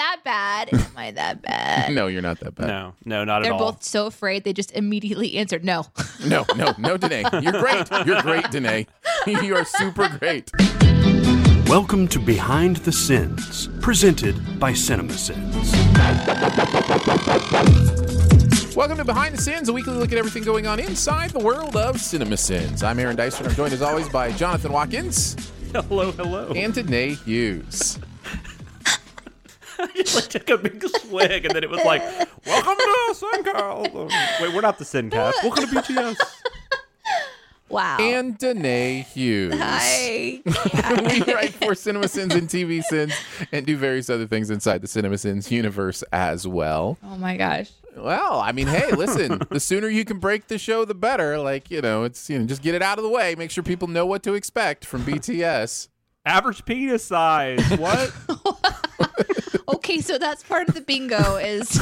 that 0.00 0.20
bad. 0.24 0.72
Am 0.72 0.96
I 0.96 1.10
that 1.10 1.42
bad? 1.42 1.92
No, 2.00 2.06
you're 2.06 2.22
not 2.22 2.40
that 2.40 2.54
bad. 2.54 2.68
No, 2.68 2.94
no, 3.04 3.24
not 3.24 3.42
They're 3.42 3.52
at 3.52 3.52
all. 3.52 3.58
They're 3.58 3.72
both 3.72 3.82
so 3.82 4.06
afraid 4.06 4.44
they 4.44 4.54
just 4.54 4.72
immediately 4.72 5.36
answered 5.36 5.62
no. 5.64 5.86
No, 6.26 6.46
no, 6.56 6.72
no, 6.78 6.96
Danae. 6.96 7.24
You're 7.42 7.60
great. 7.60 7.86
You're 8.06 8.22
great, 8.22 8.50
Danae. 8.50 8.86
you 9.26 9.54
are 9.56 9.64
super 9.64 10.08
great. 10.18 10.50
Welcome 11.68 12.08
to 12.08 12.18
Behind 12.18 12.76
the 12.76 12.92
Sins, 12.92 13.68
presented 13.80 14.58
by 14.58 14.72
CinemaSins. 14.72 15.74
Welcome 18.74 18.96
to 18.98 19.04
Behind 19.04 19.34
the 19.34 19.42
Sins, 19.42 19.68
a 19.68 19.72
weekly 19.72 19.94
look 19.94 20.12
at 20.12 20.18
everything 20.18 20.44
going 20.44 20.66
on 20.66 20.80
inside 20.80 21.30
the 21.30 21.40
world 21.40 21.76
of 21.76 22.00
Cinema 22.00 22.36
Sins. 22.36 22.82
I'm 22.82 22.98
Aaron 22.98 23.16
Dyson. 23.16 23.44
And 23.44 23.50
I'm 23.50 23.56
joined 23.56 23.74
as 23.74 23.82
always 23.82 24.08
by 24.08 24.32
Jonathan 24.32 24.72
Watkins 24.72 25.36
hello, 25.72 26.12
hello. 26.12 26.52
and 26.54 26.74
Danae 26.74 27.14
Hughes. 27.14 27.98
I 29.82 29.86
just 29.94 30.14
like 30.14 30.28
took 30.28 30.50
a 30.50 30.58
big 30.58 30.82
swig, 30.98 31.46
and 31.46 31.54
then 31.54 31.64
it 31.64 31.70
was 31.70 31.82
like, 31.84 32.02
"Welcome 32.46 32.76
to 32.76 33.14
Sincast." 33.14 34.40
Wait, 34.42 34.54
we're 34.54 34.60
not 34.60 34.78
the 34.78 34.84
Sincast. 34.84 35.42
Welcome 35.42 35.68
to 35.68 35.76
BTS. 35.76 36.16
Wow. 37.70 37.98
And 37.98 38.36
Danae 38.36 39.06
Hughes. 39.14 39.54
Hi. 39.56 40.42
we 40.44 41.32
write 41.32 41.54
for 41.54 41.74
Cinema 41.74 42.08
Sins 42.08 42.34
and 42.34 42.48
TV 42.48 42.82
Sins 42.82 43.14
and 43.52 43.64
do 43.64 43.76
various 43.76 44.10
other 44.10 44.26
things 44.26 44.50
inside 44.50 44.82
the 44.82 44.88
Cinema 44.88 45.16
Sins 45.16 45.50
universe 45.50 46.02
as 46.12 46.46
well. 46.46 46.98
Oh 47.04 47.16
my 47.16 47.36
gosh. 47.36 47.70
Well, 47.96 48.40
I 48.40 48.52
mean, 48.52 48.66
hey, 48.66 48.90
listen, 48.92 49.40
the 49.50 49.60
sooner 49.60 49.88
you 49.88 50.04
can 50.04 50.18
break 50.18 50.48
the 50.48 50.58
show, 50.58 50.84
the 50.84 50.94
better. 50.94 51.38
Like, 51.38 51.70
you 51.70 51.80
know, 51.80 52.04
it's, 52.04 52.28
you 52.28 52.38
know, 52.38 52.44
just 52.44 52.62
get 52.62 52.74
it 52.74 52.82
out 52.82 52.98
of 52.98 53.04
the 53.04 53.10
way. 53.10 53.34
Make 53.36 53.50
sure 53.50 53.62
people 53.62 53.88
know 53.88 54.04
what 54.04 54.24
to 54.24 54.34
expect 54.34 54.84
from 54.84 55.02
BTS. 55.04 55.88
Average 56.26 56.64
penis 56.64 57.04
size. 57.04 57.64
What? 57.78 58.12
Okay, 59.68 60.00
so 60.00 60.18
that's 60.18 60.42
part 60.42 60.68
of 60.68 60.74
the 60.74 60.80
bingo 60.80 61.36
is 61.36 61.80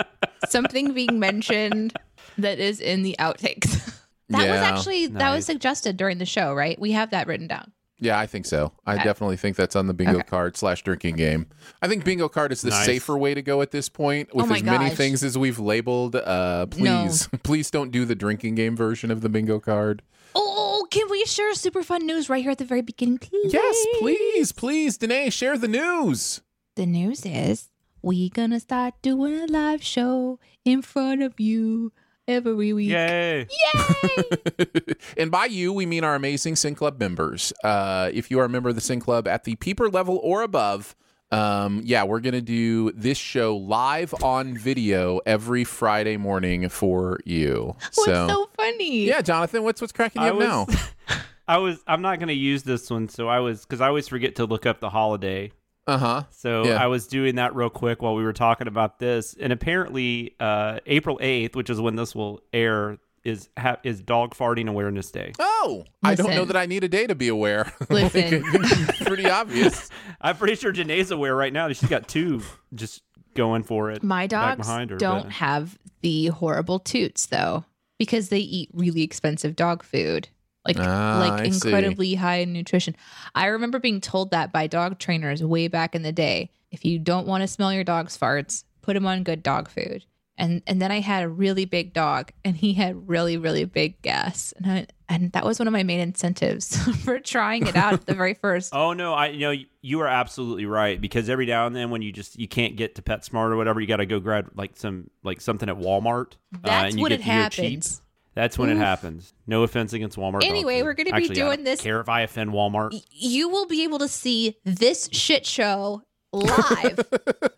something 0.48 0.92
being 0.92 1.18
mentioned 1.18 1.92
that 2.38 2.58
is 2.58 2.80
in 2.80 3.02
the 3.02 3.16
outtakes. 3.18 3.92
That 4.28 4.38
was 4.38 4.46
Yeah, 4.46 4.54
actually 4.64 5.06
that 5.06 5.30
was 5.32 5.46
suggested 5.46 5.96
during 5.96 6.18
the 6.18 6.26
show, 6.26 6.52
right? 6.52 6.76
We 6.80 6.90
have 6.90 7.10
that 7.10 7.28
written 7.28 7.46
down. 7.46 7.70
Yeah, 8.00 8.18
I 8.18 8.26
think 8.26 8.44
so. 8.44 8.72
I 8.84 8.96
definitely 8.96 9.36
think 9.36 9.54
that's 9.56 9.76
on 9.76 9.86
the 9.86 9.94
bingo 9.94 10.14
Okay. 10.18 10.22
card 10.26 10.56
slash 10.56 10.82
drinking 10.82 11.14
game. 11.14 11.46
I 11.80 11.86
think 11.86 12.04
bingo 12.04 12.28
card 12.28 12.50
is 12.50 12.60
the 12.60 12.70
Nice. 12.70 12.86
safer 12.86 13.16
way 13.16 13.34
to 13.34 13.40
go 13.42 13.62
at 13.62 13.70
this 13.70 13.88
point. 13.88 14.34
With 14.34 14.46
Oh 14.46 14.48
my 14.48 14.56
as 14.56 14.64
many 14.64 14.90
things 14.90 15.22
as 15.22 15.38
we've 15.38 15.60
labeled, 15.60 16.16
uh, 16.16 16.66
please, 16.66 17.28
please 17.44 17.70
don't 17.70 17.92
do 17.92 18.04
the 18.04 18.16
drinking 18.16 18.56
game 18.56 18.74
version 18.76 19.12
of 19.12 19.20
the 19.20 19.28
bingo 19.28 19.60
card. 19.60 20.02
Oh, 20.34 20.88
can 20.90 21.06
we 21.08 21.24
share 21.24 21.54
super 21.54 21.84
fun 21.84 22.04
news 22.04 22.28
right 22.28 22.42
here 22.42 22.50
at 22.50 22.58
the 22.58 22.64
very 22.64 22.82
beginning, 22.82 23.18
please? 23.18 23.52
Yes, 23.54 23.86
please, 24.00 24.50
please, 24.50 24.98
Danae, 24.98 25.30
share 25.30 25.56
the 25.56 25.68
news. 25.68 26.40
The 26.76 26.84
news 26.84 27.24
is 27.24 27.70
we 28.02 28.28
gonna 28.28 28.60
start 28.60 29.00
doing 29.00 29.34
a 29.40 29.46
live 29.46 29.82
show 29.82 30.38
in 30.62 30.82
front 30.82 31.22
of 31.22 31.40
you 31.40 31.90
every 32.28 32.74
week. 32.74 32.90
Yay! 32.90 33.46
Yay! 33.74 34.66
and 35.16 35.30
by 35.30 35.46
you, 35.46 35.72
we 35.72 35.86
mean 35.86 36.04
our 36.04 36.14
amazing 36.14 36.54
Sin 36.54 36.74
Club 36.74 37.00
members. 37.00 37.50
Uh, 37.64 38.10
if 38.12 38.30
you 38.30 38.38
are 38.40 38.44
a 38.44 38.50
member 38.50 38.68
of 38.68 38.74
the 38.74 38.82
Sin 38.82 39.00
Club 39.00 39.26
at 39.26 39.44
the 39.44 39.54
Peeper 39.54 39.88
level 39.88 40.20
or 40.22 40.42
above, 40.42 40.94
um, 41.32 41.80
yeah, 41.82 42.04
we're 42.04 42.20
going 42.20 42.34
to 42.34 42.42
do 42.42 42.92
this 42.92 43.16
show 43.16 43.56
live 43.56 44.12
on 44.22 44.54
video 44.54 45.22
every 45.24 45.64
Friday 45.64 46.18
morning 46.18 46.68
for 46.68 47.20
you. 47.24 47.74
What's 47.94 48.04
so, 48.04 48.50
funny? 48.54 49.06
yeah, 49.06 49.22
Jonathan, 49.22 49.62
what's 49.62 49.80
what's 49.80 49.94
cracking 49.94 50.20
you 50.20 50.28
I 50.28 50.30
up 50.32 50.36
was, 50.36 50.46
now? 50.46 51.16
I 51.48 51.56
was. 51.56 51.82
I'm 51.86 52.02
not 52.02 52.18
going 52.18 52.28
to 52.28 52.34
use 52.34 52.64
this 52.64 52.90
one, 52.90 53.08
so 53.08 53.28
I 53.28 53.40
was 53.40 53.62
because 53.62 53.80
I 53.80 53.88
always 53.88 54.08
forget 54.08 54.36
to 54.36 54.44
look 54.44 54.66
up 54.66 54.80
the 54.80 54.90
holiday. 54.90 55.52
Uh 55.86 55.98
huh. 55.98 56.22
So 56.30 56.64
Yeah. 56.66 56.82
I 56.82 56.86
was 56.88 57.06
doing 57.06 57.36
that 57.36 57.54
real 57.54 57.70
quick 57.70 58.02
while 58.02 58.14
we 58.14 58.24
were 58.24 58.32
talking 58.32 58.66
about 58.66 58.98
this, 58.98 59.34
and 59.38 59.52
apparently, 59.52 60.34
uh, 60.40 60.80
April 60.86 61.18
8th, 61.22 61.54
which 61.54 61.70
is 61.70 61.80
when 61.80 61.94
this 61.96 62.14
will 62.14 62.40
air, 62.52 62.98
is 63.24 63.48
ha- 63.58 63.76
is 63.84 64.00
Dog 64.02 64.34
Farting 64.34 64.68
Awareness 64.68 65.10
Day. 65.10 65.32
Oh, 65.38 65.84
I 66.02 66.14
don't 66.14 66.30
know 66.30 66.44
that 66.44 66.56
I 66.56 66.66
need 66.66 66.84
a 66.84 66.88
day 66.88 67.06
to 67.06 67.14
be 67.14 67.28
aware. 67.28 67.72
Listen. 67.90 68.42
Pretty 69.04 69.28
obvious. 69.28 69.90
I'm 70.20 70.36
pretty 70.36 70.54
sure 70.56 70.72
Danae's 70.72 71.10
aware 71.10 71.34
right 71.36 71.52
now. 71.52 71.68
that 71.68 71.74
She's 71.76 71.88
got 71.88 72.08
two 72.08 72.40
just 72.74 73.02
going 73.34 73.62
for 73.64 73.90
it. 73.90 74.02
My 74.02 74.26
back 74.26 74.56
dogs 74.58 74.66
behind 74.68 74.90
her, 74.90 74.96
don't 74.96 75.24
but- 75.24 75.32
have 75.32 75.78
the 76.02 76.26
horrible 76.28 76.78
toots 76.78 77.26
though, 77.26 77.64
because 77.98 78.28
they 78.28 78.38
eat 78.38 78.70
really 78.72 79.02
expensive 79.02 79.54
dog 79.56 79.82
food. 79.82 80.28
Like 80.66 80.76
Ah, 80.80 81.18
like 81.20 81.40
I 81.46 81.48
see. 81.50 81.68
incredibly 81.68 82.14
high 82.14 82.36
in 82.36 82.52
nutrition. 82.52 82.96
I 83.34 83.46
remember 83.46 83.78
being 83.78 84.00
told 84.00 84.30
that 84.32 84.52
by 84.52 84.66
dog 84.66 84.98
trainers 84.98 85.42
way 85.42 85.68
back 85.68 85.94
in 85.94 86.02
the 86.02 86.12
day. 86.12 86.50
If 86.70 86.84
you 86.84 86.98
don't 86.98 87.26
want 87.26 87.42
to 87.42 87.46
smell 87.48 87.72
your 87.72 87.84
dog's 87.84 88.18
farts, 88.18 88.64
put 88.82 88.94
them 88.94 89.06
on 89.06 89.22
good 89.22 89.42
dog 89.42 89.68
food. 89.68 90.04
And 90.38 90.62
and 90.66 90.82
then 90.82 90.90
I 90.92 91.00
had 91.00 91.22
a 91.22 91.28
really 91.30 91.64
big 91.64 91.94
dog, 91.94 92.30
and 92.44 92.54
he 92.54 92.74
had 92.74 93.08
really 93.08 93.38
really 93.38 93.64
big 93.64 94.02
gas, 94.02 94.52
and 94.58 94.70
I, 94.70 94.86
and 95.08 95.32
that 95.32 95.46
was 95.46 95.58
one 95.58 95.66
of 95.66 95.72
my 95.72 95.82
main 95.82 95.98
incentives 95.98 96.76
for 97.04 97.18
trying 97.18 97.66
it 97.66 97.74
out 97.74 97.94
at 97.94 98.04
the 98.04 98.12
very 98.14 98.34
first. 98.34 98.74
Oh 98.74 98.92
no, 98.92 99.14
I 99.14 99.28
you 99.28 99.40
know 99.40 99.54
you 99.80 100.00
are 100.02 100.06
absolutely 100.08 100.66
right 100.66 101.00
because 101.00 101.30
every 101.30 101.46
now 101.46 101.66
and 101.66 101.74
then 101.74 101.88
when 101.88 102.02
you 102.02 102.12
just 102.12 102.38
you 102.38 102.48
can't 102.48 102.76
get 102.76 102.96
to 102.96 103.02
PetSmart 103.02 103.50
or 103.50 103.56
whatever, 103.56 103.80
you 103.80 103.86
got 103.86 103.96
to 103.96 104.04
go 104.04 104.20
grab 104.20 104.50
like 104.54 104.76
some 104.76 105.08
like 105.22 105.40
something 105.40 105.70
at 105.70 105.76
Walmart. 105.78 106.34
uh, 106.52 106.58
That's 106.64 106.90
and 106.90 106.98
you 106.98 107.02
when 107.04 107.12
get 107.12 107.20
it 107.20 107.24
to 107.24 107.30
your 107.32 107.48
cheap. 107.48 107.62
happens. 107.64 108.02
That's 108.36 108.58
when 108.58 108.68
Oof. 108.68 108.76
it 108.76 108.78
happens. 108.80 109.32
No 109.46 109.62
offense 109.62 109.94
against 109.94 110.18
Walmart. 110.18 110.44
Anyway, 110.44 110.82
we're 110.82 110.92
gonna 110.92 111.06
be 111.06 111.12
Actually, 111.12 111.30
I 111.30 111.44
doing 111.46 111.56
don't 111.56 111.64
this- 111.64 111.80
Care 111.80 112.00
if 112.00 112.08
I 112.10 112.20
offend 112.20 112.50
Walmart? 112.50 112.92
Y- 112.92 113.00
You 113.10 113.48
will 113.48 113.66
be 113.66 113.82
able 113.82 113.98
to 113.98 114.08
see 114.08 114.58
this 114.64 115.08
shit 115.10 115.46
show 115.46 116.02
live. 116.34 117.00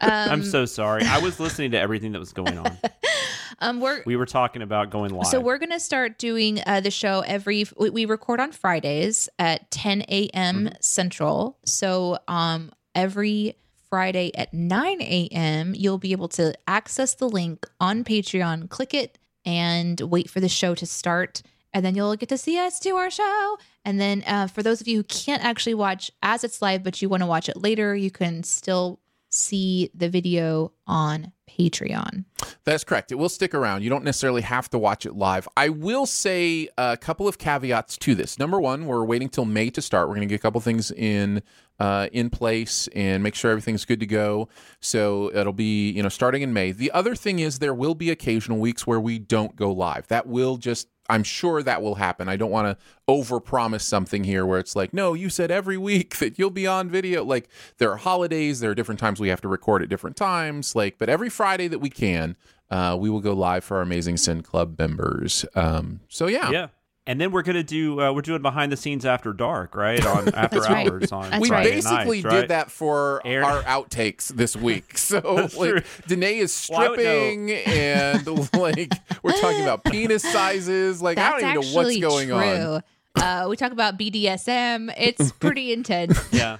I'm 0.00 0.32
um, 0.34 0.42
so 0.44 0.66
sorry. 0.66 1.02
I 1.04 1.18
was 1.18 1.40
listening 1.40 1.72
to 1.72 1.80
everything 1.80 2.12
that 2.12 2.20
was 2.20 2.32
going 2.32 2.58
on. 2.58 2.78
um, 3.58 3.80
we're 3.80 4.04
We 4.06 4.14
were 4.14 4.24
talking 4.24 4.62
about 4.62 4.90
going 4.90 5.12
live. 5.12 5.26
So 5.26 5.40
we're 5.40 5.58
gonna 5.58 5.80
start 5.80 6.18
doing 6.20 6.60
uh, 6.64 6.80
the 6.80 6.92
show 6.92 7.20
every. 7.26 7.66
We, 7.76 7.90
we 7.90 8.04
record 8.04 8.38
on 8.38 8.52
Fridays 8.52 9.28
at 9.40 9.68
10 9.72 10.02
a.m. 10.02 10.70
Central. 10.80 11.58
So 11.66 12.18
um, 12.28 12.70
every 12.94 13.56
Friday 13.88 14.30
at 14.36 14.54
9 14.54 15.02
a.m. 15.02 15.74
you'll 15.74 15.98
be 15.98 16.12
able 16.12 16.28
to 16.28 16.54
access 16.68 17.14
the 17.14 17.28
link 17.28 17.66
on 17.80 18.04
Patreon. 18.04 18.70
Click 18.70 18.94
it 18.94 19.18
and 19.44 20.00
wait 20.00 20.28
for 20.28 20.40
the 20.40 20.48
show 20.48 20.74
to 20.74 20.86
start, 20.86 21.42
and 21.72 21.84
then 21.84 21.94
you'll 21.94 22.16
get 22.16 22.28
to 22.30 22.38
see 22.38 22.58
us 22.58 22.80
do 22.80 22.96
our 22.96 23.10
show. 23.10 23.58
And 23.84 24.00
then 24.00 24.22
uh, 24.26 24.46
for 24.46 24.62
those 24.62 24.80
of 24.80 24.88
you 24.88 24.98
who 24.98 25.04
can't 25.04 25.44
actually 25.44 25.74
watch 25.74 26.10
as 26.22 26.44
it's 26.44 26.60
live, 26.60 26.82
but 26.82 27.00
you 27.00 27.08
want 27.08 27.22
to 27.22 27.26
watch 27.26 27.48
it 27.48 27.56
later, 27.56 27.94
you 27.94 28.10
can 28.10 28.42
still 28.42 29.00
see 29.30 29.90
the 29.94 30.08
video 30.08 30.72
on 30.86 31.32
Patreon. 31.48 32.24
That's 32.64 32.84
correct. 32.84 33.12
It 33.12 33.16
will 33.16 33.28
stick 33.28 33.54
around. 33.54 33.82
You 33.82 33.90
don't 33.90 34.04
necessarily 34.04 34.42
have 34.42 34.68
to 34.70 34.78
watch 34.78 35.06
it 35.06 35.14
live. 35.14 35.48
I 35.56 35.68
will 35.68 36.06
say 36.06 36.68
a 36.76 36.96
couple 36.96 37.26
of 37.26 37.38
caveats 37.38 37.96
to 37.98 38.14
this. 38.14 38.38
Number 38.38 38.60
one, 38.60 38.86
we're 38.86 39.04
waiting 39.04 39.28
till 39.28 39.44
May 39.44 39.70
to 39.70 39.82
start. 39.82 40.08
We're 40.08 40.16
going 40.16 40.28
to 40.28 40.32
get 40.32 40.40
a 40.40 40.42
couple 40.42 40.60
things 40.60 40.90
in 40.90 41.42
uh, 41.78 42.08
in 42.12 42.28
place 42.28 42.88
and 42.94 43.22
make 43.22 43.34
sure 43.34 43.50
everything's 43.50 43.86
good 43.86 44.00
to 44.00 44.06
go. 44.06 44.48
So 44.80 45.30
it'll 45.34 45.54
be 45.54 45.90
you 45.90 46.02
know 46.02 46.08
starting 46.10 46.42
in 46.42 46.52
May. 46.52 46.72
The 46.72 46.92
other 46.92 47.14
thing 47.14 47.38
is 47.38 47.58
there 47.58 47.74
will 47.74 47.94
be 47.94 48.10
occasional 48.10 48.58
weeks 48.58 48.86
where 48.86 49.00
we 49.00 49.18
don't 49.18 49.56
go 49.56 49.72
live. 49.72 50.06
That 50.08 50.26
will 50.26 50.56
just 50.56 50.88
I'm 51.10 51.24
sure 51.24 51.62
that 51.62 51.82
will 51.82 51.96
happen. 51.96 52.28
I 52.28 52.36
don't 52.36 52.50
want 52.50 52.78
to 52.78 52.84
overpromise 53.08 53.82
something 53.82 54.24
here 54.24 54.46
where 54.46 54.58
it's 54.58 54.76
like, 54.76 54.94
no, 54.94 55.12
you 55.14 55.28
said 55.28 55.50
every 55.50 55.76
week 55.76 56.16
that 56.20 56.38
you'll 56.38 56.50
be 56.50 56.66
on 56.66 56.88
video. 56.88 57.24
Like 57.24 57.48
there 57.78 57.90
are 57.90 57.96
holidays, 57.96 58.60
there 58.60 58.70
are 58.70 58.74
different 58.74 59.00
times 59.00 59.20
we 59.20 59.28
have 59.28 59.40
to 59.42 59.48
record 59.48 59.82
at 59.82 59.88
different 59.88 60.16
times. 60.16 60.74
Like, 60.74 60.98
but 60.98 61.08
every 61.08 61.28
Friday 61.28 61.68
that 61.68 61.80
we 61.80 61.90
can, 61.90 62.36
uh, 62.70 62.96
we 62.98 63.10
will 63.10 63.20
go 63.20 63.32
live 63.32 63.64
for 63.64 63.78
our 63.78 63.82
amazing 63.82 64.16
Sin 64.16 64.42
Club 64.42 64.78
members. 64.78 65.44
Um, 65.54 66.00
so 66.08 66.28
yeah, 66.28 66.50
yeah. 66.50 66.68
And 67.06 67.20
then 67.20 67.32
we're 67.32 67.42
gonna 67.42 67.62
do 67.64 68.00
uh, 68.00 68.12
we're 68.12 68.20
doing 68.20 68.42
behind 68.42 68.70
the 68.70 68.76
scenes 68.76 69.04
after 69.04 69.32
dark, 69.32 69.74
right? 69.74 70.04
On 70.06 70.28
after 70.34 70.60
That's 70.60 70.68
right. 70.70 70.86
hours 70.88 71.10
on 71.12 71.30
That's 71.30 71.40
we. 71.42 71.48
Friday 71.48 71.70
basically 71.72 72.22
nights, 72.22 72.24
right? 72.26 72.40
did 72.42 72.50
that 72.50 72.70
for 72.70 73.20
Air- 73.24 73.42
our 73.44 73.62
outtakes 73.62 74.28
this 74.28 74.54
week. 74.56 74.92
So 74.98 75.20
That's 75.20 75.56
like, 75.56 75.70
true. 75.70 75.80
Danae 76.06 76.36
is 76.38 76.68
Well, 76.70 76.80
I 76.80 76.88
would 76.88 76.98
know. 76.98 77.04
stripping, 77.04 77.50
and 77.50 78.26
like 78.54 78.92
we're 79.22 79.40
talking 79.40 79.62
about 79.62 79.82
penis 79.84 80.22
sizes. 80.22 81.02
Like 81.02 81.18
I 81.18 81.30
don't 81.30 81.40
even 81.40 81.54
know 81.54 81.60
what's 81.60 81.88
actually 81.96 82.00
going 82.00 82.32
on. 82.32 82.82
Uh, 83.16 83.46
we 83.48 83.56
talk 83.56 83.72
about 83.72 83.98
BDSM. 83.98 84.94
It's 84.96 85.32
pretty 85.32 85.72
intense. 85.72 86.18
Yeah. 86.32 86.58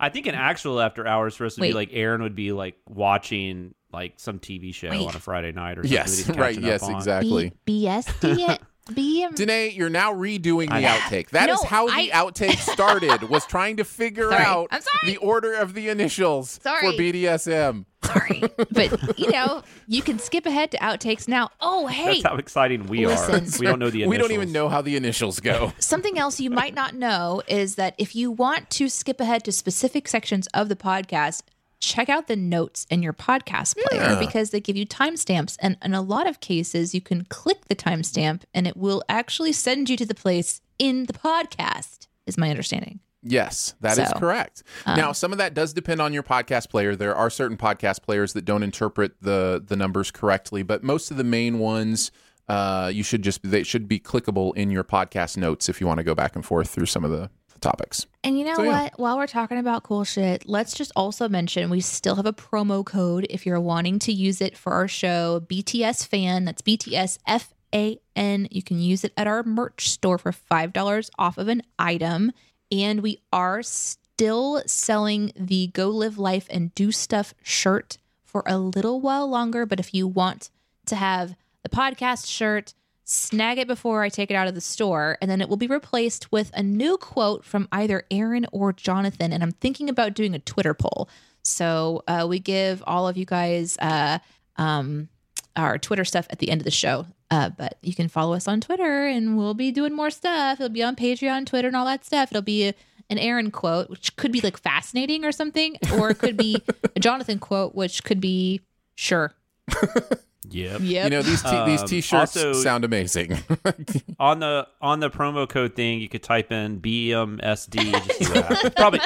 I 0.00 0.08
think 0.08 0.26
an 0.26 0.34
actual 0.34 0.80
after 0.80 1.06
hours 1.06 1.36
for 1.36 1.44
us 1.44 1.58
would 1.58 1.66
be 1.66 1.72
like 1.74 1.90
Aaron 1.92 2.22
would 2.22 2.34
be 2.34 2.52
like 2.52 2.76
watching 2.88 3.74
like 3.92 4.14
some 4.16 4.38
TV 4.38 4.74
show 4.74 4.88
Wait. 4.90 5.06
on 5.06 5.14
a 5.14 5.18
Friday 5.20 5.52
night 5.52 5.78
or 5.78 5.82
something. 5.82 5.90
that 5.90 6.08
Yes, 6.08 6.30
right. 6.30 6.58
Yes, 6.58 6.82
on. 6.82 6.94
exactly. 6.96 7.52
B- 7.66 7.84
BSD. 7.84 8.58
BM. 8.90 9.34
Danae, 9.36 9.70
you're 9.70 9.88
now 9.88 10.12
redoing 10.12 10.68
the 10.68 10.74
I- 10.74 10.98
outtake. 10.98 11.30
That 11.30 11.48
is 11.48 11.62
No, 11.62 11.68
how 11.68 11.86
the 11.86 11.92
I- 11.92 12.08
outtake 12.24 12.58
started. 12.58 13.22
was 13.28 13.46
trying 13.46 13.76
to 13.76 13.84
figure 13.84 14.28
Sorry. 14.30 14.42
out 14.44 14.70
the 15.04 15.16
order 15.18 15.54
of 15.54 15.74
the 15.74 15.88
initials 15.88 16.58
Sorry. 16.62 16.80
for 16.90 17.00
BDSM. 17.00 17.84
Sorry, 18.04 18.42
but 18.72 19.16
you 19.16 19.30
know 19.30 19.62
you 19.86 20.02
can 20.02 20.18
skip 20.18 20.44
ahead 20.44 20.72
to 20.72 20.78
outtakes 20.78 21.28
now. 21.28 21.50
Oh, 21.60 21.86
hey, 21.86 22.20
That's 22.20 22.24
how 22.24 22.36
exciting 22.36 22.88
we 22.88 23.06
Listen. 23.06 23.34
are. 23.46 23.58
We 23.60 23.66
don't 23.66 23.78
know 23.78 23.90
the 23.90 24.02
initials. 24.02 24.10
We 24.10 24.18
don't 24.18 24.32
even 24.32 24.50
know 24.50 24.68
how 24.68 24.82
the 24.82 24.96
initials 24.96 25.38
go. 25.38 25.72
Something 25.78 26.18
else 26.18 26.40
you 26.40 26.50
might 26.50 26.74
not 26.74 26.96
know 26.96 27.42
is 27.46 27.76
that 27.76 27.94
if 27.98 28.16
you 28.16 28.32
want 28.32 28.68
to 28.70 28.88
skip 28.88 29.20
ahead 29.20 29.44
to 29.44 29.52
specific 29.52 30.08
sections 30.08 30.48
of 30.52 30.68
the 30.68 30.74
podcast, 30.74 31.42
check 31.82 32.08
out 32.08 32.28
the 32.28 32.36
notes 32.36 32.86
in 32.88 33.02
your 33.02 33.12
podcast 33.12 33.76
player 33.76 34.16
because 34.18 34.50
they 34.50 34.60
give 34.60 34.76
you 34.76 34.86
timestamps. 34.86 35.56
And 35.58 35.76
in 35.84 35.92
a 35.94 36.00
lot 36.00 36.26
of 36.28 36.40
cases, 36.40 36.94
you 36.94 37.00
can 37.00 37.24
click 37.24 37.66
the 37.68 37.74
timestamp 37.74 38.42
and 38.54 38.66
it 38.66 38.76
will 38.76 39.02
actually 39.08 39.52
send 39.52 39.90
you 39.90 39.96
to 39.96 40.06
the 40.06 40.14
place 40.14 40.60
in 40.78 41.06
the 41.06 41.12
podcast, 41.12 42.06
is 42.24 42.38
my 42.38 42.48
understanding. 42.50 43.00
Yes, 43.24 43.74
that 43.80 43.98
is 43.98 44.08
So, 44.08 44.18
correct. 44.18 44.62
now, 44.86 45.12
some 45.12 45.32
of 45.32 45.38
that 45.38 45.54
does 45.54 45.72
depend 45.72 46.00
on 46.00 46.12
your 46.12 46.22
podcast 46.24 46.70
player. 46.70 46.96
There 46.96 47.14
are 47.14 47.30
certain 47.30 47.56
podcast 47.56 48.02
players 48.02 48.32
that 48.32 48.44
don't 48.44 48.62
interpret 48.62 49.12
the 49.20 49.62
the 49.64 49.76
numbers 49.76 50.10
correctly, 50.10 50.62
but 50.64 50.82
most 50.82 51.10
of 51.12 51.16
the 51.16 51.24
main 51.24 51.60
ones, 51.60 52.10
uh, 52.48 52.90
you 52.92 53.04
should 53.04 53.22
just 53.22 53.40
they 53.48 53.62
should 53.62 53.86
be 53.86 54.00
clickable 54.00 54.56
in 54.56 54.70
your 54.72 54.82
podcast 54.82 55.36
notes 55.36 55.68
if 55.68 55.80
you 55.80 55.86
want 55.86 55.98
to 55.98 56.04
go 56.04 56.16
back 56.16 56.34
and 56.34 56.44
forth 56.44 56.70
through 56.70 56.86
some 56.86 57.04
of 57.04 57.12
the 57.12 57.30
topics. 57.62 58.06
And 58.24 58.38
you 58.38 58.44
know 58.44 58.54
So, 58.56 58.62
yeah. 58.62 58.82
what? 58.82 58.98
While 58.98 59.16
we're 59.16 59.26
talking 59.26 59.58
about 59.58 59.82
cool 59.82 60.04
shit, 60.04 60.46
let's 60.46 60.74
just 60.74 60.92
also 60.94 61.28
mention 61.28 61.70
we 61.70 61.80
still 61.80 62.16
have 62.16 62.26
a 62.26 62.32
promo 62.32 62.84
code 62.84 63.26
if 63.30 63.46
you're 63.46 63.60
wanting 63.60 63.98
to 64.00 64.12
use 64.12 64.40
it 64.40 64.56
for 64.56 64.72
our 64.72 64.88
show, 64.88 65.40
BTS 65.46 66.06
fan. 66.06 66.44
That's 66.44 66.62
BTS 66.62 67.18
F 67.26 67.52
A 67.74 67.98
N. 68.14 68.48
You 68.50 68.62
can 68.62 68.80
use 68.80 69.04
it 69.04 69.12
at 69.16 69.26
our 69.26 69.42
merch 69.42 69.88
store 69.88 70.18
for 70.18 70.32
$5 70.32 71.10
off 71.18 71.38
of 71.38 71.48
an 71.48 71.62
item. 71.78 72.32
And 72.70 73.00
we 73.00 73.20
are 73.32 73.62
still 73.62 74.62
selling 74.66 75.32
the 75.36 75.68
Go 75.68 75.88
Live 75.88 76.18
Life 76.18 76.46
and 76.50 76.74
Do 76.74 76.92
Stuff 76.92 77.34
shirt 77.42 77.98
for 78.24 78.42
a 78.46 78.58
little 78.58 79.00
while 79.00 79.28
longer. 79.28 79.66
But 79.66 79.80
if 79.80 79.92
you 79.94 80.06
want 80.06 80.50
to 80.86 80.96
have 80.96 81.34
the 81.62 81.68
podcast 81.68 82.26
shirt, 82.26 82.74
snag 83.04 83.58
it 83.58 83.66
before 83.66 84.02
I 84.02 84.08
take 84.08 84.30
it 84.30 84.34
out 84.34 84.48
of 84.48 84.54
the 84.54 84.60
store, 84.60 85.18
and 85.20 85.30
then 85.30 85.40
it 85.40 85.48
will 85.48 85.56
be 85.56 85.66
replaced 85.66 86.30
with 86.32 86.50
a 86.54 86.62
new 86.62 86.96
quote 86.96 87.44
from 87.44 87.68
either 87.72 88.04
Aaron 88.10 88.46
or 88.52 88.72
Jonathan. 88.72 89.32
And 89.32 89.42
I'm 89.42 89.52
thinking 89.52 89.88
about 89.88 90.14
doing 90.14 90.34
a 90.34 90.38
Twitter 90.38 90.74
poll. 90.74 91.08
So 91.44 92.02
uh, 92.06 92.26
we 92.28 92.38
give 92.38 92.82
all 92.86 93.08
of 93.08 93.16
you 93.16 93.24
guys 93.24 93.76
uh, 93.78 94.18
um, 94.56 95.08
our 95.56 95.78
Twitter 95.78 96.04
stuff 96.04 96.26
at 96.30 96.38
the 96.38 96.50
end 96.50 96.60
of 96.60 96.64
the 96.64 96.70
show. 96.70 97.06
Uh, 97.30 97.48
but 97.48 97.78
you 97.82 97.94
can 97.94 98.08
follow 98.08 98.34
us 98.34 98.46
on 98.46 98.60
Twitter, 98.60 99.06
and 99.06 99.38
we'll 99.38 99.54
be 99.54 99.70
doing 99.72 99.94
more 99.94 100.10
stuff. 100.10 100.60
It'll 100.60 100.68
be 100.68 100.82
on 100.82 100.96
Patreon, 100.96 101.46
Twitter, 101.46 101.68
and 101.68 101.76
all 101.76 101.86
that 101.86 102.04
stuff. 102.04 102.30
It'll 102.30 102.42
be 102.42 102.68
a, 102.68 102.74
an 103.08 103.18
Aaron 103.18 103.50
quote, 103.50 103.88
which 103.88 104.14
could 104.16 104.32
be 104.32 104.42
like 104.42 104.58
fascinating 104.58 105.24
or 105.24 105.32
something, 105.32 105.76
or 105.94 106.10
it 106.10 106.18
could 106.18 106.36
be 106.36 106.62
a 106.96 107.00
Jonathan 107.00 107.38
quote, 107.38 107.74
which 107.74 108.04
could 108.04 108.20
be 108.20 108.60
sure. 108.94 109.32
Yep. 110.50 110.80
Yep. 110.82 111.04
You 111.04 111.10
know 111.10 111.22
these 111.22 111.42
t- 111.42 111.64
these 111.66 111.82
Um, 111.82 111.86
t-shirts 111.88 112.36
also- 112.36 112.52
sound 112.52 112.84
amazing. 112.84 113.38
On 114.18 114.40
the 114.40 114.66
on 114.80 115.00
the 115.00 115.08
promo 115.10 115.48
code 115.48 115.74
thing, 115.74 116.00
you 116.00 116.08
could 116.08 116.22
type 116.22 116.50
in 116.52 116.80
BMSD. 116.80 117.92
Just 117.92 118.18
see 118.18 118.26
what 118.26 118.44
happens. 118.44 118.74
Probably 118.74 119.00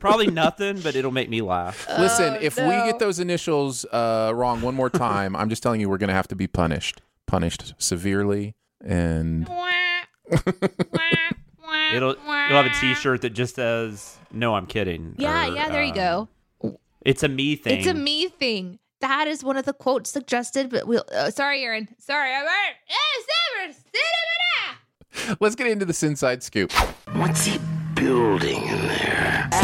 probably 0.00 0.26
nothing, 0.28 0.80
but 0.80 0.94
it'll 0.96 1.10
make 1.12 1.28
me 1.28 1.40
laugh. 1.42 1.86
Listen, 1.98 2.36
if 2.40 2.56
we 2.56 2.62
get 2.62 2.98
those 2.98 3.18
initials 3.20 3.84
uh, 3.86 4.32
wrong 4.34 4.60
one 4.62 4.74
more 4.74 4.90
time, 4.90 5.34
I'm 5.36 5.48
just 5.48 5.62
telling 5.62 5.80
you 5.80 5.88
we're 5.88 5.98
going 5.98 6.08
to 6.08 6.14
have 6.14 6.28
to 6.28 6.36
be 6.36 6.46
punished, 6.46 7.00
punished 7.26 7.74
severely, 7.78 8.54
and 8.84 9.48
It'll 11.94 12.14
you'll 12.16 12.26
have 12.26 12.66
a 12.66 12.80
T-shirt 12.80 13.22
that 13.22 13.30
just 13.30 13.56
says 13.56 14.16
"No, 14.32 14.54
I'm 14.54 14.66
kidding." 14.66 15.14
Yeah, 15.18 15.48
or, 15.48 15.54
yeah, 15.54 15.68
there 15.68 15.82
you 15.82 15.92
um, 15.92 16.28
go. 16.62 16.78
It's 17.04 17.22
a 17.22 17.28
me 17.28 17.56
thing. 17.56 17.78
It's 17.78 17.86
a 17.86 17.94
me 17.94 18.28
thing. 18.28 18.78
That 19.02 19.26
is 19.26 19.42
one 19.42 19.56
of 19.56 19.64
the 19.64 19.72
quotes 19.72 20.10
suggested, 20.10 20.70
but 20.70 20.86
we'll. 20.86 21.04
Uh, 21.12 21.30
sorry, 21.30 21.64
Aaron. 21.64 21.88
Sorry, 21.98 22.32
I'm. 22.32 22.46
let's 25.40 25.56
get 25.56 25.66
into 25.66 25.84
this 25.84 26.04
inside 26.04 26.42
scoop. 26.44 26.72
What's 27.14 27.44
he 27.44 27.58
building 27.94 28.62
in 28.62 28.86
there? 28.86 29.48
Pay 29.50 29.58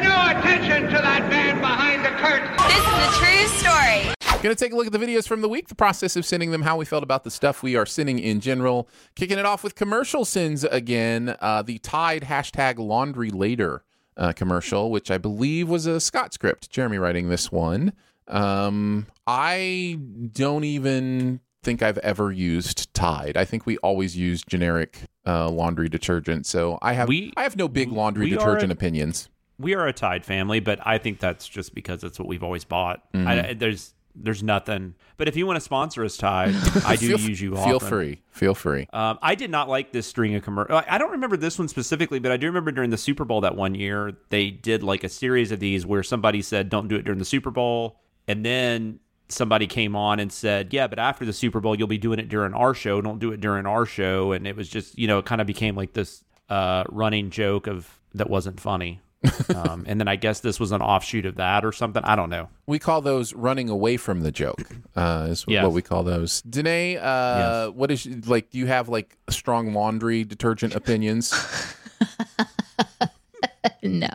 no 0.00 0.14
attention 0.30 0.84
to 0.84 0.98
that 1.02 1.26
man 1.28 1.60
behind 1.60 2.04
the 2.04 2.10
curtain. 2.10 2.48
This 2.68 2.78
is 2.78 2.98
a 3.02 3.10
true 3.18 3.46
story. 3.58 4.14
Going 4.40 4.54
to 4.54 4.64
take 4.64 4.72
a 4.72 4.76
look 4.76 4.86
at 4.86 4.92
the 4.92 4.98
videos 4.98 5.26
from 5.26 5.40
the 5.40 5.48
week, 5.48 5.66
the 5.66 5.74
process 5.74 6.14
of 6.14 6.24
sending 6.24 6.52
them, 6.52 6.62
how 6.62 6.76
we 6.76 6.84
felt 6.84 7.02
about 7.02 7.24
the 7.24 7.30
stuff 7.30 7.62
we 7.62 7.74
are 7.74 7.86
sending 7.86 8.20
in 8.20 8.38
general. 8.38 8.88
Kicking 9.16 9.38
it 9.38 9.46
off 9.46 9.64
with 9.64 9.74
commercial 9.74 10.24
sins 10.24 10.62
again. 10.62 11.34
Uh, 11.40 11.62
the 11.62 11.78
Tide 11.78 12.22
hashtag 12.22 12.78
laundry 12.78 13.30
later 13.30 13.82
uh, 14.16 14.32
commercial, 14.32 14.90
which 14.90 15.10
I 15.10 15.18
believe 15.18 15.68
was 15.68 15.86
a 15.86 16.00
Scott 16.00 16.32
script. 16.34 16.70
Jeremy 16.70 16.98
writing 16.98 17.28
this 17.28 17.50
one. 17.52 17.92
Um, 18.28 19.06
I 19.26 19.98
don't 20.32 20.64
even 20.64 21.40
think 21.62 21.82
I've 21.82 21.98
ever 21.98 22.30
used 22.32 22.92
Tide. 22.94 23.36
I 23.36 23.44
think 23.44 23.66
we 23.66 23.76
always 23.78 24.16
use 24.16 24.42
generic 24.42 24.98
uh, 25.26 25.48
laundry 25.50 25.88
detergent. 25.88 26.46
So 26.46 26.78
I 26.82 26.92
have 26.94 27.08
We- 27.08 27.32
I 27.36 27.42
have 27.42 27.56
no 27.56 27.68
big 27.68 27.90
laundry 27.90 28.28
detergent 28.30 28.70
a- 28.70 28.74
opinions. 28.74 29.28
we 29.58 29.74
are 29.74 29.86
a 29.86 29.92
Tide 29.92 30.24
family, 30.24 30.60
but 30.60 30.78
I 30.86 30.98
think 30.98 31.20
that's 31.20 31.48
just 31.48 31.74
because 31.74 32.00
that's 32.02 32.18
what 32.18 32.28
we've 32.28 32.42
always 32.42 32.64
bought. 32.64 33.10
Mm-hmm. 33.12 33.28
I, 33.28 33.54
there's 33.54 33.94
there's 34.14 34.42
nothing. 34.42 34.94
But 35.16 35.28
if 35.28 35.36
you 35.36 35.46
want 35.46 35.56
to 35.56 35.60
sponsor 35.60 36.04
us, 36.04 36.16
Ty, 36.16 36.52
I 36.86 36.96
do 36.96 37.16
feel, 37.16 37.28
use 37.28 37.40
you. 37.40 37.56
Feel 37.56 37.80
free. 37.80 38.22
Feel 38.30 38.54
free. 38.54 38.86
Um, 38.92 39.18
I 39.22 39.34
did 39.34 39.50
not 39.50 39.68
like 39.68 39.92
this 39.92 40.06
string 40.06 40.34
of 40.34 40.42
commercial. 40.42 40.82
I 40.88 40.98
don't 40.98 41.12
remember 41.12 41.36
this 41.36 41.58
one 41.58 41.68
specifically, 41.68 42.18
but 42.18 42.32
I 42.32 42.36
do 42.36 42.46
remember 42.46 42.72
during 42.72 42.90
the 42.90 42.98
Super 42.98 43.24
Bowl 43.24 43.40
that 43.42 43.56
one 43.56 43.74
year 43.74 44.12
they 44.30 44.50
did 44.50 44.82
like 44.82 45.04
a 45.04 45.08
series 45.08 45.52
of 45.52 45.60
these 45.60 45.84
where 45.84 46.02
somebody 46.02 46.42
said, 46.42 46.68
"Don't 46.68 46.88
do 46.88 46.96
it 46.96 47.04
during 47.04 47.18
the 47.18 47.24
Super 47.24 47.50
Bowl," 47.50 48.00
and 48.28 48.44
then 48.44 49.00
somebody 49.28 49.66
came 49.66 49.96
on 49.96 50.20
and 50.20 50.32
said, 50.32 50.72
"Yeah, 50.72 50.86
but 50.86 50.98
after 50.98 51.24
the 51.24 51.32
Super 51.32 51.60
Bowl, 51.60 51.76
you'll 51.76 51.88
be 51.88 51.98
doing 51.98 52.18
it 52.18 52.28
during 52.28 52.54
our 52.54 52.74
show. 52.74 53.00
Don't 53.00 53.18
do 53.18 53.32
it 53.32 53.40
during 53.40 53.66
our 53.66 53.86
show." 53.86 54.32
And 54.32 54.46
it 54.46 54.56
was 54.56 54.68
just, 54.68 54.98
you 54.98 55.06
know, 55.06 55.18
it 55.18 55.24
kind 55.24 55.40
of 55.40 55.46
became 55.46 55.76
like 55.76 55.92
this 55.92 56.24
uh, 56.48 56.84
running 56.88 57.30
joke 57.30 57.66
of 57.66 58.00
that 58.14 58.30
wasn't 58.30 58.60
funny. 58.60 59.00
Um, 59.54 59.84
and 59.86 60.00
then 60.00 60.08
I 60.08 60.16
guess 60.16 60.40
this 60.40 60.58
was 60.60 60.72
an 60.72 60.82
offshoot 60.82 61.26
of 61.26 61.36
that 61.36 61.64
or 61.64 61.72
something. 61.72 62.02
I 62.04 62.16
don't 62.16 62.30
know. 62.30 62.48
We 62.66 62.78
call 62.78 63.00
those 63.00 63.32
running 63.34 63.68
away 63.68 63.96
from 63.96 64.20
the 64.22 64.30
joke. 64.32 64.60
Uh, 64.96 65.28
is 65.30 65.44
Yes. 65.48 65.62
what 65.64 65.72
we 65.72 65.82
call 65.82 66.02
those. 66.02 66.40
Danae, 66.42 66.96
uh, 66.96 67.70
what 67.70 67.90
is 67.90 68.06
like? 68.28 68.50
Do 68.50 68.58
you 68.58 68.66
have 68.66 68.88
like 68.88 69.16
strong 69.30 69.72
laundry 69.74 70.24
detergent 70.24 70.74
opinions? 70.74 71.32
No. 73.82 74.08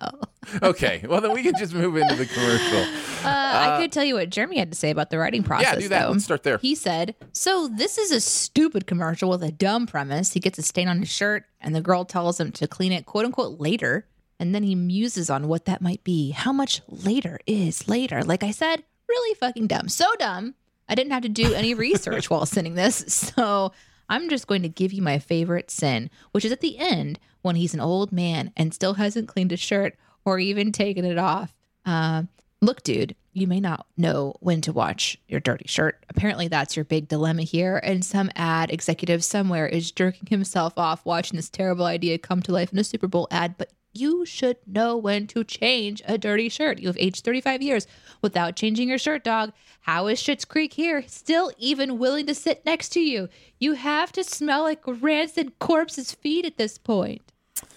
okay, 0.63 1.05
well 1.07 1.21
then 1.21 1.31
we 1.31 1.43
can 1.43 1.53
just 1.57 1.73
move 1.75 1.95
into 1.95 2.15
the 2.15 2.25
commercial. 2.25 2.79
Uh, 3.23 3.27
I 3.75 3.77
could 3.79 3.91
tell 3.91 4.03
you 4.03 4.15
what 4.15 4.29
Jeremy 4.31 4.57
had 4.57 4.71
to 4.71 4.77
say 4.77 4.89
about 4.89 5.11
the 5.11 5.19
writing 5.19 5.43
process. 5.43 5.73
Yeah, 5.75 5.79
do 5.79 5.87
that. 5.89 6.05
Though. 6.05 6.11
Let's 6.11 6.23
start 6.23 6.41
there. 6.43 6.57
He 6.57 6.73
said, 6.73 7.13
"So 7.33 7.67
this 7.67 7.97
is 7.99 8.11
a 8.11 8.19
stupid 8.19 8.87
commercial 8.87 9.29
with 9.29 9.43
a 9.43 9.51
dumb 9.51 9.85
premise. 9.85 10.33
He 10.33 10.39
gets 10.39 10.57
a 10.57 10.63
stain 10.63 10.87
on 10.87 10.99
his 10.99 11.09
shirt, 11.09 11.45
and 11.61 11.75
the 11.75 11.81
girl 11.81 12.03
tells 12.03 12.39
him 12.39 12.51
to 12.53 12.67
clean 12.67 12.91
it, 12.91 13.05
quote 13.05 13.25
unquote, 13.25 13.59
later. 13.59 14.07
And 14.39 14.55
then 14.55 14.63
he 14.63 14.75
muses 14.75 15.29
on 15.29 15.47
what 15.47 15.65
that 15.65 15.81
might 15.81 16.03
be. 16.03 16.31
How 16.31 16.53
much 16.53 16.81
later 16.87 17.39
is 17.45 17.87
later? 17.87 18.23
Like 18.23 18.43
I 18.43 18.51
said, 18.51 18.83
really 19.07 19.35
fucking 19.35 19.67
dumb. 19.67 19.89
So 19.89 20.05
dumb. 20.17 20.55
I 20.87 20.95
didn't 20.95 21.11
have 21.11 21.23
to 21.23 21.29
do 21.29 21.53
any 21.53 21.73
research 21.75 22.29
while 22.29 22.45
sending 22.45 22.75
this. 22.75 23.31
So 23.35 23.73
I'm 24.09 24.29
just 24.29 24.47
going 24.47 24.63
to 24.63 24.69
give 24.69 24.91
you 24.91 25.01
my 25.01 25.19
favorite 25.19 25.69
sin, 25.69 26.09
which 26.31 26.45
is 26.45 26.51
at 26.51 26.61
the 26.61 26.77
end 26.77 27.19
when 27.41 27.55
he's 27.55 27.73
an 27.73 27.79
old 27.79 28.11
man 28.11 28.51
and 28.57 28.73
still 28.73 28.95
hasn't 28.95 29.27
cleaned 29.27 29.51
his 29.51 29.59
shirt 29.59 29.95
or 30.25 30.39
even 30.39 30.71
taken 30.71 31.05
it 31.05 31.17
off. 31.17 31.53
Uh, 31.85 32.23
look, 32.61 32.83
dude, 32.83 33.15
you 33.33 33.47
may 33.47 33.59
not 33.59 33.87
know 33.97 34.35
when 34.39 34.61
to 34.61 34.73
watch 34.73 35.17
your 35.27 35.39
dirty 35.39 35.67
shirt. 35.67 36.03
Apparently, 36.09 36.47
that's 36.47 36.75
your 36.75 36.85
big 36.85 37.07
dilemma 37.07 37.43
here. 37.43 37.79
And 37.83 38.03
some 38.03 38.31
ad 38.35 38.71
executive 38.71 39.23
somewhere 39.23 39.67
is 39.67 39.91
jerking 39.91 40.27
himself 40.27 40.73
off 40.77 41.05
watching 41.05 41.37
this 41.37 41.49
terrible 41.49 41.85
idea 41.85 42.17
come 42.17 42.41
to 42.43 42.51
life 42.51 42.73
in 42.73 42.79
a 42.79 42.83
Super 42.83 43.07
Bowl 43.07 43.27
ad. 43.31 43.55
But 43.57 43.71
you 43.99 44.25
should 44.25 44.57
know 44.65 44.95
when 44.97 45.27
to 45.27 45.43
change 45.43 46.01
a 46.07 46.17
dirty 46.17 46.49
shirt. 46.49 46.79
You 46.79 46.87
have 46.87 46.97
aged 46.99 47.23
35 47.23 47.61
years 47.61 47.87
without 48.21 48.55
changing 48.55 48.89
your 48.89 48.97
shirt, 48.97 49.23
dog. 49.23 49.51
How 49.81 50.07
is 50.07 50.21
Schitt's 50.21 50.45
Creek 50.45 50.73
here 50.73 51.03
still 51.07 51.51
even 51.57 51.97
willing 51.99 52.25
to 52.27 52.35
sit 52.35 52.65
next 52.65 52.89
to 52.89 52.99
you? 52.99 53.29
You 53.59 53.73
have 53.73 54.11
to 54.13 54.23
smell 54.23 54.63
like 54.63 54.81
rancid 54.85 55.59
corpse's 55.59 56.13
feet 56.13 56.45
at 56.45 56.57
this 56.57 56.77
point. 56.77 57.21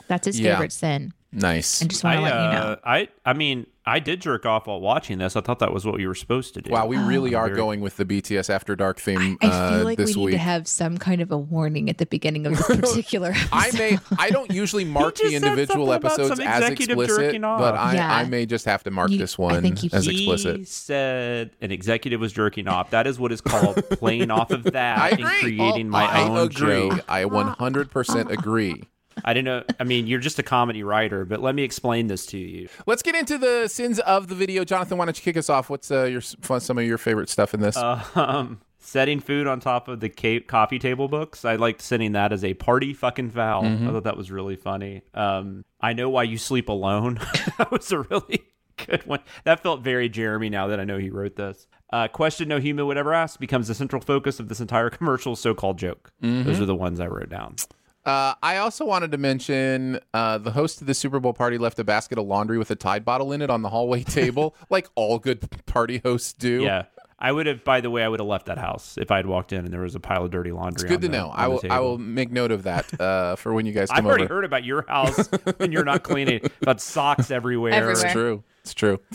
That's 0.08 0.26
his 0.26 0.38
Yeah. 0.38 0.54
favorite 0.54 0.72
sin. 0.72 1.12
Nice. 1.32 1.82
I 1.82 1.86
just 1.86 2.04
want 2.04 2.16
to 2.16 2.22
let 2.22 2.34
you 2.34 2.50
know. 2.50 2.66
uh, 2.72 2.76
I, 2.84 3.08
I 3.24 3.32
mean, 3.32 3.66
I 3.84 3.98
did 3.98 4.20
jerk 4.20 4.46
off 4.46 4.68
while 4.68 4.80
watching 4.80 5.18
this. 5.18 5.34
I 5.34 5.40
thought 5.40 5.58
that 5.58 5.72
was 5.74 5.84
what 5.84 5.98
you 5.98 6.06
were 6.06 6.14
supposed 6.14 6.54
to 6.54 6.62
do. 6.62 6.70
Wow, 6.70 6.86
we 6.86 6.96
really 6.98 7.34
are 7.34 7.46
Very- 7.46 7.56
going 7.56 7.80
with 7.80 7.96
the 7.96 8.04
BTS 8.04 8.48
After 8.48 8.76
Dark 8.76 9.00
theme 9.00 9.36
I 9.42 9.46
uh, 9.46 9.70
feel 9.76 9.84
like 9.84 9.98
we 9.98 10.04
this 10.04 10.16
need 10.16 10.24
week. 10.24 10.32
to 10.34 10.38
have 10.38 10.68
some 10.68 10.98
kind 10.98 11.20
of 11.20 11.32
a 11.32 11.36
warning 11.36 11.90
at 11.90 11.98
the 11.98 12.06
beginning 12.06 12.46
of 12.46 12.52
this 12.56 12.66
particular 12.66 13.30
episode. 13.30 13.48
I 13.52 13.70
may. 13.76 13.98
I 14.18 14.30
don't 14.30 14.52
usually 14.52 14.84
mark 14.98 15.16
the 15.16 15.34
individual 15.34 15.92
episodes 15.92 16.38
as 16.38 16.68
explicit, 16.70 17.40
but 17.40 17.74
I, 17.74 17.94
Yeah. 17.94 18.14
I 18.14 18.24
may 18.24 18.46
just 18.46 18.66
have 18.66 18.84
to 18.84 18.92
mark 18.92 19.10
You- 19.10 19.18
this 19.18 19.36
I 19.38 19.42
one 19.42 19.62
think 19.62 19.82
you- 19.82 19.90
as 19.92 20.06
he 20.06 20.30
explicit. 20.30 20.68
said 20.68 21.50
an 21.60 21.72
executive 21.72 22.20
was 22.20 22.32
jerking 22.32 22.68
off. 22.68 22.90
That 22.90 23.08
is 23.08 23.18
what 23.18 23.32
is 23.32 23.40
called 23.40 23.76
playing 23.90 24.30
off 24.30 24.52
of 24.52 24.62
that 24.64 25.12
and 25.18 25.24
creating 25.24 25.86
Oh, 25.88 25.90
my 25.90 26.04
I 26.04 26.28
own 26.28 26.38
agree. 26.46 26.88
joke. 26.90 27.00
I 27.08 27.24
100% 27.24 28.30
agree. 28.30 28.84
I 29.24 29.34
didn't 29.34 29.44
know. 29.46 29.64
I 29.80 29.84
mean, 29.84 30.06
you're 30.06 30.20
just 30.20 30.38
a 30.38 30.42
comedy 30.42 30.82
writer, 30.82 31.24
but 31.24 31.40
let 31.40 31.54
me 31.54 31.62
explain 31.62 32.06
this 32.06 32.26
to 32.26 32.38
you. 32.38 32.68
Let's 32.86 33.02
get 33.02 33.14
into 33.14 33.38
the 33.38 33.68
sins 33.68 33.98
of 34.00 34.28
the 34.28 34.34
video. 34.34 34.64
Jonathan, 34.64 34.98
why 34.98 35.04
don't 35.04 35.16
you 35.16 35.22
kick 35.22 35.36
us 35.36 35.48
off? 35.50 35.70
What's 35.70 35.90
uh, 35.90 36.04
your 36.04 36.20
some 36.20 36.78
of 36.78 36.84
your 36.84 36.98
favorite 36.98 37.28
stuff 37.28 37.54
in 37.54 37.60
this? 37.60 37.76
Um, 38.14 38.60
setting 38.78 39.20
food 39.20 39.46
on 39.46 39.60
top 39.60 39.88
of 39.88 40.00
the 40.00 40.08
ca- 40.08 40.40
coffee 40.40 40.78
table 40.78 41.08
books. 41.08 41.44
I 41.44 41.56
liked 41.56 41.80
setting 41.80 42.12
that 42.12 42.32
as 42.32 42.44
a 42.44 42.54
party 42.54 42.92
fucking 42.94 43.30
foul. 43.30 43.64
I 43.64 43.92
thought 43.92 44.04
that 44.04 44.16
was 44.16 44.30
really 44.30 44.56
funny. 44.56 45.02
Um, 45.14 45.64
I 45.80 45.92
know 45.92 46.08
why 46.10 46.24
you 46.24 46.36
sleep 46.38 46.68
alone. 46.68 47.14
that 47.58 47.70
was 47.70 47.90
a 47.92 48.00
really 48.00 48.42
good 48.86 49.06
one. 49.06 49.20
That 49.44 49.62
felt 49.62 49.82
very 49.82 50.08
Jeremy. 50.08 50.50
Now 50.50 50.66
that 50.68 50.80
I 50.80 50.84
know 50.84 50.98
he 50.98 51.10
wrote 51.10 51.36
this. 51.36 51.66
Uh, 51.92 52.08
question 52.08 52.48
no 52.48 52.58
human 52.58 52.86
would 52.86 52.96
ever 52.96 53.12
ask 53.12 53.38
becomes 53.38 53.68
the 53.68 53.74
central 53.74 54.00
focus 54.00 54.40
of 54.40 54.48
this 54.48 54.60
entire 54.60 54.88
commercial 54.98 55.36
so-called 55.36 55.78
joke. 55.78 56.10
Those 56.20 56.58
are 56.60 56.64
the 56.66 56.74
ones 56.74 56.98
I 57.00 57.06
wrote 57.06 57.28
down. 57.28 57.56
Uh, 58.04 58.34
I 58.42 58.56
also 58.56 58.84
wanted 58.84 59.12
to 59.12 59.18
mention 59.18 60.00
uh, 60.12 60.38
the 60.38 60.50
host 60.50 60.80
of 60.80 60.86
the 60.88 60.94
Super 60.94 61.20
Bowl 61.20 61.32
party 61.32 61.56
left 61.58 61.78
a 61.78 61.84
basket 61.84 62.18
of 62.18 62.26
laundry 62.26 62.58
with 62.58 62.70
a 62.70 62.74
Tide 62.76 63.04
bottle 63.04 63.32
in 63.32 63.40
it 63.42 63.48
on 63.50 63.62
the 63.62 63.68
hallway 63.68 64.02
table, 64.04 64.56
like 64.70 64.88
all 64.96 65.18
good 65.18 65.48
party 65.66 65.98
hosts 66.04 66.32
do. 66.32 66.62
Yeah. 66.62 66.84
I 67.24 67.30
would 67.30 67.46
have. 67.46 67.62
By 67.62 67.80
the 67.80 67.88
way, 67.88 68.02
I 68.02 68.08
would 68.08 68.18
have 68.18 68.26
left 68.28 68.46
that 68.46 68.58
house 68.58 68.98
if 68.98 69.12
I 69.12 69.16
had 69.18 69.26
walked 69.26 69.52
in 69.52 69.64
and 69.64 69.72
there 69.72 69.82
was 69.82 69.94
a 69.94 70.00
pile 70.00 70.24
of 70.24 70.32
dirty 70.32 70.50
laundry. 70.50 70.88
Good 70.88 70.96
on 70.96 71.00
to 71.02 71.06
the- 71.08 71.16
know. 71.16 71.28
I 71.32 71.46
will. 71.46 71.60
I 71.70 71.78
will 71.78 71.96
make 71.96 72.32
note 72.32 72.50
of 72.50 72.64
that 72.64 73.00
uh, 73.00 73.36
for 73.36 73.54
when 73.54 73.64
you 73.64 73.72
guys 73.72 73.90
I've 73.90 73.98
come 73.98 74.06
already 74.06 74.24
over. 74.24 74.34
heard 74.34 74.44
about 74.44 74.64
your 74.64 74.82
house 74.88 75.28
and 75.60 75.72
you're 75.72 75.84
not 75.84 76.02
cleaning. 76.02 76.40
About 76.62 76.80
socks 76.80 77.30
everywhere. 77.30 77.72
Everywhere. 77.74 78.04
It's 78.04 78.12
true. 78.12 78.42
It's 78.62 78.74
true. 78.74 79.00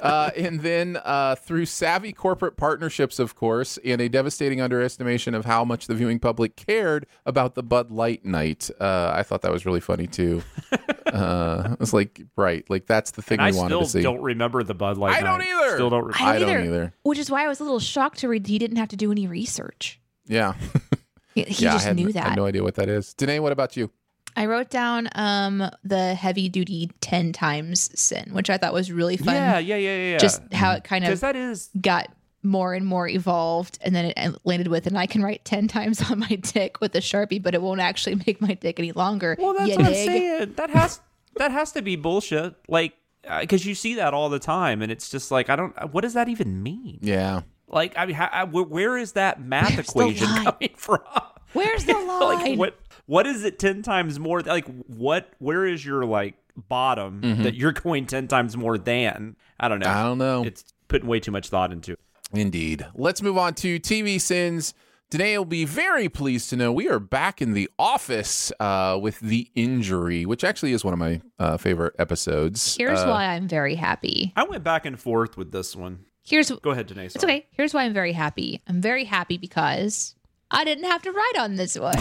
Uh, 0.00 0.30
and 0.36 0.60
then 0.60 0.98
uh, 1.04 1.34
through 1.34 1.66
savvy 1.66 2.12
corporate 2.12 2.56
partnerships, 2.56 3.18
of 3.18 3.34
course, 3.34 3.78
and 3.84 4.00
a 4.00 4.08
devastating 4.08 4.60
underestimation 4.60 5.34
of 5.34 5.44
how 5.44 5.64
much 5.64 5.86
the 5.86 5.94
viewing 5.94 6.18
public 6.18 6.54
cared 6.54 7.06
about 7.26 7.54
the 7.54 7.62
Bud 7.62 7.90
Light 7.90 8.24
night, 8.24 8.70
uh, 8.78 9.10
I 9.14 9.22
thought 9.22 9.42
that 9.42 9.50
was 9.52 9.66
really 9.66 9.80
funny 9.80 10.06
too. 10.06 10.42
uh, 11.06 11.76
it's 11.80 11.92
like, 11.92 12.20
right, 12.36 12.68
like 12.70 12.86
that's 12.86 13.10
the 13.12 13.22
thing 13.22 13.38
And 13.40 13.48
I 13.48 13.50
we 13.50 13.56
wanted 13.56 13.68
still 13.70 13.80
to 13.82 13.88
see. 13.88 14.02
don't 14.02 14.22
remember 14.22 14.62
the 14.62 14.74
Bud 14.74 14.96
Light. 14.96 15.16
I 15.16 15.20
don't 15.22 15.42
either. 15.42 15.74
Still 15.74 15.90
don't. 15.90 16.04
Re- 16.04 16.12
I 16.18 16.38
don't 16.38 16.64
either. 16.66 16.92
Which 17.02 17.18
is 17.18 17.30
why 17.30 17.44
I 17.44 17.48
was 17.48 17.60
a 17.60 17.64
little 17.64 17.80
shocked 17.80 18.18
to 18.18 18.28
read 18.28 18.46
he 18.46 18.58
didn't 18.58 18.76
have 18.76 18.88
to 18.88 18.96
do 18.96 19.10
any 19.10 19.26
research. 19.26 20.00
Yeah, 20.26 20.54
He, 21.34 21.42
he 21.48 21.64
yeah. 21.64 21.72
just 21.72 21.84
I 21.84 21.88
had, 21.88 21.96
knew 21.96 22.08
I 22.08 22.12
that. 22.12 22.24
had 22.28 22.36
no 22.36 22.46
idea 22.46 22.62
what 22.62 22.76
that 22.76 22.88
is. 22.88 23.12
Danae, 23.14 23.40
what 23.40 23.52
about 23.52 23.76
you? 23.76 23.90
I 24.36 24.46
wrote 24.46 24.70
down 24.70 25.08
um 25.14 25.68
the 25.84 26.14
heavy 26.14 26.48
duty 26.48 26.90
10 27.00 27.32
times 27.32 27.90
sin, 27.98 28.30
which 28.32 28.50
I 28.50 28.56
thought 28.58 28.72
was 28.72 28.90
really 28.92 29.16
fun. 29.16 29.34
Yeah, 29.34 29.58
yeah, 29.58 29.76
yeah, 29.76 30.10
yeah. 30.12 30.18
Just 30.18 30.42
how 30.52 30.72
it 30.72 30.84
kind 30.84 31.02
because 31.04 31.18
of 31.18 31.20
that 31.22 31.36
is 31.36 31.70
got 31.80 32.08
more 32.42 32.72
and 32.72 32.86
more 32.86 33.06
evolved 33.06 33.78
and 33.82 33.94
then 33.94 34.06
it 34.06 34.34
landed 34.44 34.68
with 34.68 34.86
and 34.86 34.96
I 34.96 35.04
can 35.06 35.22
write 35.22 35.44
10 35.44 35.68
times 35.68 36.02
on 36.10 36.20
my 36.20 36.36
dick 36.36 36.80
with 36.80 36.94
a 36.94 37.00
Sharpie, 37.00 37.42
but 37.42 37.54
it 37.54 37.60
won't 37.60 37.80
actually 37.80 38.14
make 38.26 38.40
my 38.40 38.54
dick 38.54 38.78
any 38.78 38.92
longer. 38.92 39.36
well. 39.38 39.52
That's 39.54 39.68
You 39.70 39.76
what 39.76 39.86
I'm 39.86 39.94
saying. 39.94 40.54
That 40.56 40.70
has 40.70 41.00
that 41.36 41.50
has 41.50 41.72
to 41.72 41.82
be 41.82 41.96
bullshit. 41.96 42.54
Like 42.68 42.94
because 43.40 43.66
you 43.66 43.74
see 43.74 43.96
that 43.96 44.14
all 44.14 44.30
the 44.30 44.38
time, 44.38 44.80
and 44.80 44.90
it's 44.90 45.10
just 45.10 45.30
like 45.30 45.50
I 45.50 45.56
don't. 45.56 45.92
What 45.92 46.00
does 46.00 46.14
that 46.14 46.28
even 46.30 46.62
mean? 46.62 46.98
Yeah, 47.02 47.42
Like 47.68 47.92
I 47.98 48.06
mean, 48.06 48.16
how, 48.16 48.28
I- 48.32 48.44
where, 48.44 48.64
where 48.64 48.96
is 48.96 49.12
that 49.12 49.42
math 49.42 49.74
Where's 49.76 49.88
equation 49.90 50.26
coming 50.26 50.70
from? 50.76 51.00
Where's 51.52 51.84
the 51.84 51.92
line? 51.94 52.20
like 52.20 52.58
what 52.58 52.78
what 53.10 53.26
is 53.26 53.44
it 53.44 53.58
10 53.58 53.82
times 53.82 54.18
more 54.18 54.40
like 54.40 54.66
what 54.86 55.32
where 55.38 55.66
is 55.66 55.84
your 55.84 56.04
like 56.04 56.34
bottom 56.68 57.20
that 57.42 57.54
you're 57.54 57.72
going 57.72 58.06
10 58.06 58.28
times 58.28 58.56
more 58.56 58.76
than 58.78 59.36
i 59.58 59.68
don't 59.68 59.80
know 59.80 59.86
Mm-hmm. 59.86 59.98
I 59.98 60.02
don't 60.02 60.18
know. 60.18 60.42
it's 60.44 60.64
putting 60.88 61.08
way 61.08 61.18
too 61.20 61.32
much 61.32 61.48
thought 61.48 61.72
into 61.72 61.92
it 61.92 61.98
Indeed. 62.32 62.86
Let's 62.94 63.22
move 63.22 63.36
on 63.36 63.54
to 63.54 63.80
TV 63.80 64.20
sins. 64.20 64.72
Danae 65.10 65.36
will 65.38 65.44
be 65.44 65.64
very 65.64 66.08
pleased 66.08 66.48
to 66.50 66.56
know 66.56 66.70
we 66.72 66.88
are 66.88 67.00
back 67.00 67.42
in 67.42 67.54
the 67.54 67.68
office 67.76 68.52
uh, 68.60 68.96
with 69.02 69.18
the 69.18 69.50
injury, 69.56 70.24
which 70.24 70.44
actually 70.44 70.72
is 70.72 70.84
one 70.84 70.92
of 70.92 71.00
my 71.00 71.20
uh, 71.40 71.56
favorite 71.56 71.94
episodes. 71.98 72.76
Here's 72.76 73.00
Uh, 73.00 73.08
why 73.08 73.24
I'm 73.34 73.48
very 73.48 73.74
happy. 73.74 74.32
i 74.36 74.44
went 74.44 74.62
back 74.62 74.86
and 74.86 74.96
forth 74.96 75.36
with 75.36 75.50
this 75.50 75.74
one 75.74 76.04
Here's 76.22 76.52
go 76.52 76.70
ahead 76.70 76.86
Danae 76.86 77.06
It's 77.06 77.24
okay. 77.24 77.46
Here's 77.50 77.74
why 77.74 77.82
I'm 77.82 77.92
very 77.94 78.12
happy. 78.12 78.62
I'm 78.68 78.80
very 78.80 79.02
happy 79.02 79.36
because 79.36 80.14
I 80.50 80.64
didn't 80.64 80.84
have 80.84 81.02
to 81.02 81.12
write 81.12 81.32
on 81.38 81.54
this 81.56 81.78
one. 81.78 81.96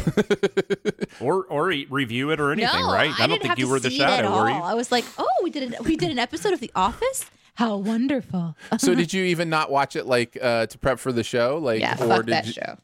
or 1.21 1.45
or 1.45 1.67
review 1.89 2.31
it 2.31 2.39
or 2.39 2.51
anything 2.51 2.81
no, 2.81 2.91
right 2.91 3.11
I, 3.11 3.27
don't 3.27 3.29
didn't 3.29 3.41
think 3.41 3.49
have 3.49 3.59
you 3.59 3.65
to 3.65 3.71
were 3.71 3.79
the 3.79 3.89
see 3.89 4.01
it 4.01 4.03
at 4.03 4.09
shadow 4.21 4.31
were 4.31 4.49
you 4.49 4.55
all. 4.55 4.63
I 4.63 4.73
was 4.73 4.91
like, 4.91 5.05
oh, 5.17 5.27
we 5.43 5.49
did 5.49 5.63
an, 5.63 5.75
we 5.85 5.95
did 5.95 6.11
an 6.11 6.19
episode 6.19 6.53
of 6.53 6.59
The 6.59 6.71
Office. 6.75 7.25
How 7.55 7.75
wonderful! 7.75 8.55
so 8.77 8.95
did 8.95 9.13
you 9.13 9.25
even 9.25 9.49
not 9.49 9.69
watch 9.69 9.95
it 9.95 10.05
like 10.05 10.37
uh, 10.41 10.65
to 10.67 10.77
prep 10.77 10.97
for 10.99 11.11
the 11.11 11.23
show? 11.23 11.57
Like, 11.57 11.81
yeah, 11.81 11.93
or 11.95 12.07
fuck 12.07 12.25
did 12.25 12.33
that 12.33 12.47
you, 12.47 12.53
show. 12.53 12.77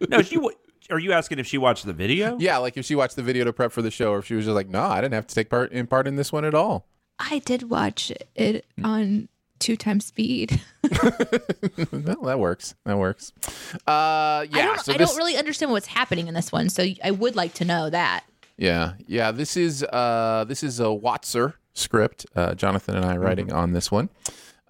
no 0.08 0.22
she 0.22 0.38
wa- 0.38 0.50
are 0.90 0.98
you 0.98 1.12
asking 1.12 1.38
if 1.38 1.46
she 1.46 1.58
watched 1.58 1.84
the 1.86 1.92
video 1.92 2.36
Yeah, 2.38 2.58
like 2.58 2.76
if 2.76 2.84
she 2.84 2.94
watched 2.94 3.16
the 3.16 3.22
video 3.22 3.44
to 3.44 3.52
prep 3.52 3.72
for 3.72 3.82
the 3.82 3.90
show, 3.90 4.12
or 4.12 4.18
if 4.18 4.26
she 4.26 4.34
was 4.34 4.44
just 4.44 4.54
like, 4.54 4.68
no, 4.68 4.82
I 4.82 5.00
didn't 5.00 5.14
have 5.14 5.26
to 5.26 5.34
take 5.34 5.50
part 5.50 5.72
in 5.72 5.86
part 5.86 6.06
in 6.06 6.16
this 6.16 6.32
one 6.32 6.44
at 6.44 6.54
all. 6.54 6.86
I 7.18 7.40
did 7.40 7.70
watch 7.70 8.12
it 8.34 8.66
on 8.84 9.28
two 9.58 9.76
times 9.76 10.06
speed. 10.06 10.60
well, 10.82 12.22
that 12.22 12.38
works. 12.38 12.74
That 12.84 12.98
works. 12.98 13.32
Uh, 13.86 14.46
yeah. 14.50 14.58
I 14.58 14.62
don't, 14.62 14.80
so 14.80 14.92
I 14.92 14.96
this, 14.96 15.08
don't 15.08 15.16
really 15.16 15.36
understand 15.36 15.72
what's 15.72 15.86
happening 15.86 16.28
in 16.28 16.34
this 16.34 16.52
one, 16.52 16.68
so 16.68 16.84
I 17.02 17.10
would 17.10 17.36
like 17.36 17.54
to 17.54 17.64
know 17.64 17.90
that. 17.90 18.24
Yeah, 18.56 18.94
yeah. 19.06 19.32
This 19.32 19.56
is 19.56 19.82
uh, 19.82 20.44
this 20.48 20.62
is 20.62 20.80
a 20.80 20.84
Watser 20.84 21.54
script. 21.74 22.26
Uh, 22.34 22.54
Jonathan 22.54 22.96
and 22.96 23.04
I 23.04 23.16
writing 23.16 23.52
on 23.52 23.72
this 23.72 23.90
one, 23.90 24.08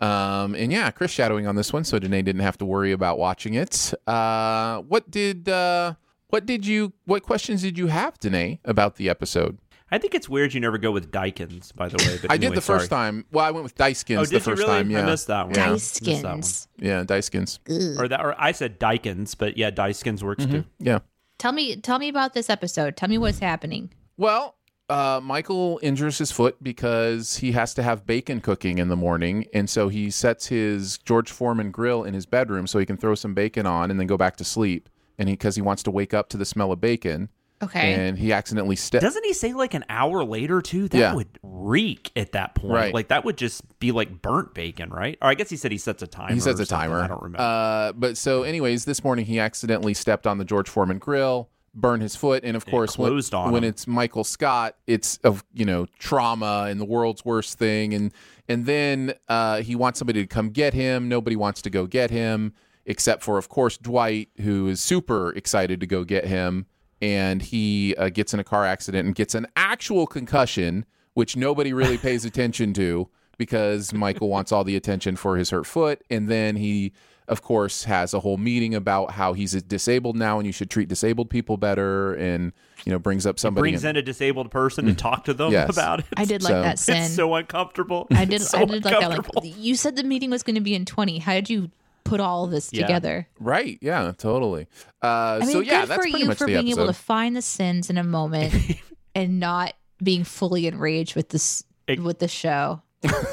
um, 0.00 0.54
and 0.54 0.72
yeah, 0.72 0.90
Chris 0.90 1.10
shadowing 1.10 1.46
on 1.46 1.56
this 1.56 1.72
one, 1.72 1.84
so 1.84 1.98
Danae 1.98 2.22
didn't 2.22 2.42
have 2.42 2.58
to 2.58 2.64
worry 2.64 2.92
about 2.92 3.18
watching 3.18 3.54
it. 3.54 3.94
Uh, 4.06 4.80
what 4.82 5.10
did 5.10 5.48
uh, 5.48 5.94
what 6.28 6.46
did 6.46 6.66
you 6.66 6.92
what 7.04 7.22
questions 7.22 7.62
did 7.62 7.78
you 7.78 7.86
have, 7.86 8.18
Danae, 8.18 8.60
about 8.64 8.96
the 8.96 9.08
episode? 9.08 9.58
I 9.90 9.98
think 9.98 10.14
it's 10.14 10.28
weird 10.28 10.52
you 10.54 10.60
never 10.60 10.78
go 10.78 10.90
with 10.90 11.10
dykins 11.10 11.74
by 11.74 11.88
the 11.88 11.96
way 11.98 12.18
but 12.20 12.30
I 12.30 12.36
did 12.36 12.46
anyway, 12.46 12.54
the 12.56 12.60
first 12.60 12.90
time. 12.90 13.24
Well, 13.30 13.44
I 13.44 13.50
went 13.50 13.64
with 13.64 13.76
Dicekins 13.76 14.18
oh 14.18 14.24
the 14.24 14.40
first 14.40 14.60
really 14.60 14.66
time. 14.66 14.90
Yeah, 14.90 15.02
i 15.02 15.06
missed 15.06 15.26
that 15.28 15.46
one 15.46 15.54
Yeah. 15.54 15.72
Missed 15.72 16.04
that 16.04 16.22
one. 16.24 16.40
Dicekins. 16.40 16.66
yeah, 16.78 17.04
Dicekins. 17.04 17.98
or 17.98 18.08
that 18.08 18.20
or 18.24 18.34
i 18.40 18.52
said 18.52 18.78
dykins 18.80 19.36
but 19.36 19.56
yeah 19.56 19.70
dykins 19.70 20.22
works 20.22 20.44
too 20.46 20.64
Yeah. 20.78 21.00
Tell 21.38 21.52
me, 21.52 21.76
tell 21.76 21.98
me 21.98 22.08
about 22.08 22.32
this 22.32 22.48
episode. 22.48 22.96
Tell 22.96 23.10
me 23.10 23.18
what's 23.18 23.40
happening. 23.40 23.90
Well, 24.16 24.54
uh, 24.88 25.20
Michael 25.22 25.78
injures 25.82 26.16
his 26.16 26.32
foot 26.32 26.56
because 26.64 27.36
he 27.36 27.52
has 27.52 27.74
to 27.74 27.82
have 27.82 28.06
bacon 28.06 28.40
cooking 28.40 28.78
in 28.78 28.88
the 28.88 28.96
morning, 28.96 29.44
and 29.52 29.68
so 29.68 29.88
he 29.88 30.10
sets 30.10 30.46
his 30.46 30.96
George 30.96 31.30
Foreman 31.30 31.70
grill 31.70 32.04
in 32.04 32.14
his 32.14 32.24
bedroom 32.24 32.66
so 32.66 32.78
he 32.78 32.86
can 32.86 32.96
throw 32.96 33.14
some 33.14 33.34
bacon 33.34 33.66
on 33.66 33.90
and 33.90 34.00
then 34.00 34.06
go 34.06 34.16
back 34.16 34.36
to 34.38 34.44
sleep. 34.44 34.88
And 35.18 35.28
he 35.28 35.34
because 35.34 35.56
he 35.56 35.62
wants 35.62 35.82
to 35.82 35.90
wake 35.90 36.14
up 36.14 36.30
to 36.30 36.38
the 36.38 36.46
smell 36.46 36.72
of 36.72 36.80
bacon, 36.80 37.28
Okay. 37.62 37.94
and 37.94 38.18
he 38.18 38.32
accidentally 38.32 38.76
steps. 38.76 39.02
Doesn't 39.02 39.24
he 39.24 39.32
say 39.32 39.52
like 39.54 39.74
an 39.74 39.84
hour 39.88 40.22
later 40.24 40.60
too? 40.60 40.88
That 40.88 40.98
Yeah. 40.98 41.14
would 41.14 41.38
reek 41.42 42.10
at 42.14 42.32
that 42.32 42.54
point. 42.54 42.72
Right. 42.72 42.94
Like 42.94 43.08
that 43.08 43.24
would 43.24 43.36
just 43.38 43.62
be 43.78 43.92
like 43.92 44.20
burnt 44.22 44.52
bacon, 44.54 44.90
right? 44.90 45.16
Or 45.22 45.28
I 45.28 45.34
guess 45.34 45.48
he 45.50 45.56
said 45.56 45.72
he 45.72 45.78
sets 45.78 46.02
a 46.02 46.06
timer. 46.06 46.34
He 46.34 46.40
sets 46.40 46.60
or 46.60 46.64
a 46.64 46.66
something. 46.66 46.88
timer. 46.90 47.02
I 47.02 47.06
don't 47.08 47.22
remember. 47.22 47.42
Uh, 47.42 47.92
but 47.92 48.16
so, 48.16 48.42
anyways, 48.42 48.84
this 48.84 49.02
morning 49.02 49.24
he 49.26 49.38
accidentally 49.40 49.94
stepped 49.94 50.26
on 50.26 50.38
the 50.38 50.44
George 50.44 50.68
Foreman 50.68 50.98
grill, 50.98 51.48
burned 51.74 52.02
his 52.02 52.14
foot, 52.14 52.44
and 52.44 52.56
of 52.56 52.66
course, 52.66 52.98
when, 52.98 53.10
closed 53.10 53.32
on 53.34 53.52
when 53.52 53.64
him. 53.64 53.70
it's 53.70 53.86
Michael 53.86 54.24
Scott, 54.24 54.76
it's 54.86 55.16
of 55.24 55.42
you 55.54 55.64
know 55.64 55.86
trauma 55.98 56.66
and 56.68 56.78
the 56.80 56.84
world's 56.84 57.24
worst 57.24 57.58
thing, 57.58 57.94
and 57.94 58.12
and 58.48 58.66
then 58.66 59.14
uh, 59.28 59.62
he 59.62 59.74
wants 59.74 59.98
somebody 59.98 60.20
to 60.22 60.26
come 60.26 60.50
get 60.50 60.74
him. 60.74 61.08
Nobody 61.08 61.36
wants 61.36 61.62
to 61.62 61.70
go 61.70 61.86
get 61.86 62.10
him 62.10 62.52
except 62.88 63.24
for, 63.24 63.36
of 63.36 63.48
course, 63.48 63.76
Dwight, 63.76 64.28
who 64.42 64.68
is 64.68 64.80
super 64.80 65.32
excited 65.32 65.80
to 65.80 65.86
go 65.88 66.04
get 66.04 66.24
him, 66.24 66.66
and 67.02 67.42
he 67.42 67.94
uh, 67.96 68.08
gets 68.08 68.32
in 68.34 68.40
a 68.40 68.44
car 68.44 68.64
accident 68.64 69.06
and 69.06 69.14
gets 69.14 69.34
an 69.34 69.46
actual 69.56 70.06
concussion, 70.06 70.84
which 71.14 71.36
nobody 71.36 71.72
really 71.72 71.98
pays 71.98 72.24
attention 72.30 72.72
to 72.74 73.08
because 73.38 73.92
Michael 73.92 74.28
wants 74.28 74.50
all 74.52 74.64
the 74.64 74.76
attention 74.76 75.14
for 75.16 75.36
his 75.36 75.50
hurt 75.50 75.66
foot. 75.66 76.02
And 76.08 76.26
then 76.28 76.56
he, 76.56 76.92
of 77.28 77.42
course, 77.42 77.84
has 77.84 78.14
a 78.14 78.20
whole 78.20 78.38
meeting 78.38 78.74
about 78.74 79.10
how 79.10 79.34
he's 79.34 79.52
disabled 79.64 80.16
now 80.16 80.38
and 80.38 80.46
you 80.46 80.52
should 80.52 80.70
treat 80.70 80.88
disabled 80.88 81.28
people 81.28 81.58
better 81.58 82.14
and, 82.14 82.52
you 82.86 82.92
know, 82.92 82.98
brings 82.98 83.26
up 83.26 83.38
somebody. 83.38 83.62
Brings 83.72 83.84
in 83.84 83.96
a 83.96 84.00
disabled 84.02 84.50
person 84.50 84.88
and 84.88 84.98
talk 84.98 85.24
to 85.26 85.34
them 85.34 85.50
Mm. 85.50 85.52
Yes. 85.52 85.68
about 85.76 85.98
it. 86.00 86.06
I 86.16 86.24
did 86.24 86.42
like 86.42 86.50
So- 86.52 86.62
that 86.62 86.78
sin. 86.78 86.96
It's 87.02 87.14
so 87.14 87.34
uncomfortable. 87.34 88.06
I 88.10 88.24
did. 88.24 88.40
So 88.40 88.56
I 88.58 88.64
did 88.64 88.84
like 88.86 88.98
that. 89.00 89.34
Like 89.34 89.54
you 89.58 89.74
said, 89.76 89.96
the 89.96 90.04
meeting 90.04 90.30
was 90.30 90.42
going 90.42 90.54
to 90.56 90.62
be 90.62 90.74
in 90.74 90.86
twenty. 90.86 91.18
How 91.18 91.34
did 91.34 91.50
you 91.50 91.70
put 92.08 92.20
all 92.20 92.44
of 92.44 92.50
this 92.50 92.70
Yeah. 92.72 92.82
together? 92.82 93.28
Right. 93.40 93.78
Yeah, 93.82 94.12
totally. 94.16 94.66
Uh, 95.02 95.06
I 95.06 95.38
mean, 95.40 95.48
so, 95.50 95.60
yeah, 95.60 95.80
good 95.82 95.88
that's 95.90 95.96
for 95.96 96.02
pretty 96.02 96.18
you 96.20 96.26
much 96.26 96.38
for 96.38 96.44
the 96.46 96.52
being 96.54 96.66
episode. 96.68 96.80
able 96.82 96.86
to 96.92 96.98
find 96.98 97.36
the 97.36 97.42
sins 97.42 97.90
in 97.90 97.98
a 97.98 98.04
moment 98.04 98.54
and 99.14 99.38
not 99.40 99.74
being 100.02 100.24
fully 100.24 100.66
enraged 100.66 101.16
with 101.16 101.28
this 101.30 101.64
It- 101.86 102.00
with 102.02 102.18
the 102.18 102.28
show. 102.28 102.82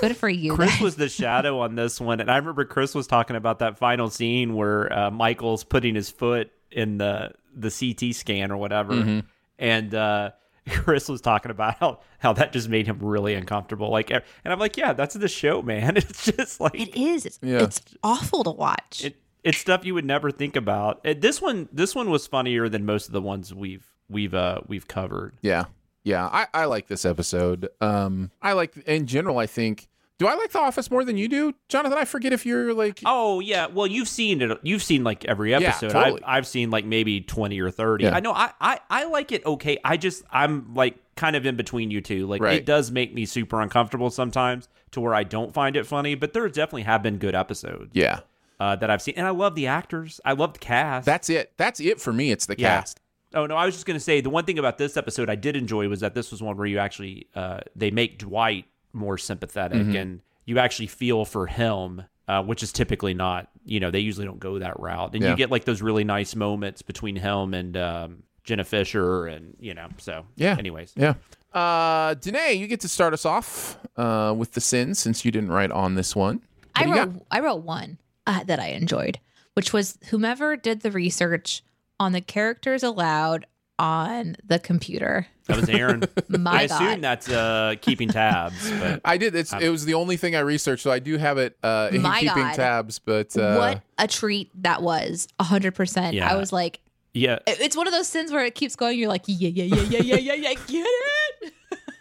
Good 0.01 0.15
for 0.18 0.30
you. 0.30 0.53
Chris 0.56 0.70
guys. 0.72 0.82
was 0.82 0.96
the 0.98 1.10
shadow 1.10 1.60
on 1.62 1.74
this 1.75 2.00
one, 2.00 2.20
and 2.20 2.30
I 2.30 2.38
remember 2.38 2.63
Chris 2.65 2.94
was 2.94 3.08
talking 3.08 3.36
about 3.36 3.60
that 3.60 3.77
final 3.80 4.10
scene 4.10 4.53
where 4.53 4.92
uh, 4.94 5.10
Michael's 5.10 5.63
putting 5.63 5.96
his 5.96 6.10
foot 6.12 6.51
in 6.70 6.98
the 7.00 7.32
the 7.56 7.72
CT 7.72 8.13
scan 8.13 8.51
or 8.51 8.58
whatever, 8.58 8.94
Mm-hmm. 8.94 9.20
and 9.58 9.96
uh, 9.96 10.32
Chris 10.70 11.10
was 11.10 11.22
talking 11.22 11.51
about 11.51 11.77
how 11.79 12.00
how 12.20 12.34
that 12.34 12.53
just 12.53 12.70
made 12.70 12.88
him 12.88 13.00
really 13.00 13.34
uncomfortable. 13.36 13.89
Like, 13.89 14.10
and 14.12 14.24
I'm 14.46 14.60
like, 14.60 14.77
yeah, 14.77 14.93
that's 14.93 15.15
the 15.15 15.27
show, 15.27 15.62
man. 15.62 15.98
It's 15.98 16.25
just 16.25 16.60
like 16.62 16.75
It 16.75 16.96
is. 16.96 17.25
It's, 17.25 17.39
Yeah. 17.41 17.63
it's 17.63 17.82
awful 18.03 18.43
to 18.46 18.51
watch. 18.51 19.03
it, 19.03 19.17
it's 19.43 19.58
stuff 19.58 19.84
you 19.86 19.93
would 19.93 20.05
never 20.05 20.32
think 20.32 20.55
about. 20.55 21.03
This 21.03 21.41
one, 21.41 21.67
this 21.74 21.93
one 21.93 22.10
was 22.10 22.27
funnier 22.27 22.70
than 22.70 22.86
most 22.86 23.08
of 23.08 23.12
the 23.13 23.22
ones 23.22 23.53
we've 23.53 23.86
we've 24.10 24.34
uh 24.34 24.62
we've 24.67 24.88
covered. 24.88 25.36
Yeah. 25.41 25.65
Yeah. 26.05 26.25
I, 26.27 26.48
I 26.53 26.65
like 26.65 26.88
this 26.88 27.03
episode. 27.05 27.67
Um, 27.82 28.32
I 28.41 28.53
like, 28.53 28.75
in 28.88 29.05
general, 29.08 29.38
I 29.39 29.48
think, 29.48 29.88
do 30.24 30.30
I 30.30 30.36
like 30.36 30.51
The 30.51 30.60
Office 30.60 30.89
more 30.89 31.03
than 31.03 31.18
you 31.18 31.27
do? 31.27 31.53
Jonathan, 31.68 31.98
I 31.98 32.06
forget 32.06 32.32
if 32.32 32.46
you're 32.46 32.74
like, 32.74 33.01
Oh 33.06 33.42
yeah, 33.42 33.68
well 33.68 33.86
you've 33.88 34.08
seen 34.08 34.42
it. 34.42 34.58
You've 34.63 34.82
seen 34.84 35.03
like 35.03 35.25
every 35.25 35.53
episode. 35.53 35.89
totally. 35.92 36.24
I've, 36.24 36.38
I've 36.38 36.48
seen 36.48 36.72
like 36.72 36.86
maybe 36.86 37.20
twenty 37.20 37.60
or 37.60 37.70
thirty. 37.70 38.06
Yeah. 38.06 38.15
I 38.15 38.22
know. 38.22 38.32
I, 38.32 38.51
I 38.62 38.80
I 38.89 39.03
like 39.06 39.34
it. 39.34 39.46
Okay. 39.46 39.77
I 39.84 39.98
just 39.98 40.24
I'm 40.32 40.74
like 40.74 40.96
kind 41.15 41.36
of 41.36 41.46
in 41.46 41.58
between 41.58 41.92
you 41.92 42.00
two. 42.00 42.25
Like 42.25 42.42
Right. 42.42 42.56
it 42.56 42.65
does 42.65 42.89
make 42.89 43.13
me 43.13 43.25
super 43.25 43.60
uncomfortable 43.62 44.10
sometimes 44.10 44.70
to 44.92 45.01
where 45.01 45.13
I 45.13 45.24
don't 45.24 45.53
find 45.53 45.75
it 45.75 45.86
funny. 45.86 46.15
But 46.15 46.32
there 46.32 46.48
definitely 46.48 46.84
have 46.84 47.03
been 47.03 47.18
good 47.18 47.36
episodes 47.36 47.92
yeah. 47.94 48.22
uh, 48.62 48.77
that 48.77 48.89
I've 48.89 49.01
seen, 49.01 49.15
and 49.18 49.27
I 49.27 49.32
love 49.32 49.56
the 49.56 49.68
actors. 49.68 50.22
I 50.24 50.34
love 50.34 50.53
the 50.53 50.60
cast. 50.60 51.06
That's 51.06 51.30
it. 51.30 51.51
That's 51.58 51.80
it 51.82 52.00
for 52.00 52.13
me. 52.13 52.32
It's 52.32 52.46
the 52.46 52.56
Yeah. 52.58 52.77
cast. 52.80 53.01
Oh 53.36 53.46
no, 53.46 53.56
I 53.58 53.65
was 53.65 53.74
just 53.74 53.86
gonna 53.86 54.00
say 54.00 54.22
the 54.22 54.30
one 54.30 54.46
thing 54.46 54.58
about 54.60 54.77
this 54.77 54.96
episode 54.96 55.30
I 55.30 55.36
did 55.36 55.56
enjoy 55.58 55.89
was 55.89 56.00
that 56.00 56.13
this 56.13 56.32
was 56.32 56.42
one 56.42 56.56
where 56.56 56.68
you 56.68 56.77
actually 56.77 57.27
uh, 57.36 57.60
they 57.75 57.89
make 57.92 58.20
Dwight 58.20 58.65
more 58.94 59.18
sympathetic 59.18 59.80
Mm-hmm. 59.80 59.96
and 59.96 60.22
you 60.46 60.60
actually 60.60 60.88
feel 60.88 61.26
for 61.26 61.48
him, 61.48 62.04
uh, 62.28 62.44
which 62.44 62.64
is 62.64 62.72
typically 62.72 63.14
not. 63.14 63.50
You 63.66 63.80
know, 63.80 63.92
they 63.92 64.00
usually 64.00 64.26
don't 64.26 64.40
go 64.40 64.60
that 64.60 64.80
route, 64.80 65.14
and 65.14 65.24
Yeah. 65.24 65.30
you 65.32 65.36
get 65.38 65.50
like 65.52 65.66
those 65.66 65.82
really 65.82 66.04
nice 66.04 66.36
moments 66.36 66.82
between 66.82 67.16
him 67.16 67.54
and 67.54 67.78
um, 67.78 68.24
Jenna 68.44 68.64
Fischer, 68.66 69.26
and 69.28 69.56
you 69.60 69.74
know. 69.74 69.88
So 69.98 70.26
Yeah. 70.36 70.56
Anyways, 70.60 70.94
Yeah. 70.98 71.14
Uh, 71.54 72.16
Danae, 72.16 72.54
you 72.54 72.68
get 72.68 72.80
to 72.82 72.90
start 72.90 73.14
us 73.14 73.26
off 73.26 73.78
uh, 73.96 74.34
with 74.36 74.54
the 74.54 74.62
sins 74.62 74.98
since 75.00 75.24
you 75.24 75.32
didn't 75.32 75.50
write 75.52 75.72
on 75.72 75.96
this 75.96 76.16
one. 76.16 76.42
What 76.78 76.88
I 76.88 76.92
wrote 76.92 77.14
got? 77.14 77.24
I 77.32 77.40
wrote 77.40 77.64
one 77.64 78.00
uh, 78.28 78.44
that 78.46 78.60
I 78.60 78.70
enjoyed, 78.70 79.20
which 79.54 79.72
was 79.72 79.98
whomever 80.10 80.58
did 80.58 80.82
the 80.82 80.92
research 80.92 81.62
on 82.00 82.12
the 82.12 82.22
characters 82.22 82.82
allowed 82.84 83.46
on 83.80 84.36
the 84.46 84.60
computer. 84.60 85.27
that 85.48 85.58
was 85.58 85.70
Aaron. 85.70 86.03
My 86.30 86.51
I 86.51 86.68
God. 86.68 86.82
assume 86.82 87.01
that's 87.01 87.30
uh, 87.30 87.75
keeping 87.82 88.10
tabs, 88.10 88.72
but 88.80 89.01
I 89.03 89.18
did. 89.18 89.36
It's, 89.36 89.53
it 89.53 89.70
was 89.70 89.86
the 89.86 89.96
only 89.96 90.18
thing 90.18 90.36
I 90.36 90.39
researched, 90.39 90.84
so 90.84 90.92
I 90.92 91.00
do 91.00 91.18
have 91.18 91.38
it 91.38 91.58
uh, 91.63 91.89
in 91.92 92.01
My 92.01 92.20
keeping 92.20 92.44
God. 92.44 92.56
tabs. 92.56 93.00
But 93.00 93.36
uh, 93.38 93.56
what 93.58 93.82
a 93.98 94.08
treat 94.08 94.50
that 94.63 94.82
was! 94.82 95.27
hundred 95.39 95.75
percent. 95.75 96.13
Yeah. 96.15 96.32
I 96.32 96.36
was 96.38 96.53
like, 96.53 96.80
yeah, 97.13 97.39
it's 97.48 97.75
one 97.75 97.88
of 97.88 97.94
those 97.94 98.08
sins 98.08 98.32
where 98.32 98.46
it 98.46 98.56
keeps 98.56 98.75
going. 98.75 98.98
You're 98.98 99.10
like, 99.10 99.24
yeah, 99.27 99.50
yeah, 99.50 99.63
yeah, 99.65 99.82
yeah, 99.84 100.00
yeah, 100.00 100.15
yeah, 100.18 100.34
yeah, 100.34 100.53
get 100.68 100.88
it. 100.88 101.53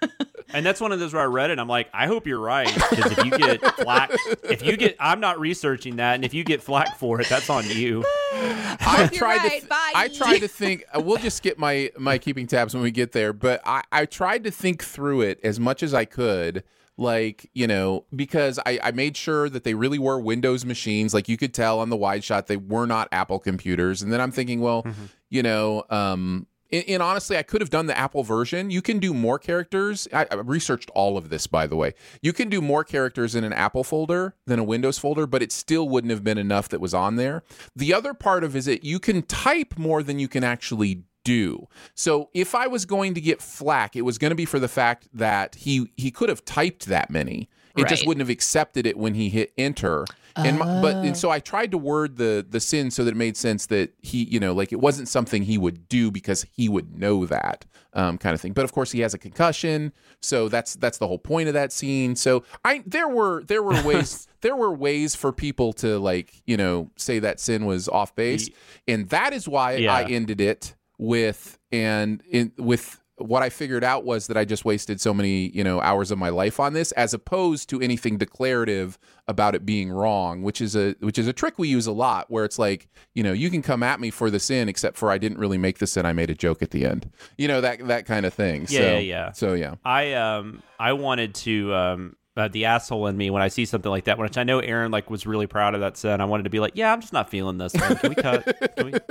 And 0.55 0.65
that's 0.67 0.81
one 0.81 0.93
of 0.93 0.99
those 0.99 1.13
where 1.15 1.23
I 1.23 1.27
read 1.27 1.51
it. 1.51 1.59
I'm 1.59 1.69
like, 1.69 1.89
I 1.95 2.07
hope 2.07 2.27
you're 2.27 2.39
right 2.41 2.73
because 2.91 3.13
if 3.13 3.25
you 3.25 3.31
get 3.39 3.65
flack, 3.77 4.11
if 4.45 4.63
you 4.63 4.77
get, 4.77 4.97
I'm 5.01 5.21
not 5.21 5.41
researching 5.41 5.97
that, 5.97 6.15
and 6.15 6.25
if 6.25 6.35
you 6.35 6.45
get 6.45 6.63
flack 6.63 6.99
for 6.99 7.21
it, 7.21 7.29
that's 7.29 7.49
on 7.49 7.65
you. 7.69 8.05
I 8.35 9.09
You're 9.13 9.19
tried 9.19 9.39
to. 9.39 9.45
right. 9.45 9.61
th- 9.61 9.65
I 9.71 10.09
tried 10.09 10.39
to 10.39 10.49
think. 10.49 10.85
Uh, 10.95 11.01
we'll 11.01 11.17
just 11.19 11.37
skip 11.39 11.59
my 11.59 11.91
my 11.99 12.19
keeping 12.19 12.47
tabs 12.47 12.75
when 12.75 12.83
we 12.83 12.91
get 12.91 13.13
there. 13.13 13.33
But 13.33 13.61
I 13.65 13.83
I 13.93 14.07
tried 14.07 14.45
to 14.45 14.51
think 14.51 14.83
through 14.85 15.23
it 15.23 15.41
as 15.43 15.59
much 15.61 15.83
as 15.83 15.95
I 15.95 16.05
could. 16.05 16.65
Like 16.99 17.51
you 17.55 17.67
know, 17.67 18.05
because 18.15 18.59
I 18.67 18.79
I 18.83 18.91
made 18.91 19.17
sure 19.17 19.49
that 19.49 19.65
they 19.65 19.75
really 19.75 19.99
were 19.99 20.21
Windows 20.21 20.65
machines. 20.65 21.15
Like 21.15 21.29
you 21.29 21.37
could 21.39 21.55
tell 21.55 21.81
on 21.81 21.89
the 21.89 21.97
wide 21.97 22.23
shot, 22.25 22.47
they 22.47 22.59
were 22.59 22.87
not 22.87 23.09
Apple 23.13 23.39
computers. 23.39 24.03
And 24.03 24.13
then 24.13 24.21
I'm 24.21 24.31
thinking, 24.33 24.61
well, 24.61 24.87
you 25.31 25.43
know, 25.43 25.85
um. 25.91 26.47
And, 26.73 26.85
and 26.89 27.03
honestly, 27.03 27.37
I 27.37 27.43
could 27.43 27.61
have 27.61 27.71
done 27.71 27.87
the 27.87 27.97
Apple 27.97 28.23
version. 28.23 28.71
You 28.71 28.83
can 28.83 28.99
do 28.99 29.13
more 29.13 29.39
characters. 29.39 30.09
I, 30.13 30.27
I 30.31 30.35
researched 30.37 30.91
all 30.95 31.17
of 31.17 31.29
this, 31.29 31.47
by 31.47 31.67
the 31.67 31.77
way. 31.77 31.95
You 32.23 32.33
can 32.33 32.49
do 32.49 32.61
more 32.61 32.83
characters 32.85 33.35
in 33.35 33.45
an 33.45 33.53
Apple 33.53 33.85
folder 33.85 34.35
than 34.47 34.59
a 34.59 34.65
Windows 34.65 34.99
folder, 34.99 35.27
but 35.27 35.43
it 35.43 35.53
still 35.53 35.89
wouldn't 35.89 36.11
have 36.11 36.25
been 36.25 36.39
enough 36.39 36.69
that 36.71 36.81
was 36.81 36.95
on 36.95 37.17
there. 37.17 37.43
The 37.77 37.93
other 37.93 38.15
part 38.15 38.43
of 38.43 38.57
it 38.57 38.61
is 38.61 38.65
that 38.67 38.85
you 38.85 38.99
can 38.99 39.23
type 39.23 39.79
more 39.79 40.03
than 40.03 40.19
you 40.19 40.29
can 40.29 40.45
actually 40.45 41.03
do. 41.25 41.69
So 41.95 42.31
if 42.35 42.55
I 42.55 42.67
was 42.67 42.85
going 42.85 43.15
to 43.15 43.21
get 43.21 43.41
flack, 43.41 43.95
it 43.95 44.03
was 44.03 44.19
going 44.19 44.31
to 44.31 44.37
be 44.37 44.45
for 44.45 44.59
the 44.59 44.69
fact 44.69 45.09
that 45.13 45.55
he 45.55 45.91
he 45.97 46.11
could 46.11 46.29
have 46.29 46.45
typed 46.45 46.87
that 46.87 47.11
many. 47.11 47.49
It 47.77 47.89
just 47.89 48.07
wouldn't 48.07 48.21
have 48.21 48.29
accepted 48.29 48.87
it 48.87 48.99
when 48.99 49.15
he 49.15 49.31
hit 49.31 49.53
enter. 49.57 50.05
And 50.37 50.59
my, 50.59 50.81
but 50.81 50.97
and 50.97 51.17
so 51.17 51.31
I 51.31 51.41
tried 51.41 51.71
to 51.73 51.79
word 51.79 52.17
the 52.17 52.45
the 52.49 52.61
sin 52.61 52.91
so 52.91 53.05
that 53.05 53.11
it 53.13 53.17
made 53.17 53.37
sense 53.37 53.67
that 53.67 53.93
he, 54.01 54.25
you 54.25 54.41
know, 54.41 54.53
like 54.53 54.73
it 54.73 54.81
wasn't 54.81 55.09
something 55.09 55.43
he 55.43 55.59
would 55.59 55.89
do 55.89 56.11
because 56.11 56.47
he 56.53 56.69
would 56.69 56.99
know 56.99 57.27
that 57.27 57.67
um, 57.95 58.17
kind 58.19 58.35
of 58.35 58.41
thing. 58.41 58.53
But 58.53 58.65
of 58.65 58.73
course, 58.73 58.93
he 58.93 59.01
has 59.01 59.13
a 59.15 59.19
concussion, 59.19 59.93
so 60.21 60.49
that's 60.49 60.75
that's 60.77 60.99
the 60.99 61.07
whole 61.07 61.19
point 61.19 61.49
of 61.49 61.55
that 61.55 61.73
scene. 61.73 62.17
So 62.17 62.45
I 62.65 62.83
there 62.87 63.09
were 63.09 63.43
there 63.45 63.63
were 63.63 63.83
ways 63.83 64.27
there 64.41 64.57
were 64.57 64.73
ways 64.73 65.15
for 65.15 65.33
people 65.33 65.73
to 65.75 65.99
like 65.99 66.43
you 66.47 66.57
know 66.57 66.91
say 66.97 67.19
that 67.19 67.39
sin 67.41 67.67
was 67.67 67.89
off 67.89 68.15
base, 68.15 68.49
and 68.89 69.09
that 69.11 69.33
is 69.33 69.47
why 69.49 69.75
Yeah. 69.75 69.95
I 69.95 70.05
ended 70.05 70.41
it 70.41 70.75
with 70.99 71.59
and 71.71 72.23
in 72.31 72.53
with 72.57 73.01
what 73.23 73.43
I 73.43 73.49
figured 73.49 73.85
out 73.85 74.05
was 74.05 74.27
that 74.27 74.37
I 74.37 74.45
just 74.45 74.65
wasted 74.65 75.01
so 75.01 75.13
many, 75.15 75.49
you 75.51 75.65
know, 75.65 75.81
hours 75.81 76.11
of 76.11 76.19
my 76.19 76.29
life 76.29 76.61
on 76.61 76.73
this 76.73 76.93
as 76.93 77.15
opposed 77.15 77.69
to 77.71 77.81
anything 77.81 78.19
declarative 78.19 78.99
about 79.29 79.55
it 79.55 79.65
being 79.65 79.91
wrong, 79.91 80.43
which 80.43 80.61
is 80.61 80.75
a 80.75 80.95
which 81.01 81.19
is 81.19 81.27
a 81.27 81.33
trick 81.33 81.59
we 81.59 81.69
use 81.69 81.87
a 81.87 81.93
lot 81.93 82.31
where 82.31 82.45
it's 82.45 82.59
like, 82.59 82.89
you 83.15 83.23
know, 83.23 83.33
you 83.33 83.51
can 83.51 83.63
come 83.63 83.83
at 83.83 84.01
me 84.01 84.11
for 84.11 84.31
the 84.31 84.41
sin 84.41 84.69
except 84.69 84.97
for 84.97 85.11
I 85.11 85.19
didn't 85.19 85.39
really 85.39 85.59
make 85.59 85.79
the 85.79 85.87
sin, 85.87 86.07
I 86.07 86.13
made 86.13 86.31
a 86.31 86.35
joke 86.35 86.63
at 86.63 86.71
the 86.71 86.85
end. 86.85 87.11
You 87.39 87.49
know, 87.49 87.61
that 87.61 87.87
that 87.87 88.07
kind 88.07 88.27
of 88.27 88.35
thing. 88.35 88.63
Yeah, 88.69 88.81
so, 88.81 88.93
yeah, 88.93 88.99
yeah. 88.99 89.33
So 89.33 89.53
yeah. 89.55 89.75
I 89.85 90.13
um 90.15 90.63
I 90.79 90.93
wanted 90.93 91.35
to 91.37 91.75
um 91.75 92.17
uh, 92.37 92.49
the 92.49 92.65
asshole 92.65 93.07
in 93.09 93.17
me 93.17 93.31
when 93.31 93.43
I 93.43 93.49
see 93.49 93.65
something 93.65 93.91
like 93.91 94.05
that, 94.05 94.19
which 94.19 94.39
I 94.39 94.45
know 94.45 94.61
Aaron 94.61 94.91
like 94.91 95.11
was 95.11 95.27
really 95.27 95.47
proud 95.47 95.75
of 95.75 95.81
that 95.81 95.97
set. 95.97 96.21
I 96.21 96.25
wanted 96.25 96.45
to 96.45 96.51
be 96.51 96.61
like, 96.61 96.73
yeah, 96.75 96.93
I'm 96.93 97.01
just 97.01 97.13
not 97.13 97.29
feeling 97.29 97.59
this. 97.59 97.75
One. 97.75 97.97
Can 97.97 98.09
we 98.09 98.15
cut? 98.15 98.77
Can 98.77 98.87
we, 98.87 98.93
can 98.93 99.03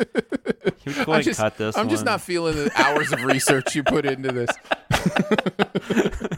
we 0.86 0.93
go 0.93 1.01
ahead 1.01 1.07
I'm 1.07 1.13
and 1.15 1.23
just, 1.23 1.39
cut 1.39 1.57
this? 1.57 1.77
I'm 1.77 1.89
just 1.89 2.05
not 2.05 2.21
feeling 2.21 2.55
the 2.55 2.71
hours 2.75 3.12
of 3.12 3.23
research 3.23 3.75
you 3.75 3.84
put 3.84 4.05
into 4.05 4.31
this. 4.31 4.49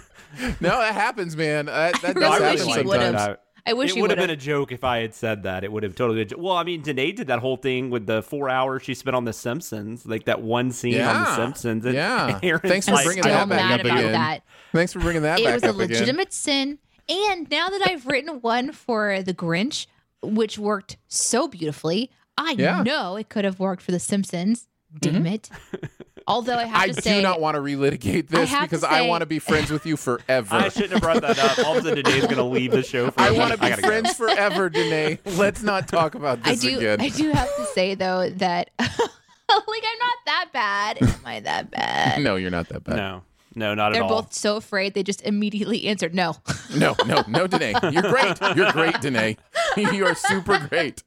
no, 0.59 0.79
that 0.79 0.93
happens, 0.93 1.37
man. 1.37 1.67
That, 1.67 2.01
that 2.01 2.15
really 2.15 2.39
does 2.39 2.65
wish 2.65 2.75
happen 2.75 2.85
he 2.85 2.91
sometimes. 2.91 3.37
Would've. 3.65 3.65
I- 3.65 3.71
I 3.71 3.73
wish 3.73 3.95
it 3.97 4.01
would 4.01 4.09
have 4.09 4.19
been 4.19 4.29
a 4.29 4.35
joke 4.35 4.71
if 4.71 4.83
I 4.83 4.99
had 4.99 5.13
said 5.15 5.43
that. 5.43 5.63
It 5.63 5.71
would 5.71 5.83
have 5.83 5.95
totally 5.95 6.17
been. 6.19 6.27
a 6.27 6.29
jo- 6.31 6.37
Well, 6.43 6.57
I 6.57 6.63
mean, 6.63 6.81
Danae 6.81 7.11
did 7.13 7.27
that 7.27 7.39
whole 7.39 7.55
thing 7.57 7.89
with 7.89 8.05
the 8.07 8.21
four 8.21 8.49
hours 8.49 8.83
she 8.83 8.93
spent 8.93 9.15
on 9.15 9.23
The 9.25 9.31
Simpsons, 9.33 10.05
like 10.05 10.25
that 10.25 10.41
one 10.41 10.71
scene 10.71 10.99
on 10.99 11.23
The 11.23 11.35
Simpsons. 11.35 11.85
And 11.85 11.95
Yeah. 11.95 12.39
Aaron's 12.43 12.61
Thanks 12.69 12.87
for 12.87 12.95
like, 12.95 13.05
bringing 13.05 13.23
that 13.23 13.47
back 13.47 13.79
up 13.79 13.85
again. 13.85 14.11
that. 14.11 14.39
Thanks 14.73 14.91
for 14.93 14.99
bringing 14.99 15.21
that 15.21 15.37
back. 15.37 15.39
it 15.39 15.45
back 15.45 15.53
was 15.53 15.63
a 15.63 15.69
up 15.69 15.75
again. 15.75 15.87
legitimate 15.89 16.33
sin. 16.33 16.79
And 17.07 17.49
now 17.49 17.69
that 17.69 17.81
I've 17.87 18.05
written 18.05 18.41
one 18.41 18.71
for 18.71 19.21
The 19.21 19.33
Grinch, 19.33 19.87
which 20.21 20.57
worked 20.59 20.97
so 21.07 21.47
beautifully, 21.47 22.09
I 22.37 22.55
Yeah. 22.57 22.75
Mm-hmm. 22.75 22.83
know 22.83 23.15
it 23.17 23.29
could 23.29 23.45
have 23.45 23.59
worked 23.59 23.81
for 23.83 23.91
The 23.91 23.99
Simpsons. 23.99 24.67
Damn 24.99 25.25
it. 25.25 25.49
Although 26.27 26.57
I 26.57 26.65
have 26.65 26.81
I 26.81 26.87
to 26.87 27.01
say, 27.01 27.13
I 27.13 27.15
do 27.17 27.21
not 27.21 27.41
want 27.41 27.55
to 27.55 27.61
relitigate 27.61 28.27
this 28.29 28.49
have 28.49 28.61
to 28.61 28.65
because 28.65 28.83
I 28.83 29.01
want 29.07 29.21
to 29.21 29.25
be 29.25 29.39
friends 29.39 29.69
with 29.69 29.85
you 29.85 29.97
forever. 29.97 30.55
I 30.55 30.69
shouldn't 30.69 30.93
have 30.93 31.01
brought 31.01 31.21
that 31.21 31.37
up. 31.39 31.59
All 31.65 31.77
of 31.77 31.85
a 31.85 31.89
sudden, 31.89 32.03
Danae's 32.03 32.23
going 32.23 32.37
to 32.37 32.43
leave 32.43 32.71
the 32.71 32.83
show. 32.83 33.11
For 33.11 33.21
I 33.21 33.27
a 33.27 33.33
want 33.33 33.53
to 33.53 33.59
minute. 33.59 33.61
be 33.61 33.69
gotta 33.69 33.81
go. 33.81 33.87
friends 33.87 34.13
forever, 34.15 34.69
Danae. 34.69 35.19
Let's 35.25 35.61
not 35.63 35.87
talk 35.87 36.15
about 36.15 36.39
I 36.43 36.51
this 36.51 36.61
do. 36.61 36.77
again. 36.77 37.01
I 37.01 37.09
do 37.09 37.31
have 37.31 37.53
to 37.57 37.65
say 37.67 37.95
though 37.95 38.29
that 38.29 38.69
like 38.79 38.89
I'm 39.49 39.99
not 39.99 40.17
that 40.25 40.49
bad. 40.53 41.01
Am 41.01 41.19
I 41.25 41.39
that 41.41 41.71
bad? 41.71 42.21
No, 42.21 42.35
you're 42.37 42.51
not 42.51 42.69
that 42.69 42.83
bad. 42.83 42.95
No, 42.95 43.23
no, 43.55 43.73
not 43.75 43.93
They're 43.93 44.01
at 44.01 44.03
all. 44.03 44.09
They're 44.09 44.21
both 44.23 44.33
so 44.33 44.55
afraid 44.57 44.93
they 44.93 45.03
just 45.03 45.21
immediately 45.23 45.85
answered 45.85 46.13
no. 46.15 46.35
No, 46.75 46.95
no, 47.05 47.23
no, 47.27 47.45
Danae. 47.47 47.73
You're 47.91 48.01
great. 48.01 48.37
You're 48.55 48.71
great, 48.71 48.99
Danae. 49.01 49.37
you 49.77 50.05
are 50.07 50.15
super 50.15 50.57
great. 50.67 51.03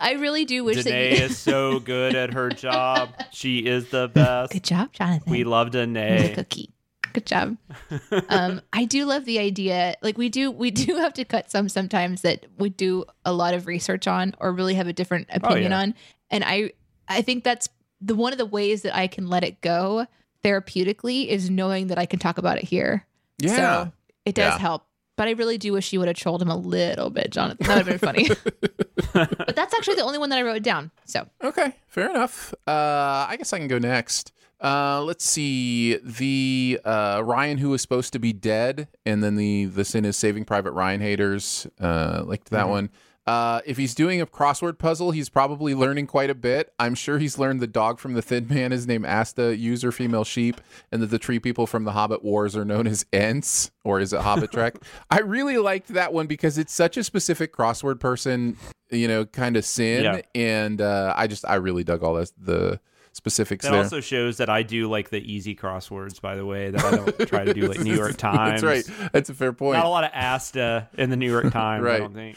I 0.00 0.12
really 0.14 0.44
do 0.44 0.64
wish 0.64 0.82
Danae 0.82 1.10
that 1.10 1.18
you. 1.18 1.24
is 1.26 1.38
so 1.38 1.78
good 1.80 2.14
at 2.14 2.32
her 2.32 2.48
job. 2.50 3.10
She 3.32 3.58
is 3.58 3.90
the 3.90 4.08
best. 4.08 4.52
Good 4.52 4.64
job, 4.64 4.92
Jonathan. 4.92 5.30
We 5.30 5.44
love 5.44 5.72
the 5.72 5.80
Danae. 5.86 6.34
cookie. 6.34 6.70
Good 7.12 7.26
job. 7.26 7.56
um, 8.28 8.60
I 8.72 8.84
do 8.84 9.04
love 9.04 9.24
the 9.24 9.38
idea. 9.40 9.96
Like 10.00 10.16
we 10.16 10.28
do, 10.28 10.50
we 10.50 10.70
do 10.70 10.96
have 10.96 11.12
to 11.14 11.24
cut 11.24 11.50
some 11.50 11.68
sometimes 11.68 12.22
that 12.22 12.46
we 12.58 12.70
do 12.70 13.04
a 13.24 13.32
lot 13.32 13.52
of 13.54 13.66
research 13.66 14.06
on 14.06 14.34
or 14.38 14.52
really 14.52 14.74
have 14.74 14.86
a 14.86 14.92
different 14.92 15.28
opinion 15.32 15.72
yeah. 15.72 15.80
on. 15.80 15.94
And 16.30 16.44
I, 16.44 16.72
I 17.08 17.22
think 17.22 17.42
that's 17.44 17.68
the 18.00 18.14
one 18.14 18.32
of 18.32 18.38
the 18.38 18.46
ways 18.46 18.82
that 18.82 18.96
I 18.96 19.08
can 19.08 19.28
let 19.28 19.42
it 19.44 19.60
go 19.60 20.06
therapeutically 20.44 21.26
is 21.26 21.50
knowing 21.50 21.88
that 21.88 21.98
I 21.98 22.06
can 22.06 22.18
talk 22.18 22.38
about 22.38 22.58
it 22.58 22.64
here. 22.64 23.06
Yeah. 23.38 23.56
So 23.56 23.92
it 24.24 24.34
does 24.34 24.54
Yeah. 24.54 24.58
help. 24.58 24.84
But 25.20 25.28
I 25.28 25.32
really 25.32 25.58
do 25.58 25.74
wish 25.74 25.92
you 25.92 25.98
would 25.98 26.08
have 26.08 26.16
trolled 26.16 26.40
him 26.40 26.48
a 26.48 26.56
little 26.56 27.10
bit, 27.10 27.30
Jonathan. 27.30 27.66
That 27.66 27.76
would 27.76 27.86
have 27.86 28.00
been 28.00 28.08
funny. 28.08 28.30
but 29.12 29.54
that's 29.54 29.74
actually 29.74 29.96
the 29.96 30.02
only 30.02 30.16
one 30.16 30.30
that 30.30 30.38
I 30.38 30.42
wrote 30.42 30.62
down. 30.62 30.90
So 31.04 31.26
Okay, 31.44 31.76
fair 31.88 32.08
enough. 32.08 32.54
Uh, 32.66 33.26
I 33.28 33.36
guess 33.36 33.52
I 33.52 33.58
can 33.58 33.68
go 33.68 33.78
next. 33.78 34.32
Uh, 34.62 35.02
let's 35.02 35.22
see 35.26 35.98
the 35.98 36.80
uh, 36.86 37.20
Ryan 37.22 37.58
who 37.58 37.68
was 37.68 37.82
supposed 37.82 38.14
to 38.14 38.18
be 38.18 38.32
dead, 38.32 38.88
and 39.04 39.22
then 39.22 39.36
the 39.36 39.66
the 39.66 39.84
sin 39.84 40.06
is 40.06 40.16
Saving 40.16 40.46
Private 40.46 40.72
Ryan 40.72 41.02
haters. 41.02 41.66
Uh, 41.78 42.22
liked 42.24 42.48
that 42.48 42.70
one. 42.70 42.88
Uh, 43.30 43.60
if 43.64 43.76
he's 43.76 43.94
doing 43.94 44.20
a 44.20 44.26
crossword 44.26 44.76
puzzle, 44.76 45.12
he's 45.12 45.28
probably 45.28 45.72
learning 45.72 46.06
quite 46.08 46.30
a 46.30 46.34
bit. 46.34 46.72
I'm 46.80 46.96
sure 46.96 47.18
he's 47.18 47.38
learned 47.38 47.60
the 47.60 47.68
dog 47.68 48.00
from 48.00 48.14
the 48.14 48.22
Thin 48.22 48.48
Man 48.48 48.72
is 48.72 48.88
named 48.88 49.06
Asta, 49.06 49.56
user 49.56 49.92
female 49.92 50.24
sheep, 50.24 50.60
and 50.90 51.00
that 51.00 51.06
the 51.10 51.18
tree 51.18 51.38
people 51.38 51.68
from 51.68 51.84
the 51.84 51.92
Hobbit 51.92 52.24
Wars 52.24 52.56
are 52.56 52.64
known 52.64 52.88
as 52.88 53.06
Ents, 53.12 53.70
or 53.84 54.00
is 54.00 54.12
it 54.12 54.20
Hobbit 54.22 54.50
Trek? 54.50 54.78
I 55.10 55.20
really 55.20 55.58
liked 55.58 55.88
that 55.88 56.12
one 56.12 56.26
because 56.26 56.58
it's 56.58 56.72
such 56.72 56.96
a 56.96 57.04
specific 57.04 57.54
crossword 57.54 58.00
person, 58.00 58.56
you 58.90 59.06
know, 59.06 59.24
kind 59.26 59.56
of 59.56 59.64
sin, 59.64 60.02
Yeah. 60.02 60.20
and 60.34 60.80
uh, 60.80 61.14
I 61.16 61.28
just 61.28 61.44
I 61.48 61.54
really 61.54 61.84
dug 61.84 62.02
all 62.02 62.14
this, 62.14 62.32
the 62.36 62.80
specifics 63.12 63.64
That 63.64 63.72
there. 63.72 63.82
also 63.82 64.00
shows 64.00 64.36
that 64.38 64.48
I 64.48 64.62
do 64.62 64.88
like 64.88 65.10
the 65.10 65.20
easy 65.20 65.54
crosswords, 65.56 66.20
by 66.20 66.36
the 66.36 66.46
way, 66.46 66.70
that 66.70 66.84
I 66.84 66.90
don't 66.92 67.18
try 67.28 67.44
to 67.44 67.52
do 67.54 67.66
like 67.68 67.80
New 67.80 67.94
York 67.94 68.16
Times. 68.16 68.62
That's 68.62 68.88
right. 68.88 69.10
That's 69.12 69.30
a 69.30 69.34
fair 69.34 69.52
point. 69.52 69.76
Not 69.78 69.86
a 69.86 69.90
lot 69.90 70.04
of 70.04 70.10
Asta 70.14 70.88
in 70.96 71.10
the 71.10 71.16
New 71.16 71.30
York 71.30 71.52
Times, 71.52 71.82
Right. 71.84 71.96
I 71.96 71.98
don't 71.98 72.14
think. 72.14 72.36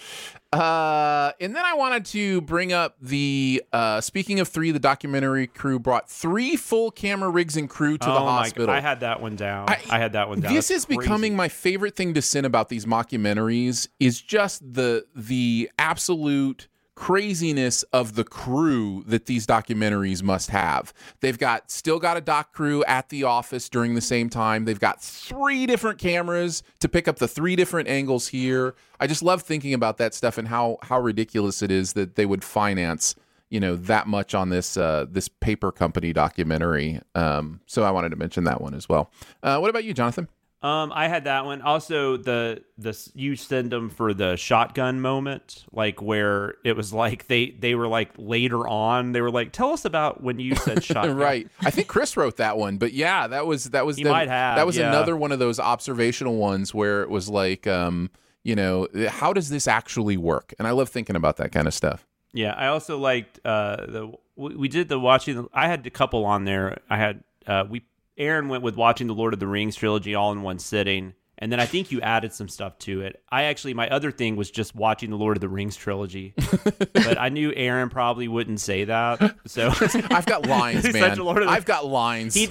Uh, 0.51 1.31
and 1.41 1.55
then 1.55 1.65
I 1.65 1.73
wanted 1.73 2.05
to 2.05 2.41
bring 2.41 2.73
up 2.73 2.95
the 3.01 3.63
uh, 3.73 4.01
speaking 4.01 4.39
of 4.39 4.47
three, 4.47 4.69
the 4.71 4.79
documentary 4.79 5.47
crew 5.47 5.79
brought 5.79 6.09
three 6.09 6.55
full 6.55 6.91
camera 6.91 7.29
rigs 7.29 7.57
and 7.57 7.67
crew 7.67 7.97
to 7.97 8.05
the 8.05 8.11
oh 8.19 8.25
my 8.25 8.31
hospital. 8.43 8.67
God. 8.67 8.75
I 8.75 8.79
had 8.79 8.99
that 8.99 9.19
one 9.19 9.35
down. 9.35 9.67
I, 9.69 9.97
had 9.97 10.13
that 10.13 10.29
one 10.29 10.41
down. 10.41 10.53
This 10.53 10.67
That's 10.67 10.81
is 10.81 10.85
crazy. 10.85 10.99
becoming 10.99 11.35
my 11.35 11.47
favorite 11.49 11.95
thing 11.95 12.13
to 12.13 12.21
sin 12.21 12.45
about 12.45 12.69
these 12.69 12.85
mockumentaries 12.85 13.87
is 13.99 14.21
just 14.21 14.61
the 14.73 15.05
the 15.15 15.71
absolute 15.79 16.67
craziness 16.95 17.83
of 17.83 18.15
the 18.15 18.23
crew 18.23 19.03
that 19.07 19.25
these 19.25 19.47
documentaries 19.47 20.21
must 20.21 20.49
have. 20.51 20.93
They've 21.21 21.37
got 21.37 21.71
still 21.71 21.99
got 21.99 22.17
a 22.17 22.21
doc 22.21 22.53
crew 22.53 22.83
at 22.85 23.09
the 23.09 23.23
office 23.23 23.69
during 23.69 23.95
the 23.95 24.01
same 24.01 24.29
time. 24.29 24.65
They've 24.65 24.79
got 24.79 25.01
three 25.01 25.65
different 25.65 25.99
cameras 25.99 26.63
to 26.79 26.89
pick 26.89 27.07
up 27.07 27.17
the 27.17 27.27
three 27.27 27.55
different 27.55 27.89
angles 27.89 28.27
here. 28.27 28.75
I 28.99 29.07
just 29.07 29.23
love 29.23 29.41
thinking 29.41 29.73
about 29.73 29.97
that 29.97 30.13
stuff 30.13 30.37
and 30.37 30.47
how 30.47 30.77
how 30.83 30.99
ridiculous 30.99 31.61
it 31.61 31.71
is 31.71 31.93
that 31.93 32.15
they 32.15 32.25
would 32.25 32.43
finance 32.43 33.15
you 33.49 33.59
know 33.59 33.75
that 33.75 34.07
much 34.07 34.33
on 34.33 34.49
this 34.49 34.77
uh, 34.77 35.05
this 35.09 35.27
paper 35.27 35.71
company 35.71 36.11
documentary. 36.11 36.99
Um, 37.13 37.61
so 37.67 37.83
I 37.83 37.91
wanted 37.91 38.09
to 38.09 38.15
mention 38.15 38.45
that 38.45 38.61
one 38.61 38.73
as 38.73 38.89
well. 38.89 39.11
Uh, 39.43 39.59
what 39.59 39.69
about 39.69 39.83
you, 39.83 39.93
Jonathan? 39.93 40.27
Um, 40.63 40.93
I 40.95 41.09
had 41.09 41.25
that 41.25 41.43
one. 41.43 41.61
Also, 41.61 42.15
the 42.15 42.63
the 42.77 42.97
you 43.13 43.35
send 43.35 43.69
them 43.69 43.89
for 43.89 44.13
the 44.13 44.37
shotgun 44.37 45.01
moment, 45.01 45.65
like 45.73 46.01
where 46.01 46.55
it 46.63 46.77
was 46.77 46.93
like 46.93 47.27
they 47.27 47.51
they 47.51 47.75
were 47.75 47.89
like 47.89 48.11
later 48.17 48.65
on 48.65 49.11
they 49.11 49.19
were 49.19 49.29
like, 49.29 49.51
tell 49.51 49.71
us 49.71 49.83
about 49.83 50.23
when 50.23 50.39
you 50.39 50.55
said 50.55 50.81
shotgun. 50.83 51.17
right. 51.17 51.47
I 51.59 51.69
think 51.69 51.89
Chris 51.89 52.15
wrote 52.15 52.37
that 52.37 52.57
one, 52.57 52.77
but 52.77 52.93
yeah, 52.93 53.27
that 53.27 53.45
was 53.45 53.65
that 53.71 53.85
was 53.85 53.97
He 53.97 54.03
the- 54.03 54.09
might 54.11 54.29
have, 54.29 54.55
that 54.55 54.65
was 54.65 54.77
yeah. 54.77 54.87
another 54.87 55.17
one 55.17 55.33
of 55.33 55.39
those 55.39 55.59
observational 55.59 56.37
ones 56.37 56.73
where 56.73 57.03
it 57.03 57.09
was 57.09 57.27
like, 57.29 57.67
um, 57.67 58.09
you 58.43 58.55
know, 58.55 58.87
how 59.09 59.33
does 59.33 59.49
this 59.49 59.67
actually 59.67 60.15
work? 60.15 60.53
And 60.59 60.67
I 60.67 60.71
love 60.71 60.87
thinking 60.87 61.17
about 61.17 61.35
that 61.37 61.51
kind 61.51 61.67
of 61.67 61.73
stuff. 61.73 62.07
Yeah, 62.31 62.53
I 62.53 62.67
also 62.67 62.97
liked 62.97 63.39
uh 63.45 63.85
the 63.85 64.13
we, 64.37 64.55
we 64.55 64.67
did 64.69 64.87
the 64.87 64.97
watching. 64.97 65.47
I 65.53 65.67
had 65.67 65.85
a 65.85 65.89
couple 65.91 66.23
on 66.25 66.45
there. 66.45 66.77
I 66.89 66.95
had 66.97 67.23
uh 67.47 67.65
we 67.69 67.83
Aaron 68.17 68.47
went 68.47 68.63
with 68.63 68.75
watching 68.75 69.07
the 69.07 69.15
Lord 69.15 69.33
of 69.33 69.39
the 69.39 69.47
Rings 69.47 69.75
trilogy 69.75 70.15
all 70.15 70.31
in 70.31 70.41
one 70.41 70.59
sitting. 70.59 71.13
And 71.39 71.51
then 71.51 71.59
I 71.59 71.65
think 71.65 71.91
you 71.91 71.99
added 71.99 72.31
some 72.31 72.47
stuff 72.47 72.77
to 72.79 73.01
it. 73.01 73.21
I 73.29 73.45
actually, 73.45 73.73
my 73.73 73.89
other 73.89 74.11
thing 74.11 74.35
was 74.35 74.51
just 74.51 74.75
watching 74.75 75.09
the 75.09 75.17
Lord 75.17 75.35
of 75.35 75.41
the 75.41 75.49
Rings 75.49 75.75
trilogy, 75.75 76.35
but 76.93 77.17
I 77.19 77.29
knew 77.29 77.51
Aaron 77.55 77.89
probably 77.89 78.27
wouldn't 78.27 78.59
say 78.61 78.85
that. 78.85 79.35
So 79.47 79.69
I've 80.11 80.27
got 80.27 80.45
lines, 80.45 80.83
man. 80.93 80.93
such 80.93 81.17
a 81.17 81.23
Lord 81.23 81.41
of 81.41 81.47
the- 81.47 81.51
I've 81.53 81.65
got 81.65 81.85
lines. 81.87 82.35
he 82.35 82.49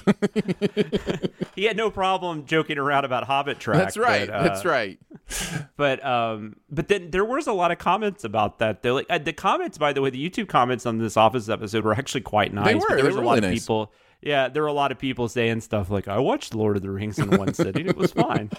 he 1.55 1.65
had 1.65 1.77
no 1.77 1.91
problem 1.91 2.45
joking 2.45 2.77
around 2.77 3.05
about 3.05 3.25
Hobbit 3.25 3.61
track. 3.61 3.79
That's 3.79 3.97
right. 3.97 4.27
but, 4.27 4.35
uh, 4.35 4.43
That's 4.43 4.65
right. 4.65 4.99
But 5.77 6.05
um, 6.05 6.57
but 6.69 6.89
then 6.89 7.11
there 7.13 7.25
was 7.25 7.47
a 7.47 7.53
lot 7.53 7.71
of 7.71 7.79
comments 7.79 8.25
about 8.25 8.59
that. 8.59 8.83
They're 8.83 8.93
like 8.93 9.07
uh, 9.09 9.19
the 9.19 9.33
comments, 9.33 9.79
by 9.79 9.93
the 9.93 10.03
way, 10.03 10.11
the 10.11 10.29
YouTube 10.31 10.49
comments 10.49 10.87
on 10.87 10.99
this 10.99 11.17
Office 11.17 11.49
episode 11.49 11.85
were 11.85 11.95
actually 11.95 12.23
quite 12.23 12.53
nice. 12.53 12.67
They 12.67 12.75
were. 12.75 12.97
There 12.97 13.05
was 13.05 13.15
were 13.15 13.23
a 13.23 13.25
lot 13.25 13.35
really 13.37 13.47
of 13.47 13.53
nice. 13.55 13.63
people. 13.63 13.93
Yeah, 14.23 14.49
there 14.49 14.63
were 14.63 14.69
a 14.69 14.73
lot 14.73 14.93
of 14.93 14.99
people 14.99 15.29
saying 15.29 15.63
stuff 15.63 15.91
like, 15.91 16.07
"I 16.09 16.19
watched 16.19 16.55
Lord 16.55 16.77
of 16.77 16.83
the 16.83 16.91
Rings 16.91 17.19
in 17.19 17.31
one 17.37 17.53
sitting. 17.55 17.87
It 17.89 17.97
was 17.97 18.13
fine." 18.27 18.51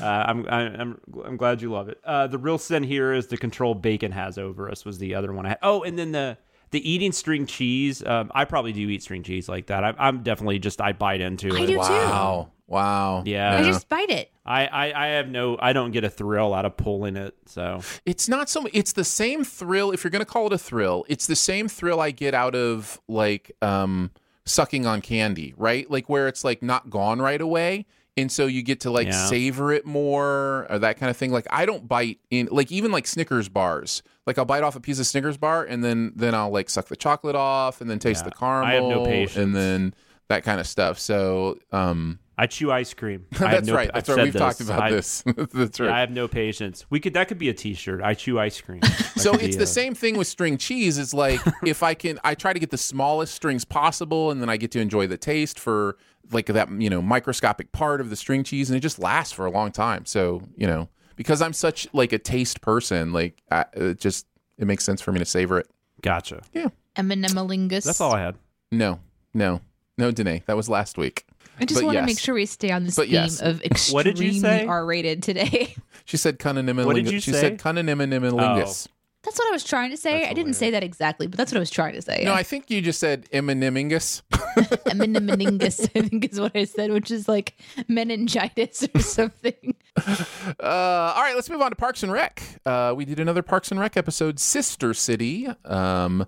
Uh, 0.00 0.06
I'm 0.06 0.48
I'm 0.48 1.00
I'm 1.24 1.36
glad 1.36 1.60
you 1.60 1.70
love 1.70 1.88
it. 1.88 2.00
Uh, 2.04 2.26
the 2.26 2.38
real 2.38 2.58
sin 2.58 2.82
here 2.82 3.12
is 3.12 3.26
the 3.26 3.36
control 3.36 3.74
bacon 3.74 4.12
has 4.12 4.38
over 4.38 4.70
us. 4.70 4.84
Was 4.84 4.98
the 4.98 5.14
other 5.14 5.32
one 5.32 5.44
I 5.46 5.50
had. 5.50 5.58
Oh, 5.62 5.82
and 5.82 5.98
then 5.98 6.12
the 6.12 6.38
the 6.70 6.90
eating 6.90 7.12
string 7.12 7.46
cheese. 7.46 8.02
Um, 8.04 8.32
I 8.34 8.46
probably 8.46 8.72
do 8.72 8.88
eat 8.88 9.02
string 9.02 9.22
cheese 9.22 9.48
like 9.48 9.66
that. 9.66 9.84
I, 9.84 9.94
I'm 9.98 10.22
definitely 10.22 10.58
just 10.58 10.80
I 10.80 10.92
bite 10.92 11.20
into 11.20 11.48
it. 11.48 11.54
I 11.54 11.62
it. 11.64 11.66
do 11.66 11.72
too. 11.74 11.78
Wow. 11.78 12.50
Wow. 12.66 13.22
Yeah. 13.26 13.58
I 13.58 13.62
just 13.62 13.88
bite 13.90 14.08
it. 14.08 14.30
I, 14.46 14.66
I 14.66 15.04
I 15.04 15.06
have 15.08 15.28
no. 15.28 15.58
I 15.60 15.74
don't 15.74 15.90
get 15.90 16.04
a 16.04 16.10
thrill 16.10 16.54
out 16.54 16.64
of 16.64 16.76
pulling 16.78 17.16
it. 17.16 17.34
So 17.46 17.82
It's 18.06 18.28
not 18.28 18.48
so. 18.48 18.66
It's 18.72 18.94
the 18.94 19.04
same 19.04 19.44
thrill. 19.44 19.92
If 19.92 20.02
you're 20.02 20.10
going 20.10 20.24
to 20.24 20.30
call 20.30 20.46
it 20.46 20.52
a 20.54 20.58
thrill, 20.58 21.04
it's 21.08 21.26
the 21.26 21.36
same 21.36 21.68
thrill 21.68 22.00
I 22.00 22.10
get 22.12 22.32
out 22.32 22.54
of 22.54 22.98
like 23.06 23.52
um, 23.60 24.10
sucking 24.46 24.86
on 24.86 25.00
candy, 25.00 25.54
right? 25.56 25.90
Like 25.90 26.08
where 26.08 26.28
it's 26.28 26.44
like 26.44 26.62
not 26.62 26.90
gone 26.90 27.20
right 27.20 27.40
away, 27.40 27.86
and 28.16 28.30
so 28.30 28.46
you 28.46 28.62
get 28.62 28.80
to 28.80 28.90
like 28.90 29.06
Yeah. 29.06 29.26
savor 29.26 29.72
it 29.72 29.86
more 29.86 30.66
or 30.70 30.78
that 30.78 30.98
kind 30.98 31.10
of 31.10 31.16
thing. 31.16 31.30
Like 31.32 31.46
I 31.50 31.64
don't 31.66 31.86
bite 31.88 32.18
in 32.30 32.48
like 32.50 32.70
even 32.72 32.90
like 32.92 33.06
Snickers 33.06 33.48
bars. 33.48 34.02
Like 34.26 34.38
I'll 34.38 34.44
bite 34.44 34.62
off 34.62 34.76
a 34.76 34.80
piece 34.80 34.98
of 34.98 35.06
Snickers 35.06 35.36
bar 35.36 35.64
and 35.64 35.82
then 35.82 36.12
then 36.14 36.34
I'll 36.34 36.50
like 36.50 36.68
suck 36.70 36.86
the 36.88 36.96
chocolate 36.96 37.36
off 37.36 37.80
and 37.80 37.90
then 37.90 37.98
taste 37.98 38.22
Yeah. 38.24 38.30
the 38.30 38.36
caramel. 38.36 38.68
I 38.68 38.74
have 38.74 38.84
no 38.84 39.04
patience. 39.04 39.36
and 39.36 39.54
then 39.56 39.94
that 40.28 40.44
kind 40.44 40.60
of 40.60 40.66
stuff. 40.66 40.98
So 40.98 41.58
um, 41.72 42.18
I 42.42 42.46
chew 42.46 42.72
ice 42.72 42.92
cream. 42.92 43.26
I 43.34 43.36
have 43.36 43.50
that's 43.50 43.68
no- 43.68 43.74
right. 43.74 43.90
That's 43.94 44.08
I've 44.10 44.16
right. 44.16 44.24
We've 44.24 44.34
talked 44.34 44.60
about 44.60 44.82
I- 44.82 44.90
this. 44.90 45.22
that's 45.52 45.78
right. 45.78 45.86
Yeah, 45.88 45.94
I 45.96 46.00
have 46.00 46.10
no 46.10 46.26
patience. 46.26 46.84
We 46.90 46.98
could 46.98 47.14
that 47.14 47.28
could 47.28 47.38
be 47.38 47.48
a 47.48 47.54
T-shirt. 47.54 48.02
I 48.02 48.14
chew 48.14 48.38
ice 48.40 48.60
cream. 48.60 48.80
So 49.16 49.34
it's 49.34 49.54
the 49.56 49.62
a- 49.62 49.66
same 49.66 49.94
thing 49.94 50.16
with 50.16 50.26
string 50.26 50.58
cheese. 50.58 50.98
It's 50.98 51.14
like 51.14 51.40
if 51.64 51.84
I 51.84 51.94
can, 51.94 52.18
I 52.24 52.34
try 52.34 52.52
to 52.52 52.58
get 52.58 52.70
the 52.70 52.78
smallest 52.78 53.32
strings 53.34 53.64
possible, 53.64 54.32
and 54.32 54.42
then 54.42 54.48
I 54.48 54.56
get 54.56 54.72
to 54.72 54.80
enjoy 54.80 55.06
the 55.06 55.16
taste 55.16 55.60
for 55.60 55.96
like 56.32 56.46
that, 56.46 56.68
you 56.80 56.90
know, 56.90 57.00
microscopic 57.00 57.70
part 57.70 58.00
of 58.00 58.10
the 58.10 58.16
string 58.16 58.42
cheese, 58.42 58.68
and 58.68 58.76
it 58.76 58.80
just 58.80 58.98
lasts 58.98 59.32
for 59.32 59.46
a 59.46 59.50
long 59.52 59.70
time. 59.70 60.06
So 60.06 60.42
you 60.56 60.66
know, 60.66 60.88
because 61.14 61.40
I'm 61.40 61.52
such 61.52 61.86
like 61.92 62.12
a 62.12 62.18
taste 62.18 62.62
person, 62.62 63.12
like 63.12 63.40
I, 63.52 63.64
it 63.74 64.00
just 64.00 64.26
it 64.58 64.66
makes 64.66 64.82
sense 64.84 65.00
for 65.00 65.12
me 65.12 65.20
to 65.20 65.24
savor 65.24 65.60
it. 65.60 65.68
Gotcha. 66.00 66.42
Yeah. 66.52 66.68
Eminemolingus. 66.96 67.84
That's 67.84 68.00
all 68.00 68.14
I 68.14 68.20
had. 68.22 68.34
No, 68.72 68.98
no, 69.34 69.60
no, 69.98 70.10
Danae, 70.10 70.42
that 70.46 70.56
was 70.56 70.68
last 70.68 70.98
week. 70.98 71.26
I 71.60 71.64
just 71.64 71.80
but 71.80 71.86
want 71.86 71.98
to 71.98 72.06
make 72.06 72.18
sure 72.18 72.34
we 72.34 72.46
stay 72.46 72.70
on 72.70 72.84
this 72.84 72.96
But 72.96 73.06
theme 73.06 73.14
yes. 73.14 73.40
of 73.40 73.62
extremely 73.62 73.94
What 73.94 74.04
did 74.04 74.18
you 74.18 74.32
say? 74.40 74.66
R-rated 74.66 75.22
today. 75.22 75.74
She 76.04 76.16
said 76.16 76.38
cunniniminilingus. 76.38 76.84
What 76.86 76.96
did 76.96 77.10
you 77.10 77.20
she 77.20 77.30
say? 77.30 77.40
said 77.40 77.58
cunniniminilingus. 77.58 78.88
Oh. 78.88 78.92
That's 79.24 79.38
what 79.38 79.48
I 79.48 79.52
was 79.52 79.62
trying 79.62 79.90
to 79.92 79.96
say. 79.96 80.28
I 80.28 80.32
didn't 80.32 80.54
say 80.54 80.70
that 80.70 80.82
exactly, 80.82 81.28
but 81.28 81.36
that's 81.38 81.52
what 81.52 81.56
I 81.58 81.60
was 81.60 81.70
trying 81.70 81.94
to 81.94 82.02
say. 82.02 82.22
No, 82.24 82.34
I 82.34 82.42
think 82.42 82.70
you 82.70 82.80
just 82.82 82.98
said 82.98 83.28
eminimingus. 83.32 84.22
Eminemolingus, 84.32 85.88
I 85.94 86.02
think 86.08 86.24
is 86.32 86.40
what 86.40 86.56
I 86.56 86.64
said, 86.64 86.90
which 86.90 87.10
is 87.10 87.28
like 87.28 87.54
meningitis 87.88 88.86
or 88.94 89.00
something. 89.00 89.76
Uh, 89.96 91.12
all 91.14 91.22
right, 91.22 91.34
let's 91.36 91.48
move 91.50 91.62
on 91.62 91.70
to 91.70 91.76
Parks 91.76 92.02
and 92.02 92.10
Rec. 92.10 92.42
Uh, 92.66 92.94
we 92.96 93.04
did 93.04 93.20
another 93.20 93.42
Parks 93.42 93.70
and 93.70 93.78
Rec 93.78 93.96
episode, 93.96 94.40
Sister 94.40 94.92
City. 94.92 95.48
Um, 95.64 96.26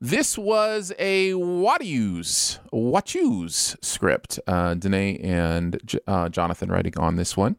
this 0.00 0.36
was 0.36 0.92
a 0.98 1.30
Whatuse, 1.32 2.58
Whatuse 2.72 3.82
script. 3.82 4.38
Uh, 4.46 4.74
Danae 4.74 5.16
and 5.18 5.78
J- 5.86 5.98
uh, 6.06 6.28
Jonathan 6.28 6.68
writing 6.70 6.98
on 6.98 7.16
this 7.16 7.36
one. 7.36 7.56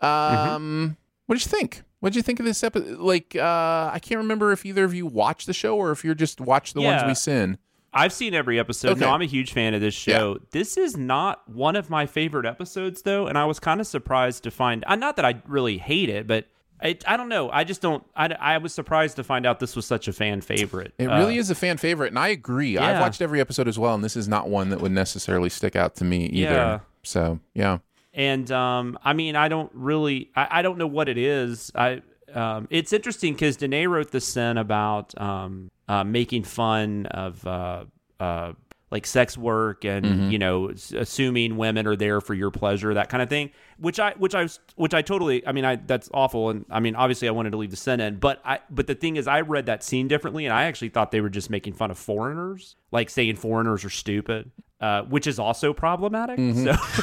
Um, 0.00 0.96
What 1.26 1.36
did 1.38 1.44
you 1.44 1.50
think? 1.50 1.82
What 2.00 2.10
did 2.12 2.16
you 2.16 2.22
think 2.22 2.38
of 2.40 2.46
this 2.46 2.62
episode? 2.62 2.98
Like, 2.98 3.34
uh, 3.36 3.90
I 3.92 3.98
can't 4.00 4.18
remember 4.18 4.52
if 4.52 4.64
either 4.64 4.84
of 4.84 4.94
you 4.94 5.06
watched 5.06 5.46
the 5.46 5.52
show 5.52 5.76
or 5.76 5.90
if 5.90 6.04
you're 6.04 6.14
just 6.14 6.40
watch 6.40 6.72
the 6.74 6.80
ones 6.80 7.02
Yeah. 7.02 7.08
we 7.08 7.14
sin. 7.14 7.58
I've 7.92 8.12
seen 8.12 8.34
every 8.34 8.58
episode. 8.60 8.98
No, 8.98 9.10
I'm 9.10 9.22
a 9.22 9.26
huge 9.26 9.52
fan 9.52 9.72
of 9.74 9.80
this 9.80 9.94
show. 9.94 10.38
This 10.52 10.76
is 10.76 10.96
not 10.96 11.48
one 11.48 11.74
of 11.74 11.88
my 11.90 12.04
favorite 12.06 12.44
episodes, 12.46 13.02
though, 13.02 13.26
and 13.26 13.36
I 13.38 13.46
was 13.46 13.58
kind 13.58 13.80
of 13.80 13.86
surprised 13.86 14.44
to 14.44 14.50
find. 14.50 14.84
Uh, 14.86 14.94
not 14.94 15.16
that 15.16 15.24
I 15.24 15.42
really 15.46 15.78
hate 15.78 16.10
it, 16.10 16.26
but 16.26 16.46
I, 16.82 16.96
I 17.06 17.16
don't 17.16 17.30
know. 17.30 17.50
I 17.50 17.64
just 17.64 17.80
don't. 17.80 18.04
I, 18.14 18.26
I 18.38 18.58
was 18.58 18.74
surprised 18.74 19.16
to 19.16 19.24
find 19.24 19.46
out 19.46 19.58
this 19.58 19.74
was 19.74 19.86
such 19.86 20.06
a 20.06 20.12
fan 20.12 20.42
favorite. 20.42 20.92
It 20.98 21.06
Uh, 21.08 21.16
really 21.18 21.38
is 21.38 21.50
a 21.50 21.54
fan 21.54 21.78
favorite, 21.78 22.08
and 22.08 22.18
I 22.18 22.28
agree. 22.28 22.76
I've 22.78 23.00
watched 23.00 23.22
every 23.22 23.40
episode 23.40 23.66
as 23.66 23.78
well, 23.78 23.94
and 23.94 24.04
this 24.04 24.16
is 24.16 24.28
not 24.28 24.48
one 24.50 24.68
that 24.68 24.80
would 24.82 24.92
necessarily 24.92 25.48
stick 25.48 25.74
out 25.74 25.96
to 25.96 26.04
me 26.04 26.26
either. 26.26 26.52
Yeah. 26.52 26.78
So, 27.02 27.40
yeah. 27.54 27.78
And 28.18 28.50
um, 28.52 28.98
I 29.02 29.12
mean, 29.14 29.34
I 29.36 29.48
don't 29.48 29.70
really, 29.72 30.30
I, 30.36 30.48
I 30.58 30.62
don't 30.62 30.76
know 30.76 30.86
what 30.88 31.08
it 31.08 31.16
is. 31.16 31.72
I, 31.74 32.02
um, 32.34 32.66
it's 32.68 32.92
interesting 32.92 33.32
because 33.32 33.56
Danae 33.56 33.86
wrote 33.86 34.10
the 34.10 34.20
sin 34.20 34.58
about 34.58 35.18
um, 35.18 35.70
uh, 35.88 36.04
making 36.04 36.42
fun 36.44 37.06
of 37.06 37.46
uh, 37.46 37.84
uh, 38.20 38.52
like 38.90 39.06
sex 39.06 39.36
work 39.38 39.84
and 39.84 40.04
Mm-hmm. 40.04 40.30
you 40.30 40.38
know 40.38 40.70
assuming 40.96 41.56
women 41.58 41.86
are 41.86 41.94
there 41.96 42.20
for 42.20 42.34
your 42.34 42.50
pleasure, 42.50 42.92
that 42.94 43.08
kind 43.08 43.22
of 43.22 43.28
thing. 43.28 43.50
Which 43.78 44.00
I, 44.00 44.14
which 44.18 44.34
I, 44.34 44.42
was- 44.42 44.60
which 44.76 44.92
I 44.94 45.02
totally, 45.02 45.46
I 45.46 45.52
mean, 45.52 45.64
I 45.64 45.76
that's 45.76 46.10
awful, 46.12 46.50
and 46.50 46.64
I 46.70 46.80
mean, 46.80 46.96
obviously, 46.96 47.28
I 47.28 47.30
wanted 47.30 47.50
to 47.52 47.56
leave 47.58 47.70
the 47.70 47.76
sin 47.76 48.00
in, 48.00 48.16
but 48.18 48.40
I, 48.44 48.58
but 48.68 48.86
the 48.88 48.94
thing 48.94 49.16
is, 49.16 49.26
I 49.28 49.42
read 49.42 49.66
that 49.66 49.82
scene 49.84 50.08
differently, 50.08 50.44
and 50.46 50.52
I 50.52 50.64
actually 50.64 50.88
thought 50.88 51.10
they 51.12 51.20
were 51.20 51.28
just 51.30 51.48
making 51.50 51.74
fun 51.74 51.90
of 51.90 51.98
foreigners, 51.98 52.76
like 52.90 53.08
saying 53.10 53.36
foreigners 53.36 53.84
are 53.84 53.90
stupid, 53.90 54.50
uh, 54.80 55.02
which 55.02 55.26
is 55.26 55.38
also 55.38 55.72
problematic. 55.72 56.38
So. 56.54 56.74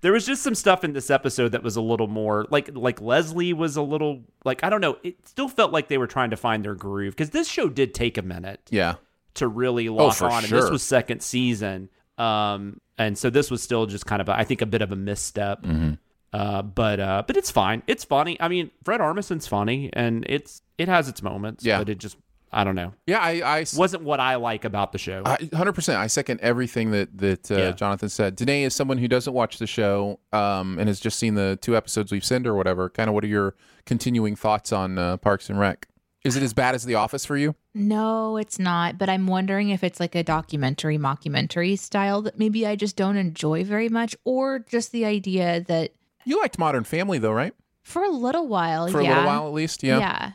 there 0.00 0.12
was 0.12 0.26
just 0.26 0.42
some 0.42 0.54
stuff 0.54 0.84
in 0.84 0.92
this 0.92 1.10
episode 1.10 1.50
that 1.52 1.62
was 1.62 1.76
a 1.76 1.80
little 1.80 2.06
more 2.08 2.46
like 2.50 2.70
like 2.74 3.00
Leslie 3.00 3.52
was 3.52 3.76
a 3.76 3.82
little 3.82 4.22
like 4.44 4.62
I 4.64 4.70
don't 4.70 4.80
know. 4.80 4.96
It 5.02 5.26
still 5.26 5.48
felt 5.48 5.72
like 5.72 5.88
they 5.88 5.98
were 5.98 6.06
trying 6.06 6.30
to 6.30 6.36
find 6.36 6.64
their 6.64 6.74
groove 6.74 7.14
because 7.14 7.30
this 7.30 7.48
show 7.48 7.68
did 7.68 7.94
take 7.94 8.18
a 8.18 8.22
minute 8.22 8.60
Yeah. 8.70 8.94
to 9.34 9.48
really 9.48 9.88
lock 9.88 10.14
for 10.16 10.26
on, 10.26 10.44
and 10.44 10.52
this 10.52 10.70
was 10.70 10.82
second 10.82 11.22
season. 11.22 11.88
Um, 12.18 12.80
and 12.98 13.16
so 13.18 13.28
this 13.30 13.50
was 13.50 13.62
still 13.62 13.86
just 13.86 14.06
kind 14.06 14.22
of 14.22 14.28
a, 14.28 14.36
I 14.36 14.44
think 14.44 14.62
a 14.62 14.66
bit 14.66 14.80
of 14.82 14.90
a 14.92 14.96
misstep. 14.96 15.62
Mm-hmm. 15.62 15.94
Uh, 16.32 16.62
but 16.62 17.00
uh, 17.00 17.22
but 17.26 17.36
it's 17.36 17.50
fine. 17.50 17.82
It's 17.86 18.04
funny. 18.04 18.36
I 18.40 18.48
mean, 18.48 18.70
Fred 18.84 19.00
Armisen's 19.00 19.46
funny, 19.46 19.90
and 19.92 20.24
it's 20.28 20.60
it 20.78 20.88
has 20.88 21.08
its 21.08 21.22
moments. 21.22 21.64
Yeah. 21.64 21.78
but 21.78 21.88
it 21.88 21.98
just 21.98 22.16
I 22.52 22.64
don't 22.64 22.74
know. 22.76 22.94
Yeah, 23.06 23.18
I 23.20 23.64
Wasn't 23.76 24.02
what 24.02 24.20
I 24.20 24.36
like 24.36 24.64
about 24.64 24.92
the 24.92 24.98
show. 24.98 25.22
100%. 25.24 25.96
I 25.96 26.06
second 26.06 26.40
everything 26.40 26.90
that 26.92 27.18
that 27.18 27.50
uh, 27.50 27.56
Yeah. 27.56 27.70
Jonathan 27.72 28.08
said. 28.08 28.36
Danae 28.36 28.62
is 28.62 28.74
someone 28.74 28.98
who 28.98 29.08
doesn't 29.08 29.32
watch 29.32 29.58
the 29.58 29.66
show 29.66 30.20
um, 30.32 30.78
and 30.78 30.88
has 30.88 31.00
just 31.00 31.18
seen 31.18 31.34
the 31.34 31.58
two 31.60 31.76
episodes 31.76 32.12
we've 32.12 32.24
sent 32.24 32.46
or 32.46 32.54
whatever. 32.54 32.88
Kind 32.88 33.08
of 33.08 33.14
what 33.14 33.24
are 33.24 33.28
your 33.28 33.54
continuing 33.84 34.36
thoughts 34.36 34.72
on 34.72 34.98
uh, 34.98 35.16
Parks 35.18 35.50
and 35.50 35.58
Rec? 35.58 35.88
Is 36.24 36.34
it 36.36 36.42
as 36.42 36.52
bad 36.54 36.74
as 36.74 36.84
The 36.84 36.94
Office 36.96 37.24
for 37.24 37.36
you? 37.36 37.54
No, 37.74 38.36
it's 38.36 38.58
not. 38.58 38.98
But 38.98 39.08
I'm 39.08 39.26
wondering 39.26 39.70
if 39.70 39.84
it's 39.84 40.00
like 40.00 40.14
a 40.16 40.24
documentary, 40.24 40.98
mockumentary 40.98 41.78
style 41.78 42.22
that 42.22 42.38
maybe 42.38 42.66
I 42.66 42.74
just 42.74 42.96
don't 42.96 43.16
enjoy 43.16 43.62
very 43.64 43.88
much, 43.88 44.16
or 44.24 44.58
just 44.60 44.90
the 44.92 45.04
idea 45.04 45.60
that 45.68 45.92
You 46.24 46.40
liked 46.40 46.58
Modern 46.58 46.84
Family 46.84 47.18
though, 47.18 47.32
right? 47.32 47.54
for 47.82 48.02
a 48.02 48.10
little 48.10 48.48
while, 48.48 48.88
For 48.88 49.00
yeah, 49.00 49.08
a 49.08 49.10
little 49.10 49.26
while 49.26 49.46
at 49.46 49.52
least. 49.52 49.84
Yeah. 49.84 49.98
yeah, 50.00 50.18
the 50.28 50.32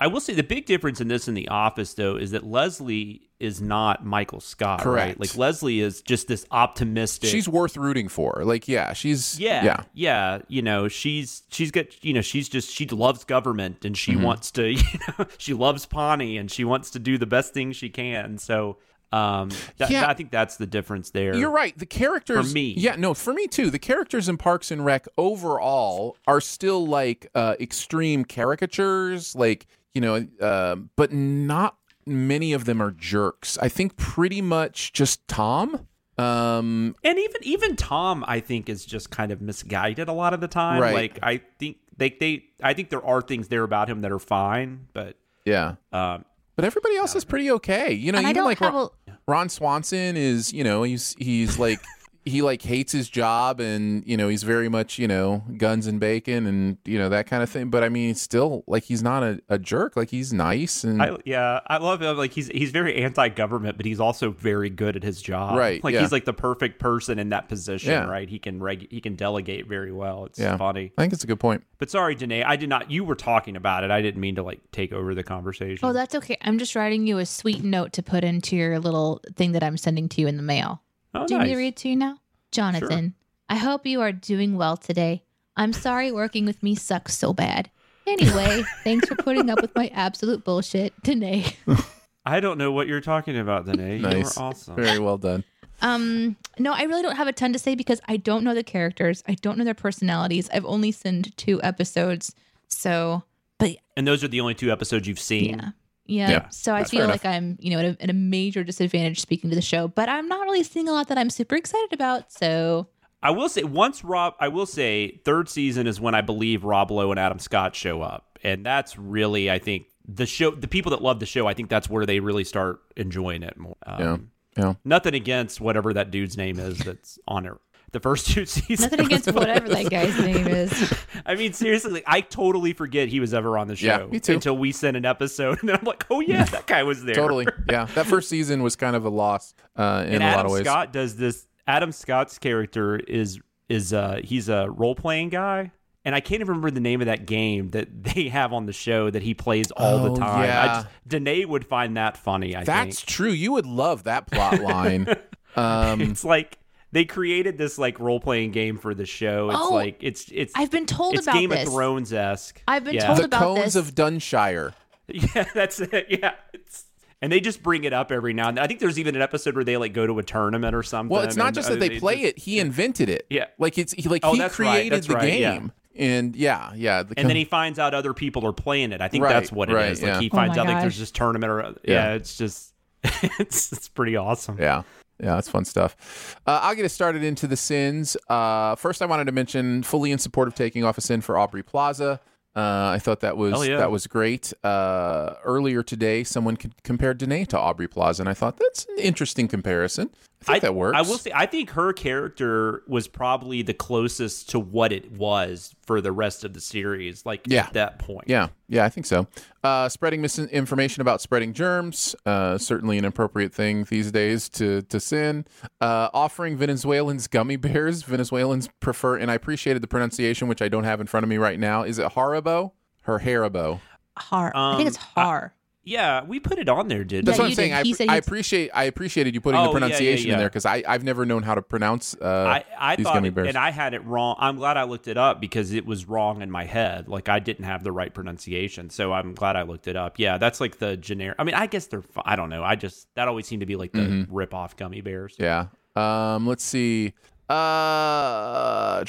I 0.00 0.06
will 0.06 0.20
say 0.20 0.32
the 0.34 0.42
big 0.44 0.66
difference 0.66 1.00
in 1.00 1.08
this 1.08 1.26
and 1.28 1.36
The 1.36 1.48
Office 1.48 1.94
though 1.94 2.16
is 2.16 2.30
that 2.30 2.44
Leslie 2.44 3.22
is 3.40 3.60
not 3.60 4.04
Michael 4.04 4.40
Scott. 4.40 4.80
Correct. 4.80 5.06
Right? 5.08 5.20
Like 5.20 5.36
Leslie 5.36 5.80
is 5.80 6.02
just 6.02 6.28
this 6.28 6.44
optimistic. 6.50 7.30
She's 7.30 7.48
worth 7.48 7.76
rooting 7.76 8.08
for. 8.08 8.42
Like, 8.44 8.66
yeah, 8.68 8.92
she's 8.92 9.38
yeah, 9.40 9.64
yeah. 9.64 9.82
yeah, 9.94 10.38
You 10.48 10.62
know, 10.62 10.88
she's 10.88 11.42
she's 11.50 11.70
got 11.70 12.04
you 12.04 12.12
know 12.12 12.20
she's 12.20 12.48
just 12.48 12.70
she 12.70 12.86
loves 12.86 13.24
government 13.24 13.84
and 13.84 13.94
Mm-hmm. 13.96 14.18
she 14.20 14.24
wants 14.24 14.50
to 14.52 14.72
you 14.72 14.98
know 15.18 15.26
she 15.38 15.54
loves 15.54 15.86
Pawnee 15.86 16.36
and 16.36 16.50
she 16.50 16.64
wants 16.64 16.90
to 16.90 16.98
do 16.98 17.18
the 17.18 17.26
best 17.26 17.52
thing 17.54 17.72
she 17.72 17.88
can. 17.88 18.38
So 18.38 18.76
um, 19.10 19.48
that, 19.78 19.90
Yeah. 19.90 20.06
I 20.08 20.12
think 20.14 20.30
that's 20.30 20.58
the 20.58 20.66
difference 20.66 21.10
there. 21.10 21.34
You're 21.34 21.50
right. 21.50 21.76
The 21.78 21.86
characters 21.86 22.48
For 22.48 22.54
me. 22.54 22.74
yeah, 22.76 22.94
no, 22.96 23.14
for 23.14 23.32
me 23.32 23.46
too. 23.46 23.70
The 23.70 23.78
characters 23.78 24.28
in 24.28 24.36
Parks 24.36 24.70
and 24.70 24.84
Rec 24.84 25.06
overall 25.16 26.16
are 26.26 26.40
still 26.42 26.86
like 26.86 27.28
uh, 27.34 27.54
extreme 27.58 28.24
caricatures, 28.24 29.34
like 29.34 29.66
you 29.94 30.00
know, 30.00 30.26
uh, 30.40 30.76
but 30.96 31.12
not 31.12 31.76
many 32.06 32.52
of 32.52 32.64
them 32.64 32.80
are 32.80 32.90
jerks. 32.90 33.58
I 33.58 33.68
think 33.68 33.96
pretty 33.96 34.40
much 34.42 34.92
just 34.92 35.26
Tom. 35.28 35.86
Um, 36.16 36.96
And 37.04 37.18
even 37.18 37.40
even 37.42 37.76
Tom, 37.76 38.24
I 38.26 38.40
think, 38.40 38.68
is 38.68 38.84
just 38.84 39.10
kind 39.10 39.30
of 39.30 39.40
misguided 39.40 40.08
a 40.08 40.12
lot 40.12 40.34
of 40.34 40.40
the 40.40 40.48
time. 40.48 40.80
Right. 40.80 40.94
Like 40.94 41.18
I 41.22 41.42
think 41.58 41.76
they 41.96 42.10
they 42.10 42.44
I 42.62 42.74
think 42.74 42.90
there 42.90 43.04
are 43.04 43.22
things 43.22 43.48
there 43.48 43.62
about 43.62 43.88
him 43.88 44.00
that 44.00 44.10
are 44.10 44.18
fine, 44.18 44.86
but 44.92 45.16
yeah, 45.44 45.76
um, 45.92 46.24
but 46.56 46.64
everybody 46.64 46.96
else 46.96 47.14
is 47.14 47.24
pretty 47.24 47.50
okay. 47.52 47.92
You 47.92 48.12
know, 48.12 48.18
and 48.18 48.28
even 48.28 48.44
like 48.44 48.60
Ron, 48.60 48.88
a. 49.06 49.12
Ron 49.28 49.48
Swanson 49.48 50.16
is, 50.16 50.52
you 50.52 50.64
know, 50.64 50.82
he's 50.82 51.14
he's 51.18 51.58
like 51.58 51.80
he 52.28 52.42
like 52.42 52.62
hates 52.62 52.92
his 52.92 53.08
job 53.08 53.60
and 53.60 54.04
you 54.06 54.16
know 54.16 54.28
he's 54.28 54.42
very 54.42 54.68
much 54.68 54.98
you 54.98 55.08
know 55.08 55.42
guns 55.56 55.86
and 55.86 55.98
bacon 56.00 56.46
and 56.46 56.78
you 56.84 56.98
know 56.98 57.08
that 57.08 57.26
kind 57.26 57.42
of 57.42 57.50
thing 57.50 57.70
but 57.70 57.82
i 57.82 57.88
mean 57.88 58.14
still 58.14 58.64
like 58.66 58.84
he's 58.84 59.02
not 59.02 59.22
a, 59.22 59.40
a 59.48 59.58
jerk 59.58 59.96
like 59.96 60.10
he's 60.10 60.32
nice 60.32 60.84
and 60.84 61.02
I 61.02 61.16
yeah, 61.24 61.60
I 61.66 61.78
love 61.78 62.00
him. 62.02 62.16
Like 62.16 62.32
he's 62.32 62.48
he's 62.48 62.70
very 62.70 63.02
anti-government, 63.02 63.76
but 63.76 63.86
he's 63.86 64.00
also 64.00 64.30
very 64.30 64.70
good 64.70 64.96
at 64.96 65.02
his 65.02 65.20
job. 65.20 65.56
Right, 65.56 65.82
Like 65.82 65.94
yeah. 65.94 66.00
he's 66.00 66.12
like 66.12 66.24
the 66.24 66.32
perfect 66.32 66.78
person 66.78 67.18
in 67.18 67.30
that 67.30 67.48
position. 67.48 67.90
Yeah. 67.90 68.04
Right. 68.04 68.28
He 68.28 68.38
can 68.38 68.62
reg- 68.62 68.90
he 68.90 69.00
can 69.00 69.14
delegate 69.14 69.66
very 69.66 69.92
well. 69.92 70.24
It's 70.26 70.38
yeah 70.38 70.56
funny. 70.56 70.92
i 70.96 71.02
think 71.02 71.12
it's 71.12 71.24
a 71.24 71.26
good 71.26 71.40
point 71.40 71.64
But 71.78 71.90
sorry, 71.90 72.14
Danae, 72.14 72.42
I 72.42 72.56
did 72.56 72.68
not. 72.68 72.90
You 72.90 73.04
were 73.04 73.14
talking 73.14 73.56
about 73.56 73.84
it. 73.84 73.90
I 73.90 74.02
didn't 74.02 74.20
mean 74.20 74.36
to 74.36 74.42
like 74.42 74.60
take 74.72 74.92
over 74.92 75.14
the 75.14 75.22
conversation. 75.22 75.86
Oh, 75.86 75.92
that's 75.92 76.14
okay. 76.14 76.36
I'm 76.42 76.58
just 76.58 76.74
writing 76.74 77.06
you 77.06 77.18
a 77.18 77.26
sweet 77.26 77.62
note 77.62 77.92
to 77.94 78.02
put 78.02 78.24
into 78.24 78.56
your 78.56 78.78
little 78.78 79.20
thing 79.36 79.52
that 79.52 79.62
I'm 79.62 79.76
sending 79.76 80.08
to 80.10 80.20
you 80.20 80.28
in 80.28 80.36
the 80.36 80.42
mail. 80.42 80.82
Oh, 81.14 81.26
Do 81.26 81.34
you 81.34 81.38
want 81.38 81.48
me 81.48 81.54
to 81.54 81.58
read 81.58 81.76
to 81.78 81.88
you 81.88 81.96
now? 81.96 82.18
Jonathan, 82.52 83.14
I 83.48 83.56
hope 83.56 83.86
you 83.86 84.00
are 84.00 84.12
doing 84.12 84.56
well 84.56 84.76
today. 84.76 85.22
I'm 85.56 85.72
sorry 85.72 86.12
working 86.12 86.44
with 86.46 86.62
me 86.62 86.74
sucks 86.74 87.16
so 87.16 87.32
bad. 87.32 87.70
Anyway, 88.06 88.62
thanks 88.84 89.08
for 89.08 89.16
putting 89.16 89.50
up 89.50 89.60
with 89.60 89.74
my 89.74 89.88
absolute 89.94 90.44
bullshit, 90.44 90.94
Danae. 91.02 91.44
I 92.24 92.40
don't 92.40 92.58
know 92.58 92.72
what 92.72 92.86
you're 92.86 93.00
talking 93.00 93.36
about, 93.38 93.66
Danae. 93.66 93.98
nice 93.98 94.36
You're 94.36 94.44
awesome. 94.46 94.76
very 94.76 94.98
well 94.98 95.18
done 95.18 95.44
Um, 95.82 96.36
no, 96.58 96.72
I 96.72 96.82
really 96.84 97.02
don't 97.02 97.16
have 97.16 97.28
a 97.28 97.32
ton 97.32 97.52
to 97.54 97.58
say 97.58 97.74
because 97.74 98.00
I 98.06 98.16
don't 98.18 98.44
know 98.44 98.54
the 98.54 98.62
characters. 98.62 99.22
I 99.26 99.34
don't 99.34 99.56
know 99.58 99.64
their 99.64 99.74
personalities. 99.74 100.48
I've 100.52 100.64
only 100.66 100.92
seen 100.92 101.22
two 101.36 101.60
episodes. 101.62 102.34
So, 102.68 103.22
but 103.58 103.76
And 103.96 104.06
those 104.06 104.22
are 104.24 104.28
the 104.28 104.40
only 104.40 104.54
two 104.54 104.70
episodes 104.70 105.06
you've 105.08 105.20
seen. 105.20 105.58
yeah. 105.58 105.70
Yeah. 106.08 106.30
Yeah, 106.30 106.48
so 106.48 106.74
I 106.74 106.78
that's 106.78 106.90
fair 106.90 106.98
feel 106.98 107.04
enough. 107.04 107.22
like 107.22 107.34
I'm, 107.34 107.58
you 107.60 107.70
know, 107.70 107.78
at 107.78 107.84
a, 107.84 108.02
at 108.02 108.10
a 108.10 108.14
major 108.14 108.64
disadvantage 108.64 109.20
speaking 109.20 109.50
to 109.50 109.56
the 109.56 109.62
show, 109.62 109.86
but 109.86 110.08
I'm 110.08 110.26
not 110.26 110.40
really 110.40 110.64
seeing 110.64 110.88
a 110.88 110.92
lot 110.92 111.08
that 111.08 111.18
I'm 111.18 111.30
super 111.30 111.54
excited 111.54 111.92
about. 111.92 112.32
So, 112.32 112.88
I 113.22 113.30
will 113.30 113.48
say 113.48 113.62
once 113.62 114.02
Rob, 114.02 114.34
I 114.40 114.48
will 114.48 114.66
say 114.66 115.20
third 115.24 115.48
season 115.48 115.86
is 115.86 116.00
when 116.00 116.14
I 116.14 116.22
believe 116.22 116.64
Rob 116.64 116.90
Lowe 116.90 117.10
and 117.10 117.20
Adam 117.20 117.38
Scott 117.38 117.76
show 117.76 118.00
up, 118.00 118.38
and 118.42 118.64
that's 118.64 118.98
really 118.98 119.50
I 119.50 119.58
think 119.58 119.86
the 120.06 120.24
show. 120.24 120.50
The 120.50 120.68
people 120.68 120.90
that 120.90 121.02
love 121.02 121.20
the 121.20 121.26
show, 121.26 121.46
I 121.46 121.54
think 121.54 121.68
that's 121.68 121.90
where 121.90 122.06
they 122.06 122.20
really 122.20 122.44
start 122.44 122.80
enjoying 122.96 123.42
it 123.42 123.56
more. 123.58 123.76
Um, 123.84 124.00
yeah 124.00 124.16
yeah 124.58 124.74
Nothing 124.84 125.14
against 125.14 125.60
whatever 125.60 125.92
that 125.94 126.10
dude's 126.10 126.36
name 126.36 126.58
is 126.58 126.78
that's 126.78 127.18
on 127.28 127.46
it. 127.46 127.52
The 127.92 128.00
first 128.00 128.26
two 128.26 128.44
seasons. 128.46 128.90
nothing 128.90 129.06
against 129.06 129.32
whatever 129.32 129.68
that 129.68 129.88
guy's 129.90 130.18
name 130.20 130.46
is. 130.46 130.92
I 131.26 131.34
mean, 131.36 131.52
seriously, 131.54 131.90
like, 131.92 132.04
I 132.06 132.20
totally 132.20 132.72
forget 132.74 133.08
he 133.08 133.18
was 133.20 133.32
ever 133.32 133.56
on 133.56 133.66
the 133.66 133.76
show. 133.76 133.86
Yeah, 133.86 134.06
me 134.06 134.20
too. 134.20 134.34
Until 134.34 134.56
we 134.58 134.72
sent 134.72 134.96
an 134.96 135.04
episode, 135.06 135.58
and 135.60 135.68
then 135.68 135.76
I'm 135.76 135.84
like, 135.84 136.04
oh 136.10 136.20
yeah, 136.20 136.44
that 136.44 136.66
guy 136.66 136.82
was 136.82 137.02
there. 137.04 137.14
totally 137.14 137.46
yeah 137.70 137.86
that 137.94 138.06
first 138.06 138.28
season 138.28 138.62
was 138.62 138.76
kind 138.76 138.94
of 138.94 139.04
a 139.04 139.08
loss 139.08 139.54
uh 139.76 140.04
in 140.06 140.14
and 140.14 140.22
a 140.22 140.26
Adam 140.26 140.36
lot 140.36 140.46
of 140.46 140.52
ways 140.52 140.64
Scott 140.64 140.92
does 140.92 141.16
this. 141.16 141.46
Adam 141.66 141.92
Scott's 141.92 142.38
character 142.38 142.96
is 142.96 143.38
is 143.68 143.92
uh 143.92 144.20
he's 144.22 144.48
a 144.48 144.68
role 144.70 144.94
playing 144.94 145.30
guy, 145.30 145.70
and 146.04 146.14
I 146.14 146.20
can't 146.20 146.40
even 146.40 146.48
remember 146.48 146.70
the 146.70 146.80
name 146.80 147.00
of 147.00 147.06
that 147.06 147.26
game 147.26 147.70
that 147.70 147.88
they 148.04 148.28
have 148.28 148.52
on 148.52 148.66
the 148.66 148.72
show 148.72 149.08
that 149.10 149.22
he 149.22 149.32
plays 149.34 149.70
all 149.70 150.06
Oh, 150.06 150.14
the 150.14 150.20
time. 150.20 150.40
I 150.40 150.44
yeah. 150.46 150.66
just, 150.82 150.86
Danae 151.06 151.44
would 151.46 151.66
find 151.66 151.96
that 151.96 152.16
funny. 152.18 152.54
I 152.54 152.64
that's 152.64 153.00
think 153.00 153.08
true 153.08 153.30
you 153.30 153.52
would 153.52 153.66
love 153.66 154.04
that 154.04 154.30
plot 154.30 154.60
line 154.60 155.14
um 155.56 156.00
it's 156.02 156.24
like 156.24 156.58
they 156.92 157.04
created 157.04 157.58
this 157.58 157.78
like 157.78 157.98
role 158.00 158.20
playing 158.20 158.50
game 158.52 158.78
for 158.78 158.94
the 158.94 159.04
show. 159.06 159.50
It's 159.50 159.58
Oh, 159.60 159.74
like 159.74 159.98
it's 160.02 160.30
it's 160.32 160.52
I've 160.56 160.70
been 160.70 160.86
told 160.86 161.14
it's 161.14 161.24
about 161.26 161.34
Game 161.34 161.50
this. 161.50 161.66
of 161.68 161.74
Thrones 161.74 162.12
esque. 162.12 162.62
I've 162.66 162.84
been 162.84 162.94
yeah. 162.94 163.06
told 163.06 163.18
the 163.18 163.24
about 163.24 163.40
cones 163.40 163.74
this. 163.74 163.76
of 163.76 163.94
dunshire 163.94 164.72
Yeah, 165.08 165.44
that's 165.54 165.80
it. 165.80 166.06
Yeah. 166.08 166.32
It's, 166.52 166.84
and 167.20 167.32
they 167.32 167.40
just 167.40 167.62
bring 167.62 167.84
it 167.84 167.92
up 167.92 168.12
every 168.12 168.32
now 168.32 168.48
and 168.48 168.56
then. 168.58 168.64
I 168.64 168.66
think 168.68 168.78
there's 168.80 168.98
even 168.98 169.16
an 169.16 169.22
episode 169.22 169.54
where 169.56 169.64
they 169.64 169.76
like 169.76 169.92
go 169.92 170.06
to 170.06 170.18
a 170.18 170.22
tournament 170.22 170.74
or 170.74 170.82
something. 170.82 171.12
Well, 171.14 171.24
it's 171.24 171.34
not 171.36 171.48
and, 171.48 171.54
just 171.56 171.68
that 171.68 171.80
they 171.80 171.88
it's 171.90 172.00
play 172.00 172.14
just- 172.22 172.26
it; 172.26 172.38
he 172.38 172.58
invented 172.60 173.08
it. 173.08 173.26
Yeah. 173.28 173.46
like 173.58 173.76
it's 173.78 173.92
he, 173.92 174.08
like 174.08 174.22
Oh, 174.24 174.32
he 174.34 174.38
that's 174.38 174.58
right, 174.58 174.70
created 174.70 174.92
that's 174.92 175.06
the 175.08 175.14
right, 175.14 175.32
yeah. 175.38 175.52
game, 175.54 175.72
and 175.96 176.36
yeah, 176.36 176.72
yeah. 176.76 177.02
The 177.02 177.18
And 177.18 177.28
then 177.28 177.34
he 177.36 177.44
finds 177.44 177.78
out 177.80 177.92
other 177.92 178.14
people 178.14 178.46
are 178.46 178.52
playing 178.52 178.92
it. 178.92 179.00
I 179.00 179.08
think 179.08 179.24
Right, 179.24 179.32
that's 179.32 179.50
what 179.50 179.68
it 179.68 179.72
is. 179.72 180.00
right, 180.00 180.08
Like 180.10 180.14
yeah. 180.16 180.20
he 180.20 180.30
Oh 180.32 180.36
finds 180.36 180.56
my 180.56 180.62
out 180.62 180.68
like 180.68 180.80
there's 180.80 180.94
gosh. 180.94 181.00
this 181.00 181.10
tournament 181.10 181.50
or 181.50 181.60
Yeah. 181.62 181.72
yeah, 181.84 182.12
it's 182.14 182.36
just 182.38 182.72
it's 183.02 183.72
it's 183.72 183.88
pretty 183.88 184.14
awesome. 184.16 184.56
yeah, 184.60 184.82
yeah, 185.20 185.34
that's 185.34 185.48
fun 185.48 185.64
stuff. 185.64 186.36
Uh, 186.46 186.60
I'll 186.62 186.74
get 186.74 186.84
us 186.84 186.92
started 186.92 187.22
into 187.22 187.46
the 187.46 187.56
sins. 187.56 188.16
Uh, 188.28 188.76
first, 188.76 189.02
I 189.02 189.06
wanted 189.06 189.24
to 189.26 189.32
mention 189.32 189.82
fully 189.82 190.12
in 190.12 190.18
support 190.18 190.48
of 190.48 190.54
taking 190.54 190.84
off 190.84 190.98
a 190.98 191.00
sin 191.00 191.20
for 191.20 191.36
Aubrey 191.36 191.62
Plaza. 191.62 192.20
Uh, 192.56 192.90
I 192.94 192.98
thought 192.98 193.20
that 193.20 193.36
was 193.36 193.68
yeah. 193.68 193.76
that 193.76 193.90
was 193.90 194.06
great. 194.06 194.52
Uh, 194.64 195.34
earlier 195.44 195.82
today, 195.82 196.24
someone 196.24 196.56
compared 196.56 197.18
Danae 197.18 197.44
to 197.46 197.58
Aubrey 197.58 197.86
Plaza, 197.86 198.22
and 198.22 198.28
I 198.28 198.34
thought 198.34 198.58
that's 198.58 198.84
an 198.86 198.98
interesting 198.98 199.48
comparison. 199.48 200.10
I 200.46 200.52
think 200.52 200.62
that 200.62 200.74
works. 200.74 200.96
I 200.96 201.02
will 201.02 201.18
say 201.18 201.32
I 201.34 201.46
think 201.46 201.70
her 201.70 201.92
character 201.92 202.82
was 202.86 203.08
probably 203.08 203.62
the 203.62 203.74
closest 203.74 204.50
to 204.50 204.60
what 204.60 204.92
it 204.92 205.10
was 205.12 205.74
for 205.84 206.00
the 206.00 206.12
rest 206.12 206.44
of 206.44 206.52
the 206.54 206.60
series. 206.60 207.26
Like 207.26 207.42
Yeah. 207.46 207.66
at 207.66 207.72
that 207.72 207.98
point. 207.98 208.24
Yeah, 208.28 208.48
yeah, 208.68 208.84
I 208.84 208.88
think 208.88 209.06
so. 209.06 209.26
Uh, 209.64 209.88
spreading 209.88 210.20
misinformation 210.22 211.00
about 211.00 211.20
spreading 211.20 211.52
germs, 211.52 212.14
uh, 212.24 212.56
certainly 212.58 212.98
an 212.98 213.04
appropriate 213.04 213.52
thing 213.52 213.84
these 213.90 214.12
days 214.12 214.48
to 214.50 214.82
to 214.82 215.00
sin. 215.00 215.44
Uh, 215.80 216.08
offering 216.14 216.56
Venezuelans 216.56 217.26
gummy 217.26 217.56
bears. 217.56 218.02
Venezuelans 218.04 218.68
prefer, 218.80 219.16
and 219.16 219.30
I 219.30 219.34
appreciated 219.34 219.82
the 219.82 219.88
pronunciation, 219.88 220.46
which 220.48 220.62
I 220.62 220.68
don't 220.68 220.84
have 220.84 221.00
in 221.00 221.06
front 221.08 221.24
of 221.24 221.28
me 221.30 221.36
right 221.38 221.58
now. 221.58 221.82
Is 221.82 221.98
it 221.98 222.12
Haribo? 222.12 222.72
Her 223.02 223.18
Haribo. 223.20 223.80
Har. 224.16 224.52
I 224.54 224.76
think 224.76 224.88
it's 224.88 224.98
Um, 224.98 225.04
I- 225.16 225.20
Har. 225.22 225.54
Yeah, 225.88 226.22
we 226.24 226.38
put 226.38 226.58
it 226.58 226.68
on 226.68 226.88
there, 226.88 227.02
did 227.02 227.24
That's 227.24 227.38
Yeah, 227.38 227.42
what 227.42 227.44
I'm 227.46 227.50
you 227.50 227.56
saying. 227.56 227.72
I, 227.72 227.82
He 227.82 227.94
said 227.94 228.08
I 228.08 228.16
appreciate 228.16 228.70
I 228.74 228.84
appreciated 228.84 229.34
you 229.34 229.40
putting 229.40 229.58
Oh, 229.58 229.62
the 229.62 229.68
yeah, 229.68 229.74
yeah, 229.74 229.80
pronunciation 229.80 230.30
in 230.32 230.38
there 230.38 230.48
because 230.48 230.66
I 230.66 230.82
I've 230.86 231.02
never 231.04 231.24
known 231.24 231.42
how 231.42 231.54
to 231.54 231.62
pronounce 231.62 232.14
uh, 232.20 232.26
I, 232.26 232.64
I 232.78 232.96
these 232.96 233.04
thought 233.04 233.14
gummy 233.14 233.28
it- 233.28 233.34
bears. 233.34 233.48
and 233.48 233.56
I 233.56 233.70
had 233.70 233.94
it 233.94 234.04
wrong. 234.04 234.36
I'm 234.38 234.56
glad 234.56 234.76
I 234.76 234.82
looked 234.84 235.08
it 235.08 235.16
up 235.16 235.40
because 235.40 235.72
it 235.72 235.86
was 235.86 236.06
wrong 236.06 236.42
in 236.42 236.50
my 236.50 236.64
head. 236.64 237.08
Like 237.08 237.28
I 237.30 237.38
didn't 237.38 237.64
have 237.64 237.84
the 237.84 237.92
right 237.92 238.12
pronunciation, 238.12 238.90
so 238.90 239.12
I'm 239.12 239.34
glad 239.34 239.56
I 239.56 239.62
looked 239.62 239.88
it 239.88 239.96
up. 239.96 240.18
Yeah, 240.18 240.36
that's 240.36 240.60
like 240.60 240.78
the 240.78 240.96
generic. 240.98 241.36
I 241.38 241.44
mean, 241.44 241.54
I 241.54 241.66
guess 241.66 241.86
they're. 241.86 242.02
I 242.24 242.36
don't 242.36 242.50
know. 242.50 242.62
I 242.62 242.74
just 242.76 243.08
that 243.14 243.26
always 243.28 243.46
seemed 243.46 243.60
to 243.60 243.66
be 243.66 243.76
like 243.76 243.92
the 243.92 244.00
Mm-hmm. 244.00 244.34
rip 244.34 244.52
off 244.54 244.76
gummy 244.76 245.00
bears. 245.00 245.36
Yeah. 245.38 245.68
Um, 245.96 246.46
let's 246.46 246.62
see. 246.64 247.14
Uh, 247.48 249.02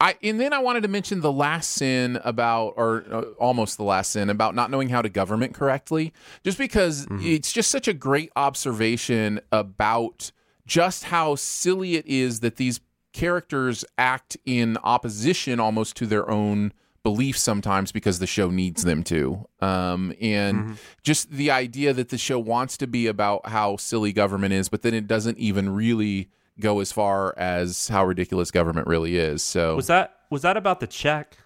I 0.00 0.14
and 0.22 0.38
then 0.38 0.52
I 0.52 0.60
wanted 0.60 0.82
to 0.82 0.88
mention 0.88 1.20
the 1.20 1.32
last 1.32 1.72
sin 1.72 2.20
about, 2.24 2.74
or 2.76 3.04
uh, 3.10 3.22
almost 3.40 3.76
the 3.76 3.82
last 3.82 4.12
sin 4.12 4.30
about 4.30 4.54
not 4.54 4.70
knowing 4.70 4.88
how 4.90 5.02
to 5.02 5.08
government 5.08 5.54
correctly, 5.54 6.12
just 6.44 6.56
because 6.58 7.06
it's 7.24 7.52
just 7.52 7.70
such 7.70 7.88
a 7.88 7.94
great 7.94 8.30
observation 8.36 9.40
about 9.50 10.30
just 10.66 11.04
how 11.04 11.34
silly 11.34 11.96
it 11.96 12.06
is 12.06 12.40
that 12.40 12.56
these 12.56 12.80
characters 13.12 13.84
act 13.96 14.36
in 14.44 14.76
opposition 14.84 15.58
almost 15.58 15.96
to 15.96 16.06
their 16.06 16.30
own 16.30 16.72
beliefs 17.02 17.40
sometimes 17.40 17.90
because 17.90 18.18
the 18.18 18.26
show 18.26 18.50
needs 18.50 18.84
them 18.84 19.02
to. 19.02 19.48
Um, 19.60 20.12
and 20.20 20.78
just 21.02 21.30
the 21.30 21.50
idea 21.50 21.92
that 21.94 22.10
the 22.10 22.18
show 22.18 22.38
wants 22.38 22.76
to 22.76 22.86
be 22.86 23.06
about 23.06 23.48
how 23.48 23.76
silly 23.76 24.12
government 24.12 24.52
is, 24.52 24.68
but 24.68 24.82
then 24.82 24.94
it 24.94 25.06
doesn't 25.06 25.38
even 25.38 25.70
really 25.70 26.28
go 26.60 26.80
as 26.80 26.92
far 26.92 27.34
as 27.38 27.88
how 27.88 28.04
ridiculous 28.04 28.50
government 28.50 28.86
really 28.86 29.16
is. 29.16 29.42
So 29.42 29.76
Was 29.76 29.86
that 29.88 30.14
was 30.30 30.42
that 30.42 30.56
about 30.56 30.80
the 30.80 30.86
check? 30.86 31.36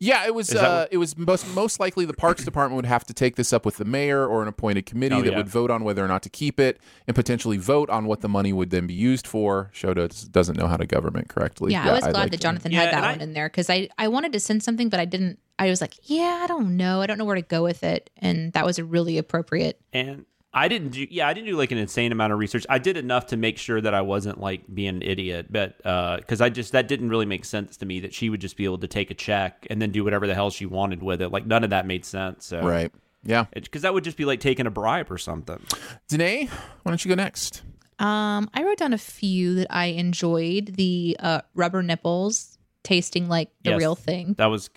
yeah, 0.00 0.26
it 0.26 0.34
was. 0.34 0.52
Uh, 0.52 0.80
what- 0.82 0.88
it 0.92 0.96
was 0.96 1.16
most 1.16 1.46
most 1.54 1.78
likely 1.78 2.04
the 2.04 2.12
Parks 2.14 2.44
Department 2.44 2.74
would 2.76 2.86
have 2.86 3.04
to 3.04 3.14
take 3.14 3.36
this 3.36 3.52
up 3.52 3.64
with 3.64 3.76
the 3.76 3.84
mayor 3.84 4.26
or 4.26 4.42
an 4.42 4.48
appointed 4.48 4.84
committee 4.86 5.14
Oh, 5.16 5.22
that 5.22 5.30
yeah. 5.30 5.36
would 5.36 5.48
vote 5.48 5.70
on 5.70 5.84
whether 5.84 6.04
or 6.04 6.08
not 6.08 6.22
to 6.24 6.28
keep 6.30 6.58
it 6.58 6.80
and 7.06 7.14
potentially 7.14 7.56
vote 7.56 7.88
on 7.90 8.06
what 8.06 8.20
the 8.20 8.28
money 8.28 8.52
would 8.52 8.70
then 8.70 8.86
be 8.88 8.94
used 8.94 9.26
for. 9.28 9.70
Show 9.72 9.94
does, 9.94 10.24
doesn't 10.24 10.56
know 10.56 10.66
how 10.66 10.76
to 10.76 10.86
government 10.86 11.28
correctly. 11.28 11.70
Yeah, 11.72 11.88
I 11.88 11.92
was 11.92 12.04
I'd 12.04 12.10
glad 12.12 12.20
like 12.22 12.30
that 12.32 12.40
Jonathan 12.40 12.72
Yeah, 12.72 12.80
had 12.80 12.88
that 12.88 12.96
and 12.96 13.06
I- 13.06 13.10
one 13.12 13.20
in 13.20 13.32
there 13.34 13.48
because 13.48 13.70
I, 13.70 13.88
I 13.98 14.08
wanted 14.08 14.32
to 14.32 14.40
send 14.40 14.62
something, 14.64 14.88
but 14.88 14.98
I 14.98 15.04
didn't. 15.04 15.38
I 15.58 15.68
was 15.68 15.80
like, 15.82 15.94
yeah, 16.04 16.40
I 16.42 16.46
don't 16.46 16.76
know. 16.78 17.02
I 17.02 17.06
don't 17.06 17.18
know 17.18 17.26
where 17.26 17.36
to 17.36 17.42
go 17.42 17.62
with 17.62 17.84
it. 17.84 18.08
And 18.16 18.52
that 18.54 18.64
was 18.64 18.78
a 18.78 18.84
really 18.84 19.18
appropriate. 19.18 19.78
And 19.92 20.24
I 20.52 20.66
didn't 20.68 20.88
do 20.90 21.06
yeah, 21.10 21.28
I 21.28 21.32
didn't 21.32 21.46
do 21.46 21.56
like 21.56 21.70
an 21.70 21.78
insane 21.78 22.10
amount 22.12 22.32
of 22.32 22.38
research. 22.38 22.66
I 22.68 22.78
did 22.78 22.96
enough 22.96 23.26
to 23.26 23.36
make 23.36 23.56
sure 23.56 23.80
that 23.80 23.94
I 23.94 24.00
wasn't 24.00 24.40
like 24.40 24.62
being 24.72 24.96
an 24.96 25.02
idiot, 25.02 25.46
but 25.50 25.74
uh 25.86 26.18
cuz 26.26 26.40
I 26.40 26.48
just 26.48 26.72
that 26.72 26.88
didn't 26.88 27.08
really 27.10 27.26
make 27.26 27.44
sense 27.44 27.76
to 27.78 27.86
me 27.86 28.00
that 28.00 28.12
she 28.12 28.30
would 28.30 28.40
just 28.40 28.56
be 28.56 28.64
able 28.64 28.78
to 28.78 28.88
take 28.88 29.10
a 29.10 29.14
check 29.14 29.66
and 29.70 29.80
then 29.80 29.90
do 29.92 30.02
whatever 30.02 30.26
the 30.26 30.34
hell 30.34 30.50
she 30.50 30.66
wanted 30.66 31.02
with 31.02 31.22
it. 31.22 31.28
Like 31.30 31.46
none 31.46 31.62
of 31.62 31.70
that 31.70 31.86
made 31.86 32.04
sense. 32.04 32.46
So 32.46 32.60
Right. 32.62 32.90
Yeah. 33.22 33.44
Cuz 33.70 33.82
that 33.82 33.94
would 33.94 34.02
just 34.02 34.16
be 34.16 34.24
like 34.24 34.40
taking 34.40 34.66
a 34.66 34.70
bribe 34.70 35.10
or 35.12 35.18
something. 35.18 35.60
Danae, 36.08 36.46
why 36.82 36.90
don't 36.90 37.04
you 37.04 37.08
go 37.10 37.14
next? 37.14 37.62
Um, 38.00 38.48
I 38.54 38.64
wrote 38.64 38.78
down 38.78 38.92
a 38.94 38.98
few 38.98 39.54
that 39.56 39.66
I 39.70 39.86
enjoyed. 39.86 40.74
The 40.76 41.16
uh, 41.20 41.42
rubber 41.54 41.82
nipples 41.82 42.56
tasting 42.82 43.28
like 43.28 43.50
the 43.62 43.70
Yes. 43.72 43.78
real 43.78 43.94
thing. 43.94 44.34
That 44.38 44.46
was 44.46 44.70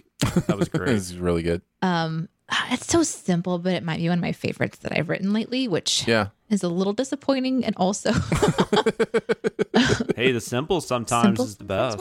that 0.48 0.58
was 0.58 0.68
great. 0.74 0.88
This 0.88 1.10
is 1.10 1.18
really 1.18 1.42
good. 1.42 1.62
Um, 1.82 2.28
it's 2.72 2.88
so 2.88 3.04
simple, 3.04 3.58
but 3.60 3.74
it 3.74 3.84
might 3.84 3.98
be 3.98 4.10
one 4.10 4.18
of 4.20 4.22
my 4.22 4.32
favorites 4.32 4.80
that 4.80 4.98
I've 4.98 5.10
written 5.10 5.34
lately, 5.34 5.68
which 5.68 6.08
Yeah. 6.08 6.28
is 6.50 6.64
a 6.64 6.68
little 6.70 6.94
disappointing 6.94 7.64
and 7.66 7.76
also 7.78 8.12
hey, 10.16 10.32
the 10.32 10.42
simple 10.42 10.82
sometimes 10.82 11.26
Simple 11.26 11.46
is 11.46 11.56
the 11.58 11.64
best. 11.64 12.00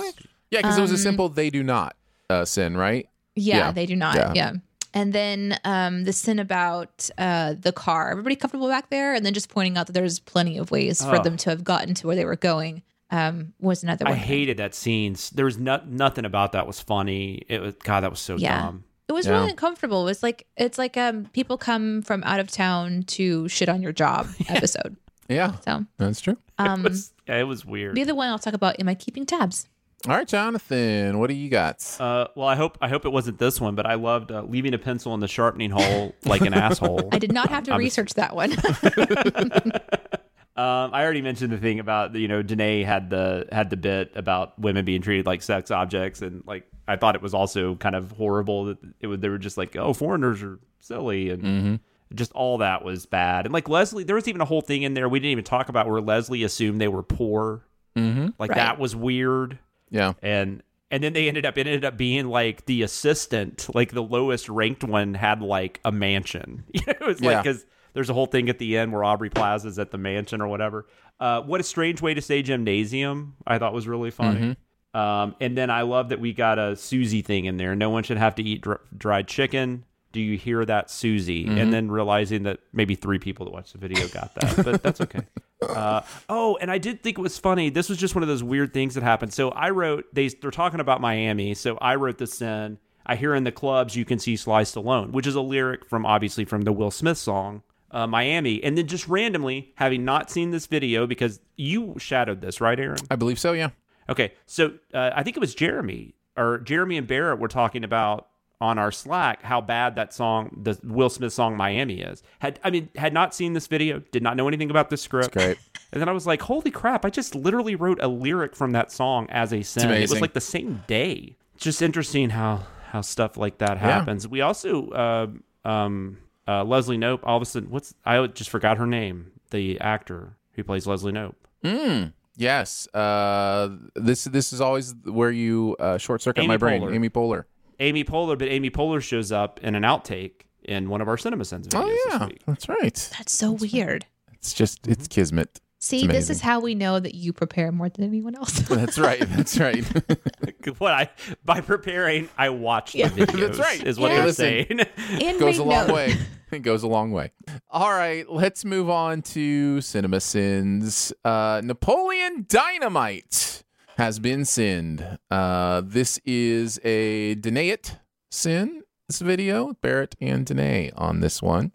Yeah, 0.50 0.58
because 0.60 0.78
it 0.78 0.82
was 0.82 0.90
a 0.90 0.94
Um, 0.94 0.98
simple 1.00 1.28
they 1.28 1.50
do 1.50 1.62
not 1.62 1.96
uh, 2.28 2.44
sin, 2.44 2.76
right? 2.76 3.08
Yeah, 3.34 3.56
Yeah. 3.58 3.72
they 3.72 3.86
do 3.86 3.96
not. 3.96 4.16
Yeah. 4.16 4.32
Yeah. 4.34 4.52
And 4.94 5.12
then 5.14 5.58
um, 5.64 6.04
the 6.04 6.12
sin 6.12 6.38
about 6.38 7.08
uh, 7.16 7.54
the 7.58 7.72
car. 7.72 8.10
Everybody 8.10 8.36
comfortable 8.36 8.68
back 8.68 8.90
there? 8.90 9.14
And 9.14 9.24
then 9.24 9.32
just 9.32 9.48
pointing 9.48 9.78
out 9.78 9.86
that 9.86 9.92
there's 9.94 10.18
plenty 10.18 10.58
of 10.58 10.70
ways 10.70 11.02
for 11.02 11.16
Oh. 11.18 11.22
them 11.22 11.38
to 11.38 11.50
have 11.50 11.64
gotten 11.64 11.94
to 11.94 12.06
where 12.06 12.16
they 12.16 12.26
were 12.26 12.36
going 12.36 12.82
um, 13.10 13.54
was 13.58 13.82
another 13.82 14.04
one. 14.04 14.12
I 14.12 14.16
hated 14.16 14.58
that 14.58 14.74
scene. 14.74 15.16
There 15.34 15.46
was 15.46 15.56
no, 15.58 15.80
nothing 15.86 16.24
about 16.26 16.52
that 16.52 16.66
was 16.66 16.80
funny. 16.80 17.42
It 17.48 17.60
was 17.62 17.74
God, 17.82 18.00
that 18.02 18.10
was 18.10 18.20
so 18.20 18.36
Yeah. 18.36 18.60
dumb. 18.60 18.84
It 19.12 19.14
was 19.14 19.26
Yeah. 19.26 19.32
really 19.32 19.50
uncomfortable. 19.50 20.02
It 20.02 20.10
was 20.10 20.22
like 20.22 20.46
it's 20.56 20.78
like 20.78 20.96
um, 20.96 21.26
people 21.32 21.58
come 21.58 22.02
from 22.02 22.22
out 22.24 22.40
of 22.40 22.50
town 22.50 23.02
to 23.08 23.46
shit 23.48 23.68
on 23.68 23.82
your 23.82 23.92
job 23.92 24.26
episode. 24.48 24.96
Yeah, 25.28 25.52
So 25.64 25.84
that's 25.98 26.20
true. 26.20 26.36
um, 26.58 26.84
It 26.84 26.90
was, 26.90 27.12
yeah, 27.28 27.38
it 27.38 27.44
was 27.44 27.64
weird. 27.64 27.94
the 27.94 28.02
other 28.02 28.14
one 28.14 28.28
I'll 28.28 28.38
talk 28.38 28.54
about. 28.54 28.78
Am 28.80 28.88
I 28.88 28.94
keeping 28.94 29.24
tabs? 29.24 29.66
All 30.08 30.16
right, 30.16 30.26
Jonathan, 30.26 31.18
what 31.20 31.28
do 31.28 31.34
you 31.34 31.48
got? 31.48 31.86
Uh, 32.00 32.26
well, 32.34 32.48
I 32.48 32.56
hope 32.56 32.76
I 32.80 32.88
hope 32.88 33.04
it 33.04 33.10
wasn't 33.12 33.38
this 33.38 33.60
one, 33.60 33.74
but 33.76 33.86
I 33.86 33.94
loved 33.94 34.32
uh, 34.32 34.42
leaving 34.42 34.74
a 34.74 34.78
pencil 34.78 35.14
in 35.14 35.20
the 35.20 35.28
sharpening 35.28 35.70
hole 35.70 36.14
like 36.24 36.40
an 36.40 36.54
asshole. 36.66 37.08
I 37.12 37.18
did 37.20 37.32
not 37.32 37.50
have 37.50 37.62
to 37.64 37.70
I'm 37.72 37.76
a- 37.76 37.78
research 37.84 38.14
that 38.14 38.34
one. 38.34 38.52
Um, 40.54 40.90
I 40.92 41.02
already 41.02 41.22
mentioned 41.22 41.50
the 41.52 41.58
thing 41.58 41.78
about 41.80 42.14
you 42.14 42.28
know 42.28 42.42
Danae 42.42 42.82
had 42.82 43.08
the 43.10 43.48
had 43.50 43.70
the 43.70 43.76
bit 43.76 44.12
about 44.14 44.58
women 44.58 44.84
being 44.84 45.00
treated 45.00 45.24
like 45.26 45.42
sex 45.42 45.70
objects, 45.70 46.20
and 46.20 46.42
like 46.46 46.66
I 46.86 46.96
thought 46.96 47.14
it 47.14 47.22
was 47.22 47.32
also 47.32 47.74
kind 47.76 47.94
of 47.94 48.10
horrible 48.12 48.66
that 48.66 48.78
it 49.00 49.06
was 49.06 49.20
they 49.20 49.28
were 49.30 49.38
just 49.38 49.56
like 49.56 49.76
oh 49.76 49.94
foreigners 49.94 50.42
are 50.42 50.58
silly 50.80 51.30
and 51.30 51.80
just 52.14 52.32
all 52.32 52.58
that 52.58 52.84
was 52.84 53.06
bad. 53.06 53.46
And 53.46 53.52
like 53.54 53.68
Leslie, 53.70 54.04
there 54.04 54.16
was 54.16 54.28
even 54.28 54.42
a 54.42 54.44
whole 54.44 54.60
thing 54.60 54.82
in 54.82 54.92
there 54.92 55.08
we 55.08 55.18
didn't 55.20 55.32
even 55.32 55.44
talk 55.44 55.70
about 55.70 55.88
where 55.88 56.02
Leslie 56.02 56.44
assumed 56.44 56.80
they 56.80 56.88
were 56.88 57.02
poor. 57.02 57.64
Mm-hmm. 57.96 58.28
Like 58.38 58.50
Right. 58.50 58.56
that 58.56 58.78
was 58.78 58.94
weird. 58.94 59.58
Yeah, 59.90 60.12
and 60.22 60.62
and 60.90 61.02
then 61.02 61.14
they 61.14 61.28
ended 61.28 61.46
up 61.46 61.56
it 61.56 61.66
ended 61.66 61.86
up 61.86 61.96
being 61.96 62.26
like 62.28 62.66
the 62.66 62.82
assistant 62.82 63.68
like 63.74 63.92
the 63.92 64.02
lowest 64.02 64.50
ranked 64.50 64.84
one 64.84 65.14
had 65.14 65.40
like 65.40 65.80
a 65.86 65.92
mansion 65.92 66.64
you 66.74 66.82
know 66.86 66.92
it 67.00 67.06
was 67.06 67.20
Yeah. 67.22 67.30
like 67.36 67.42
because 67.44 67.64
there's 67.94 68.10
a 68.10 68.14
whole 68.14 68.26
thing 68.26 68.48
at 68.48 68.58
the 68.58 68.76
end 68.76 68.92
where 68.92 69.04
aubrey 69.04 69.30
plaza's 69.30 69.78
at 69.78 69.90
the 69.90 69.98
mansion 69.98 70.40
or 70.40 70.48
whatever. 70.48 70.86
Uh, 71.20 71.40
what 71.42 71.60
a 71.60 71.64
strange 71.64 72.00
way 72.02 72.14
to 72.14 72.20
say 72.22 72.42
gymnasium 72.42 73.36
i 73.46 73.58
thought 73.58 73.72
was 73.72 73.86
really 73.86 74.10
funny. 74.10 74.56
Um, 74.94 75.36
and 75.40 75.56
then 75.56 75.70
i 75.70 75.82
love 75.82 76.10
that 76.10 76.20
we 76.20 76.32
got 76.32 76.58
a 76.58 76.76
susie 76.76 77.22
thing 77.22 77.44
in 77.46 77.56
there. 77.56 77.74
No 77.74 77.90
one 77.90 78.02
should 78.02 78.18
have 78.18 78.34
to 78.36 78.42
eat 78.42 78.62
dr- 78.62 78.80
dried 78.96 79.28
chicken. 79.28 79.84
Do 80.12 80.20
you 80.20 80.36
hear 80.36 80.64
that 80.66 80.90
susie? 80.90 81.46
And 81.46 81.72
then 81.72 81.90
realizing 81.90 82.42
that 82.42 82.60
maybe 82.72 82.94
three 82.94 83.18
people 83.18 83.46
that 83.46 83.52
watched 83.52 83.72
the 83.72 83.78
video 83.78 84.06
got 84.08 84.34
that 84.34 84.64
but 84.64 84.82
that's 84.82 85.00
okay. 85.00 85.20
Uh, 85.62 86.02
oh, 86.28 86.58
and 86.60 86.72
I 86.72 86.78
did 86.78 87.04
think 87.04 87.18
it 87.18 87.22
was 87.22 87.38
funny. 87.38 87.70
This 87.70 87.88
was 87.88 87.96
just 87.96 88.16
one 88.16 88.22
of 88.22 88.28
those 88.28 88.42
weird 88.42 88.74
things 88.74 88.94
that 88.94 89.04
happened. 89.04 89.32
So 89.32 89.50
I 89.50 89.70
wrote 89.70 90.12
they 90.12 90.26
they're 90.26 90.50
talking 90.50 90.80
about 90.80 91.00
Miami. 91.00 91.54
So 91.54 91.78
I 91.80 91.94
wrote 91.94 92.18
this 92.18 92.42
in. 92.42 92.78
I 93.06 93.14
hear 93.14 93.32
in 93.34 93.44
the 93.44 93.52
clubs 93.52 93.94
you 93.94 94.04
can 94.04 94.18
see 94.18 94.36
Sly 94.36 94.62
Stallone, 94.62 95.12
which 95.12 95.26
is 95.26 95.36
a 95.36 95.40
lyric 95.40 95.84
from 95.88 96.04
obviously 96.04 96.44
from 96.44 96.62
the 96.62 96.72
Will 96.72 96.90
Smith 96.90 97.18
song 97.18 97.62
uh, 97.92 98.06
Miami. 98.06 98.62
And 98.64 98.76
then 98.76 98.86
just 98.86 99.06
randomly, 99.08 99.72
having 99.76 100.04
not 100.04 100.30
seen 100.30 100.50
this 100.50 100.66
video 100.66 101.06
because 101.06 101.40
you 101.56 101.94
shadowed 101.98 102.40
this, 102.40 102.60
right, 102.60 102.78
Aaron? 102.78 102.98
I 103.10 103.16
believe 103.16 103.38
so. 103.38 103.52
Yeah. 103.52 103.70
Okay, 104.08 104.32
so 104.46 104.72
uh, 104.92 105.10
I 105.14 105.22
think 105.22 105.36
it 105.36 105.40
was 105.40 105.54
Jeremy 105.54 106.14
or 106.36 106.58
Jeremy 106.58 106.96
and 106.96 107.06
Barrett 107.06 107.38
were 107.38 107.48
talking 107.48 107.84
about 107.84 108.28
on 108.60 108.78
our 108.78 108.92
Slack 108.92 109.42
how 109.42 109.60
bad 109.60 109.96
that 109.96 110.14
song, 110.14 110.56
the 110.62 110.78
Will 110.84 111.10
Smith 111.10 111.32
song 111.32 111.56
Miami 111.56 112.00
is. 112.00 112.22
Had 112.38 112.58
I 112.64 112.70
mean 112.70 112.88
had 112.96 113.12
not 113.12 113.34
seen 113.34 113.52
this 113.52 113.66
video, 113.66 114.00
did 114.12 114.22
not 114.22 114.36
know 114.36 114.48
anything 114.48 114.70
about 114.70 114.90
this 114.90 115.02
script. 115.02 115.32
great. 115.32 115.58
And 115.94 116.00
then 116.00 116.08
I 116.08 116.12
was 116.12 116.26
like, 116.26 116.40
holy 116.40 116.70
crap! 116.70 117.04
I 117.04 117.10
just 117.10 117.34
literally 117.34 117.74
wrote 117.74 118.02
a 118.02 118.08
lyric 118.08 118.56
from 118.56 118.72
that 118.72 118.90
song 118.90 119.26
as 119.28 119.52
a 119.52 119.60
sin. 119.60 119.90
It 119.90 120.08
was 120.08 120.22
like 120.22 120.32
the 120.32 120.40
same 120.40 120.82
day. 120.86 121.36
Just 121.58 121.82
interesting 121.82 122.30
how 122.30 122.62
how 122.86 123.02
stuff 123.02 123.36
like 123.36 123.58
that 123.58 123.76
happens. 123.76 124.26
We 124.26 124.40
also 124.40 124.88
uh, 124.88 125.26
um 125.68 126.16
uh, 126.48 126.64
Leslie 126.64 126.98
Knope. 126.98 127.20
All 127.22 127.36
of 127.36 127.42
a 127.42 127.46
sudden, 127.46 127.70
what's 127.70 127.94
I 128.04 128.26
just 128.26 128.50
forgot 128.50 128.78
her 128.78 128.86
name. 128.86 129.32
The 129.50 129.80
actor 129.80 130.36
who 130.52 130.64
plays 130.64 130.86
Leslie 130.86 131.12
Knope. 131.12 131.34
Mm, 131.64 132.12
yes. 132.36 132.88
Uh, 132.94 133.76
this 133.94 134.24
this 134.24 134.52
is 134.52 134.60
always 134.60 134.94
where 135.04 135.30
you 135.30 135.76
uh, 135.78 135.98
short 135.98 136.22
circuit 136.22 136.40
Amy 136.40 136.48
my 136.48 136.56
brain. 136.56 136.82
Poehler. 136.82 136.94
Amy 136.94 137.10
Poehler. 137.10 137.44
Amy 137.80 138.04
Poehler, 138.04 138.38
but 138.38 138.48
Amy 138.48 138.70
Poehler 138.70 139.02
shows 139.02 139.32
up 139.32 139.58
in 139.60 139.74
an 139.74 139.82
outtake 139.82 140.42
in 140.62 140.88
one 140.88 141.00
of 141.00 141.08
our 141.08 141.16
Cinema 141.18 141.44
Sins 141.44 141.66
videos 141.68 141.82
Oh 141.82 141.88
this 141.88 142.06
yeah, 142.08 142.26
week. 142.26 142.42
that's 142.46 142.68
right. 142.68 143.10
That's 143.18 143.32
so 143.32 143.52
weird. 143.52 144.06
It's 144.32 144.52
just 144.52 144.86
it's 144.86 145.08
kismet. 145.08 145.60
See, 145.84 146.06
this 146.06 146.30
is 146.30 146.40
how 146.40 146.60
we 146.60 146.76
know 146.76 147.00
that 147.00 147.16
you 147.16 147.32
prepare 147.32 147.72
more 147.72 147.88
than 147.88 148.04
anyone 148.04 148.36
else. 148.36 148.52
That's 148.68 149.00
right. 149.00 149.18
That's 149.20 149.58
right. 149.58 149.84
what 150.78 150.92
I 150.92 151.10
by 151.44 151.60
preparing, 151.60 152.28
I 152.38 152.50
watch 152.50 152.94
Yeah. 152.94 153.08
the 153.08 153.26
videos. 153.26 153.40
That's 153.48 153.58
right. 153.58 153.84
Is 153.84 153.98
what 153.98 154.12
Yeah. 154.12 154.18
you're 154.18 154.26
Listen. 154.26 154.44
saying. 154.68 154.80
and 155.20 155.40
goes 155.40 155.58
a 155.58 155.64
long 155.64 155.88
note. 155.88 155.94
way. 155.94 156.14
It 156.52 156.60
goes 156.62 156.84
a 156.84 156.86
long 156.86 157.10
way. 157.10 157.32
All 157.68 157.90
right, 157.90 158.30
let's 158.30 158.64
move 158.64 158.88
on 158.90 159.22
to 159.22 159.80
cinema 159.80 160.20
sins. 160.20 161.12
Uh, 161.24 161.60
Napoleon 161.64 162.46
Dynamite 162.48 163.64
has 163.96 164.18
been 164.20 164.44
sinned. 164.44 165.18
Uh, 165.32 165.80
this 165.84 166.20
is 166.24 166.78
a 166.84 167.34
Danaeite 167.36 167.96
sin. 168.30 168.82
This 169.08 169.20
video, 169.20 169.72
Barrett 169.80 170.14
and 170.20 170.46
Danae 170.46 170.92
on 170.94 171.20
this 171.20 171.42
one. 171.42 171.72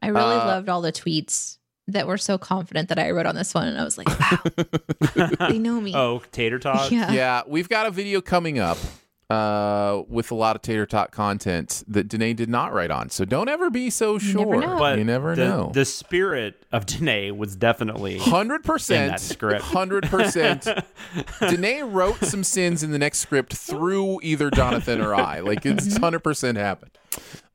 I 0.00 0.06
really 0.08 0.36
Uh, 0.36 0.46
loved 0.46 0.68
all 0.70 0.80
the 0.80 0.92
tweets 0.92 1.58
that 1.88 2.06
were 2.06 2.18
so 2.18 2.36
confident 2.38 2.88
that 2.88 2.98
I 2.98 3.10
wrote 3.10 3.26
on 3.26 3.34
this 3.34 3.54
one, 3.54 3.68
and 3.68 3.78
I 3.78 3.84
was 3.84 3.96
like, 3.98 4.08
wow, 4.08 4.38
they 5.48 5.58
know 5.58 5.80
me. 5.80 5.94
oh, 5.94 6.22
tater 6.32 6.58
tot. 6.58 6.90
yeah. 6.90 7.12
yeah, 7.12 7.42
we've 7.46 7.68
got 7.68 7.86
a 7.86 7.90
video 7.90 8.20
coming 8.20 8.58
up 8.58 8.78
uh, 9.30 10.02
with 10.08 10.30
a 10.30 10.34
lot 10.34 10.54
of 10.56 10.62
tater 10.62 10.86
tot 10.86 11.10
content 11.10 11.82
that 11.88 12.06
Danae 12.08 12.32
did 12.32 12.48
not 12.48 12.72
write 12.72 12.90
on. 12.92 13.10
So 13.10 13.24
don't 13.24 13.48
ever 13.48 13.70
be 13.70 13.90
so 13.90 14.14
You 14.14 14.18
sure. 14.20 14.46
never 14.46 14.60
know. 14.60 14.78
But 14.78 14.98
you 14.98 15.04
never 15.04 15.34
the, 15.34 15.44
know. 15.48 15.70
The 15.74 15.84
spirit 15.84 16.64
of 16.72 16.86
Danae 16.86 17.32
was 17.32 17.56
definitely 17.56 18.18
hundred 18.18 18.62
percent 18.64 19.12
that 19.12 19.20
script. 19.20 19.62
Hundred 19.62 20.04
percent. 20.04 20.68
Danae 21.40 21.82
wrote 21.82 22.18
some 22.24 22.44
sins 22.44 22.82
in 22.84 22.92
the 22.92 22.98
next 22.98 23.18
script 23.18 23.52
through 23.54 24.20
either 24.22 24.50
Jonathan 24.50 25.00
or 25.00 25.14
I. 25.14 25.40
Like 25.40 25.62
Mm-hmm. 25.62 25.78
it's 25.78 25.96
hundred 25.96 26.20
percent 26.20 26.56
happened. 26.58 26.92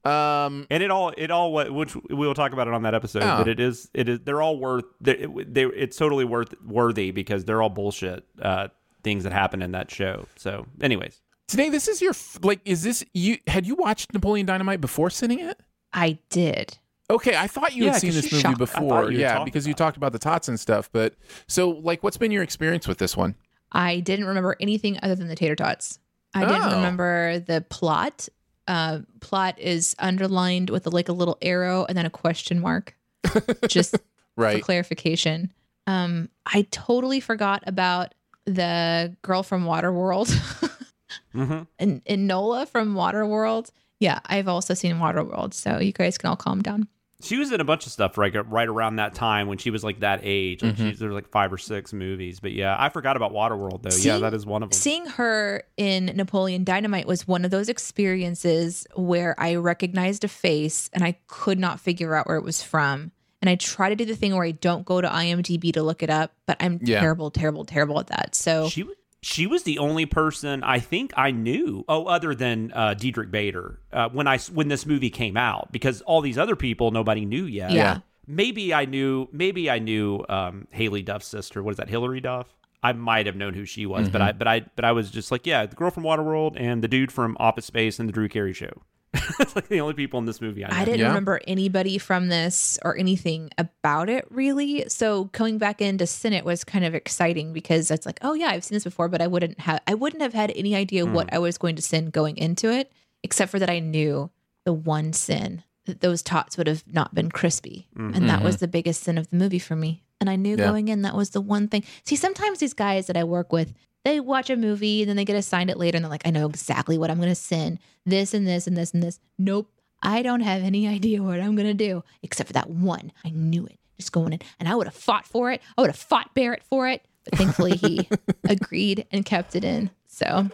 Um, 0.04 0.66
and 0.72 0.82
it 0.82 0.90
all 0.90 1.14
it 1.16 1.30
all 1.30 1.54
which 1.54 1.96
we 1.96 2.16
will 2.16 2.34
talk 2.34 2.54
about 2.54 2.68
it 2.68 2.74
on 2.74 2.82
that 2.84 2.96
episode 2.96 3.20
Yeah. 3.20 3.38
but 3.38 3.48
it 3.48 3.60
is 3.60 3.90
it 3.94 4.10
is 4.10 4.20
they're 4.22 4.42
all 4.42 4.58
worth 4.58 4.86
they, 5.00 5.28
they 5.48 5.66
it's 5.66 5.96
totally 5.96 6.26
worth 6.26 6.54
worthy 6.66 7.12
because 7.12 7.46
they're 7.46 7.62
all 7.62 7.70
bullshit 7.70 8.26
uh 8.42 8.70
things 9.04 9.24
that 9.26 9.32
happen 9.34 9.62
in 9.62 9.74
that 9.74 9.92
show 9.92 10.26
so 10.38 10.66
anyways 10.82 11.22
today, 11.48 11.68
this 11.70 11.88
is 11.90 12.02
your 12.02 12.14
like. 12.44 12.62
Is 12.64 12.82
this 12.82 13.04
you? 13.14 13.38
Had 13.46 13.68
you 13.68 13.76
watched 13.76 14.14
Napoleon 14.14 14.46
Dynamite 14.46 14.80
before 14.80 15.10
sinning 15.10 15.40
it? 15.40 15.60
I 15.92 16.18
did. 16.30 16.78
Okay, 17.10 17.36
I 17.36 17.48
thought 17.48 17.76
you 17.76 17.84
Yeah, 17.86 17.92
had 17.92 18.00
seen 18.02 18.12
this 18.14 18.32
movie 18.32 18.42
shot- 18.42 18.54
I 18.54 18.58
before. 18.58 18.90
thought 18.90 19.12
you 19.12 19.18
were 19.18 19.22
Yeah, 19.22 19.44
because 19.44 19.68
you 19.68 19.74
talked 19.74 19.98
about 19.98 20.14
the 20.14 20.20
tots 20.20 20.48
and 20.48 20.58
stuff. 20.58 20.90
But 20.94 21.16
so, 21.50 21.70
like, 21.72 22.04
what's 22.04 22.16
been 22.16 22.32
your 22.32 22.42
experience 22.42 22.88
with 22.88 23.00
this 23.00 23.18
one? 23.18 23.36
I 23.74 24.00
didn't 24.00 24.26
remember 24.28 24.56
anything 24.62 24.98
other 25.04 25.14
than 25.14 25.28
the 25.28 25.36
tater 25.36 25.58
tots. 25.58 26.00
I 26.34 26.46
didn't 26.46 26.62
Oh. 26.72 26.76
remember 26.78 27.40
the 27.40 27.60
plot. 27.70 28.30
Uh, 28.72 29.00
plot 29.20 29.60
is 29.60 29.96
underlined 30.00 30.70
with 30.70 30.88
like 30.88 31.10
a 31.10 31.14
little 31.14 31.38
arrow 31.42 31.86
and 31.90 31.98
then 31.98 32.06
a 32.06 32.10
question 32.10 32.62
mark, 32.62 32.96
just 33.68 33.92
for 33.92 34.00
Right. 34.38 34.64
clarification. 34.64 35.52
Um, 35.88 36.30
I 36.46 36.68
totally 36.72 37.20
forgot 37.20 37.64
about 37.68 38.14
the 38.46 39.14
girl 39.24 39.44
from 39.44 39.66
Waterworld 39.66 40.30
hmm 41.34 41.64
and, 41.80 42.02
and 42.06 42.28
Nola 42.28 42.66
from 42.66 42.96
Waterworld. 42.96 43.72
Yeah, 44.00 44.20
I've 44.26 44.48
also 44.48 44.74
seen 44.74 44.96
Waterworld, 44.96 45.54
so 45.54 45.80
you 45.80 45.92
guys 45.92 46.18
can 46.18 46.30
all 46.30 46.38
calm 46.38 46.62
down. 46.62 46.88
She 47.22 47.38
was 47.38 47.52
in 47.52 47.62
a 47.62 47.64
bunch 47.64 47.86
of 47.86 47.92
stuff 47.92 48.18
right 48.18 48.36
uh, 48.36 48.44
right 48.44 48.68
around 48.68 48.98
that 48.98 49.14
time 49.14 49.48
when 49.48 49.58
she 49.58 49.70
was 49.70 49.84
like 49.84 50.00
that 50.02 50.22
age. 50.24 50.62
Like 50.64 50.76
mm-hmm. 50.76 50.90
she's, 50.90 51.00
there 51.00 51.10
was 51.10 51.16
like 51.16 51.30
five 51.30 51.52
or 51.54 51.58
six 51.58 51.94
movies, 51.94 52.40
but 52.40 52.52
yeah, 52.52 52.76
I 52.78 52.90
forgot 52.90 53.16
about 53.16 53.32
Waterworld 53.32 53.84
though. 53.84 53.96
yeah, 53.98 54.18
that 54.20 54.34
is 54.34 54.46
one 54.46 54.64
of 54.64 54.70
them. 54.70 54.78
Seeing 54.78 55.06
her 55.06 55.64
in 55.78 56.06
Napoleon 56.08 56.64
Dynamite 56.64 57.08
was 57.08 57.28
one 57.28 57.46
of 57.46 57.52
those 57.52 57.70
experiences 57.70 58.86
where 58.96 59.36
I 59.40 59.56
recognized 59.56 60.24
a 60.24 60.28
face 60.28 60.90
and 60.94 61.04
I 61.04 61.18
could 61.28 61.60
not 61.60 61.80
figure 61.80 62.16
out 62.16 62.28
where 62.28 62.38
it 62.38 62.44
was 62.44 62.62
from. 62.62 63.12
And 63.42 63.50
I 63.50 63.56
try 63.56 63.90
to 63.90 63.96
do 63.96 64.06
the 64.06 64.16
thing 64.16 64.36
where 64.36 64.46
I 64.46 64.52
don't 64.52 64.86
go 64.86 65.02
to 65.02 65.08
IMDb 65.08 65.74
to 65.74 65.82
look 65.82 66.04
it 66.04 66.10
up, 66.12 66.32
but 66.46 66.58
I'm 66.60 66.80
Yeah. 66.84 67.00
terrible, 67.00 67.32
terrible, 67.32 67.66
terrible 67.66 68.00
at 68.00 68.08
that. 68.08 68.36
So 68.36 68.70
She 68.70 68.82
w- 68.82 68.96
she 69.22 69.46
was 69.48 69.64
the 69.64 69.78
only 69.78 70.06
person 70.06 70.64
I 70.64 70.80
think 70.80 71.14
I 71.16 71.32
knew. 71.32 71.86
Oh, 71.88 72.06
other 72.06 72.34
than 72.34 72.72
uh, 72.74 72.96
Diedrich 72.96 73.32
Bader 73.32 73.80
uh, 73.94 74.10
when 74.10 74.28
I 74.28 74.40
when 74.40 74.68
this 74.68 74.86
movie 74.86 75.10
came 75.10 75.38
out, 75.38 75.72
because 75.72 76.02
all 76.02 76.22
these 76.22 76.38
other 76.38 76.56
people 76.56 76.92
nobody 76.92 77.26
knew 77.26 77.46
yet. 77.46 77.72
Yeah. 77.72 78.00
Maybe 78.28 78.74
I 78.74 78.86
knew. 78.86 79.28
Maybe 79.32 79.70
I 79.70 79.80
knew 79.80 80.24
um, 80.30 80.68
Haylie 80.74 81.04
Duff's 81.04 81.28
sister. 81.28 81.62
What 81.62 81.72
is 81.72 81.78
that? 81.78 81.90
Hilary 81.90 82.22
Duff. 82.22 82.48
I 82.84 82.94
might 82.94 83.28
have 83.28 83.36
known 83.36 83.54
who 83.54 83.66
she 83.66 83.86
was, 83.86 84.10
but 84.10 84.22
I 84.22 84.32
but 84.32 84.48
I 84.48 84.62
but 84.76 84.86
I 84.86 84.92
was 84.92 85.12
just 85.12 85.32
like, 85.32 85.46
yeah, 85.46 85.66
the 85.66 85.76
girl 85.76 85.92
from 85.92 86.04
Waterworld 86.04 86.60
and 86.60 86.84
the 86.84 86.88
dude 86.88 87.12
from 87.12 87.38
Office 87.40 87.66
Space 87.66 88.00
and 88.00 88.10
the 88.10 88.14
Drew 88.14 88.28
Carey 88.28 88.54
Show. 88.54 88.82
It's 89.14 89.56
like 89.56 89.68
the 89.68 89.82
only 89.82 89.94
people 89.94 90.20
in 90.20 90.26
this 90.26 90.42
movie 90.42 90.64
I 90.64 90.70
know. 90.70 90.76
I 90.76 90.86
didn't 90.86 91.00
Yeah. 91.02 91.08
remember 91.08 91.42
anybody 91.48 91.98
from 91.98 92.30
this 92.30 92.80
or 92.84 92.98
anything 92.98 93.50
about 93.58 94.10
it 94.10 94.26
really. 94.30 94.86
So 94.88 95.26
coming 95.34 95.58
back 95.58 95.82
into 95.82 96.08
Senate 96.08 96.46
was 96.46 96.64
kind 96.64 96.86
of 96.86 96.96
exciting 96.96 97.54
because 97.54 97.92
it's 97.92 98.06
like, 98.06 98.20
oh 98.22 98.34
yeah, 98.34 98.48
I've 98.48 98.64
seen 98.64 98.76
this 98.76 98.84
before, 98.84 99.10
but 99.10 99.22
I 99.22 99.28
wouldn't 99.28 99.60
have 99.62 99.82
I 99.88 99.94
wouldn't 99.94 100.22
have 100.22 100.34
had 100.34 100.52
any 100.56 100.76
idea 100.76 101.06
what 101.06 101.30
hmm. 101.30 101.36
I 101.36 101.40
was 101.40 101.58
going 101.58 101.76
to 101.76 101.82
sin 101.82 102.10
going 102.10 102.38
into 102.38 102.72
it, 102.72 102.92
except 103.24 103.52
for 103.52 103.60
that 103.60 103.70
I 103.70 103.80
knew 103.80 104.30
the 104.64 104.74
one 104.74 105.14
sin 105.14 105.64
that 105.86 106.02
those 106.02 106.22
tots 106.22 106.58
would 106.58 106.68
have 106.68 106.84
not 106.88 107.14
been 107.14 107.32
crispy. 107.32 107.88
Hmm. 107.96 108.14
And 108.14 108.30
that 108.30 108.44
was 108.44 108.56
mm-hmm. 108.56 108.66
the 108.66 108.68
biggest 108.70 109.04
sin 109.04 109.18
of 109.18 109.30
the 109.30 109.36
movie 109.36 109.60
for 109.60 109.76
me. 109.76 110.04
And 110.20 110.30
I 110.30 110.36
knew 110.36 110.56
Yeah. 110.56 110.68
going 110.68 110.88
in 110.88 111.02
that 111.02 111.16
was 111.16 111.32
the 111.32 111.42
one 111.42 111.68
thing. 111.68 111.84
See, 112.06 112.16
sometimes 112.16 112.60
these 112.60 112.74
guys 112.74 113.08
that 113.08 113.18
I 113.18 113.24
work 113.24 113.52
with, 113.52 113.74
they 114.04 114.20
watch 114.20 114.50
a 114.50 114.56
movie, 114.56 115.02
and 115.02 115.10
then 115.10 115.16
they 115.16 115.26
get 115.26 115.36
assigned 115.36 115.70
it 115.70 115.78
later, 115.78 115.96
and 115.98 116.04
they're 116.04 116.12
like, 116.12 116.26
I 116.26 116.32
know 116.32 116.48
exactly 116.48 116.98
what 116.98 117.12
I'm 117.12 117.18
going 117.18 117.30
to 117.30 117.36
sin 117.36 117.80
this 118.06 118.34
and 118.34 118.48
this 118.48 118.68
and 118.68 118.76
this 118.76 118.94
and 118.94 119.04
this. 119.04 119.20
Nope. 119.38 119.72
I 120.04 120.24
don't 120.24 120.42
have 120.42 120.64
any 120.64 120.88
idea 120.96 121.22
what 121.22 121.40
I'm 121.40 121.56
going 121.56 121.68
to 121.68 121.74
do 121.74 122.04
except 122.24 122.48
for 122.48 122.54
that 122.54 122.70
one. 122.70 123.12
I 123.24 123.30
knew 123.30 123.66
it 123.66 123.78
just 123.98 124.12
going 124.12 124.34
in. 124.34 124.40
And 124.60 124.68
I 124.68 124.76
would 124.76 124.88
have 124.88 124.96
fought 124.96 125.26
for 125.26 125.52
it. 125.52 125.62
I 125.78 125.82
would 125.82 125.90
have 125.90 125.98
fought 125.98 126.34
Barrett 126.34 126.64
for 126.64 126.88
it. 126.88 127.06
But 127.24 127.38
thankfully, 127.38 127.78
he 127.78 128.10
agreed 128.50 129.06
and 129.12 129.24
kept 129.24 129.56
it 129.56 129.64
in. 129.64 129.92
So, 130.08 130.50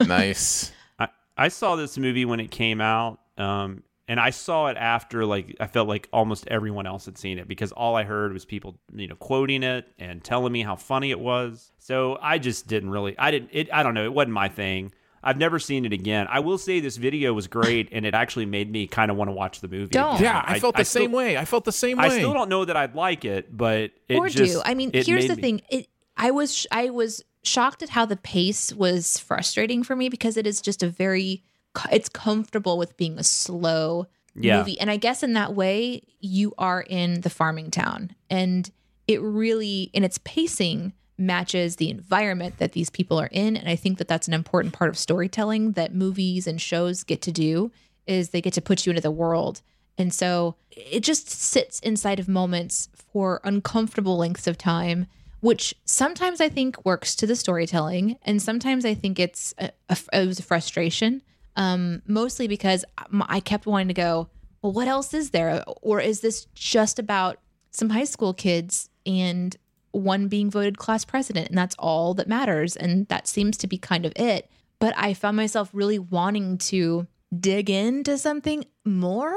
nice. 0.00 0.72
I, 0.98 1.08
I 1.36 1.48
saw 1.48 1.74
this 1.74 1.98
movie 1.98 2.24
when 2.24 2.38
it 2.38 2.50
came 2.52 2.80
out, 2.80 3.18
um, 3.36 3.82
and 4.10 4.18
I 4.18 4.30
saw 4.30 4.66
it 4.66 4.76
after 4.76 5.24
like 5.24 5.56
I 5.60 5.68
felt 5.68 5.86
like 5.86 6.08
almost 6.12 6.48
everyone 6.48 6.84
else 6.84 7.04
had 7.04 7.16
seen 7.16 7.38
it 7.38 7.46
because 7.46 7.70
all 7.70 7.94
I 7.94 8.02
heard 8.02 8.32
was 8.32 8.44
people 8.44 8.76
you 8.92 9.06
know 9.06 9.14
quoting 9.14 9.62
it 9.62 9.86
and 10.00 10.22
telling 10.22 10.52
me 10.52 10.62
how 10.62 10.74
funny 10.74 11.12
it 11.12 11.20
was. 11.20 11.70
So 11.78 12.18
I 12.20 12.38
just 12.38 12.66
didn't 12.66 12.90
really. 12.90 13.16
I 13.16 13.30
didn't. 13.30 13.50
It. 13.52 13.72
I 13.72 13.84
don't 13.84 13.94
know. 13.94 14.04
It 14.04 14.12
wasn't 14.12 14.32
my 14.32 14.48
thing. 14.48 14.92
I've 15.22 15.36
never 15.36 15.60
seen 15.60 15.84
it 15.84 15.92
again. 15.92 16.26
I 16.28 16.40
will 16.40 16.58
say 16.58 16.80
this 16.80 16.96
video 16.96 17.32
was 17.32 17.46
great, 17.46 17.90
and 17.92 18.04
it 18.04 18.12
actually 18.14 18.46
made 18.46 18.68
me 18.72 18.88
kind 18.88 19.12
of 19.12 19.16
want 19.16 19.28
to 19.28 19.32
watch 19.32 19.60
the 19.60 19.68
movie. 19.68 19.90
Don't. 19.90 20.16
again. 20.16 20.24
Yeah, 20.24 20.44
I 20.44 20.58
felt 20.58 20.76
the 20.76 20.84
still- 20.84 21.02
same 21.02 21.12
way. 21.12 21.36
I 21.36 21.44
felt 21.44 21.64
the 21.64 21.70
same 21.70 21.98
way. 21.98 22.06
I 22.06 22.08
still 22.08 22.32
don't 22.32 22.48
know 22.48 22.64
that 22.64 22.76
I'd 22.76 22.96
like 22.96 23.24
it, 23.24 23.56
but 23.56 23.92
it 24.08 24.16
or 24.16 24.28
just, 24.28 24.54
do. 24.54 24.62
I 24.64 24.74
mean, 24.74 24.90
it 24.92 25.06
here's 25.06 25.28
the 25.28 25.36
me- 25.36 25.42
thing. 25.42 25.62
It, 25.70 25.86
I 26.16 26.32
was 26.32 26.66
I 26.72 26.90
was 26.90 27.22
shocked 27.44 27.84
at 27.84 27.90
how 27.90 28.06
the 28.06 28.16
pace 28.16 28.72
was 28.72 29.20
frustrating 29.20 29.84
for 29.84 29.94
me 29.94 30.08
because 30.08 30.36
it 30.36 30.48
is 30.48 30.60
just 30.60 30.82
a 30.82 30.88
very 30.88 31.44
it's 31.90 32.08
comfortable 32.08 32.78
with 32.78 32.96
being 32.96 33.18
a 33.18 33.22
slow 33.24 34.06
Yeah. 34.34 34.58
movie. 34.58 34.78
And 34.80 34.90
I 34.90 34.96
guess 34.96 35.22
in 35.22 35.32
that 35.34 35.54
way 35.54 36.02
you 36.20 36.52
are 36.58 36.82
in 36.82 37.20
the 37.22 37.30
farming 37.30 37.70
town 37.70 38.14
and 38.28 38.70
it 39.08 39.20
really 39.20 39.90
in 39.92 40.04
its 40.04 40.18
pacing 40.24 40.92
matches 41.18 41.76
the 41.76 41.90
environment 41.90 42.56
that 42.58 42.72
these 42.72 42.88
people 42.90 43.18
are 43.20 43.28
in 43.32 43.56
and 43.56 43.68
I 43.68 43.76
think 43.76 43.98
that 43.98 44.08
that's 44.08 44.28
an 44.28 44.34
important 44.34 44.72
part 44.72 44.88
of 44.88 44.96
storytelling 44.96 45.72
that 45.72 45.94
movies 45.94 46.46
and 46.46 46.60
shows 46.60 47.04
get 47.04 47.20
to 47.22 47.32
do 47.32 47.70
is 48.06 48.30
they 48.30 48.40
get 48.40 48.54
to 48.54 48.62
put 48.62 48.86
you 48.86 48.90
into 48.90 49.02
the 49.02 49.10
world. 49.10 49.60
And 49.98 50.14
so 50.14 50.56
it 50.70 51.00
just 51.00 51.28
sits 51.28 51.78
inside 51.80 52.18
of 52.18 52.26
moments 52.28 52.88
for 53.12 53.40
uncomfortable 53.44 54.16
lengths 54.16 54.46
of 54.46 54.56
time, 54.56 55.06
which 55.40 55.74
sometimes 55.84 56.40
I 56.40 56.48
think 56.48 56.84
works 56.86 57.14
to 57.16 57.26
the 57.26 57.36
storytelling, 57.36 58.16
and 58.22 58.40
sometimes 58.40 58.84
I 58.86 58.94
think 58.94 59.18
it's 59.18 59.52
a, 59.58 59.70
a, 59.90 59.98
it 60.14 60.26
was 60.26 60.38
a 60.38 60.42
frustration. 60.42 61.20
Um, 61.56 62.02
mostly 62.06 62.48
because 62.48 62.84
I 63.28 63.40
kept 63.40 63.66
wanting 63.66 63.88
to 63.88 63.94
go, 63.94 64.28
well, 64.62 64.72
what 64.72 64.88
else 64.88 65.12
is 65.14 65.30
there, 65.30 65.64
or 65.82 66.00
is 66.00 66.20
this 66.20 66.46
just 66.54 66.98
about 66.98 67.38
some 67.70 67.90
high 67.90 68.04
school 68.04 68.34
kids 68.34 68.88
and 69.04 69.56
one 69.92 70.28
being 70.28 70.50
voted 70.50 70.78
class 70.78 71.04
president, 71.04 71.48
and 71.48 71.58
that's 71.58 71.74
all 71.78 72.14
that 72.14 72.28
matters, 72.28 72.76
and 72.76 73.08
that 73.08 73.26
seems 73.26 73.56
to 73.58 73.66
be 73.66 73.78
kind 73.78 74.06
of 74.06 74.12
it. 74.16 74.50
But 74.78 74.94
I 74.96 75.14
found 75.14 75.36
myself 75.36 75.70
really 75.72 75.98
wanting 75.98 76.58
to 76.58 77.06
dig 77.38 77.70
into 77.70 78.18
something 78.18 78.64
more 78.84 79.36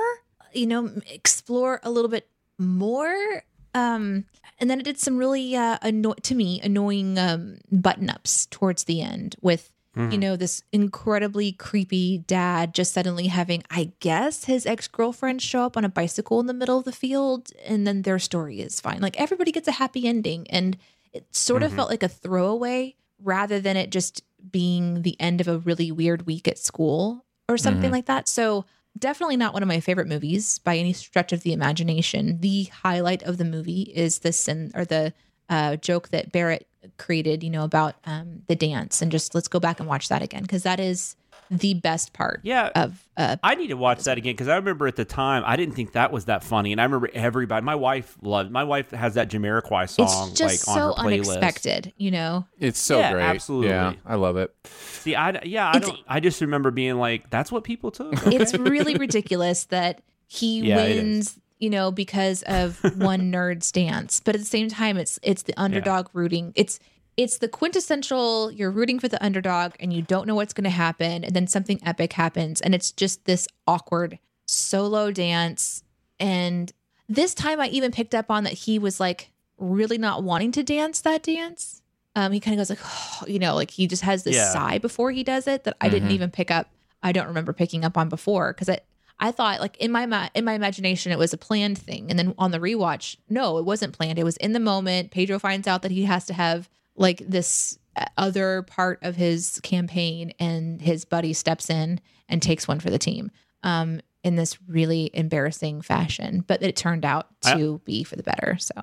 you 0.54 0.68
know 0.68 0.92
explore 1.08 1.80
a 1.84 1.92
little 1.92 2.10
bit 2.10 2.28
more 2.58 3.44
um 3.74 4.26
and 4.60 4.70
then 4.70 4.80
it 4.80 4.84
did 4.84 5.00
some 5.00 5.18
really 5.18 5.56
uh 5.56 5.78
anno- 5.82 6.14
to 6.14 6.36
me 6.36 6.62
annoying 6.62 7.18
um 7.18 7.58
button 7.72 8.10
ups 8.10 8.46
towards 8.48 8.86
the 8.86 9.02
end 9.02 9.36
with 9.42 9.72
you 9.96 10.18
know 10.18 10.36
this 10.36 10.64
incredibly 10.72 11.52
creepy 11.52 12.18
dad 12.18 12.74
just 12.74 12.94
suddenly 12.94 13.28
having 13.28 13.62
i 13.70 13.92
guess 14.00 14.46
his 14.46 14.66
ex-girlfriend 14.66 15.40
show 15.40 15.62
up 15.62 15.78
on 15.78 15.86
a 15.86 15.90
bicycle 15.90 16.40
in 16.40 16.48
the 16.48 16.54
middle 16.54 16.80
of 16.80 16.86
the 16.86 16.92
field 16.92 17.52
and 17.64 17.86
then 17.86 18.02
their 18.02 18.18
story 18.18 18.60
is 18.60 18.82
fine 18.82 19.00
like 19.02 19.20
everybody 19.20 19.52
gets 19.52 19.68
a 19.68 19.74
happy 19.74 20.08
ending 20.08 20.48
and 20.50 20.78
it 21.14 21.28
sort 21.30 21.62
of 21.62 21.72
felt 21.72 21.92
like 21.92 22.02
a 22.02 22.08
throwaway 22.08 22.96
rather 23.22 23.60
than 23.60 23.78
it 23.78 23.92
just 23.92 24.24
being 24.52 25.04
the 25.04 25.20
end 25.20 25.40
of 25.42 25.48
a 25.48 25.60
really 25.60 25.92
weird 25.92 26.26
week 26.26 26.48
at 26.48 26.58
school 26.58 27.26
or 27.48 27.58
something 27.58 27.92
like 27.92 28.06
that. 28.06 28.28
So 28.28 28.66
definitely 28.98 29.38
not 29.38 29.54
one 29.54 29.64
of 29.64 29.68
my 29.68 29.80
favorite 29.80 30.08
movies 30.08 30.60
by 30.60 30.78
any 30.78 30.94
stretch 30.94 31.32
of 31.32 31.44
the 31.44 31.54
imagination. 31.54 32.40
The 32.42 32.64
highlight 32.66 33.24
of 33.24 33.38
the 33.38 33.46
movie 33.46 33.84
is 33.96 34.20
the 34.20 34.34
sin 34.34 34.72
or 34.76 34.86
the 34.86 35.14
uh, 35.50 35.78
joke 35.78 36.10
that 36.10 36.32
Barrett 36.32 36.68
created, 36.98 37.44
you 37.44 37.50
know, 37.50 37.64
about 37.64 37.96
um, 38.06 38.44
the 38.48 38.56
dance, 38.56 39.02
and 39.02 39.12
just 39.12 39.34
let's 39.36 39.48
go 39.48 39.60
back 39.60 39.80
and 39.80 39.88
watch 39.90 40.10
that 40.10 40.22
again 40.22 40.42
because 40.44 40.64
that 40.64 40.80
is 40.80 41.16
the 41.52 41.74
best 41.76 42.14
part. 42.14 42.40
Yeah. 42.44 42.70
Of 42.74 43.06
uh, 43.18 43.36
I 43.44 43.54
need 43.56 43.68
to 43.68 43.76
watch 43.76 44.04
that 44.04 44.18
again 44.18 44.34
because 44.34 44.48
I 44.48 44.56
remember 44.56 44.88
at 44.88 44.96
the 44.96 45.06
time 45.06 45.44
I 45.46 45.56
didn't 45.56 45.76
think 45.76 45.92
that 45.92 46.12
was 46.12 46.26
that 46.26 46.44
funny, 46.44 46.72
and 46.72 46.82
I 46.82 46.86
remember 46.86 47.10
everybody. 47.14 47.64
My 47.64 47.76
wife 47.76 48.18
loved. 48.22 48.50
My 48.52 48.64
wife 48.64 48.92
has 48.92 49.14
that 49.16 49.30
Jamiroquai 49.30 49.90
song 49.90 50.30
it's 50.30 50.40
just 50.40 50.68
like 50.68 50.76
on 50.78 50.96
so 50.96 51.02
her 51.02 51.08
playlist. 51.10 51.28
unexpected, 51.28 51.94
you 51.98 52.12
know. 52.12 52.46
It's 52.60 52.80
so 52.80 52.98
Yeah, 53.00 53.12
great. 53.14 53.24
absolutely. 53.24 53.70
Yeah, 53.70 53.94
I 54.06 54.16
love 54.16 54.38
it. 54.38 54.56
See, 54.66 55.16
I 55.16 55.42
yeah, 55.44 55.68
I 55.68 55.78
It's- 55.78 55.90
don't. 55.92 56.00
I 56.08 56.20
just 56.20 56.42
remember 56.42 56.72
being 56.72 56.96
like, 56.98 57.30
"That's 57.30 57.52
what 57.52 57.64
people 57.64 57.92
took." 57.92 58.14
it's 58.28 58.54
really 58.58 58.96
ridiculous 58.98 59.66
that 59.66 60.02
he 60.28 60.62
Yeah, 60.62 60.80
it 60.80 61.04
wins 61.04 61.40
you 61.64 61.70
know 61.70 61.92
because 61.92 62.44
of 62.44 62.80
one 63.12 63.32
nerd's 63.32 63.72
dance. 63.72 64.20
But 64.26 64.36
at 64.36 64.42
the 64.42 64.54
same 64.58 64.70
time 64.70 64.98
it's 65.04 65.18
it's 65.24 65.44
the 65.44 65.54
underdog 65.66 66.08
rooting. 66.14 66.52
It's 66.56 66.80
it's 67.16 67.38
the 67.38 67.48
quintessential 67.48 68.52
you're 68.52 68.72
rooting 68.80 69.00
for 69.00 69.08
the 69.08 69.24
underdog 69.24 69.74
and 69.80 69.94
you 69.94 70.02
don't 70.02 70.28
know 70.28 70.36
what's 70.36 70.54
going 70.54 70.64
to 70.64 70.70
happen. 70.86 71.24
And 71.24 71.36
then 71.36 71.48
something 71.48 71.80
epic 71.86 72.14
happens 72.14 72.60
and 72.62 72.74
it's 72.76 72.92
just 72.92 73.26
this 73.26 73.48
awkward 73.68 74.20
solo 74.48 75.12
dance. 75.12 75.84
And 76.20 76.72
this 77.10 77.34
time 77.34 77.60
i 77.60 77.68
even 77.68 77.92
picked 77.92 78.16
up 78.16 78.32
on 78.32 78.44
that 78.46 78.54
he 78.54 78.80
was 78.80 79.00
like 79.00 79.32
really 79.58 79.98
not 79.98 80.24
wanting 80.24 80.52
to 80.54 80.64
dance 80.64 81.02
that 81.02 81.22
dance. 81.24 81.82
Um 82.16 82.32
he 82.32 82.40
kind 82.40 82.60
of 82.60 82.68
goes 82.68 82.70
like 82.76 83.30
you 83.30 83.40
know 83.40 83.56
like 83.56 83.72
he 83.72 83.88
just 83.88 84.04
has 84.04 84.24
this 84.24 84.36
Yeah. 84.36 84.52
sigh 84.52 84.78
before 84.78 85.12
he 85.12 85.24
does 85.24 85.48
it 85.48 85.64
that 85.66 85.76
i 85.82 85.90
didn't 85.90 86.12
even 86.12 86.30
pick 86.32 86.50
up 86.50 86.68
i 87.04 87.12
don't 87.12 87.28
remember 87.28 87.52
picking 87.54 87.84
up 87.86 87.98
on 87.98 88.08
before 88.10 88.54
because 88.54 88.70
i 88.70 88.80
I 89.24 89.32
thought 89.32 89.62
like 89.62 89.78
in 89.78 89.90
my 89.90 90.30
in 90.36 90.44
my 90.44 90.54
imagination 90.54 91.14
it 91.14 91.18
was 91.18 91.32
a 91.32 91.38
planned 91.38 91.78
thing, 91.78 92.10
and 92.10 92.20
then 92.20 92.36
on 92.38 92.52
the 92.52 92.60
rewatch, 92.60 93.16
no, 93.30 93.58
it 93.58 93.64
wasn't 93.64 93.94
planned. 93.94 94.20
It 94.20 94.26
was 94.26 94.36
in 94.38 94.52
the 94.52 94.60
moment. 94.60 95.12
Pedro 95.12 95.40
finds 95.40 95.66
out 95.66 95.82
that 95.84 95.92
he 95.92 96.04
has 96.04 96.26
to 96.26 96.34
have 96.34 96.70
like 96.98 97.24
this 97.26 97.80
uh, 97.96 98.04
other 98.18 98.64
part 98.64 99.00
of 99.02 99.16
his 99.16 99.62
campaign, 99.64 100.34
and 100.40 100.82
his 100.82 101.06
buddy 101.06 101.32
steps 101.32 101.70
in 101.70 102.02
and 102.28 102.42
takes 102.42 102.68
one 102.68 102.82
for 102.82 102.90
the 102.90 103.00
team. 103.00 103.32
Um, 103.64 104.02
in 104.26 104.36
this 104.36 104.58
really 104.68 105.10
embarrassing 105.14 105.82
fashion, 105.82 106.44
but 106.46 106.62
it 106.62 106.76
turned 106.76 107.06
out 107.06 107.28
to 107.42 107.82
be 107.86 108.04
for 108.04 108.18
the 108.18 108.24
better. 108.24 108.58
So 108.60 108.74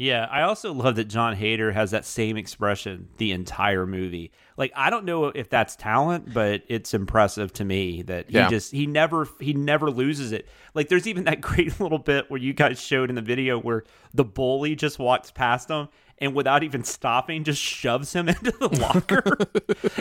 Yeah, 0.00 0.28
I 0.30 0.42
also 0.42 0.72
love 0.72 0.94
that 0.94 1.06
Jon 1.06 1.34
Heder 1.34 1.72
has 1.72 1.90
that 1.90 2.04
same 2.04 2.36
expression 2.36 3.08
the 3.16 3.32
entire 3.32 3.84
movie. 3.84 4.30
Like 4.56 4.70
I 4.76 4.90
don't 4.90 5.04
know 5.04 5.24
if 5.24 5.50
that's 5.50 5.74
talent, 5.74 6.32
but 6.32 6.62
it's 6.68 6.94
impressive 6.94 7.52
to 7.54 7.64
me 7.64 8.02
that 8.02 8.28
he 8.30 8.36
Yeah. 8.36 8.48
just 8.48 8.70
he 8.70 8.86
never 8.86 9.26
he 9.40 9.54
never 9.54 9.90
loses 9.90 10.30
it. 10.30 10.46
Like 10.72 10.88
there's 10.88 11.08
even 11.08 11.24
that 11.24 11.40
great 11.42 11.80
little 11.80 11.98
bit 11.98 12.30
where 12.30 12.40
you 12.40 12.52
guys 12.52 12.80
showed 12.80 13.08
in 13.10 13.16
the 13.16 13.22
video 13.22 13.58
where 13.58 13.82
the 14.14 14.24
bully 14.24 14.76
just 14.76 15.00
walks 15.00 15.32
past 15.32 15.68
him 15.68 15.88
and 16.18 16.32
without 16.32 16.62
even 16.62 16.84
stopping 16.84 17.42
just 17.42 17.60
shoves 17.60 18.12
him 18.12 18.28
into 18.28 18.52
the 18.52 18.68
locker. 18.68 19.36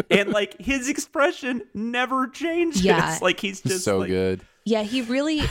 and 0.11 0.29
like 0.29 0.61
his 0.61 0.89
expression 0.89 1.63
never 1.73 2.27
changes. 2.27 2.83
Yeah. 2.85 3.17
Like 3.19 3.39
he's 3.39 3.61
just 3.61 3.83
so 3.83 3.97
like, 3.97 4.09
good. 4.09 4.41
Yeah, 4.63 4.83
he 4.83 5.01
really, 5.01 5.41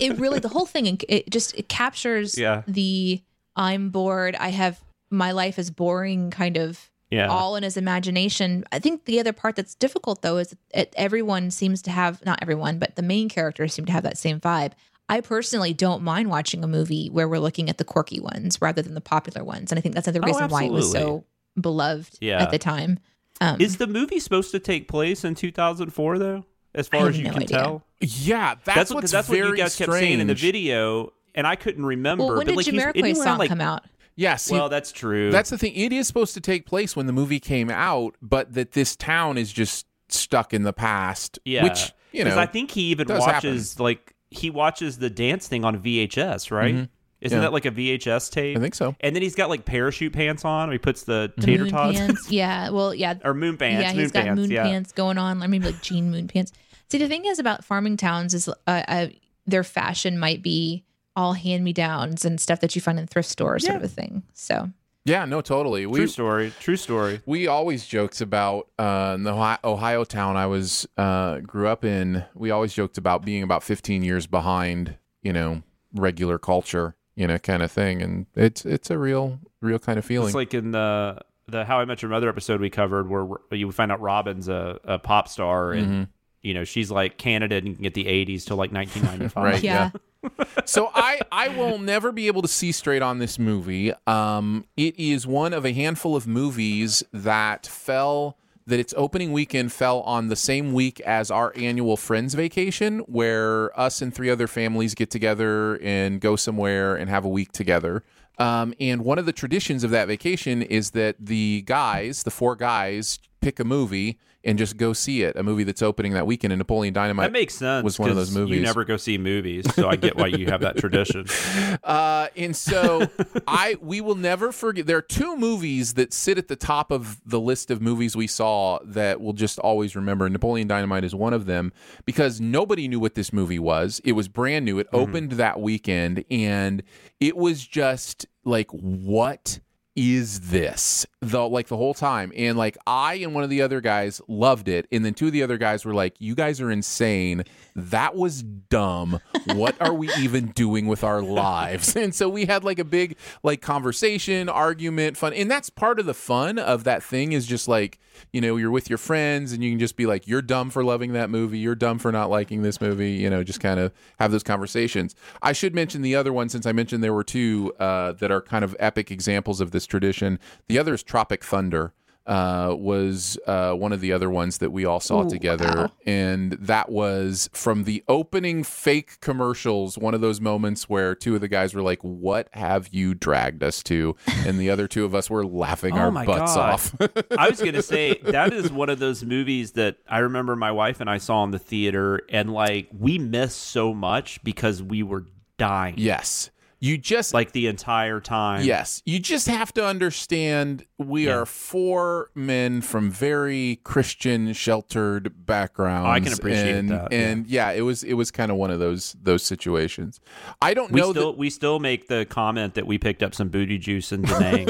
it 0.00 0.16
really, 0.18 0.38
the 0.38 0.48
whole 0.50 0.66
thing, 0.66 1.00
it 1.08 1.30
just 1.30 1.54
it 1.56 1.68
captures 1.68 2.38
Yeah. 2.38 2.62
the 2.68 3.20
I'm 3.56 3.90
bored. 3.90 4.36
I 4.36 4.48
have 4.50 4.80
my 5.10 5.32
life 5.32 5.58
is 5.58 5.70
boring 5.70 6.30
kind 6.30 6.56
of 6.56 6.90
Yeah. 7.10 7.28
all 7.28 7.56
in 7.56 7.62
his 7.62 7.76
imagination. 7.76 8.64
I 8.72 8.78
think 8.78 9.04
the 9.04 9.18
other 9.20 9.32
part 9.32 9.56
that's 9.56 9.74
difficult 9.74 10.22
though 10.22 10.38
is 10.38 10.54
that 10.74 10.92
everyone 10.96 11.50
seems 11.50 11.80
to 11.82 11.90
have 11.90 12.24
not 12.26 12.38
everyone, 12.42 12.78
but 12.78 12.96
the 12.96 13.02
main 13.02 13.28
characters 13.28 13.72
seem 13.74 13.84
to 13.86 13.92
have 13.92 14.02
that 14.02 14.18
same 14.18 14.40
vibe. 14.40 14.72
I 15.08 15.20
personally 15.20 15.72
don't 15.72 16.02
mind 16.02 16.28
watching 16.30 16.64
a 16.64 16.66
movie 16.66 17.08
where 17.08 17.28
we're 17.28 17.38
looking 17.38 17.70
at 17.70 17.78
the 17.78 17.84
quirky 17.84 18.18
ones 18.18 18.60
rather 18.60 18.82
than 18.82 18.94
the 18.94 19.00
popular 19.00 19.44
ones, 19.44 19.70
and 19.70 19.78
I 19.78 19.80
think 19.80 19.94
that's 19.94 20.08
another 20.08 20.24
Oh, 20.24 20.26
reason 20.26 20.48
why 20.48 20.64
it 20.64 20.72
was 20.72 20.90
so 20.90 21.24
beloved 21.60 22.18
Yeah. 22.20 22.42
at 22.42 22.50
the 22.50 22.58
time. 22.58 22.98
Um, 23.40 23.60
Is 23.60 23.76
the 23.76 23.86
movie 23.86 24.18
supposed 24.18 24.50
to 24.50 24.58
take 24.58 24.88
place 24.88 25.24
in 25.24 25.34
2004 25.36 26.18
though? 26.18 26.44
As 26.74 26.88
far 26.88 27.08
as 27.08 27.16
you 27.16 27.24
no 27.24 27.32
can 27.32 27.42
idea. 27.44 27.56
tell? 27.58 27.84
Yeah, 28.00 28.56
that's, 28.64 28.76
that's 28.76 28.90
what 28.90 29.02
what's 29.04 29.12
that's 29.12 29.28
what 29.28 29.38
you 29.38 29.56
guys 29.56 29.72
strange. 29.74 29.90
kept 29.90 29.98
saying 30.00 30.20
in 30.20 30.26
the 30.26 30.34
video, 30.34 31.12
and 31.36 31.46
I 31.46 31.54
couldn't 31.56 31.84
remember. 31.86 32.24
well, 32.24 32.36
when 32.36 32.46
but 32.46 32.46
did 32.52 32.56
like, 32.56 32.66
he's- 32.66 32.74
isn't 32.76 32.92
Jamiroquai's 32.94 33.02
wearing, 33.02 33.14
song 33.16 33.38
like- 33.38 33.48
come 33.48 33.60
out? 33.60 33.84
Yeah, 34.18 34.36
see, 34.36 34.54
Well, 34.54 34.70
that's 34.70 34.92
true. 34.92 35.30
That's 35.30 35.50
the 35.50 35.58
thing. 35.58 35.74
It 35.74 35.92
is 35.92 36.06
supposed 36.06 36.32
to 36.34 36.40
take 36.40 36.64
place 36.64 36.96
when 36.96 37.04
the 37.06 37.12
movie 37.12 37.38
came 37.38 37.68
out, 37.70 38.14
but 38.22 38.54
that 38.54 38.72
this 38.72 38.96
town 38.96 39.36
is 39.36 39.52
just 39.52 39.86
stuck 40.08 40.54
in 40.54 40.62
the 40.62 40.72
past. 40.72 41.38
yeah. 41.44 41.62
Which, 41.62 41.92
you 42.12 42.24
'Cause 42.24 42.34
know, 42.34 42.40
I 42.40 42.46
think 42.46 42.70
he 42.70 42.80
even 42.84 43.06
does 43.06 43.20
watches 43.20 43.78
like 43.78 44.14
he 44.30 44.48
watches 44.48 44.96
the 44.98 45.10
dance 45.10 45.46
thing 45.48 45.64
on 45.66 45.78
VHS, 45.82 46.50
right? 46.50 46.88
Isn't 47.20 47.36
Yeah. 47.38 47.42
that 47.42 47.52
like 47.52 47.66
a 47.66 47.70
VHS 47.70 48.30
tape? 48.30 48.56
I 48.56 48.60
think 48.60 48.74
so. 48.74 48.96
And 49.00 49.14
then 49.14 49.22
he's 49.22 49.34
got 49.34 49.50
like 49.50 49.66
parachute 49.66 50.14
pants 50.14 50.46
on. 50.46 50.68
Where 50.68 50.72
he 50.74 50.78
puts 50.78 51.02
the 51.02 51.30
tater 51.40 51.64
moon 51.64 51.72
tots 51.72 51.98
pants. 51.98 52.26
Yeah, 52.30 52.70
well, 52.70 52.94
yeah, 52.94 53.14
or 53.22 53.34
moon 53.34 53.58
pants. 53.58 53.82
yeah, 53.82 53.92
moon 53.92 54.00
he's 54.00 54.12
got 54.12 54.24
pants. 54.24 54.40
moon 54.40 54.50
yeah. 54.50 54.62
pants 54.62 54.92
going 54.92 55.18
on, 55.18 55.42
or 55.42 55.48
maybe 55.48 55.66
like 55.66 55.82
jean 55.82 56.10
moon 56.10 56.26
pants. 56.28 56.52
See, 56.90 56.96
the 56.98 57.08
thing 57.08 57.26
is 57.26 57.38
about 57.38 57.64
farming 57.66 57.98
towns 57.98 58.32
is 58.32 58.48
uh, 58.48 58.52
uh, 58.66 59.06
their 59.46 59.62
fashion 59.64 60.18
might 60.18 60.42
be 60.42 60.84
all 61.16 61.32
hand 61.32 61.64
me 61.64 61.72
downs 61.72 62.24
and 62.24 62.40
stuff 62.40 62.60
that 62.60 62.74
you 62.76 62.82
find 62.82 62.98
in 62.98 63.06
thrift 63.06 63.28
stores, 63.28 63.64
sort 63.64 63.76
of 63.76 63.82
a 63.82 63.88
thing. 63.88 64.22
So 64.34 64.70
Yeah, 65.04 65.24
no, 65.24 65.40
totally. 65.40 65.84
True 65.86 66.06
story. 66.06 66.52
True 66.60 66.76
story. 66.76 67.20
we 67.26 67.46
always 67.46 67.86
joked 67.86 68.20
about 68.20 68.68
uh, 68.78 69.12
in 69.14 69.22
the 69.24 69.32
Ohio, 69.32 69.58
Ohio 69.64 70.04
town 70.04 70.36
I 70.36 70.46
was 70.46 70.86
uh, 70.96 71.38
grew 71.38 71.68
up 71.68 71.84
in. 71.84 72.24
We 72.34 72.50
always 72.50 72.74
joked 72.74 72.98
about 72.98 73.24
being 73.24 73.42
about 73.42 73.62
15 73.62 74.02
years 74.02 74.26
behind, 74.26 74.96
you 75.22 75.32
know, 75.32 75.62
regular 75.94 76.38
culture, 76.38 76.96
you 77.14 77.26
know, 77.26 77.38
kind 77.38 77.62
of 77.62 77.72
thing. 77.72 78.02
And 78.02 78.26
it's 78.34 78.66
it's 78.66 78.90
a 78.90 78.98
real 78.98 79.38
real 79.62 79.78
kind 79.78 79.98
of 79.98 80.04
feeling. 80.04 80.28
It's 80.28 80.34
like 80.34 80.54
in 80.54 80.72
the 80.72 81.18
the 81.48 81.64
How 81.64 81.78
I 81.78 81.84
Met 81.84 82.02
Your 82.02 82.10
Mother 82.10 82.28
episode 82.28 82.60
we 82.60 82.70
covered, 82.70 83.08
where 83.08 83.24
you 83.52 83.70
find 83.70 83.92
out 83.92 84.00
Robin's 84.00 84.48
a, 84.48 84.80
a 84.84 84.98
pop 84.98 85.28
star, 85.28 85.72
and 85.72 85.86
Mm-hmm. 85.86 86.02
You 86.46 86.54
know 86.54 86.64
she's 86.64 86.90
like 86.90 87.18
Canada 87.18 87.56
and 87.56 87.66
you 87.66 87.74
can 87.74 87.82
get 87.82 87.94
the 87.94 88.04
'80s 88.04 88.46
till 88.46 88.56
like 88.56 88.72
1995. 88.72 89.44
Right. 89.44 89.62
yeah, 89.62 89.90
so 90.64 90.90
I 90.94 91.20
I 91.32 91.48
will 91.48 91.78
never 91.78 92.12
be 92.12 92.28
able 92.28 92.42
to 92.42 92.48
see 92.48 92.72
straight 92.72 93.02
on 93.02 93.18
this 93.18 93.38
movie. 93.38 93.92
Um, 94.06 94.64
it 94.76 94.98
is 94.98 95.26
one 95.26 95.52
of 95.52 95.64
a 95.64 95.72
handful 95.72 96.14
of 96.14 96.26
movies 96.26 97.02
that 97.12 97.66
fell 97.66 98.38
that 98.66 98.80
its 98.80 98.94
opening 98.96 99.32
weekend 99.32 99.72
fell 99.72 100.00
on 100.00 100.28
the 100.28 100.36
same 100.36 100.72
week 100.72 101.00
as 101.00 101.30
our 101.30 101.52
annual 101.56 101.96
friends 101.96 102.34
vacation, 102.34 103.00
where 103.00 103.78
us 103.78 104.02
and 104.02 104.14
three 104.14 104.30
other 104.30 104.46
families 104.46 104.94
get 104.94 105.10
together 105.10 105.76
and 105.82 106.20
go 106.20 106.36
somewhere 106.36 106.96
and 106.96 107.08
have 107.08 107.24
a 107.24 107.28
week 107.28 107.52
together. 107.52 108.02
Um, 108.38 108.74
and 108.80 109.02
one 109.02 109.18
of 109.18 109.26
the 109.26 109.32
traditions 109.32 109.82
of 109.82 109.90
that 109.90 110.08
vacation 110.08 110.62
is 110.62 110.90
that 110.90 111.16
the 111.18 111.62
guys, 111.62 112.24
the 112.24 112.30
four 112.30 112.54
guys, 112.54 113.18
pick 113.40 113.58
a 113.60 113.64
movie 113.64 114.18
and 114.46 114.56
just 114.56 114.76
go 114.76 114.92
see 114.92 115.22
it. 115.22 115.36
A 115.36 115.42
movie 115.42 115.64
that's 115.64 115.82
opening 115.82 116.12
that 116.12 116.26
weekend. 116.26 116.52
And 116.52 116.58
Napoleon 116.58 116.94
Dynamite 116.94 117.26
That 117.26 117.32
makes 117.32 117.54
sense. 117.54 117.84
was 117.84 117.98
one 117.98 118.08
of 118.08 118.16
those 118.16 118.30
movies. 118.30 118.56
You 118.56 118.62
never 118.62 118.84
go 118.84 118.96
see 118.96 119.18
movies, 119.18 119.66
so 119.74 119.88
I 119.88 119.96
get 119.96 120.16
why 120.16 120.28
you 120.28 120.46
have 120.46 120.60
that 120.62 120.78
tradition. 120.78 121.26
Uh, 121.82 122.28
and 122.36 122.54
so 122.54 123.08
I 123.46 123.76
we 123.80 124.00
will 124.00 124.14
never 124.14 124.52
forget. 124.52 124.86
There 124.86 124.96
are 124.96 125.02
two 125.02 125.36
movies 125.36 125.94
that 125.94 126.12
sit 126.12 126.38
at 126.38 126.48
the 126.48 126.56
top 126.56 126.90
of 126.90 127.20
the 127.24 127.40
list 127.40 127.70
of 127.70 127.80
movies 127.80 128.14
we 128.16 128.26
saw 128.26 128.78
that 128.84 129.20
we'll 129.20 129.32
just 129.32 129.58
always 129.58 129.96
remember. 129.96 130.28
Napoleon 130.28 130.68
Dynamite 130.68 131.04
is 131.04 131.14
one 131.14 131.32
of 131.32 131.46
them 131.46 131.72
because 132.04 132.40
nobody 132.40 132.88
knew 132.88 133.00
what 133.00 133.14
this 133.14 133.32
movie 133.32 133.58
was. 133.58 134.00
It 134.04 134.12
was 134.12 134.28
brand 134.28 134.64
new. 134.64 134.78
It 134.78 134.86
opened 134.92 135.32
that 135.32 135.60
weekend, 135.60 136.24
and 136.30 136.82
it 137.20 137.36
was 137.36 137.66
just 137.66 138.26
like 138.44 138.70
what 138.70 139.60
is 139.96 140.50
this? 140.50 141.06
The 141.20 141.48
like 141.48 141.68
the 141.68 141.76
whole 141.76 141.94
time. 141.94 142.30
And 142.36 142.56
like 142.58 142.76
i 142.86 143.14
and 143.14 143.34
one 143.34 143.42
of 143.42 143.50
the 143.50 143.62
other 143.62 143.80
guys 143.80 144.20
loved 144.28 144.68
it. 144.68 144.86
And 144.92 145.04
then 145.04 145.14
two 145.14 145.26
of 145.26 145.32
the 145.32 145.42
other 145.42 145.56
guys 145.56 145.84
were 145.84 145.94
like 145.94 146.14
you 146.20 146.34
guys 146.34 146.60
are 146.60 146.70
insane. 146.70 147.44
That 147.74 148.14
was 148.14 148.42
dumb. 148.42 149.20
What 149.54 149.80
are 149.80 149.94
we 149.94 150.12
even 150.14 150.48
doing 150.48 150.86
with 150.86 151.02
our 151.02 151.22
lives? 151.22 151.96
And 152.06 152.14
so 152.14 152.28
we 152.28 152.44
had 152.44 152.62
like 152.62 152.78
a 152.78 152.84
big 152.84 153.16
like 153.42 153.62
conversation 153.62 154.48
argument 154.48 155.16
fun. 155.16 155.32
And 155.32 155.50
that's 155.50 155.70
part 155.70 155.98
of 155.98 156.06
the 156.06 156.14
fun 156.14 156.58
of 156.58 156.84
that 156.84 157.02
thing 157.02 157.32
is 157.32 157.46
just 157.46 157.66
like 157.68 157.98
you 158.32 158.40
know 158.40 158.56
you're 158.56 158.70
with 158.70 158.88
your 158.88 158.98
friends 158.98 159.52
and 159.52 159.62
you 159.62 159.70
can 159.70 159.78
just 159.78 159.96
be 159.96 160.06
like 160.06 160.26
you're 160.26 160.42
dumb 160.42 160.70
for 160.70 160.84
loving 160.84 161.12
that 161.12 161.30
movie. 161.30 161.58
You're 161.58 161.74
dumb 161.74 161.98
for 161.98 162.12
not 162.12 162.30
liking 162.30 162.62
this 162.62 162.80
movie 162.80 163.12
you 163.12 163.30
know 163.30 163.42
just 163.42 163.60
kind 163.60 163.80
of 163.80 163.92
have 164.18 164.30
those 164.30 164.42
conversations. 164.42 165.14
I 165.42 165.52
should 165.52 165.74
mention 165.74 166.02
the 166.02 166.14
other 166.14 166.32
one 166.32 166.48
since 166.48 166.66
i 166.66 166.72
mentioned 166.72 167.02
there 167.02 167.12
were 167.12 167.24
two 167.24 167.72
uh, 167.78 168.12
that 168.12 168.30
are 168.30 168.40
kind 168.40 168.64
of 168.64 168.76
epic 168.78 169.10
examples 169.10 169.60
of 169.60 169.70
this 169.70 169.86
tradition. 169.86 170.38
The 170.68 170.78
other 170.78 170.94
is 170.94 171.02
tropic 171.02 171.44
thunder 171.44 171.92
uh, 172.26 172.74
was 172.76 173.38
uh, 173.46 173.72
one 173.72 173.92
of 173.92 174.00
the 174.00 174.12
other 174.12 174.28
ones 174.28 174.58
that 174.58 174.70
we 174.70 174.84
all 174.84 175.00
saw 175.00 175.24
Ooh, 175.24 175.30
together. 175.30 175.72
wow. 175.76 175.92
and 176.04 176.52
that 176.52 176.90
was 176.90 177.48
from 177.52 177.84
the 177.84 178.02
opening 178.08 178.64
fake 178.64 179.20
commercials 179.20 179.96
one 179.96 180.14
of 180.14 180.20
those 180.20 180.40
moments 180.40 180.88
where 180.88 181.14
two 181.14 181.34
of 181.34 181.40
the 181.40 181.48
guys 181.48 181.74
were 181.74 181.82
like 181.82 182.00
what 182.02 182.48
have 182.52 182.88
you 182.92 183.14
dragged 183.14 183.62
us 183.62 183.82
to? 183.84 184.16
And 184.44 184.58
the 184.58 184.70
other 184.70 184.88
two 184.88 185.04
of 185.04 185.14
us 185.14 185.30
were 185.30 185.44
laughing 185.46 185.94
Oh 185.96 185.98
our 185.98 186.10
butts 186.10 186.54
God. 186.54 186.58
off. 186.58 186.94
I 187.38 187.48
was 187.48 187.60
gonna 187.62 187.82
say 187.82 188.18
that 188.22 188.52
is 188.52 188.72
one 188.72 188.88
of 188.90 188.98
those 188.98 189.24
movies 189.24 189.72
that 189.72 189.98
I 190.08 190.18
remember 190.18 190.56
my 190.56 190.72
wife 190.72 191.00
and 191.00 191.08
I 191.08 191.18
saw 191.18 191.44
in 191.44 191.50
the 191.52 191.58
theater, 191.58 192.20
and 192.28 192.52
like 192.52 192.88
we 192.96 193.18
missed 193.18 193.58
so 193.58 193.94
much 193.94 194.42
because 194.42 194.82
we 194.82 195.02
were 195.02 195.26
dying, 195.58 195.94
yes 195.96 196.50
you 196.78 196.98
just 196.98 197.32
like 197.32 197.52
the 197.52 197.66
entire 197.66 198.20
time. 198.20 198.64
Yes, 198.64 199.02
you 199.06 199.18
just 199.18 199.46
have 199.48 199.72
to 199.74 199.84
understand 199.86 200.84
we 200.98 201.26
Yeah. 201.26 201.38
are 201.38 201.46
four 201.46 202.30
men 202.34 202.80
from 202.80 203.10
very 203.10 203.80
Christian 203.84 204.52
sheltered 204.52 205.46
backgrounds. 205.46 206.06
Oh, 206.06 206.10
I 206.10 206.20
can 206.20 206.32
appreciate 206.32 206.76
and, 206.76 206.90
that, 206.90 207.12
yeah. 207.12 207.18
And 207.18 207.46
yeah. 207.46 207.70
it 207.72 207.82
was 207.82 208.02
it 208.04 208.14
was 208.14 208.30
kind 208.30 208.50
of 208.50 208.56
one 208.56 208.70
of 208.70 208.78
those 208.78 209.16
those 209.22 209.42
situations. 209.42 210.20
I 210.60 210.74
don't 210.74 210.92
we 210.92 211.00
know 211.00 211.12
still 211.12 211.32
that 211.32 211.38
we 211.38 211.50
still 211.50 211.78
make 211.78 212.08
the 212.08 212.26
comment 212.28 212.74
that 212.74 212.86
we 212.86 212.98
picked 212.98 213.22
up 213.22 213.34
some 213.34 213.48
booty 213.48 213.78
juice 213.78 214.12
in 214.12 214.22
Da 214.22 214.38
Nang. 214.38 214.68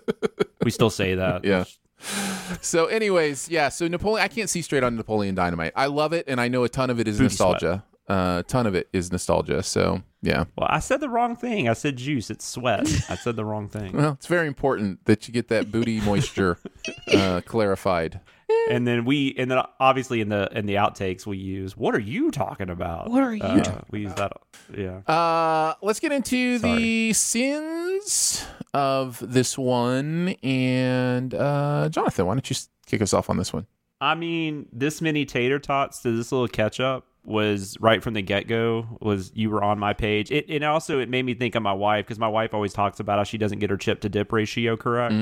we 0.64 0.70
still 0.70 0.90
say 0.90 1.14
that. 1.14 1.44
Yeah. 1.44 1.64
So, 2.60 2.86
anyways, 2.86 3.48
yeah. 3.48 3.68
So 3.70 3.88
Napoleon, 3.88 4.24
I 4.24 4.28
can't 4.28 4.50
see 4.50 4.60
straight 4.62 4.82
on 4.82 4.96
Napoleon 4.96 5.34
Dynamite. 5.34 5.72
I 5.74 5.86
love 5.86 6.12
it, 6.12 6.26
and 6.28 6.40
I 6.40 6.48
know 6.48 6.64
a 6.64 6.68
ton 6.68 6.90
of 6.90 7.00
it 7.00 7.08
is 7.08 7.16
Booty 7.16 7.24
nostalgia. 7.24 7.84
Uh, 8.08 8.38
a 8.40 8.44
ton 8.46 8.66
of 8.66 8.74
it 8.74 8.88
is 8.92 9.10
nostalgia. 9.10 9.62
So, 9.62 10.02
yeah. 10.20 10.44
Well, 10.58 10.68
I 10.70 10.78
said 10.80 11.00
the 11.00 11.08
wrong 11.08 11.36
thing. 11.36 11.68
I 11.68 11.72
said 11.72 11.96
juice. 11.96 12.28
It's 12.30 12.46
sweat. 12.46 12.86
I 13.08 13.14
said 13.16 13.36
the 13.36 13.44
wrong 13.46 13.68
thing. 13.68 13.92
Well, 13.96 14.12
it's 14.12 14.26
very 14.26 14.46
important 14.46 15.04
that 15.06 15.26
you 15.26 15.32
get 15.32 15.48
that 15.48 15.72
booty 15.72 16.00
moisture 16.02 16.58
uh, 17.14 17.40
clarified. 17.46 18.20
and 18.70 18.86
then 18.86 19.06
we 19.06 19.34
and 19.38 19.50
then 19.50 19.58
obviously 19.80 20.20
in 20.20 20.28
the 20.28 20.50
in 20.52 20.66
the 20.66 20.74
outtakes 20.74 21.24
we 21.26 21.38
use 21.38 21.74
what 21.78 21.94
are 21.94 21.98
you 22.00 22.30
talking 22.30 22.68
about 22.68 23.08
What 23.10 23.22
are 23.22 23.34
you 23.34 23.42
Uh, 23.42 23.62
talking 23.62 23.84
we 23.90 24.00
use 24.00 24.12
that 24.14 24.32
yeah 24.76 24.98
Uh, 25.10 25.74
let's 25.80 25.98
get 25.98 26.12
into 26.12 26.58
the 26.58 27.14
sins 27.14 28.46
of 28.74 29.18
this 29.26 29.56
one. 29.56 30.28
And 30.42 31.34
uh, 31.34 31.88
Jonathan, 31.90 32.26
why 32.26 32.34
don't 32.34 32.48
you 32.50 32.56
kick 32.86 33.00
us 33.02 33.12
off 33.14 33.30
on 33.30 33.36
this 33.38 33.52
one? 33.52 33.66
i 34.00 34.14
mean 34.14 34.66
this 34.72 35.00
many 35.00 35.24
tater 35.24 35.58
tots 35.58 36.00
to 36.00 36.14
this 36.14 36.32
little 36.32 36.48
ketchup 36.48 37.06
was 37.24 37.76
right 37.80 38.02
from 38.02 38.14
the 38.14 38.22
get-go 38.22 38.98
was 39.00 39.32
you 39.34 39.48
were 39.50 39.62
on 39.64 39.78
my 39.78 39.92
page 39.94 40.30
it 40.30 40.44
and 40.50 40.62
also 40.64 41.00
it 41.00 41.08
made 41.08 41.24
me 41.24 41.34
think 41.34 41.54
of 41.54 41.62
my 41.62 41.72
wife 41.72 42.04
because 42.04 42.18
my 42.18 42.28
wife 42.28 42.52
always 42.52 42.72
talks 42.72 43.00
about 43.00 43.16
how 43.18 43.24
she 43.24 43.38
doesn't 43.38 43.58
get 43.60 43.70
her 43.70 43.76
chip 43.78 44.00
to 44.00 44.08
dip 44.08 44.30
ratio 44.32 44.76
correct 44.76 45.14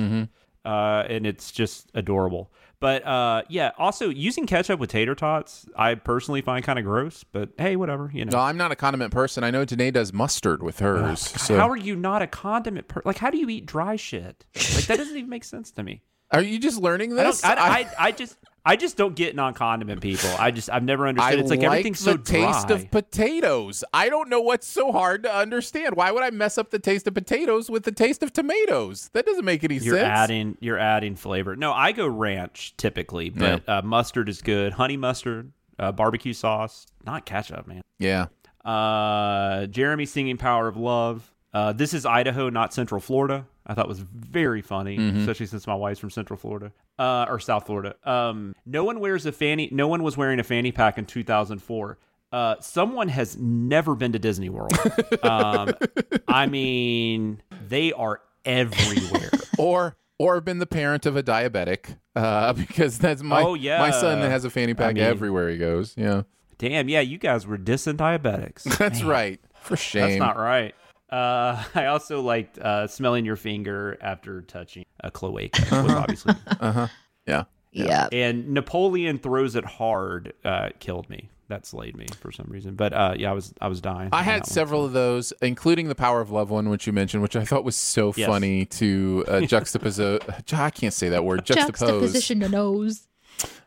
uh, 0.65 1.05
and 1.09 1.27
it's 1.27 1.51
just 1.53 1.91
adorable 1.95 2.51
But 2.79 3.05
uh, 3.07 3.43
yeah, 3.49 3.71
also 3.79 4.09
using 4.09 4.45
ketchup 4.47 4.81
with 4.81 4.91
tater 4.91 5.15
tots, 5.15 5.67
I 5.77 5.95
personally 5.95 6.41
find 6.41 6.65
kind 6.65 6.81
of 6.81 6.85
gross. 6.85 7.25
But 7.25 7.51
hey, 7.57 7.77
whatever, 7.77 8.11
you 8.13 8.25
know. 8.25 8.33
No, 8.33 8.39
I'm 8.41 8.57
not 8.57 8.73
a 8.73 8.77
condiment 8.77 9.13
person. 9.13 9.45
I 9.45 9.53
know 9.53 9.65
Danae 9.65 9.93
does 9.93 10.13
mustard 10.13 10.65
with 10.65 10.81
hers. 10.81 11.21
so 11.21 11.57
How 11.57 11.69
are 11.69 11.77
you 11.77 11.95
not 11.95 12.23
a 12.23 12.27
condiment 12.27 12.89
per 12.89 13.01
Like, 13.05 13.19
how 13.19 13.31
do 13.31 13.39
you 13.39 13.49
eat 13.49 13.67
dry 13.67 13.95
shit? 13.95 14.45
Like 14.57 14.87
that 14.87 14.97
doesn't 14.99 15.17
even 15.17 15.31
make 15.31 15.45
sense 15.45 15.71
to 15.73 15.83
me. 15.85 16.03
are 16.33 16.43
you 16.43 16.59
just 16.59 16.81
learning 16.81 17.13
I 17.17 17.23
this? 17.25 17.41
don't. 17.43 17.59
I, 17.59 17.69
I, 17.69 17.91
I 17.99 18.11
just. 18.13 18.37
I 18.65 18.77
just 18.77 18.97
don't 18.97 19.17
get 19.17 19.35
non-condiment 19.35 20.01
people. 20.01 20.31
I 20.39 20.53
just 20.53 20.71
I've 20.71 20.85
never 20.85 21.07
I 21.07 21.09
understood. 21.09 21.41
it's 21.41 21.51
like, 21.51 21.59
like 21.61 21.67
everything's 21.67 21.99
so 21.99 22.17
taste 22.17 22.69
dry. 22.69 22.77
of 22.77 22.91
potatoes. 22.93 23.83
I 23.93 24.09
don't 24.09 24.29
know 24.29 24.41
what's 24.41 24.67
so 24.69 24.93
hard 24.93 25.25
to 25.25 25.35
understand. 25.35 25.97
Why 25.97 26.13
would 26.13 26.23
I 26.23 26.31
mess 26.31 26.59
up 26.59 26.71
the 26.71 26.79
taste 26.79 27.09
of 27.09 27.15
potatoes 27.15 27.69
with 27.69 27.83
the 27.83 27.91
taste 27.91 28.23
of 28.23 28.33
tomatoes? 28.33 29.11
That 29.15 29.27
doesn't 29.27 29.45
make 29.45 29.65
any 29.65 29.79
You're 29.79 29.97
sense. 29.97 30.07
adding 30.07 30.57
you're 30.61 30.79
adding 30.79 31.17
flavor. 31.17 31.57
No, 31.57 31.73
I 31.73 31.91
go 31.93 32.07
ranch 32.07 32.75
typically, 32.77 33.31
but 33.31 33.69
uh, 33.69 33.83
mustard 33.83 34.29
is 34.29 34.41
good. 34.43 34.75
Honey 34.75 34.97
mustard, 34.97 35.51
uh, 35.81 35.91
barbecue 35.91 36.33
sauce, 36.33 36.87
not 37.05 37.27
ketchup, 37.27 37.67
man. 37.67 37.83
yeah. 37.99 38.27
Uh, 38.65 39.67
Jeremy 39.67 40.07
singing 40.07 40.37
"Power 40.37 40.69
of 40.69 40.77
Love." 40.77 41.33
Uh, 41.53 41.73
this 41.73 41.93
is 41.93 42.07
Idaho, 42.07 42.49
not 42.49 42.73
Central 42.73 43.01
Florida. 43.01 43.47
I 43.67 43.75
thought 43.75 43.87
was 43.89 44.01
very 44.01 44.61
funny, 44.63 44.97
especially 45.21 45.47
since 45.47 45.67
my 45.67 45.75
wife's 45.75 46.01
from 46.01 46.11
Central 46.11 46.37
Florida 46.37 46.73
uh, 46.99 47.27
or 47.29 47.39
South 47.39 47.67
Florida. 47.67 47.95
Um, 48.05 48.55
no 48.67 48.85
one 48.85 48.99
wears 49.01 49.25
a 49.27 49.33
fanny. 49.33 49.69
No 49.71 49.87
one 49.89 50.03
was 50.03 50.17
wearing 50.17 50.41
a 50.41 50.45
fanny 50.45 50.73
pack 50.73 50.99
in 50.99 51.07
2004. 51.07 51.99
Uh, 52.33 52.57
someone 52.61 53.09
has 53.09 53.37
never 53.37 53.95
been 53.95 54.13
to 54.13 54.19
Disney 54.19 54.49
World. 54.49 54.73
um, 55.23 55.71
I 56.27 56.47
mean, 56.47 57.43
they 57.69 57.93
are 57.93 58.21
everywhere. 58.45 59.31
Or 59.59 59.97
or 60.19 60.41
been 60.41 60.59
the 60.61 60.67
parent 60.67 61.05
of 61.05 61.15
a 61.15 61.23
diabetic. 61.23 61.99
Uh, 62.17 62.53
because 62.55 62.99
that's 62.99 63.23
my 63.23 63.43
Oh, 63.43 63.53
yeah. 63.55 63.79
my 63.79 63.91
son 63.91 64.19
has 64.23 64.45
a 64.47 64.51
fanny 64.51 64.73
pack 64.73 64.95
mean- 64.95 65.05
everywhere 65.05 65.51
he 65.51 65.59
goes. 65.59 65.95
Yeah. 65.97 66.23
Damn, 66.59 66.89
yeah, 66.89 67.01
you 67.01 67.19
guys 67.19 67.47
were 67.47 67.59
dissing 67.59 67.97
diabetics. 67.97 68.63
That's 68.79 69.03
right. 69.03 69.41
For 69.61 69.77
shame. 69.77 70.09
That's 70.09 70.19
not 70.19 70.37
right. 70.39 70.75
Uh, 71.13 71.63
I 71.75 71.87
also 71.87 72.21
liked 72.23 72.59
uh, 72.59 72.87
smelling 72.87 73.25
your 73.25 73.37
finger 73.37 73.99
after 74.01 74.43
touching 74.43 74.85
a 75.05 75.11
cloaca. 75.11 75.63
Was 75.71 75.93
obviously, 75.93 76.35
Yeah. 77.27 77.45
Yeah. 77.75 78.09
and 78.13 78.51
Napoleon 78.51 79.19
throws 79.19 79.55
it 79.57 79.65
hard. 79.65 80.33
Uh, 80.45 80.71
killed 80.81 81.09
me. 81.09 81.29
That 81.49 81.67
slayed 81.67 81.97
me 81.99 82.07
for 82.19 82.33
some 82.33 82.47
reason. 82.49 82.77
But 82.77 82.95
uh, 82.95 83.15
yeah, 83.19 83.31
I 83.31 83.35
was 83.35 83.53
I 83.61 83.69
was 83.69 83.81
dying. 83.83 84.09
I 84.13 84.23
had 84.23 84.37
that 84.43 84.47
one. 84.47 84.51
several 84.51 84.85
of 84.87 84.93
those, 84.93 85.35
including 85.43 85.89
the 85.89 85.95
Power 85.95 86.23
of 86.23 86.31
Love 86.31 86.49
one, 86.51 86.71
which 86.71 86.87
you 86.87 86.95
mentioned, 86.95 87.23
which 87.23 87.37
I 87.37 87.45
thought 87.45 87.63
was 87.63 87.77
so 87.77 88.15
Yes. 88.17 88.27
funny 88.27 88.65
to 88.67 89.25
uh, 89.29 89.33
juxtapose. 89.41 90.55
I 90.59 90.71
can't 90.71 90.95
say 90.95 91.11
that 91.11 91.25
word. 91.25 91.45
Juxtapose 91.45 91.67
Juxtaposition 91.67 92.41
to 92.41 92.49
nose. 92.49 93.07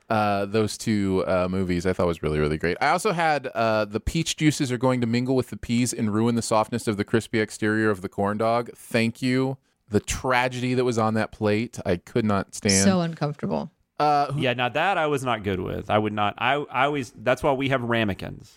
Uh, 0.09 0.45
those 0.45 0.77
two 0.77 1.23
uh, 1.27 1.47
movies. 1.49 1.85
I 1.85 1.93
thought 1.93 2.07
was 2.07 2.21
really 2.23 2.39
really 2.39 2.57
great. 2.57 2.77
I 2.81 2.89
also 2.89 3.11
had 3.11 3.47
uh, 3.47 3.85
the 3.85 3.99
peach 3.99 4.35
juices 4.37 4.71
are 4.71 4.77
going 4.77 5.01
to 5.01 5.07
mingle 5.07 5.35
with 5.35 5.49
the 5.49 5.57
peas 5.57 5.93
and 5.93 6.13
ruin 6.13 6.35
the 6.35 6.41
softness 6.41 6.87
of 6.87 6.97
the 6.97 7.03
crispy 7.03 7.39
exterior 7.39 7.89
of 7.89 8.01
the 8.01 8.09
corn 8.09 8.37
dog. 8.37 8.69
Thank 8.75 9.21
you. 9.21 9.57
The 9.89 9.99
tragedy 9.99 10.73
that 10.73 10.83
was 10.83 10.97
on 10.97 11.13
that 11.13 11.31
plate, 11.31 11.79
I 11.85 11.97
could 11.97 12.25
not 12.25 12.55
stand. 12.55 12.83
So 12.83 13.01
uncomfortable. 13.01 13.71
uh, 13.99 14.31
who, 14.31 14.41
Yeah, 14.41 14.53
now 14.53 14.69
that 14.69 14.97
I 14.97 15.05
was 15.07 15.23
not 15.23 15.43
good 15.43 15.59
with. 15.59 15.89
I 15.89 15.97
would 15.97 16.13
not. 16.13 16.33
I 16.37 16.53
I 16.55 16.85
always. 16.85 17.13
That's 17.15 17.43
why 17.43 17.51
we 17.53 17.69
have 17.69 17.83
ramekins. 17.83 18.53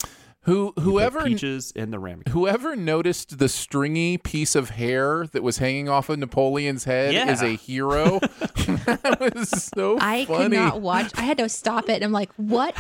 Who 0.49 0.73
whoever 0.81 1.23
peaches 1.25 1.73
in 1.77 1.91
the 1.91 1.99
ramekin. 1.99 2.33
Whoever 2.33 2.75
noticed 2.75 3.39
the 3.39 3.49
stringy 3.49 4.19
piece 4.19 4.55
of 4.55 4.71
hair 4.71 5.27
that 5.33 5.43
was 5.43 5.59
hanging 5.59 5.89
off 5.89 6.09
of 6.09 6.19
Napoleon's 6.19 6.85
head 6.85 7.13
Yeah. 7.15 7.31
is 7.31 7.43
a 7.43 7.55
hero. 7.57 8.19
that 8.87 9.19
was 9.21 9.49
so 9.51 9.99
I 10.01 10.25
funny. 10.25 10.45
could 10.45 10.53
not 10.53 10.81
watch. 10.81 11.13
I 11.17 11.23
had 11.23 11.39
to 11.39 11.49
stop 11.49 11.89
it. 11.89 11.95
And 11.97 12.05
I'm 12.05 12.13
like, 12.13 12.31
what 12.37 12.75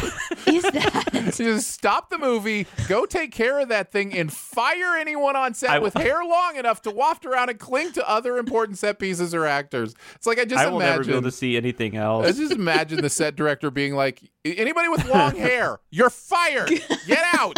is 0.47 0.63
that? 0.63 1.33
Just 1.37 1.71
stop 1.71 2.11
the 2.11 2.19
movie, 2.19 2.67
go 2.89 3.07
take 3.07 3.33
care 3.33 3.59
of 3.61 3.69
that 3.69 3.93
thing, 3.93 4.13
and 4.15 4.33
fire 4.33 4.97
anyone 4.99 5.37
on 5.37 5.55
set 5.55 5.71
I- 5.71 5.79
with 5.79 5.95
hair 5.95 6.25
long 6.25 6.57
enough 6.57 6.83
to 6.83 6.91
waft 6.91 7.25
around 7.27 7.51
and 7.51 7.59
cling 7.59 7.93
to 7.93 8.09
other 8.09 8.39
important 8.39 8.79
set 8.79 8.99
pieces 8.99 9.35
or 9.35 9.47
actors. 9.47 9.95
It's 10.15 10.27
like 10.27 10.39
I 10.39 10.45
just 10.45 10.63
I 10.65 10.69
will 10.69 10.79
never 10.79 10.99
be 11.05 11.11
able 11.11 11.19
imagine. 11.19 11.25
to 11.25 11.31
see 11.37 11.57
anything 11.57 11.97
else. 11.97 12.27
I 12.27 12.33
just 12.33 12.53
imagine 12.53 13.01
the 13.03 13.11
set 13.11 13.37
director 13.37 13.71
being 13.71 13.95
like, 13.95 14.23
"Anybody 14.45 14.89
with 14.89 15.07
long 15.07 15.37
hair, 15.37 15.79
you're 15.91 16.11
fired. 16.11 16.69
Get 17.07 17.25
out. 17.35 17.58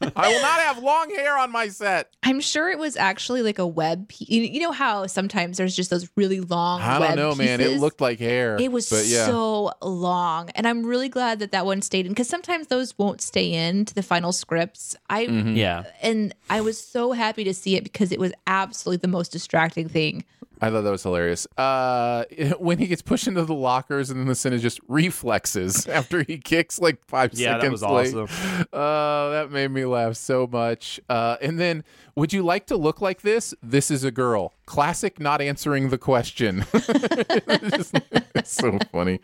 I 0.16 0.28
will 0.28 0.40
not 0.42 0.60
have 0.60 0.82
long 0.82 1.10
hair 1.14 1.38
on 1.38 1.50
my 1.52 1.68
set." 1.68 2.10
I'm 2.22 2.40
sure 2.40 2.68
it 2.70 2.78
was 2.78 2.96
actually 2.96 3.42
like 3.42 3.58
a 3.58 3.66
web. 3.66 4.08
Pe- 4.08 4.26
you 4.28 4.42
you 4.42 4.60
know 4.60 4.72
how 4.72 5.06
sometimes 5.06 5.56
there's 5.58 5.74
just 5.76 5.90
those 5.90 6.08
really 6.16 6.40
long. 6.40 6.80
Hair. 6.80 6.90
I 6.90 6.98
web 7.00 7.08
don't 7.10 7.16
know, 7.16 7.34
man. 7.34 7.60
It 7.60 7.78
looked 7.80 8.00
like 8.00 8.18
hair. 8.18 8.56
It 8.60 8.72
was 8.72 8.88
but 8.90 9.06
yeah. 9.06 9.26
so 9.26 9.72
long, 9.82 10.50
and 10.54 10.66
I'm 10.66 10.84
really 10.84 11.08
glad 11.08 11.38
that 11.40 11.52
that 11.52 11.64
one 11.66 11.82
stayed 11.82 12.06
in 12.06 12.12
because 12.12 12.28
sometimes 12.28 12.66
those 12.68 12.96
won't 12.98 13.20
stay 13.20 13.52
in 13.52 13.84
to 13.86 13.94
the 13.94 14.02
final 14.02 14.32
scripts. 14.32 14.96
I 15.10 15.26
Mm-hmm. 15.26 15.56
yeah. 15.56 15.84
and 16.02 16.34
I 16.48 16.60
was 16.60 16.80
so 16.80 17.12
happy 17.12 17.42
to 17.44 17.52
see 17.54 17.74
it 17.76 17.82
because 17.84 18.12
it 18.12 18.20
was 18.20 18.32
absolutely 18.46 18.98
the 18.98 19.08
most 19.08 19.32
distracting 19.32 19.88
thing. 19.88 20.24
I 20.60 20.70
thought 20.70 20.82
that 20.82 20.90
was 20.90 21.02
hilarious. 21.02 21.46
Uh, 21.58 22.24
when 22.58 22.78
he 22.78 22.86
gets 22.86 23.02
pushed 23.02 23.26
into 23.28 23.44
the 23.44 23.54
lockers 23.54 24.08
and 24.08 24.18
then 24.20 24.26
the 24.26 24.34
sin 24.34 24.52
is 24.52 24.62
just 24.62 24.80
reflexes 24.88 25.86
after 25.88 26.22
he 26.22 26.38
kicks 26.38 26.78
like 26.80 27.04
five 27.06 27.34
Yeah, 27.34 27.52
that 27.52 27.60
seconds 27.62 27.82
was 27.82 27.82
late. 28.14 28.14
awesome. 28.14 28.66
Uh, 28.72 29.30
that 29.30 29.50
made 29.50 29.70
me 29.70 29.84
laugh 29.88 30.16
so 30.16 30.46
much. 30.46 31.00
Uh, 31.08 31.36
and 31.40 31.58
then, 31.58 31.84
would 32.14 32.32
you 32.32 32.42
like 32.42 32.66
to 32.66 32.76
look 32.76 33.00
like 33.00 33.22
this? 33.22 33.54
This 33.62 33.90
is 33.90 34.04
a 34.04 34.10
girl. 34.10 34.54
Classic 34.66 35.18
not 35.20 35.40
answering 35.40 35.90
the 35.90 35.98
question. 35.98 36.64
It's 38.36 38.52
so 38.52 38.78
funny. 38.92 39.20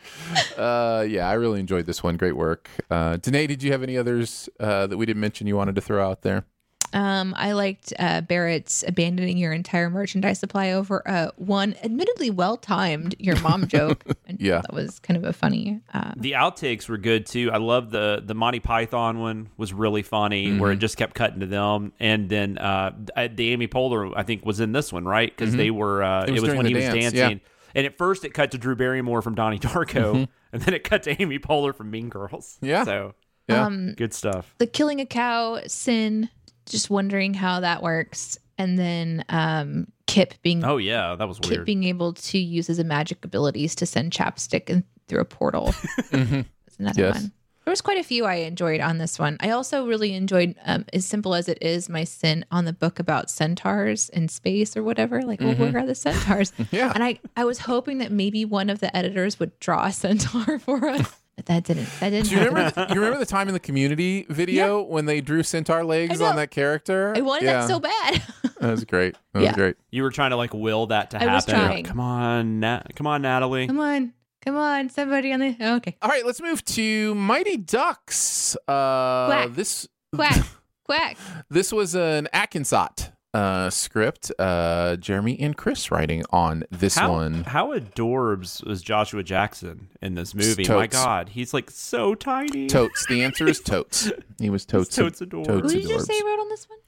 Uh, 0.57 1.05
yeah, 1.07 1.29
I 1.29 1.35
really 1.35 1.61
enjoyed 1.61 1.87
this 1.87 2.03
one. 2.03 2.17
Great 2.17 2.37
work. 2.37 2.69
Uh, 2.91 3.19
Danae, 3.19 3.47
did 3.47 3.63
you 3.63 3.71
have 3.71 3.83
any 3.83 3.97
others 3.97 4.49
uh, 4.59 4.87
that 4.87 4.97
we 4.97 5.07
didn't 5.07 5.21
mention 5.21 5.47
you 5.47 5.55
wanted 5.57 5.75
to 5.77 5.81
throw 5.81 6.05
out 6.05 6.23
there? 6.23 6.45
Um, 6.93 7.35
I 7.37 7.53
liked 7.53 7.93
uh, 7.99 8.21
Barrett's 8.23 8.85
abandoning 8.87 9.39
your 9.39 9.53
entire 9.53 9.89
merchandise 9.91 10.39
supply 10.39 10.73
over 10.73 11.03
uh, 11.09 11.31
one 11.37 11.75
admittedly 11.83 12.31
well 12.31 12.57
timed 12.57 13.15
your 13.19 13.39
mom 13.41 13.67
joke. 13.69 14.05
And 14.27 14.41
Yeah. 14.41 14.61
that 14.63 14.73
was 14.73 14.99
kind 14.99 15.17
of 15.17 15.25
a 15.25 15.33
funny. 15.33 15.81
Uh, 15.95 16.13
The 16.17 16.33
outtakes 16.33 16.89
were 16.89 16.99
good 16.99 17.27
too. 17.27 17.51
I 17.53 17.57
love 17.59 17.91
the 17.91 18.23
the 18.25 18.35
Monty 18.35 18.61
Python 18.61 19.21
one 19.21 19.49
was 19.57 19.73
really 19.73 20.03
funny, 20.03 20.57
where 20.59 20.73
it 20.73 20.77
just 20.77 20.97
kept 20.97 21.15
cutting 21.15 21.41
to 21.41 21.47
them, 21.47 21.93
and 22.01 22.29
then 22.29 22.59
uh, 22.59 22.93
the 23.35 23.51
Amy 23.53 23.69
Poehler 23.69 24.13
I 24.17 24.23
think 24.23 24.45
was 24.45 24.61
in 24.61 24.73
this 24.73 24.93
one 24.93 25.05
right 25.05 25.35
because 25.35 25.55
they 25.57 25.71
were 25.71 26.03
uh, 26.03 26.25
it 26.27 26.33
was 26.33 26.43
was, 26.43 26.55
when 26.55 26.65
the 26.65 26.69
he 26.71 26.75
was 26.75 26.85
dancing, 26.85 27.19
yeah. 27.19 27.31
and 27.75 27.87
at 27.87 27.97
first 27.99 28.25
it 28.25 28.35
cut 28.35 28.51
to 28.53 28.59
Drew 28.59 28.77
Barrymore 28.77 29.23
from 29.23 29.35
Donnie 29.35 29.59
Darko, 29.59 30.29
and 30.53 30.63
then 30.63 30.75
it 30.75 30.85
cut 30.85 31.03
to 31.05 31.23
Amy 31.23 31.39
Poehler 31.39 31.75
from 31.75 31.91
Mean 31.91 32.09
Girls. 32.09 32.59
Yeah. 32.61 32.85
so 32.85 33.15
Yeah. 33.49 33.65
um, 33.67 33.95
good 33.95 34.13
stuff. 34.15 34.55
the 34.59 34.67
killing 34.67 35.01
a 35.01 35.07
cow 35.07 35.61
sin, 35.67 36.29
just 36.67 36.91
wondering 36.91 37.35
how 37.35 37.61
that 37.61 37.83
works, 37.83 38.39
and 38.59 38.79
then 38.79 39.25
um, 39.29 39.87
Kip 40.07 40.35
being 40.43 40.65
Oh 40.65 40.77
yeah, 40.77 41.15
that 41.17 41.27
was 41.29 41.39
Kip 41.39 41.51
weird. 41.51 41.65
being 41.67 41.85
able 41.85 42.13
to 42.15 42.39
use 42.39 42.67
his 42.67 42.83
magic 42.85 43.25
abilities 43.25 43.75
to 43.77 43.87
send 43.87 44.13
chapstick 44.13 44.69
in, 44.71 44.85
through 45.09 45.21
a 45.21 45.25
portal. 45.25 45.75
That's 46.11 46.79
another 46.79 47.03
Yes. 47.03 47.15
one. 47.15 47.33
There 47.65 47.71
was 47.71 47.81
quite 47.81 47.99
a 47.99 48.03
few 48.03 48.25
I 48.25 48.35
enjoyed 48.37 48.81
on 48.81 48.99
this 48.99 49.21
one. 49.21 49.37
I 49.39 49.51
also 49.51 49.87
really 49.87 50.15
enjoyed, 50.15 50.57
um, 50.65 50.85
as 50.93 51.07
simple 51.07 51.33
as 51.33 51.49
it 51.49 51.59
is, 51.63 51.89
my 51.89 52.03
sin 52.03 52.45
on 52.51 52.65
the 52.65 52.73
book 52.73 52.99
about 52.99 53.31
centaurs 53.31 54.09
in 54.09 54.27
space 54.29 54.77
or 54.77 54.83
whatever. 54.83 55.23
Like, 55.23 55.41
well, 55.41 55.55
where 55.55 55.79
are 55.79 55.87
the 55.87 55.95
centaurs? 55.95 56.53
Yeah. 56.73 56.91
And 56.93 57.05
I, 57.05 57.21
I 57.37 57.45
was 57.45 57.61
hoping 57.61 57.99
that 57.99 58.11
maybe 58.11 58.45
one 58.45 58.69
of 58.69 58.81
the 58.81 58.95
editors 58.97 59.39
would 59.39 59.57
draw 59.61 59.87
a 59.87 59.93
centaur 59.93 60.59
for 60.59 60.89
us, 60.89 61.03
but 61.03 61.15
that 61.47 61.65
didn't. 61.65 61.89
That 62.01 62.11
didn't. 62.11 62.29
Do 62.29 62.35
you 62.35 62.39
happen. 62.41 62.55
remember? 62.55 62.87
you 62.95 63.01
remember 63.01 63.19
the 63.19 63.27
time 63.27 63.49
in 63.49 63.55
the 63.55 63.61
Community 63.61 64.27
video 64.29 64.83
when 64.83 65.07
they 65.07 65.21
drew 65.21 65.43
centaur 65.43 65.83
legs 65.85 66.21
on 66.21 66.37
that 66.37 66.51
character? 66.51 67.13
I 67.17 67.21
wanted 67.21 67.47
yeah, 67.47 67.61
that 67.61 67.69
so 67.69 67.81
bad. 67.81 68.23
That 68.63 68.71
was 68.71 68.85
great. 68.85 69.17
That 69.33 69.41
was 69.41 69.45
Yeah. 69.47 69.55
great. 69.55 69.77
You 69.91 70.05
were 70.05 70.11
trying 70.13 70.31
to 70.31 70.37
like 70.37 70.55
will 70.55 70.87
that 70.87 71.11
to 71.11 71.21
I 71.21 71.35
was 71.35 71.45
happen. 71.47 71.61
trying. 71.61 71.85
Come 71.85 71.99
on, 71.99 72.61
Nat- 72.61 72.95
come 72.95 73.09
on, 73.09 73.21
Natalie. 73.23 73.67
come 73.67 73.81
on, 73.81 74.13
come 74.45 74.55
on, 74.57 74.89
somebody 74.89 75.33
on 75.33 75.41
the. 75.41 75.57
oh, 75.61 75.77
okay, 75.79 75.97
All 76.01 76.09
right, 76.09 76.25
let's 76.25 76.41
move 76.41 76.65
to 76.67 77.13
Mighty 77.17 77.57
Ducks. 77.57 78.57
Uh, 78.69 79.27
Quack. 79.27 79.55
this 79.55 79.89
quack, 80.15 80.47
quack. 80.85 81.17
this 81.51 81.73
was 81.73 81.97
an 81.97 82.29
Atkinscott 82.33 83.11
uh, 83.35 83.71
script. 83.71 84.31
Uh, 84.39 84.97
Jeremy 84.97 85.39
and 85.41 85.57
Chris 85.57 85.91
writing 85.91 86.23
on 86.31 86.65
this 86.71 86.97
How, 86.97 87.13
one. 87.13 87.45
how 87.45 87.73
adorbs 87.79 88.65
was 88.67 88.83
Joshua 88.83 89.23
Jackson 89.23 89.89
in 90.01 90.15
this 90.15 90.35
movie? 90.35 90.67
My. 90.69 90.87
God, 90.87 91.31
he's 91.31 91.55
like 91.55 91.71
so 91.71 92.15
tiny. 92.15 92.67
Totes. 92.67 93.07
The 93.07 93.23
answer 93.25 93.47
is 93.47 93.61
totes. 93.65 94.11
He 94.39 94.51
was 94.51 94.65
totes. 94.67 94.95
totes 94.95 95.21
adorbs. 95.21 95.47
Who 95.47 95.61
Totes 95.63 95.73
did 95.73 95.85
you 95.85 95.97
adorbs. 95.97 96.07
say 96.07 96.21
wrote 96.25 96.41
on 96.41 96.49
this 96.49 96.69
one? 96.69 96.79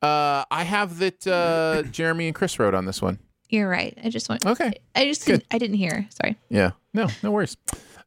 Uh, 0.00 0.44
I 0.50 0.62
have 0.64 0.98
that 0.98 1.26
uh, 1.26 1.82
Jeremy 1.90 2.26
and 2.26 2.34
Chris 2.34 2.58
wrote 2.58 2.74
on 2.74 2.84
this 2.84 3.02
one. 3.02 3.18
You're 3.48 3.68
right. 3.68 3.96
I 4.04 4.10
just 4.10 4.28
went. 4.28 4.44
Okay. 4.46 4.72
I 4.94 5.06
just 5.06 5.24
Good. 5.26 5.40
didn't, 5.40 5.46
I 5.50 5.58
didn't 5.58 5.76
hear. 5.76 6.06
Sorry. 6.10 6.36
Yeah. 6.50 6.72
No, 6.94 7.08
no 7.22 7.30
worries. 7.30 7.56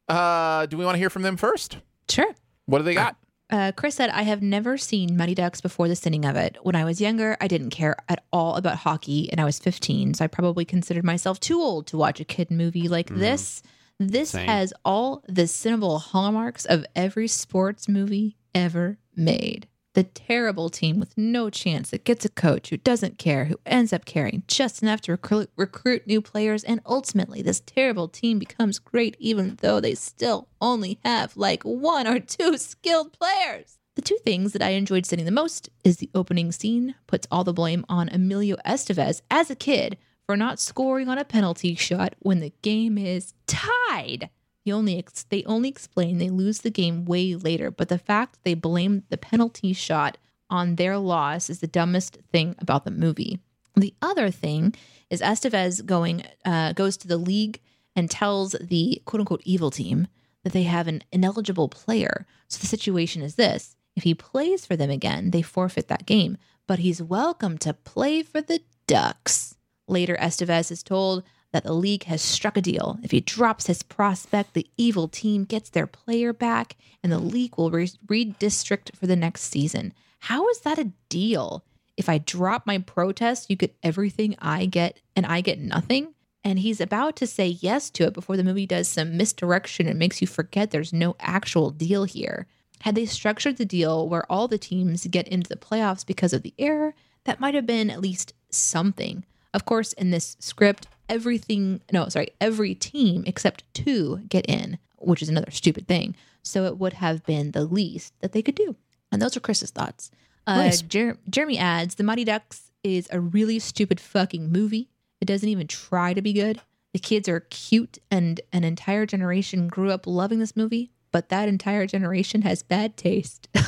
Uh, 0.08 0.66
do 0.68 0.78
we 0.78 0.86
want 0.86 0.96
to 0.96 1.00
hear 1.00 1.10
from 1.10 1.24
them 1.24 1.36
first? 1.36 1.78
Sure. 2.10 2.34
What 2.68 2.78
do 2.78 2.84
they 2.86 2.94
got? 2.94 3.16
Uh, 3.52 3.72
Chris 3.76 3.96
said, 3.96 4.10
I 4.10 4.22
have 4.22 4.42
never 4.42 4.78
seen 4.78 5.18
Mighty 5.18 5.36
Ducks 5.36 5.60
before 5.60 5.90
the 5.90 5.96
sinning 5.96 6.24
of 6.24 6.38
it. 6.38 6.58
When 6.62 6.76
I 6.76 6.86
was 6.86 7.02
younger, 7.02 7.36
I 7.42 7.48
didn't 7.48 7.72
care 7.72 7.98
at 8.08 8.24
all 8.32 8.56
about 8.56 8.78
hockey, 8.78 9.30
and 9.30 9.42
I 9.42 9.46
was 9.46 9.60
15, 9.60 10.14
so 10.14 10.24
I 10.24 10.28
probably 10.28 10.64
considered 10.64 11.04
myself 11.04 11.40
too 11.40 11.60
old 11.60 11.88
to 11.88 11.98
watch 11.98 12.22
a 12.22 12.26
kid 12.26 12.50
movie 12.50 12.88
like 12.88 13.10
this. 13.10 13.62
This 14.00 14.32
Same. 14.32 14.48
has 14.48 14.74
all 14.86 15.24
the 15.28 15.44
cinnable 15.44 16.00
hallmarks 16.02 16.66
of 16.66 16.86
every 16.96 17.28
sports 17.28 17.88
movie 17.88 18.38
ever 18.56 18.98
made. 19.16 19.68
The 19.94 20.04
terrible 20.04 20.70
team 20.70 21.00
with 21.02 21.18
no 21.18 21.50
chance 21.50 21.90
that 21.90 22.06
gets 22.06 22.24
a 22.24 22.30
coach 22.30 22.70
who 22.70 22.78
doesn't 22.78 23.18
care, 23.18 23.46
who 23.46 23.60
ends 23.66 23.92
up 23.92 24.06
caring 24.06 24.44
just 24.48 24.82
enough 24.82 25.02
to 25.02 25.12
recruit, 25.12 25.50
recruit 25.58 26.08
new 26.08 26.22
players, 26.22 26.64
and 26.64 26.80
ultimately, 26.86 27.42
this 27.42 27.60
terrible 27.60 28.08
team 28.08 28.40
becomes 28.40 28.80
great 28.80 29.18
even 29.20 29.58
though 29.62 29.82
they 29.82 29.94
still 29.94 30.48
only 30.62 31.00
have 31.04 31.36
like 31.36 31.64
one 31.64 32.08
or 32.08 32.20
two 32.20 32.58
skilled 32.58 33.12
players. 33.12 33.80
The 33.96 34.02
two 34.02 34.18
things 34.24 34.54
that 34.54 34.62
I 34.62 34.70
enjoyed 34.70 35.06
studying 35.06 35.26
the 35.26 35.32
most 35.32 35.70
is 35.84 35.98
the 35.98 36.10
opening 36.16 36.54
scene 36.54 36.96
puts 37.08 37.28
all 37.30 37.44
the 37.44 37.52
blame 37.52 37.86
on 37.90 38.08
Emilio 38.08 38.56
Estevez 38.66 39.22
as 39.30 39.52
a 39.52 39.56
kid 39.56 39.98
for 40.26 40.38
not 40.38 40.62
scoring 40.62 41.10
on 41.10 41.18
a 41.18 41.26
penalty 41.26 41.76
shot 41.76 42.16
when 42.20 42.40
the 42.40 42.54
game 42.62 42.98
is 42.98 43.34
tied. 43.48 44.30
Only 44.70 44.98
ex- 44.98 45.24
they 45.24 45.44
only 45.46 45.70
explain 45.70 46.18
they 46.18 46.30
lose 46.30 46.60
the 46.60 46.70
game 46.70 47.06
way 47.06 47.36
later, 47.36 47.72
but 47.72 47.90
the 47.90 47.98
fact 47.98 48.40
they 48.44 48.54
blame 48.54 49.04
the 49.10 49.18
penalty 49.18 49.74
shot 49.74 50.18
on 50.50 50.76
their 50.76 50.98
loss 50.98 51.50
is 51.50 51.60
the 51.60 51.68
dumbest 51.68 52.18
thing 52.32 52.56
about 52.60 52.84
the 52.84 52.92
movie. 52.92 53.40
The 53.76 53.94
other 54.02 54.30
thing 54.30 54.76
is 55.10 55.22
Estevez 55.22 55.86
going 55.86 56.24
uh, 56.46 56.74
goes 56.74 56.98
to 56.98 57.08
the 57.08 57.18
league 57.18 57.60
and 57.96 58.10
tells 58.10 58.52
the 58.62 59.02
quote 59.06 59.22
unquote 59.22 59.42
evil 59.46 59.72
team 59.72 60.08
that 60.44 60.54
they 60.54 60.64
have 60.64 60.88
an 60.88 61.04
ineligible 61.12 61.70
player. 61.70 62.26
So 62.48 62.60
the 62.60 62.68
situation 62.68 63.22
is 63.22 63.36
this: 63.36 63.76
if 63.96 64.04
he 64.04 64.14
plays 64.14 64.66
for 64.66 64.76
them 64.76 64.90
again, 64.90 65.32
they 65.32 65.42
forfeit 65.42 65.88
that 65.88 66.06
game, 66.06 66.38
but 66.68 66.80
he's 66.80 67.02
welcome 67.02 67.58
to 67.60 67.74
play 67.74 68.22
for 68.24 68.42
the 68.42 68.62
Ducks. 68.88 69.56
Later, 69.88 70.18
Estevez 70.18 70.70
is 70.70 70.84
told 70.84 71.24
that 71.52 71.64
the 71.64 71.74
league 71.74 72.06
has 72.06 72.22
struck 72.22 72.58
a 72.58 72.62
deal. 72.62 73.00
If 73.04 73.12
he 73.12 73.22
drops 73.22 73.68
his 73.68 73.84
prospect, 73.84 74.54
the 74.54 74.68
evil 74.78 75.08
team 75.08 75.44
gets 75.44 75.70
their 75.70 75.88
player 75.88 76.34
back, 76.34 76.78
and 77.04 77.12
the 77.12 77.20
league 77.20 77.58
will 77.58 77.72
re- 77.72 77.90
redistrict 78.08 78.96
for 78.96 79.08
the 79.08 79.16
next 79.16 79.42
season. 79.44 79.94
How 80.20 80.48
is 80.50 80.60
that 80.62 80.80
a 80.80 80.92
deal? 81.10 81.64
If 81.98 82.08
I 82.08 82.20
drop 82.20 82.66
my 82.66 82.78
protest, 82.78 83.50
you 83.50 83.56
get 83.56 83.76
everything 83.84 84.36
I 84.40 84.66
get, 84.66 85.00
and 85.16 85.26
I 85.26 85.42
get 85.42 85.60
nothing? 85.60 86.14
And 86.44 86.60
he's 86.60 86.82
about 86.82 87.16
to 87.18 87.28
say 87.28 87.48
yes 87.48 87.90
to 87.92 88.06
it 88.06 88.14
before 88.14 88.38
the 88.38 88.44
movie 88.44 88.66
does 88.66 88.88
some 88.88 89.18
misdirection 89.18 89.88
and 89.88 90.00
makes 90.00 90.22
you 90.22 90.28
forget 90.28 90.72
there's 90.72 90.94
no 90.94 91.16
actual 91.20 91.70
deal 91.70 92.06
here. 92.06 92.48
Had 92.82 92.96
they 92.96 93.06
structured 93.06 93.58
the 93.58 93.66
deal 93.66 94.10
where 94.10 94.30
all 94.32 94.48
the 94.48 94.58
teams 94.58 95.06
get 95.08 95.28
into 95.28 95.50
the 95.50 95.56
playoffs 95.56 96.06
because 96.06 96.34
of 96.34 96.42
the 96.42 96.56
error, 96.58 96.96
that 97.26 97.40
might 97.40 97.54
have 97.54 97.68
been 97.68 97.92
at 97.92 98.02
least 98.02 98.34
something. 98.50 99.24
Of 99.54 99.66
course, 99.66 99.94
in 99.94 100.10
this 100.10 100.36
script, 100.40 100.88
everything, 101.12 101.82
no, 101.92 102.10
sorry, 102.10 102.30
every 102.40 102.74
team 102.74 103.24
except 103.28 103.64
two 103.76 104.22
get 104.30 104.46
in, 104.50 104.80
which 104.98 105.22
is 105.22 105.30
another 105.30 105.52
stupid 105.52 105.88
thing. 105.88 106.16
So 106.42 106.66
it 106.66 106.78
would 106.80 106.94
have 106.94 107.24
been 107.26 107.52
the 107.52 107.66
least 107.66 108.14
that 108.22 108.32
they 108.32 108.42
could 108.42 108.56
do. 108.56 108.76
And 109.12 109.22
those 109.22 109.38
are 109.38 109.42
Chris's 109.42 109.70
thoughts. 109.70 110.10
Uh, 110.48 110.56
Nice. 110.56 110.82
Jer- 110.82 111.18
Jeremy 111.30 111.60
adds 111.60 111.96
The 111.96 112.04
Mighty 112.04 112.24
Ducks 112.24 112.72
is 112.84 113.08
a 113.12 113.20
really 113.20 113.60
stupid 113.60 114.00
fucking 114.00 114.52
movie. 114.52 114.90
It 115.20 115.26
doesn't 115.26 115.48
even 115.48 115.68
try 115.68 116.16
to 116.16 116.22
be 116.22 116.34
good. 116.34 116.62
The 116.94 117.00
kids 117.00 117.30
are 117.30 117.42
cute, 117.42 118.00
and 118.10 118.42
an 118.52 118.64
entire 118.64 119.06
generation 119.06 119.68
grew 119.68 119.92
up 119.92 120.08
loving 120.08 120.40
this 120.40 120.58
movie, 120.58 120.92
but 121.12 121.30
that 121.30 121.48
entire 121.48 121.86
generation 121.86 122.42
has 122.42 122.64
bad 122.64 122.98
taste. 122.98 123.48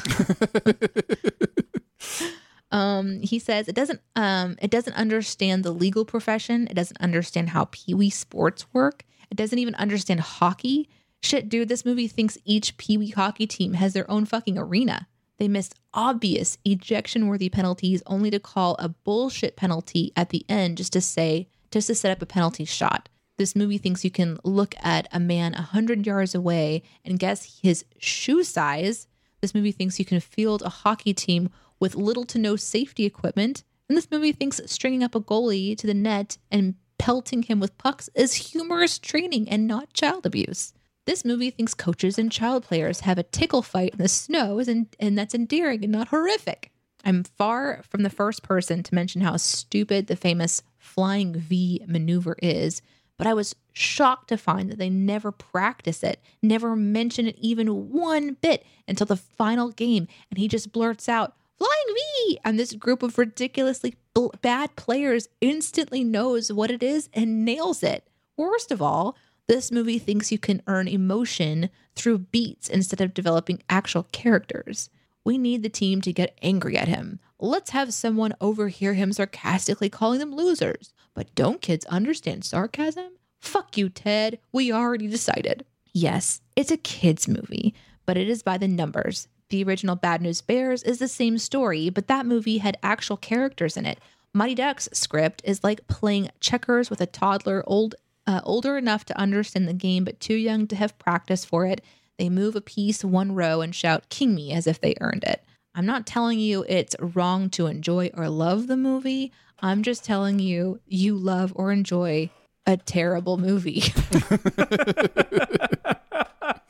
um, 2.74 3.22
he 3.22 3.38
says 3.38 3.68
it 3.68 3.76
doesn't 3.76 4.02
um, 4.16 4.58
it 4.62 4.72
doesn't 4.72 4.96
understand 4.96 5.64
the 5.64 5.72
legal 5.72 6.04
profession. 6.04 6.68
It 6.68 6.74
doesn't 6.74 7.00
understand 7.00 7.50
how 7.50 7.70
Pee 7.72 7.94
Wee 7.94 8.10
sports 8.10 8.66
work. 8.74 9.06
It 9.30 9.38
doesn't 9.38 9.60
even 9.60 9.76
understand 9.76 10.20
hockey. 10.20 10.90
Shit, 11.22 11.48
dude, 11.48 11.70
this 11.70 11.86
movie 11.86 12.08
thinks 12.08 12.38
each 12.44 12.76
Pee 12.78 12.98
Wee 12.98 13.12
hockey 13.12 13.48
team 13.48 13.74
has 13.74 13.94
their 13.94 14.10
own 14.10 14.26
fucking 14.26 14.58
arena. 14.58 15.08
They 15.38 15.48
missed 15.48 15.76
obvious 15.94 16.58
ejection 16.66 17.28
worthy 17.28 17.48
penalties 17.48 18.02
only 18.08 18.32
to 18.32 18.40
call 18.40 18.76
a 18.80 18.90
bullshit 18.90 19.56
penalty 19.56 20.12
at 20.16 20.30
the 20.30 20.44
end 20.50 20.78
just 20.78 20.94
to 20.94 21.02
say, 21.02 21.48
just 21.72 21.88
to 21.88 21.96
set 21.96 22.12
up 22.12 22.22
a 22.22 22.26
penalty 22.26 22.66
shot. 22.66 23.08
This 23.38 23.56
movie 23.56 23.78
thinks 23.78 24.04
you 24.04 24.12
can 24.12 24.40
look 24.44 24.74
at 24.82 25.08
a 25.12 25.20
man 25.20 25.54
100 25.54 26.06
yards 26.06 26.36
away 26.36 26.84
and 27.06 27.20
guess 27.20 27.60
his 27.62 27.86
shoe 28.00 28.44
size. 28.44 29.08
This 29.42 29.56
movie 29.56 29.72
thinks 29.72 30.00
you 30.00 30.06
can 30.06 30.20
field 30.20 30.62
a 30.64 30.70
hockey 30.70 31.14
team 31.14 31.50
with 31.84 31.96
little 31.96 32.24
to 32.24 32.40
no 32.40 32.56
safety 32.56 33.04
equipment. 33.04 33.66
And 33.90 33.98
this 33.98 34.10
movie 34.10 34.32
thinks 34.32 34.62
stringing 34.68 35.04
up 35.04 35.16
a 35.16 35.20
goalie 35.20 35.78
to 35.78 35.86
the 35.86 35.94
net 35.94 36.38
and 36.50 36.76
pelting 36.98 37.44
him 37.44 37.60
with 37.60 37.78
pucks 37.78 38.10
is 38.16 38.36
humorous 38.36 38.98
training 38.98 39.50
and 39.50 39.68
not 39.68 39.92
child 39.92 40.26
abuse. 40.26 40.72
This 41.06 41.26
movie 41.26 41.50
thinks 41.50 41.74
coaches 41.74 42.18
and 42.18 42.32
child 42.32 42.64
players 42.64 43.02
have 43.02 43.18
a 43.18 43.24
tickle 43.24 43.62
fight 43.62 43.92
in 43.92 43.98
the 43.98 44.08
snow 44.08 44.60
and, 44.60 44.96
and 44.98 45.18
that's 45.18 45.36
endearing 45.36 45.84
and 45.84 45.92
not 45.92 46.08
horrific. 46.08 46.72
I'm 47.04 47.26
far 47.26 47.82
from 47.90 48.04
the 48.04 48.10
first 48.10 48.44
person 48.44 48.82
to 48.84 48.96
mention 48.96 49.20
how 49.20 49.36
stupid 49.36 50.08
the 50.08 50.16
famous 50.16 50.64
flying 50.78 51.36
V 51.36 51.84
maneuver 51.86 52.38
is, 52.42 52.82
but 53.18 53.28
I 53.28 53.34
was 53.34 53.58
shocked 53.74 54.30
to 54.30 54.38
find 54.38 54.70
that 54.70 54.78
they 54.78 54.90
never 54.90 55.34
practice 55.34 56.02
it, 56.02 56.22
never 56.42 56.78
mention 56.78 57.28
it 57.28 57.38
even 57.40 57.92
one 57.92 58.38
bit 58.40 58.66
until 58.88 59.06
the 59.06 59.18
final 59.18 59.68
game, 59.68 60.08
and 60.30 60.38
he 60.38 60.48
just 60.48 60.72
blurts 60.72 61.10
out, 61.10 61.36
Flying 61.64 61.96
V! 61.96 62.40
And 62.44 62.60
this 62.60 62.74
group 62.74 63.04
of 63.04 63.18
ridiculously 63.18 63.96
bl- 64.14 64.28
bad 64.42 64.76
players 64.76 65.30
instantly 65.40 66.04
knows 66.04 66.52
what 66.52 66.70
it 66.70 66.84
is 66.84 67.08
and 67.14 67.46
nails 67.46 67.84
it. 67.84 68.06
Worst 68.36 68.70
of 68.70 68.82
all, 68.82 69.16
this 69.48 69.72
movie 69.72 70.00
thinks 70.00 70.30
you 70.30 70.38
can 70.38 70.62
earn 70.68 70.90
emotion 70.90 71.70
through 71.96 72.18
beats 72.18 72.68
instead 72.68 73.00
of 73.00 73.14
developing 73.14 73.64
actual 73.70 74.04
characters. 74.12 74.90
We 75.24 75.38
need 75.38 75.64
the 75.64 75.70
team 75.70 76.02
to 76.02 76.12
get 76.12 76.38
angry 76.42 76.76
at 76.76 76.90
him. 76.90 77.22
Let's 77.40 77.70
have 77.70 77.94
someone 77.94 78.34
overhear 78.42 78.94
him 78.94 79.14
sarcastically 79.14 79.90
calling 79.90 80.20
them 80.20 80.36
losers. 80.36 80.92
But 81.14 81.34
don't 81.34 81.62
kids 81.62 81.86
understand 81.86 82.44
sarcasm? 82.44 83.14
Fuck 83.40 83.78
you, 83.78 83.88
Ted. 83.88 84.38
We 84.52 84.74
already 84.74 85.08
decided. 85.08 85.66
Yes, 85.94 86.42
it's 86.58 86.72
a 86.72 86.78
kids' 86.78 87.30
movie, 87.30 87.74
but 88.06 88.18
it 88.18 88.28
is 88.28 88.44
by 88.44 88.58
the 88.58 88.68
numbers. 88.68 89.30
The 89.54 89.64
original 89.64 89.96
Bad 89.96 90.24
News 90.24 90.42
Bears 90.42 90.82
is 90.82 90.98
the 90.98 91.08
same 91.08 91.38
story, 91.38 91.92
but 91.92 92.08
that 92.08 92.26
movie 92.26 92.58
had 92.58 92.76
actual 92.82 93.18
characters 93.18 93.78
in 93.78 93.86
it. 93.86 94.00
Mighty 94.34 94.56
Ducks 94.56 94.90
script 94.94 95.44
is 95.46 95.64
like 95.64 95.86
playing 95.86 96.32
checkers 96.40 96.90
with 96.90 97.00
a 97.02 97.06
toddler, 97.06 97.64
old, 97.68 97.94
uh, 98.26 98.42
older 98.44 98.80
enough 98.80 99.06
to 99.06 99.16
understand 99.16 99.68
the 99.68 99.74
game 99.74 100.06
but 100.06 100.20
too 100.20 100.34
young 100.34 100.66
to 100.66 100.76
have 100.76 100.98
practice 100.98 101.46
for 101.46 101.68
it. 101.68 101.82
They 102.18 102.30
move 102.30 102.56
a 102.56 102.62
piece 102.62 103.06
one 103.06 103.36
row 103.36 103.62
and 103.62 103.76
shout 103.76 104.10
"King 104.10 104.34
me" 104.34 104.52
as 104.54 104.66
if 104.66 104.82
they 104.82 104.96
earned 105.00 105.24
it. 105.24 105.44
I'm 105.76 105.86
not 105.86 106.08
telling 106.08 106.40
you 106.40 106.66
it's 106.68 106.96
wrong 107.00 107.52
to 107.52 107.68
enjoy 107.68 108.10
or 108.16 108.30
love 108.30 108.66
the 108.66 108.76
movie. 108.76 109.32
I'm 109.60 109.84
just 109.84 110.04
telling 110.04 110.40
you 110.40 110.80
you 110.88 111.16
love 111.16 111.54
or 111.56 111.72
enjoy 111.72 112.32
a 112.66 112.78
terrible 112.78 113.38
movie. 113.38 113.84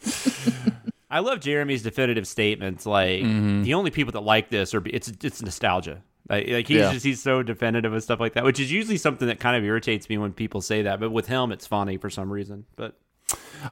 I 1.13 1.19
love 1.19 1.39
Jeremy's 1.39 1.83
definitive 1.83 2.27
statements. 2.27 2.85
Like 2.85 3.21
the 3.23 3.73
only 3.73 3.91
people 3.91 4.11
that 4.13 4.21
like 4.23 4.49
this 4.49 4.73
are 4.73 4.81
it's 4.85 5.11
it's 5.23 5.41
nostalgia. 5.41 6.01
Like, 6.29 6.47
like 6.47 6.67
he's 6.67 6.77
Yeah. 6.77 6.91
just 6.93 7.05
he's 7.05 7.21
so 7.21 7.43
definitive 7.43 7.93
and 7.93 8.01
stuff 8.01 8.19
like 8.19 8.33
that, 8.33 8.43
which 8.43 8.59
is 8.59 8.71
usually 8.71 8.97
something 8.97 9.27
that 9.27 9.39
kind 9.39 9.55
of 9.57 9.63
irritates 9.63 10.09
me 10.09 10.17
when 10.17 10.33
people 10.33 10.61
say 10.61 10.81
that. 10.83 10.99
But 10.99 11.11
with 11.11 11.27
him, 11.27 11.51
it's 11.51 11.67
funny 11.67 11.97
for 11.97 12.09
some 12.09 12.31
reason. 12.31 12.65
But 12.75 12.97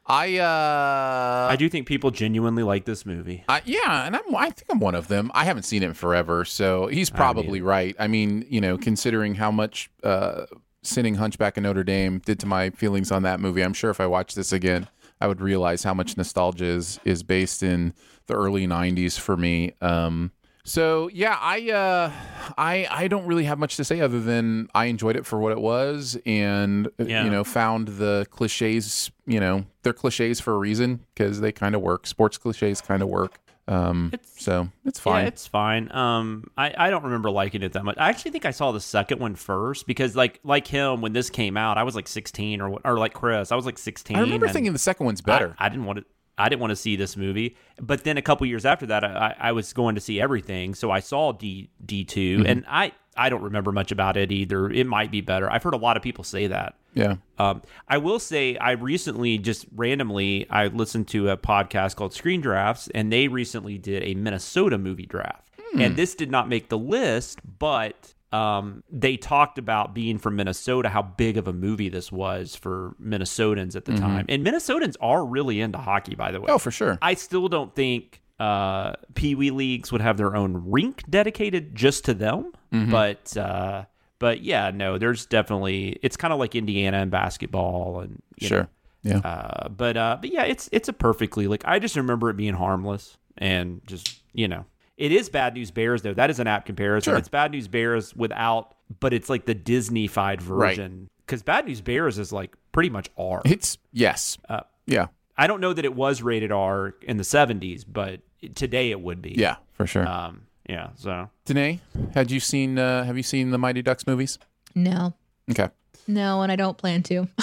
I 0.06 0.38
uh 0.38 1.48
I 1.52 1.56
do 1.56 1.68
think 1.70 1.88
people 1.88 2.12
genuinely 2.12 2.64
like 2.64 2.86
this 2.86 3.06
movie. 3.06 3.44
I, 3.50 3.62
yeah, 3.66 4.06
and 4.06 4.16
I'm, 4.16 4.36
I 4.36 4.46
think 4.52 4.66
I'm 4.70 4.80
one 4.80 4.96
of 4.96 5.08
them. 5.08 5.32
I 5.34 5.46
haven't 5.46 5.64
seen 5.64 5.84
it 5.84 5.88
in 5.88 5.94
forever, 5.94 6.46
so 6.46 6.88
he's 6.88 7.10
probably 7.10 7.62
right. 7.62 7.96
I 8.00 8.08
mean, 8.08 8.46
you 8.50 8.62
know, 8.62 8.78
considering 8.78 9.36
how 9.36 9.52
much 9.52 9.89
uh, 10.04 10.46
Sinning 10.84 11.16
Hunchback 11.16 11.58
of 11.58 11.64
Notre 11.64 11.84
Dame 11.84 12.20
did 12.20 12.39
to 12.42 12.46
my 12.46 12.70
feelings 12.72 13.12
on 13.12 13.24
that 13.24 13.39
movie, 13.39 13.62
I'm 13.64 13.74
sure 13.74 13.89
if 13.92 14.00
I 14.00 14.08
watch 14.08 14.36
this 14.36 14.52
again, 14.54 14.88
I 15.22 15.28
would 15.28 15.39
realize 15.41 15.84
how 15.84 15.93
much 15.93 16.17
nostalgia 16.17 16.65
is 16.65 16.99
is 17.05 17.24
based 17.24 17.63
in 17.63 17.93
the 18.28 18.34
early 18.36 18.67
'90s 18.67 19.17
for 19.19 19.38
me. 19.38 19.74
Um, 19.82 20.32
so 20.63 21.09
yeah, 21.13 21.38
I 21.41 21.69
uh, 21.72 22.11
I 22.57 22.88
I 22.89 23.07
don't 23.07 23.26
really 23.26 23.45
have 23.45 23.57
much 23.59 23.78
to 23.78 23.84
say 23.84 23.99
other 24.01 24.19
than 24.19 24.67
I 24.76 24.86
enjoyed 24.86 25.15
it 25.15 25.26
for 25.26 25.39
what 25.39 25.51
it 25.51 25.59
was, 25.61 26.17
and 26.26 26.88
uh, 26.99 27.05
Yeah. 27.05 27.24
you 27.24 27.30
know, 27.32 27.43
found 27.43 27.88
the 27.88 28.28
cliches. 28.30 29.11
You 29.26 29.39
know, 29.39 29.65
they're 29.84 29.93
cliches 29.93 30.39
for 30.39 30.53
a 30.53 30.57
reason 30.57 31.01
because 31.13 31.39
they 31.41 31.51
kind 31.51 31.74
of 31.76 31.82
work. 31.82 32.05
Sports 32.05 32.38
cliches 32.38 32.82
kind 32.82 33.01
of 33.01 33.07
work. 33.09 33.39
Um, 33.72 34.09
It's- 34.13 34.34
so 34.38 34.69
it's 34.86 34.99
fine. 34.99 35.24
Yeah, 35.24 35.28
it's 35.28 35.47
fine. 35.47 35.91
Um, 35.91 36.49
I, 36.57 36.74
I 36.78 36.89
don't 36.89 37.03
remember 37.03 37.30
liking 37.32 37.61
it 37.63 37.74
that 37.74 37.86
much. 37.86 37.97
I 37.97 38.09
actually 38.09 38.32
think 38.32 38.45
I 38.45 38.51
saw 38.51 38.72
the 38.72 38.80
second 38.82 39.19
one 39.19 39.36
first 39.36 39.88
because, 39.88 40.15
like, 40.15 40.39
like 40.43 40.67
him 40.67 41.01
when 41.01 41.13
this 41.13 41.30
came 41.30 41.55
out, 41.57 41.78
I 41.78 41.84
was 41.84 41.95
like 41.95 42.07
16 42.07 42.59
or 42.61 42.80
or 42.84 42.97
like 42.99 43.13
Chris, 43.13 43.51
I 43.51 43.55
was 43.55 43.65
like 43.65 43.78
16. 43.78 44.17
I 44.17 44.22
remember 44.22 44.47
thinking 44.49 44.74
the 44.74 44.80
second 44.80 45.05
one's 45.05 45.22
better. 45.22 45.55
I, 45.59 45.67
I 45.67 45.69
didn't 45.69 45.86
want 45.86 45.99
to. 45.99 46.05
I 46.38 46.49
didn't 46.49 46.61
want 46.61 46.72
to 46.72 46.76
see 46.78 46.95
this 46.95 47.15
movie, 47.15 47.55
but 47.80 48.03
then 48.03 48.17
a 48.17 48.22
couple 48.22 48.47
years 48.47 48.65
after 48.65 48.88
that, 48.88 49.03
I, 49.03 49.36
I 49.39 49.51
was 49.51 49.74
going 49.74 49.93
to 49.95 50.01
see 50.01 50.19
everything, 50.19 50.74
so 50.74 50.89
I 50.89 50.99
saw 50.99 51.34
D 51.34 51.69
D 51.86 52.03
2 52.03 52.38
Mm-hmm. 52.39 52.45
and 52.47 52.65
I 52.67 52.93
I 53.15 53.30
don't 53.30 53.43
remember 53.43 53.72
much 53.72 53.91
about 53.91 54.17
it 54.17 54.32
either. 54.32 54.69
It 54.72 54.88
might 54.88 55.11
be 55.11 55.22
better. 55.22 55.51
I've 55.51 55.61
heard 55.61 55.74
a 55.76 55.78
lot 55.78 55.97
of 55.97 56.03
people 56.03 56.24
say 56.24 56.47
that. 56.47 56.76
Yeah. 56.94 57.16
Um, 57.38 57.62
I 57.88 57.98
will 57.98 58.20
say, 58.20 58.58
I 58.58 58.72
recently 58.72 59.38
just 59.38 59.66
randomly 59.76 60.50
I 60.50 60.68
listened 60.68 61.08
to 61.10 61.30
a 61.30 61.38
podcast 61.38 61.96
called 61.96 62.14
Screen 62.14 62.42
Drafts, 62.42 62.89
and 62.94 63.12
they 63.12 63.28
recently 63.28 63.78
did 63.78 64.04
a 64.04 64.14
Minnesota 64.14 64.78
movie 64.78 65.06
draft. 65.06 65.48
And 65.74 65.96
this 65.96 66.16
did 66.16 66.30
not 66.30 66.50
make 66.50 66.68
the 66.68 66.78
list, 66.78 67.39
but 67.58 68.14
um, 68.34 68.84
they 68.92 69.16
talked 69.16 69.58
about 69.58 69.94
being 69.94 70.18
from 70.18 70.36
Minnesota, 70.36 70.89
how 70.89 71.02
big 71.02 71.38
of 71.38 71.48
a 71.48 71.54
movie 71.54 71.88
this 71.88 72.12
was 72.12 72.58
for 72.58 72.94
Minnesotans 73.02 73.78
at 73.78 73.86
the 73.86 73.96
time. 73.96 74.26
And 74.28 74.46
Minnesotans 74.46 74.98
are 75.00 75.26
really 75.26 75.62
into 75.62 75.78
hockey, 75.78 76.14
by 76.16 76.32
the 76.32 76.42
way. 76.42 76.48
Oh, 76.50 76.58
for 76.58 76.72
sure. 76.72 76.98
I 77.02 77.14
still 77.14 77.48
don't 77.48 77.74
think 77.74 78.22
uh, 78.38 78.96
Pee 79.16 79.34
Wee 79.36 79.52
leagues 79.52 79.94
would 79.94 80.02
have 80.02 80.18
their 80.18 80.36
own 80.36 80.62
rink 80.70 81.04
dedicated 81.10 81.74
just 81.74 82.04
to 82.06 82.14
them, 82.14 82.52
but 82.72 83.38
uh, 83.38 83.86
but 84.22 84.41
yeah, 84.43 84.69
no, 84.72 84.99
there's 84.99 85.26
definitely 85.26 85.97
it's 86.03 86.15
kind 86.15 86.32
of 86.32 86.38
like 86.39 86.55
Indiana 86.55 86.97
and 86.97 87.09
basketball 87.09 87.99
and 88.01 88.22
you 88.39 88.47
Sure. 88.47 88.69
Yeah. 89.01 89.17
uh, 89.17 89.67
but 89.69 89.97
uh, 89.97 90.17
but 90.22 90.32
yeah, 90.32 90.43
it's 90.43 90.69
it's 90.72 90.88
a 90.88 90.93
perfectly 90.93 91.47
like 91.47 91.63
I 91.65 91.80
just 91.80 91.95
remember 91.95 92.30
it 92.30 92.38
being 92.38 92.53
harmless 92.53 93.17
and 93.39 93.82
just 93.88 94.22
you 94.34 94.47
know 94.47 94.65
it 94.95 95.11
is 95.11 95.28
Bad 95.28 95.55
News 95.55 95.72
Bears 95.72 96.03
though 96.03 96.13
that 96.13 96.30
is 96.30 96.39
an 96.39 96.45
apt 96.45 96.67
comparison. 96.67 97.11
Sure. 97.11 97.17
It's 97.17 97.28
Bad 97.30 97.51
News 97.51 97.67
Bears 97.67 98.15
without, 98.15 98.76
but 98.99 99.11
it's 99.11 99.28
like 99.28 99.45
the 99.45 99.55
Disney-fied 99.55 100.39
version 100.39 101.09
because 101.26 101.41
Bad 101.41 101.65
News 101.65 101.82
Bears 101.82 102.19
is 102.19 102.32
like 102.32 102.55
pretty 102.72 102.91
much 102.91 103.09
R. 103.17 103.41
It's 103.43 103.80
yes. 103.91 104.38
Uh, 104.47 104.61
yeah. 104.86 105.07
I 105.36 105.47
don't 105.47 105.61
know 105.61 105.74
that 105.74 105.84
it 105.86 105.95
was 105.95 106.22
rated 106.22 106.51
R 106.51 106.93
in 107.01 107.17
the 107.17 107.24
70s, 107.24 107.84
but 107.88 108.19
today 108.53 108.91
it 108.91 109.01
would 109.01 109.22
be. 109.24 109.34
Yeah, 109.36 109.55
for 109.74 109.88
sure. 109.88 110.07
Um, 110.07 110.43
yeah. 110.68 110.89
So 110.95 111.30
Danae, 111.45 111.80
had 112.14 112.32
you 112.32 112.39
seen 112.39 112.78
uh 112.80 113.03
have 113.03 113.18
you 113.18 113.24
seen 113.24 113.51
the 113.51 113.57
Mighty 113.57 113.82
Ducks 113.82 114.05
movies? 114.07 114.38
No, 114.76 115.14
Okay. 115.49 115.70
no, 116.07 116.41
and 116.41 116.51
I 116.51 116.55
don't 116.55 116.78
plan 116.78 117.03
to. 117.03 117.28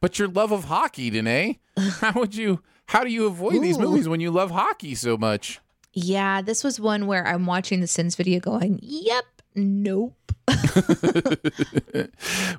But 0.00 0.18
your 0.18 0.28
love 0.28 0.52
of 0.52 0.64
hockey, 0.64 1.10
Danae, 1.10 1.58
how 2.00 2.12
would 2.12 2.34
you 2.34 2.60
how 2.86 3.04
do 3.04 3.10
you 3.10 3.26
avoid 3.26 3.62
these 3.62 3.78
movies 3.78 4.08
when 4.08 4.20
you 4.20 4.30
love 4.30 4.50
hockey 4.50 4.94
so 4.94 5.16
much? 5.16 5.60
yeah, 5.96 6.42
this 6.42 6.64
was 6.64 6.80
one 6.80 7.06
where 7.06 7.24
I'm 7.26 7.46
watching 7.46 7.80
the 7.80 7.86
Sins 7.86 8.16
video 8.16 8.40
going, 8.40 8.80
yep, 8.82 9.24
nope. 9.54 10.14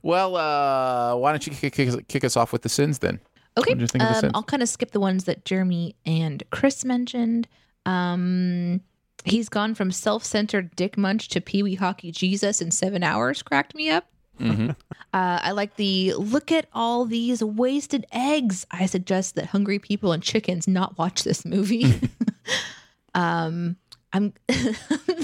Well, 0.03 0.35
uh 0.35 1.15
why 1.17 1.31
don't 1.31 1.45
you 1.45 1.53
kick, 1.53 1.73
kick, 1.73 2.07
kick 2.07 2.23
us 2.23 2.35
off 2.37 2.51
with 2.53 2.61
the 2.61 2.69
sins 2.69 2.99
then? 2.99 3.19
Okay. 3.57 3.71
What'd 3.71 3.81
you 3.81 3.87
think 3.87 4.01
the 4.03 4.09
um, 4.09 4.15
Sins? 4.15 4.31
I'll 4.35 4.43
kind 4.43 4.61
of 4.63 4.69
skip 4.69 4.91
the 4.91 4.99
ones 4.99 5.23
that 5.25 5.45
Jeremy 5.45 5.95
and 6.05 6.43
Chris 6.51 6.83
mentioned. 6.85 7.47
Um, 7.85 8.81
he's 9.23 9.49
gone 9.49 9.75
from 9.75 9.91
self-centered 9.91 10.75
Dick 10.75 10.97
Munch 10.97 11.29
to 11.29 11.41
Pee 11.41 11.63
Wee 11.63 11.75
Hockey 11.75 12.11
Jesus 12.11 12.61
in 12.61 12.71
seven 12.71 13.03
hours. 13.03 13.41
Cracked 13.41 13.75
me 13.75 13.89
up. 13.89 14.07
Mm-hmm. 14.39 14.71
Uh, 15.13 15.39
I 15.41 15.51
like 15.51 15.77
the 15.77 16.13
look 16.15 16.51
at 16.51 16.67
all 16.73 17.05
these 17.05 17.41
wasted 17.41 18.05
eggs. 18.11 18.67
I 18.69 18.85
suggest 18.85 19.35
that 19.35 19.45
hungry 19.45 19.79
people 19.79 20.11
and 20.11 20.21
chickens 20.21 20.67
not 20.67 20.97
watch 20.97 21.23
this 21.23 21.45
movie. 21.45 22.01
um, 23.15 23.77
I'm 24.11 24.33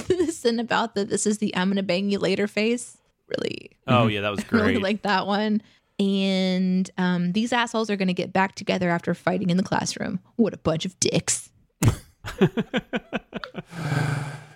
listen 0.09 0.61
about 0.61 0.95
the 0.95 1.03
this 1.03 1.27
is 1.27 1.39
the 1.39 1.53
I'm 1.57 1.67
gonna 1.67 1.83
bang 1.83 2.09
you 2.09 2.19
later 2.19 2.47
face. 2.47 2.97
Really, 3.27 3.71
Oh 3.85 4.07
yeah, 4.07 4.21
that 4.21 4.29
was 4.29 4.45
great. 4.45 4.61
I 4.61 4.65
really 4.67 4.81
like 4.81 5.01
that 5.01 5.27
one. 5.27 5.61
And 5.99 6.89
um, 6.97 7.33
these 7.33 7.51
assholes 7.51 7.89
are 7.89 7.97
going 7.97 8.07
to 8.07 8.13
get 8.13 8.33
back 8.33 8.55
together 8.55 8.89
after 8.89 9.13
fighting 9.13 9.49
in 9.49 9.57
the 9.57 9.63
classroom. 9.63 10.19
What 10.35 10.53
a 10.53 10.57
bunch 10.57 10.85
of 10.85 10.99
dicks. 10.99 11.50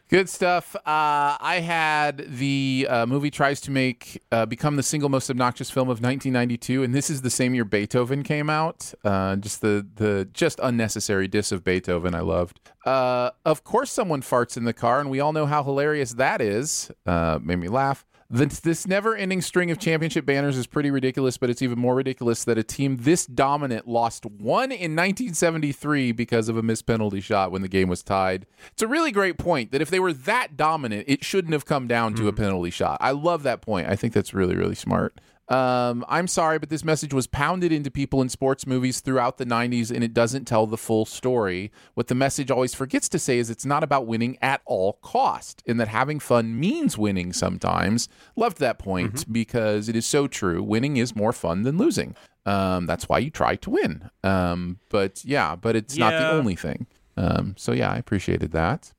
Good 0.08 0.30
stuff. 0.30 0.76
Uh, 0.76 0.82
I 0.86 1.62
had 1.66 2.38
the 2.38 2.86
uh, 2.88 3.06
movie 3.08 3.32
tries 3.32 3.60
to 3.62 3.72
make 3.72 4.22
uh, 4.32 4.46
become 4.46 4.76
the 4.76 4.84
single 4.84 5.10
most 5.10 5.32
obnoxious 5.32 5.72
film 5.72 5.90
of 5.90 6.00
1992, 6.00 6.84
and 6.84 6.94
this 6.94 7.10
is 7.10 7.24
the 7.24 7.32
same 7.32 7.56
year 7.56 7.66
Beethoven 7.66 8.22
came 8.22 8.48
out. 8.48 8.94
Uh, 9.04 9.36
just 9.36 9.62
the 9.62 9.86
the 9.96 10.30
just 10.32 10.60
unnecessary 10.62 11.28
diss 11.28 11.52
of 11.52 11.64
Beethoven. 11.64 12.14
I 12.14 12.20
loved. 12.20 12.60
Uh, 12.86 13.32
of 13.46 13.64
course, 13.64 13.92
someone 13.92 14.22
farts 14.22 14.58
in 14.58 14.64
the 14.66 14.74
car, 14.74 15.00
and 15.00 15.10
we 15.10 15.20
all 15.20 15.34
know 15.34 15.48
how 15.48 15.64
hilarious 15.64 16.12
that 16.14 16.40
is. 16.40 16.92
Uh, 17.08 17.40
made 17.42 17.58
me 17.58 17.68
laugh. 17.68 18.06
This, 18.28 18.60
this 18.60 18.88
never-ending 18.88 19.42
string 19.42 19.70
of 19.70 19.78
championship 19.78 20.26
banners 20.26 20.58
is 20.58 20.66
pretty 20.66 20.90
ridiculous, 20.90 21.38
but 21.38 21.52
it's 21.52 21.62
even 21.62 21.78
more 21.78 21.94
ridiculous 21.94 22.44
that 22.46 22.58
a 22.58 22.64
team 22.64 22.98
this 22.98 23.28
dominant 23.28 23.88
lost 23.88 24.26
one 24.26 24.72
in 24.72 24.96
1973 24.96 26.12
because 26.12 26.50
of 26.50 26.58
a 26.58 26.64
missed 26.64 26.88
penalty 26.88 27.22
shot 27.22 27.52
when 27.52 27.62
the 27.62 27.68
game 27.68 27.88
was 27.88 28.02
tied. 28.02 28.48
It's 28.72 28.82
a 28.82 28.88
really 28.88 29.12
great 29.12 29.38
point 29.38 29.72
that 29.72 29.82
if 29.82 29.92
they 29.92 30.00
were 30.00 30.14
that 30.14 30.58
dominant, 30.58 31.06
it 31.08 31.24
shouldn't 31.24 31.54
have 31.54 31.66
come 31.66 31.88
down 31.88 32.16
to 32.16 32.28
a 32.28 32.32
mm-hmm. 32.32 32.44
penalty 32.44 32.72
shot. 32.72 32.98
I 33.00 33.12
love 33.12 33.44
that 33.44 33.62
point. 33.62 33.88
I 33.90 33.96
think 33.96 34.14
that's 34.14 34.34
really, 34.34 34.56
really 34.56 34.76
smart. 34.76 35.22
Um, 35.48 36.04
I'm 36.10 36.28
sorry, 36.28 36.58
but 36.58 36.70
this 36.70 36.84
message 36.84 37.14
was 37.14 37.28
pounded 37.28 37.72
into 37.72 37.92
people 37.92 38.22
in 38.22 38.30
sports 38.30 38.66
movies 38.66 39.00
throughout 39.00 39.38
the 39.38 39.46
90s, 39.46 39.92
and 39.92 40.04
it 40.04 40.14
doesn't 40.14 40.46
tell 40.46 40.66
the 40.66 40.78
full 40.78 41.06
story. 41.06 41.72
What 41.94 42.08
the 42.08 42.16
message 42.16 42.50
always 42.50 42.74
forgets 42.74 43.08
to 43.10 43.20
say 43.20 43.38
is 43.38 43.50
it's 43.50 43.66
not 43.66 43.84
about 43.84 44.08
winning 44.08 44.38
at 44.42 44.62
all 44.66 44.94
cost, 45.02 45.62
and 45.68 45.80
that 45.80 45.88
having 45.88 46.20
fun 46.20 46.60
means 46.60 46.98
winning 46.98 47.32
sometimes. 47.32 48.10
Loved 48.36 48.60
that 48.60 48.80
point 48.80 49.32
because 49.32 49.88
it 49.88 49.96
is 49.96 50.06
so 50.06 50.28
true. 50.28 50.64
Winning 50.64 50.98
is 50.98 51.16
more 51.16 51.34
fun 51.34 51.62
than 51.62 51.78
losing. 51.78 52.16
Um, 52.48 52.86
that's 52.86 53.10
why 53.10 53.20
you 53.20 53.30
try 53.30 53.56
to 53.56 53.70
win. 53.70 54.10
Um, 54.24 54.80
but 54.90 55.24
yeah, 55.26 55.56
but 55.56 55.76
it's 55.76 55.98
not 55.98 56.12
the 56.12 56.32
only 56.32 56.56
thing. 56.56 56.88
Um, 57.18 57.56
so 57.58 57.72
yeah, 57.72 57.92
I 57.92 57.98
appreciated 57.98 58.52
that. 58.52 58.94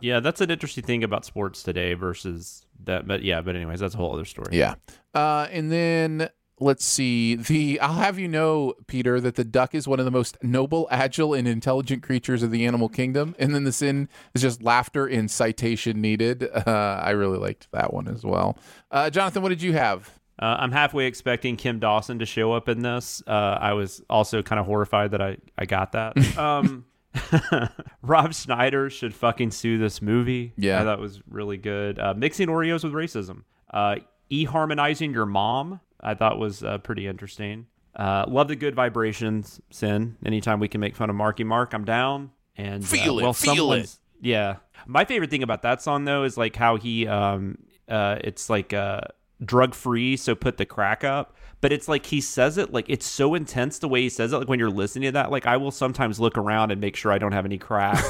yeah, 0.00 0.20
that's 0.20 0.40
an 0.40 0.50
interesting 0.50 0.84
thing 0.84 1.02
about 1.04 1.24
sports 1.24 1.62
today 1.62 1.94
versus 1.94 2.64
that. 2.86 3.06
But 3.06 3.22
yeah, 3.22 3.40
but 3.40 3.56
anyways, 3.56 3.80
that's 3.80 3.94
a 3.94 3.98
whole 3.98 4.14
other 4.14 4.24
story. 4.24 4.56
Yeah. 4.56 4.74
Uh, 5.14 5.46
and 5.50 5.70
then 5.70 6.28
let's 6.62 6.84
see. 6.84 7.34
The 7.34 7.80
I'll 7.80 7.94
have 7.94 8.18
you 8.18 8.28
know, 8.28 8.74
Peter, 8.86 9.20
that 9.20 9.34
the 9.34 9.44
duck 9.44 9.74
is 9.74 9.86
one 9.86 9.98
of 9.98 10.04
the 10.04 10.10
most 10.10 10.36
noble, 10.42 10.88
agile, 10.90 11.34
and 11.34 11.46
intelligent 11.46 12.02
creatures 12.02 12.42
of 12.42 12.50
the 12.50 12.64
animal 12.64 12.88
kingdom. 12.88 13.34
And 13.38 13.54
then 13.54 13.64
the 13.64 13.72
sin 13.72 14.08
is 14.34 14.42
just 14.42 14.62
laughter 14.62 15.06
and 15.06 15.30
citation 15.30 16.00
needed. 16.00 16.48
Uh, 16.62 17.00
I 17.02 17.10
really 17.10 17.38
liked 17.38 17.66
that 17.72 17.92
one 17.92 18.06
as 18.06 18.24
well. 18.24 18.56
Uh, 18.90 19.10
Jonathan, 19.10 19.42
what 19.42 19.48
did 19.48 19.62
you 19.62 19.72
have? 19.72 20.08
Uh, 20.38 20.56
I'm 20.60 20.70
halfway 20.70 21.06
expecting 21.06 21.56
Kim 21.56 21.80
Dawson 21.80 22.20
to 22.20 22.26
show 22.26 22.52
up 22.52 22.68
in 22.68 22.82
this. 22.82 23.20
Uh, 23.26 23.58
I 23.60 23.72
was 23.72 24.00
also 24.08 24.42
kind 24.42 24.60
of 24.60 24.66
horrified 24.66 25.10
that 25.10 25.20
I, 25.20 25.38
I 25.58 25.66
got 25.66 25.92
that. 25.92 26.16
Um, 26.38 26.84
Rob 28.02 28.34
Schneider 28.34 28.90
should 28.90 29.14
fucking 29.14 29.50
sue 29.50 29.78
this 29.78 30.02
movie. 30.02 30.52
Yeah. 30.56 30.80
I 30.80 30.84
thought 30.84 31.00
was 31.00 31.20
really 31.28 31.56
good. 31.56 31.98
Uh, 31.98 32.14
mixing 32.14 32.48
Oreos 32.48 32.84
with 32.84 32.92
racism. 32.92 33.42
Uh, 33.72 33.96
e 34.30 34.44
harmonizing 34.44 35.12
your 35.12 35.26
mom, 35.26 35.80
I 36.00 36.14
thought 36.14 36.38
was 36.38 36.62
uh, 36.62 36.78
pretty 36.78 37.06
interesting. 37.06 37.66
Uh, 37.94 38.24
love 38.26 38.48
the 38.48 38.56
good 38.56 38.74
vibrations, 38.74 39.60
Sin. 39.70 40.16
Anytime 40.24 40.60
we 40.60 40.68
can 40.68 40.80
make 40.80 40.96
fun 40.96 41.10
of 41.10 41.16
Marky 41.16 41.44
Mark, 41.44 41.74
I'm 41.74 41.84
down. 41.84 42.30
And 42.56 42.82
uh, 42.82 42.86
Feel 42.86 43.18
it, 43.18 43.22
well, 43.22 43.32
feel 43.32 43.54
someone's- 43.56 44.00
Yeah. 44.20 44.56
My 44.86 45.04
favorite 45.04 45.30
thing 45.30 45.42
about 45.42 45.62
that 45.62 45.80
song 45.82 46.04
though 46.04 46.24
is 46.24 46.36
like 46.36 46.56
how 46.56 46.76
he 46.76 47.06
um 47.06 47.56
uh 47.88 48.16
it's 48.22 48.50
like 48.50 48.72
uh 48.72 49.00
drug 49.44 49.74
free, 49.74 50.16
so 50.16 50.34
put 50.34 50.56
the 50.56 50.64
crack 50.66 51.04
up. 51.04 51.36
But 51.62 51.72
it's 51.72 51.88
like 51.88 52.04
he 52.04 52.20
says 52.20 52.58
it 52.58 52.72
like 52.72 52.84
it's 52.88 53.06
so 53.06 53.34
intense 53.34 53.78
the 53.78 53.88
way 53.88 54.02
he 54.02 54.08
says 54.10 54.32
it. 54.34 54.36
Like 54.36 54.48
when 54.48 54.58
you're 54.58 54.68
listening 54.68 55.08
to 55.08 55.12
that, 55.12 55.30
like 55.30 55.46
I 55.46 55.56
will 55.56 55.70
sometimes 55.70 56.20
look 56.20 56.36
around 56.36 56.72
and 56.72 56.80
make 56.80 56.96
sure 56.96 57.10
I 57.10 57.18
don't 57.18 57.32
have 57.32 57.46
any 57.46 57.56
crack 57.56 58.04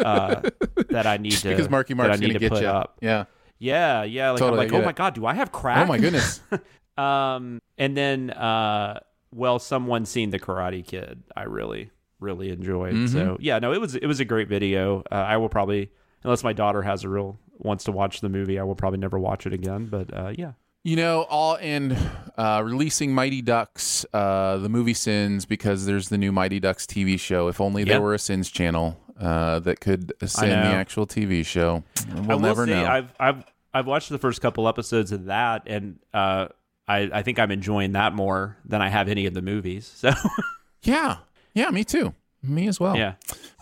uh, 0.00 0.42
that 0.90 1.06
I 1.06 1.16
need 1.16 1.32
to 1.32 1.48
Because 1.48 1.70
Marky 1.70 1.94
Mark's 1.94 2.20
need 2.20 2.26
going 2.26 2.34
to 2.34 2.38
get 2.40 2.52
put 2.52 2.62
you. 2.62 2.68
up. 2.68 2.98
Yeah. 3.00 3.24
Yeah, 3.58 4.02
yeah. 4.02 4.32
Like 4.32 4.40
Totally 4.40 4.66
I'm 4.66 4.70
like, 4.70 4.80
oh 4.80 4.84
my 4.84 4.90
it. 4.90 4.96
god, 4.96 5.14
do 5.14 5.24
I 5.24 5.32
have 5.34 5.50
crack? 5.52 5.78
Oh 5.78 5.86
my 5.86 5.98
goodness. 5.98 6.40
Um, 6.98 7.60
and 7.76 7.94
then, 7.94 8.30
uh, 8.30 9.00
well, 9.30 9.58
someone 9.58 10.06
seen 10.06 10.30
the 10.30 10.38
Karate 10.38 10.82
Kid. 10.82 11.22
I 11.36 11.42
really, 11.42 11.90
really 12.20 12.48
enjoyed. 12.50 12.94
Mm-hmm. 12.94 13.06
So 13.08 13.36
yeah, 13.38 13.58
no, 13.58 13.72
it 13.74 13.80
was 13.80 13.94
it 13.96 14.06
was 14.06 14.20
a 14.20 14.24
great 14.24 14.48
video. 14.48 15.02
Uh, 15.12 15.16
I 15.16 15.36
will 15.36 15.50
probably, 15.50 15.90
unless 16.24 16.42
my 16.42 16.54
daughter 16.54 16.80
has 16.82 17.04
a 17.04 17.08
real 17.10 17.38
wants 17.58 17.84
to 17.84 17.92
watch 17.92 18.20
the 18.22 18.30
movie, 18.30 18.58
I 18.58 18.62
will 18.62 18.74
probably 18.76 18.98
never 18.98 19.18
watch 19.18 19.46
it 19.46 19.52
again. 19.52 19.88
But 19.90 20.14
uh, 20.16 20.32
yeah, 20.38 20.52
You 20.86 20.94
know, 20.94 21.22
all 21.22 21.56
in 21.56 21.98
uh, 22.38 22.62
releasing 22.64 23.12
Mighty 23.12 23.42
Ducks, 23.42 24.06
uh, 24.14 24.58
the 24.58 24.68
movie 24.68 24.94
Sins, 24.94 25.44
because 25.44 25.84
there's 25.84 26.10
the 26.10 26.16
new 26.16 26.30
Mighty 26.30 26.60
Ducks 26.60 26.86
TV 26.86 27.18
show. 27.18 27.48
If 27.48 27.60
only 27.60 27.82
there 27.82 28.00
were 28.00 28.14
a 28.14 28.20
Sins 28.20 28.48
channel 28.52 28.96
uh, 29.20 29.58
that 29.58 29.80
could 29.80 30.12
send 30.24 30.52
the 30.52 30.62
know. 30.62 30.76
actual 30.76 31.04
TV 31.04 31.44
show. 31.44 31.82
We'll 32.14 32.30
I 32.30 32.34
will 32.34 32.38
never 32.38 32.66
say 32.66 32.70
know. 32.70 32.86
I've 32.86 33.12
I've 33.18 33.44
I've 33.74 33.86
watched 33.88 34.10
the 34.10 34.18
first 34.18 34.40
couple 34.40 34.68
episodes 34.68 35.10
of 35.10 35.24
that, 35.24 35.64
and 35.66 35.98
uh, 36.14 36.46
I 36.86 37.10
I 37.12 37.22
think 37.22 37.40
I'm 37.40 37.50
enjoying 37.50 37.90
that 37.94 38.14
more 38.14 38.56
than 38.64 38.80
I 38.80 38.88
have 38.88 39.08
any 39.08 39.26
of 39.26 39.34
the 39.34 39.42
movies. 39.42 39.92
So 39.92 40.12
yeah, 40.84 41.16
yeah, 41.52 41.68
me 41.70 41.82
too. 41.82 42.14
Me 42.44 42.68
as 42.68 42.78
well. 42.78 42.96
yeah, 42.96 43.14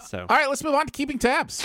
so 0.09 0.27
All 0.29 0.37
right, 0.37 0.47
let's 0.47 0.63
move 0.63 0.75
on 0.75 0.85
to 0.85 0.93
keeping 0.93 1.19
tabs. 1.19 1.65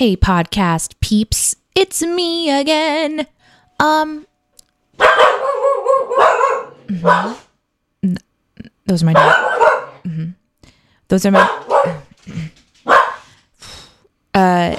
Hey, 0.00 0.16
podcast 0.16 0.98
peeps, 1.00 1.56
it's 1.74 2.00
me 2.00 2.48
again. 2.48 3.26
Um, 3.78 4.26
mhm. 6.88 7.36
Those 8.86 9.02
are 9.02 9.04
my 9.04 9.12
dog. 9.12 9.34
Mhm. 10.04 10.34
Those 11.08 11.26
are 11.26 11.30
my. 11.30 11.46
Uh, 14.32 14.78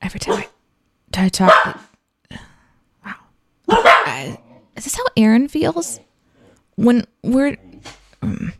every 0.00 0.20
time 0.20 0.36
I, 0.36 0.48
I 1.14 1.28
talk, 1.28 1.78
wow. 3.04 3.14
Uh, 3.68 4.36
is 4.74 4.84
this 4.84 4.96
how 4.96 5.04
Aaron 5.18 5.48
feels 5.48 6.00
when 6.76 7.06
we're? 7.22 7.58
um, 8.22 8.54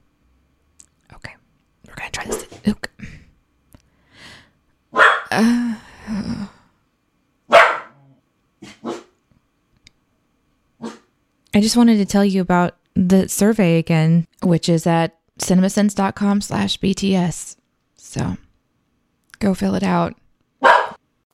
okay, 1.14 1.36
we're 1.88 1.94
gonna 1.94 2.10
try 2.10 2.26
this. 2.26 2.44
Okay. 2.68 2.90
I 5.36 5.76
just 11.54 11.76
wanted 11.76 11.98
to 11.98 12.06
tell 12.06 12.24
you 12.24 12.40
about 12.40 12.76
the 12.94 13.28
survey 13.28 13.78
again, 13.78 14.26
which 14.42 14.68
is 14.68 14.86
at 14.86 15.18
cinemasins.com 15.38 16.40
slash 16.40 16.80
BTS. 16.80 17.56
So 17.96 18.36
go 19.38 19.54
fill 19.54 19.74
it 19.74 19.82
out. 19.82 20.14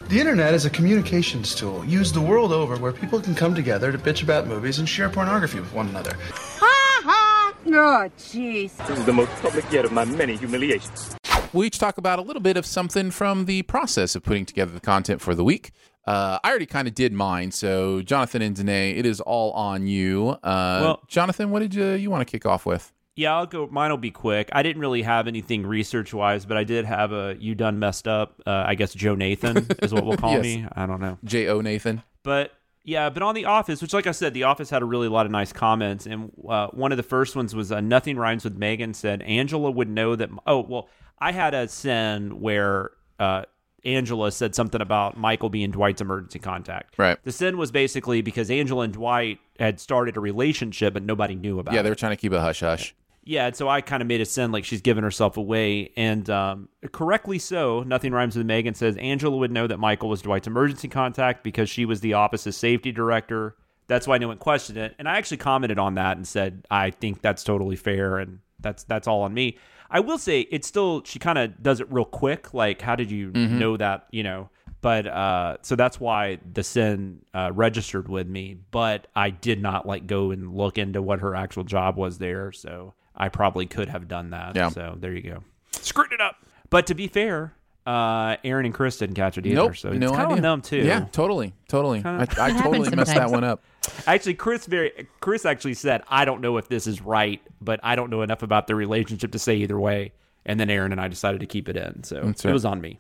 The 0.08 0.18
internet 0.18 0.52
is 0.52 0.64
a 0.64 0.70
communications 0.70 1.54
tool 1.54 1.84
used 1.84 2.14
the 2.14 2.20
world 2.20 2.52
over 2.52 2.76
where 2.76 2.92
people 2.92 3.20
can 3.20 3.36
come 3.36 3.54
together 3.54 3.92
to 3.92 3.98
bitch 3.98 4.22
about 4.22 4.48
movies 4.48 4.80
and 4.80 4.88
share 4.88 5.08
pornography 5.08 5.60
with 5.60 5.72
one 5.72 5.88
another. 5.88 6.16
Ha 6.32 7.00
ha! 7.04 7.54
Oh, 7.66 8.10
jeez. 8.18 8.76
This 8.88 8.98
is 8.98 9.04
the 9.04 9.12
most 9.12 9.30
public 9.40 9.70
yet 9.70 9.84
of 9.84 9.92
my 9.92 10.04
many 10.04 10.36
humiliations. 10.36 11.14
We'll 11.52 11.64
each 11.64 11.78
talk 11.78 11.98
about 11.98 12.18
a 12.18 12.22
little 12.22 12.40
bit 12.42 12.56
of 12.56 12.64
something 12.64 13.10
from 13.10 13.44
the 13.44 13.62
process 13.62 14.14
of 14.16 14.22
putting 14.22 14.46
together 14.46 14.72
the 14.72 14.80
content 14.80 15.20
for 15.20 15.34
the 15.34 15.44
week. 15.44 15.72
Uh, 16.06 16.38
I 16.42 16.48
already 16.50 16.66
kind 16.66 16.88
of 16.88 16.94
did 16.94 17.12
mine, 17.12 17.50
so 17.52 18.00
Jonathan 18.02 18.40
and 18.42 18.56
Danae, 18.56 18.92
it 18.96 19.04
is 19.06 19.20
all 19.20 19.52
on 19.52 19.86
you. 19.86 20.30
Uh, 20.42 20.78
Well- 20.82 21.02
Jonathan, 21.08 21.50
what 21.50 21.60
did 21.60 21.74
you 21.74 21.90
you 21.92 22.10
want 22.10 22.26
to 22.26 22.30
kick 22.30 22.46
off 22.46 22.64
with? 22.66 22.92
Yeah, 23.14 23.36
I'll 23.36 23.44
go. 23.46 23.68
Mine 23.70 23.90
will 23.90 23.98
be 23.98 24.10
quick. 24.10 24.48
I 24.52 24.62
didn't 24.62 24.80
really 24.80 25.02
have 25.02 25.28
anything 25.28 25.66
research 25.66 26.14
wise, 26.14 26.46
but 26.46 26.56
I 26.56 26.64
did 26.64 26.86
have 26.86 27.12
a 27.12 27.36
you 27.38 27.54
done 27.54 27.78
messed 27.78 28.08
up. 28.08 28.40
Uh, 28.46 28.64
I 28.66 28.74
guess 28.74 28.94
Joe 28.94 29.14
Nathan 29.14 29.66
is 29.82 29.92
what 29.92 30.06
we'll 30.06 30.16
call 30.16 30.32
Yes. 30.42 30.42
me. 30.42 30.66
I 30.74 30.86
don't 30.86 31.00
know. 31.00 31.18
J 31.22 31.48
O 31.48 31.60
Nathan. 31.60 32.02
But 32.22 32.52
yeah, 32.84 33.10
but 33.10 33.22
on 33.22 33.34
The 33.34 33.44
Office, 33.44 33.82
which, 33.82 33.92
like 33.92 34.06
I 34.06 34.12
said, 34.12 34.32
The 34.32 34.44
Office 34.44 34.70
had 34.70 34.80
a 34.80 34.86
really 34.86 35.08
lot 35.08 35.26
of 35.26 35.30
nice 35.30 35.52
comments. 35.52 36.06
And 36.06 36.32
uh, 36.48 36.68
one 36.68 36.90
of 36.90 36.96
the 36.96 37.02
first 37.04 37.36
ones 37.36 37.54
was 37.54 37.70
uh, 37.70 37.80
Nothing 37.82 38.16
Rhymes 38.16 38.44
with 38.44 38.56
Megan 38.56 38.94
said, 38.94 39.20
Angela 39.22 39.70
would 39.70 39.90
know 39.90 40.16
that. 40.16 40.30
Oh, 40.46 40.60
well, 40.60 40.88
I 41.22 41.30
had 41.30 41.54
a 41.54 41.68
sin 41.68 42.40
where 42.40 42.90
uh, 43.20 43.44
Angela 43.84 44.32
said 44.32 44.56
something 44.56 44.80
about 44.80 45.16
Michael 45.16 45.50
being 45.50 45.70
Dwight's 45.70 46.00
emergency 46.00 46.40
contact. 46.40 46.98
Right. 46.98 47.16
The 47.22 47.30
sin 47.30 47.58
was 47.58 47.70
basically 47.70 48.22
because 48.22 48.50
Angela 48.50 48.82
and 48.82 48.92
Dwight 48.92 49.38
had 49.60 49.78
started 49.78 50.16
a 50.16 50.20
relationship, 50.20 50.94
but 50.94 51.04
nobody 51.04 51.36
knew 51.36 51.60
about 51.60 51.74
Yeah, 51.74 51.82
they 51.82 51.90
were 51.90 51.94
trying 51.94 52.10
to 52.10 52.16
keep 52.16 52.32
it 52.32 52.40
hush 52.40 52.58
hush. 52.58 52.92
Yeah, 53.22 53.46
and 53.46 53.54
so 53.54 53.68
I 53.68 53.82
kind 53.82 54.02
of 54.02 54.08
made 54.08 54.20
a 54.20 54.26
sin 54.26 54.50
like 54.50 54.64
she's 54.64 54.80
giving 54.80 55.04
herself 55.04 55.36
away, 55.36 55.92
and 55.96 56.28
um, 56.28 56.68
correctly 56.90 57.38
so. 57.38 57.84
Nothing 57.84 58.10
rhymes 58.10 58.36
with 58.36 58.44
Megan 58.44 58.74
says 58.74 58.96
Angela 58.96 59.36
would 59.36 59.52
know 59.52 59.68
that 59.68 59.78
Michael 59.78 60.08
was 60.08 60.22
Dwight's 60.22 60.48
emergency 60.48 60.88
contact 60.88 61.44
because 61.44 61.70
she 61.70 61.84
was 61.84 62.00
the 62.00 62.14
office's 62.14 62.56
safety 62.56 62.90
director. 62.90 63.54
That's 63.86 64.08
why 64.08 64.18
no 64.18 64.26
one 64.26 64.38
questioned 64.38 64.76
it, 64.76 64.96
and 64.98 65.08
I 65.08 65.18
actually 65.18 65.36
commented 65.36 65.78
on 65.78 65.94
that 65.94 66.16
and 66.16 66.26
said 66.26 66.66
I 66.68 66.90
think 66.90 67.22
that's 67.22 67.44
totally 67.44 67.76
fair, 67.76 68.18
and 68.18 68.40
that's 68.58 68.82
that's 68.82 69.06
all 69.06 69.22
on 69.22 69.32
me. 69.32 69.56
I 69.92 70.00
will 70.00 70.18
say 70.18 70.40
it's 70.40 70.66
still 70.66 71.04
she 71.04 71.20
kind 71.20 71.38
of 71.38 71.62
does 71.62 71.80
it 71.80 71.86
real 71.92 72.04
quick, 72.04 72.52
like 72.52 72.80
how 72.80 72.96
did 72.96 73.10
you 73.10 73.30
know 73.30 73.76
that, 73.76 74.08
you 74.10 74.24
know? 74.24 74.48
But 74.80 75.06
uh, 75.06 75.58
so 75.62 75.76
that's 75.76 76.00
why 76.00 76.38
the 76.52 76.64
sin 76.64 77.20
uh, 77.32 77.52
registered 77.54 78.08
with 78.08 78.26
me, 78.26 78.56
but 78.72 79.06
I 79.14 79.30
did 79.30 79.62
not 79.62 79.86
like 79.86 80.08
go 80.08 80.32
and 80.32 80.56
look 80.56 80.78
into 80.78 81.00
what 81.00 81.20
her 81.20 81.36
actual 81.36 81.62
job 81.62 81.96
was 81.96 82.18
there, 82.18 82.50
so. 82.50 82.94
I 83.14 83.28
probably 83.28 83.66
could 83.66 83.90
have 83.90 84.08
done 84.08 84.30
that. 84.30 84.56
Yeah. 84.56 84.70
So 84.70 84.96
there 84.98 85.12
you 85.12 85.20
go. 85.20 85.44
Screwed 85.72 86.12
it 86.12 86.20
up. 86.22 86.36
But 86.70 86.86
to 86.86 86.94
be 86.94 87.08
fair, 87.08 87.52
uh, 87.86 88.36
Aaron 88.42 88.64
and 88.64 88.74
Chris 88.74 88.96
didn't 88.96 89.16
catch 89.16 89.36
it 89.36 89.44
either. 89.44 89.54
Nope, 89.54 89.76
so 89.76 89.90
it's 89.90 90.00
no 90.00 90.12
kind 90.12 90.22
idea. 90.22 90.36
of 90.36 90.42
numb 90.42 90.62
too. 90.62 90.78
Yeah, 90.78 91.04
totally, 91.12 91.52
totally. 91.68 92.02
I, 92.02 92.22
I 92.22 92.26
totally 92.26 92.78
happens 92.78 92.96
messed 92.96 93.14
that 93.14 93.30
one 93.30 93.44
up. 93.44 93.62
Actually, 94.06 94.34
Chris 94.34 94.66
very 94.66 95.08
Chris 95.20 95.44
actually 95.44 95.74
said, 95.74 96.02
"I 96.08 96.24
don't 96.24 96.40
know 96.40 96.56
if 96.56 96.68
this 96.68 96.86
is 96.86 97.00
right, 97.00 97.40
but 97.60 97.80
I 97.82 97.96
don't 97.96 98.10
know 98.10 98.22
enough 98.22 98.42
about 98.42 98.66
the 98.66 98.74
relationship 98.74 99.32
to 99.32 99.38
say 99.38 99.56
either 99.56 99.78
way." 99.78 100.12
And 100.44 100.58
then 100.58 100.70
Aaron 100.70 100.90
and 100.90 101.00
I 101.00 101.06
decided 101.06 101.40
to 101.40 101.46
keep 101.46 101.68
it 101.68 101.76
in, 101.76 102.02
so 102.02 102.20
That's 102.24 102.44
it 102.44 102.52
was 102.52 102.64
on 102.64 102.80
me. 102.80 102.98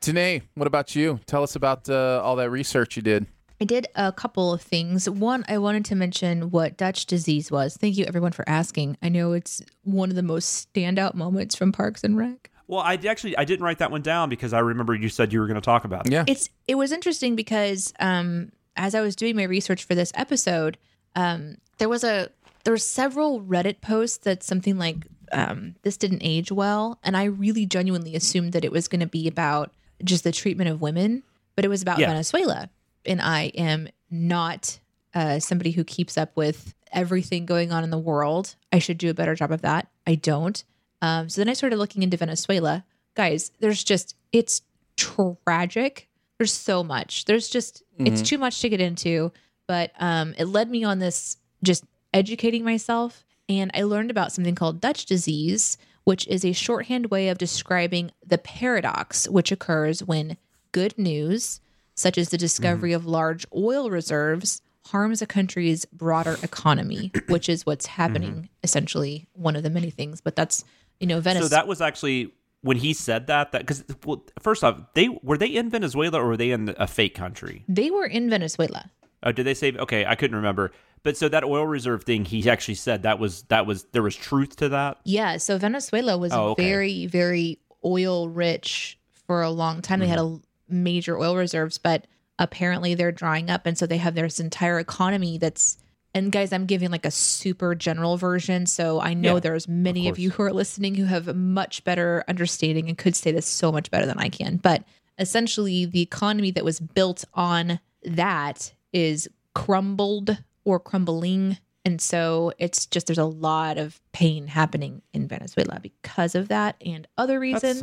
Danae, 0.00 0.42
what 0.54 0.68
about 0.68 0.94
you? 0.94 1.18
Tell 1.26 1.42
us 1.42 1.56
about 1.56 1.88
uh, 1.88 2.20
all 2.22 2.36
that 2.36 2.50
research 2.50 2.94
you 2.94 3.02
did. 3.02 3.26
I 3.60 3.64
did 3.64 3.88
a 3.94 4.12
couple 4.12 4.52
of 4.52 4.60
things. 4.60 5.08
One, 5.08 5.44
I 5.48 5.58
wanted 5.58 5.84
to 5.86 5.94
mention 5.94 6.50
what 6.50 6.76
Dutch 6.76 7.06
disease 7.06 7.50
was. 7.50 7.76
Thank 7.76 7.96
you, 7.96 8.04
everyone, 8.04 8.32
for 8.32 8.48
asking. 8.48 8.98
I 9.02 9.08
know 9.08 9.32
it's 9.32 9.62
one 9.82 10.10
of 10.10 10.16
the 10.16 10.22
most 10.22 10.72
standout 10.72 11.14
moments 11.14 11.56
from 11.56 11.72
Parks 11.72 12.04
and 12.04 12.16
Rec. 12.16 12.50
Well, 12.68 12.80
I 12.80 12.94
actually 12.94 13.36
I 13.36 13.44
didn't 13.44 13.64
write 13.64 13.78
that 13.78 13.90
one 13.90 14.02
down 14.02 14.28
because 14.28 14.52
I 14.52 14.58
remember 14.58 14.94
you 14.94 15.08
said 15.08 15.32
you 15.32 15.40
were 15.40 15.46
going 15.46 15.56
to 15.56 15.60
talk 15.60 15.84
about 15.84 16.06
it. 16.06 16.12
Yeah. 16.12 16.24
It's 16.26 16.50
it 16.66 16.74
was 16.74 16.92
interesting 16.92 17.36
because 17.36 17.92
um, 18.00 18.50
as 18.76 18.94
I 18.94 19.00
was 19.00 19.16
doing 19.16 19.36
my 19.36 19.44
research 19.44 19.84
for 19.84 19.94
this 19.94 20.12
episode, 20.14 20.78
um, 21.14 21.56
there 21.78 21.88
was 21.88 22.04
a 22.04 22.28
there 22.64 22.72
were 22.72 22.78
several 22.78 23.40
Reddit 23.40 23.80
posts 23.80 24.18
that 24.18 24.42
something 24.42 24.76
like 24.78 24.96
um, 25.32 25.74
this 25.82 25.96
didn't 25.96 26.22
age 26.22 26.50
well, 26.52 26.98
and 27.02 27.16
I 27.16 27.24
really 27.24 27.66
genuinely 27.66 28.14
assumed 28.14 28.52
that 28.52 28.64
it 28.64 28.72
was 28.72 28.88
going 28.88 29.00
to 29.00 29.06
be 29.06 29.26
about 29.28 29.72
just 30.04 30.24
the 30.24 30.32
treatment 30.32 30.70
of 30.70 30.80
women, 30.80 31.22
but 31.54 31.64
it 31.64 31.68
was 31.68 31.82
about 31.82 31.98
Yeah. 31.98 32.08
Venezuela, 32.08 32.70
and 33.04 33.20
I 33.20 33.44
am 33.56 33.88
not 34.10 34.78
uh, 35.14 35.38
somebody 35.38 35.70
who 35.72 35.84
keeps 35.84 36.18
up 36.18 36.36
with 36.36 36.74
everything 36.92 37.46
going 37.46 37.72
on 37.72 37.82
in 37.84 37.90
the 37.90 37.98
world. 37.98 38.54
I 38.72 38.78
should 38.78 38.98
do 38.98 39.10
a 39.10 39.14
better 39.14 39.34
job 39.34 39.50
of 39.52 39.62
that. 39.62 39.88
I 40.06 40.14
don't. 40.14 40.62
Um, 41.02 41.28
so 41.28 41.40
then 41.40 41.48
I 41.48 41.52
started 41.54 41.76
looking 41.78 42.02
into 42.02 42.16
Venezuela. 42.16 42.84
Guys, 43.14 43.50
there's 43.60 43.82
just, 43.82 44.14
it's 44.32 44.62
tragic. 44.96 46.05
There's 46.38 46.52
so 46.52 46.84
much. 46.84 47.24
There's 47.24 47.48
just, 47.48 47.82
it's 47.98 48.16
mm-hmm. 48.16 48.22
too 48.24 48.38
much 48.38 48.60
to 48.60 48.68
get 48.68 48.80
into. 48.80 49.32
But 49.66 49.92
um, 49.98 50.34
it 50.38 50.44
led 50.44 50.70
me 50.70 50.84
on 50.84 50.98
this 50.98 51.38
just 51.62 51.84
educating 52.14 52.64
myself. 52.64 53.24
And 53.48 53.70
I 53.74 53.82
learned 53.82 54.10
about 54.10 54.32
something 54.32 54.54
called 54.54 54.80
Dutch 54.80 55.06
disease, 55.06 55.76
which 56.04 56.26
is 56.28 56.44
a 56.44 56.52
shorthand 56.52 57.06
way 57.06 57.28
of 57.28 57.38
describing 57.38 58.10
the 58.24 58.38
paradox 58.38 59.28
which 59.28 59.50
occurs 59.50 60.02
when 60.02 60.36
good 60.72 60.96
news, 60.98 61.60
such 61.94 62.18
as 62.18 62.28
the 62.28 62.38
discovery 62.38 62.90
mm-hmm. 62.90 62.96
of 62.96 63.06
large 63.06 63.46
oil 63.54 63.90
reserves, 63.90 64.60
harms 64.86 65.20
a 65.20 65.26
country's 65.26 65.84
broader 65.86 66.36
economy, 66.42 67.10
which 67.28 67.48
is 67.48 67.66
what's 67.66 67.86
happening 67.86 68.32
mm-hmm. 68.32 68.44
essentially 68.62 69.26
one 69.32 69.56
of 69.56 69.64
the 69.64 69.70
many 69.70 69.90
things. 69.90 70.20
But 70.20 70.36
that's, 70.36 70.64
you 71.00 71.08
know, 71.08 71.20
Venice. 71.20 71.42
So 71.42 71.48
that 71.48 71.66
was 71.66 71.80
actually 71.80 72.32
when 72.62 72.76
he 72.78 72.92
said 72.92 73.26
that 73.28 73.52
that 73.52 73.60
because 73.62 73.84
well, 74.04 74.24
first 74.40 74.64
off, 74.64 74.80
they 74.94 75.08
were 75.22 75.38
they 75.38 75.46
in 75.46 75.70
Venezuela 75.70 76.20
or 76.20 76.28
were 76.28 76.36
they 76.36 76.50
in 76.50 76.74
a 76.78 76.86
fake 76.86 77.14
country? 77.14 77.64
they 77.68 77.90
were 77.90 78.06
in 78.06 78.28
Venezuela. 78.30 78.90
Oh, 79.22 79.32
did 79.32 79.44
they 79.44 79.54
say? 79.54 79.72
Okay, 79.72 80.04
I 80.06 80.14
couldn't 80.14 80.36
remember. 80.36 80.72
But 81.02 81.16
so 81.16 81.28
that 81.28 81.44
oil 81.44 81.66
reserve 81.66 82.04
thing, 82.04 82.24
he 82.24 82.48
actually 82.50 82.74
said 82.74 83.02
that 83.04 83.18
was 83.18 83.42
that 83.44 83.66
was 83.66 83.84
there 83.92 84.02
was 84.02 84.16
truth 84.16 84.56
to 84.56 84.68
that. 84.70 84.98
Yeah. 85.04 85.36
So 85.36 85.56
Venezuela 85.58 86.18
was 86.18 86.32
Oh, 86.32 86.50
okay. 86.50 86.64
very, 86.64 87.06
very 87.06 87.58
oil 87.84 88.28
rich 88.28 88.98
for 89.26 89.42
a 89.42 89.50
long 89.50 89.82
time. 89.82 90.00
They 90.00 90.08
had 90.08 90.18
mm-hmm. 90.18 90.42
a 90.72 90.74
major 90.74 91.16
oil 91.16 91.36
reserves, 91.36 91.78
but 91.78 92.06
apparently 92.38 92.94
they're 92.94 93.12
drying 93.12 93.50
up 93.50 93.66
and 93.66 93.78
so 93.78 93.86
they 93.86 93.96
have 93.96 94.14
this 94.14 94.40
entire 94.40 94.78
economy 94.78 95.38
that's 95.38 95.78
and 96.16 96.32
guys 96.32 96.52
i'm 96.52 96.66
giving 96.66 96.90
like 96.90 97.06
a 97.06 97.10
super 97.10 97.74
general 97.74 98.16
version. 98.16 98.66
So 98.66 99.00
i 99.00 99.14
know 99.14 99.34
Yeah, 99.34 99.40
there's 99.40 99.68
many 99.68 100.08
of, 100.08 100.18
you 100.18 100.30
who 100.30 100.42
are 100.42 100.52
listening 100.52 100.94
who 100.94 101.04
have 101.04 101.28
a 101.28 101.34
much 101.34 101.84
better 101.84 102.24
understanding 102.26 102.88
and 102.88 102.96
could 102.96 103.14
say 103.14 103.32
this 103.32 103.46
so 103.46 103.70
much 103.70 103.90
better 103.90 104.06
than 104.06 104.18
i 104.18 104.28
can. 104.28 104.56
But 104.56 104.84
essentially 105.18 105.84
the 105.84 106.02
economy 106.02 106.50
that 106.52 106.64
was 106.64 106.80
built 106.80 107.24
on 107.34 107.80
that 108.04 108.72
is 108.92 109.28
crumbled 109.54 110.38
or 110.64 110.78
crumbling. 110.78 111.58
And 111.84 112.00
so 112.00 112.52
it's 112.58 112.84
just 112.86 113.06
there's 113.06 113.16
a 113.18 113.24
lot 113.24 113.78
of 113.78 114.00
pain 114.12 114.46
happening 114.48 115.02
in 115.12 115.28
venezuela 115.28 115.78
because 115.80 116.34
of 116.34 116.48
that 116.48 116.76
and 116.84 117.06
other 117.16 117.38
reasons. 117.38 117.82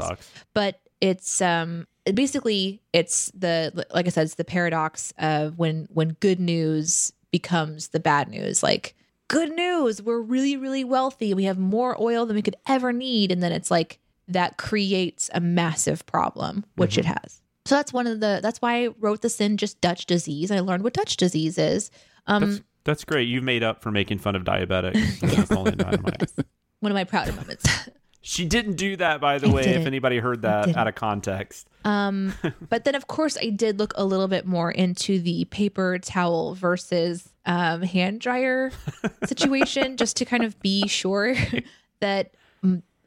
but 0.54 0.80
it's 1.02 1.42
um 1.42 1.88
basically 2.14 2.82
it's 2.94 3.32
the 3.34 3.86
like 3.94 4.08
i 4.08 4.10
said 4.10 4.24
it's 4.24 4.36
the 4.36 4.46
paradox 4.46 5.14
of 5.18 5.58
when 5.58 5.88
when 5.92 6.10
good 6.20 6.40
news 6.40 7.14
becomes 7.34 7.90
the 7.90 8.00
bad 8.00 8.30
news. 8.30 8.64
Like 8.64 8.96
good 9.28 9.52
news 9.52 10.02
we're 10.02 10.22
really 10.22 10.56
really 10.56 10.86
wealthy. 10.86 11.34
We 11.34 11.44
have 11.46 11.58
more 11.58 12.02
oil 12.02 12.26
than 12.26 12.36
we 12.36 12.42
could 12.42 12.56
ever 12.68 12.94
need. 12.94 13.32
And 13.32 13.44
then 13.44 13.52
it's 13.52 13.70
like 13.70 14.00
that 14.30 14.58
creates 14.58 15.30
a 15.34 15.42
massive 15.42 16.06
problem 16.06 16.64
which 16.76 16.98
it 16.98 17.04
has. 17.04 17.42
So 17.66 17.76
that's 17.76 17.92
one 17.92 18.08
of 18.08 18.22
the 18.22 18.40
that's 18.42 18.62
why 18.62 18.86
i 18.86 18.88
wrote 19.00 19.22
this 19.22 19.42
in 19.42 19.58
just 19.58 19.82
dutch 19.82 20.06
disease. 20.06 20.52
I 20.52 20.62
learned 20.62 20.84
what 20.84 20.94
dutch 20.94 21.18
disease 21.18 21.58
is. 21.58 21.92
Um 22.28 22.52
That's, 22.52 22.62
that's 22.86 23.04
great. 23.06 23.28
You've 23.28 23.44
made 23.44 23.64
up 23.64 23.82
for 23.82 23.92
making 23.92 24.20
fun 24.20 24.36
of 24.36 24.44
diabetics. 24.44 25.22
with 25.22 25.38
Napoleon 25.38 25.78
Dynamite. 25.78 26.32
one 26.80 26.92
of 26.92 26.96
my 26.96 27.04
prouder 27.04 27.34
moments 27.34 27.66
She 28.26 28.46
didn't 28.46 28.78
do 28.78 28.96
that, 28.96 29.20
by 29.20 29.38
the 29.38 29.50
I 29.50 29.52
way. 29.52 29.64
If 29.66 29.86
anybody 29.86 30.18
heard 30.18 30.44
that 30.44 30.78
out 30.78 30.88
of 30.88 30.96
context, 30.96 31.68
Um, 31.84 32.34
but 32.70 32.86
then 32.86 32.96
of 32.96 33.08
course 33.08 33.38
I 33.38 33.50
did 33.50 33.80
look 33.80 33.94
a 33.98 34.06
little 34.06 34.30
bit 34.30 34.46
more 34.46 34.72
into 34.72 35.20
the 35.20 35.44
paper 35.46 36.00
towel 36.00 36.56
versus 36.56 37.28
um, 37.46 37.82
hand 37.82 38.22
dryer 38.22 38.72
situation, 39.26 39.98
just 39.98 40.16
to 40.18 40.26
kind 40.26 40.44
of 40.46 40.58
be 40.62 40.88
sure 40.88 41.36
that 42.00 42.34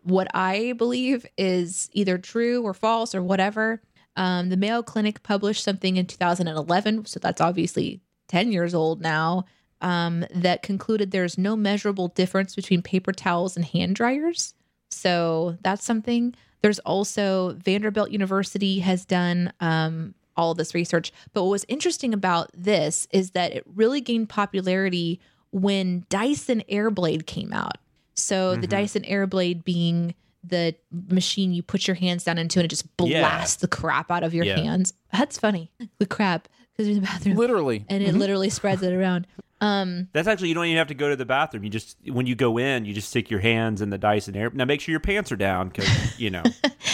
what 0.03 0.29
I 0.35 0.75
believe 0.77 1.25
is 1.39 1.89
either 1.95 2.19
true 2.19 2.63
or 2.63 2.75
false 2.75 3.15
or 3.15 3.23
whatever. 3.23 3.81
Um, 4.17 4.51
the 4.51 4.57
Mayo 4.59 4.83
Clinic 4.83 5.23
published 5.23 5.65
something 5.65 5.97
in 5.97 6.05
2011, 6.05 7.07
so 7.07 7.19
that's 7.19 7.41
obviously 7.41 8.03
10 8.29 8.53
years 8.53 8.75
old 8.75 9.01
now. 9.01 9.47
Um, 9.81 10.27
that 10.35 10.63
concluded 10.63 11.11
there's 11.11 11.39
no 11.39 11.57
measurable 11.57 12.09
difference 12.09 12.55
between 12.55 12.83
paper 12.83 13.13
towels 13.13 13.57
and 13.57 13.65
hand 13.65 13.97
dryers. 13.97 14.55
So 14.91 15.57
that's 15.63 15.85
something. 15.85 16.35
There's 16.63 16.79
also 16.81 17.55
Vanderbilt 17.63 18.11
University 18.11 18.81
has 18.81 19.05
done 19.05 19.53
um, 19.61 20.15
all 20.37 20.55
this 20.55 20.75
research. 20.75 21.13
But 21.33 21.43
what 21.45 21.51
was 21.51 21.65
interesting 21.69 22.13
about 22.15 22.51
this 22.55 23.07
is 23.11 23.33
that 23.33 23.53
it 23.53 23.65
really 23.75 24.01
gained 24.01 24.29
popularity 24.29 25.21
when 25.51 26.05
Dyson 26.09 26.63
Airblade 26.71 27.27
came 27.27 27.53
out. 27.53 27.79
So 28.15 28.57
the 28.57 28.67
Dyson 28.67 29.03
Airblade 29.03 29.63
being 29.65 30.15
the 30.43 30.75
machine 31.11 31.53
you 31.53 31.63
put 31.63 31.87
your 31.89 31.95
hands 31.97 32.25
down 32.25 32.39
into 32.39 32.59
and 32.61 32.65
it 32.65 32.69
just 32.69 32.87
Yeah. 33.01 33.21
blasts 33.21 33.57
the 33.57 33.69
crap 33.69 34.11
out 34.11 34.23
of 34.23 34.33
your 34.33 34.45
Yeah. 34.45 34.59
hands. 34.59 34.93
That's 35.13 35.39
funny. 35.39 35.71
The 35.99 36.07
crap 36.07 36.49
because 36.73 36.87
you're 36.89 36.97
in 36.97 37.03
the 37.03 37.07
bathroom 37.07 37.37
Literally. 37.37 37.85
and 37.89 38.03
it 38.03 38.15
literally 38.15 38.49
spreads 38.51 38.83
it 38.83 38.93
around. 38.93 39.27
Um, 39.61 40.09
that's 40.13 40.29
actually 40.29 40.49
you 40.49 40.55
don't 40.55 40.67
even 40.67 40.77
have 40.77 40.89
to 40.89 40.95
go 40.95 41.09
to 41.09 41.17
the 41.17 41.25
bathroom. 41.25 41.65
You 41.65 41.71
just 41.71 41.97
when 42.07 42.27
you 42.27 42.35
go 42.35 42.59
in, 42.59 42.85
you 42.85 42.93
just 42.93 43.09
stick 43.09 43.31
your 43.31 43.41
hands 43.41 43.81
in 43.81 43.91
the 43.91 43.99
Dyson 43.99 44.37
air. 44.37 44.51
Now 44.51 44.65
make 44.65 44.81
sure 44.81 44.93
your 44.93 45.01
pants 45.01 45.33
are 45.33 45.37
down 45.37 45.69
because 45.69 46.21
you 46.21 46.31
know. 46.31 46.43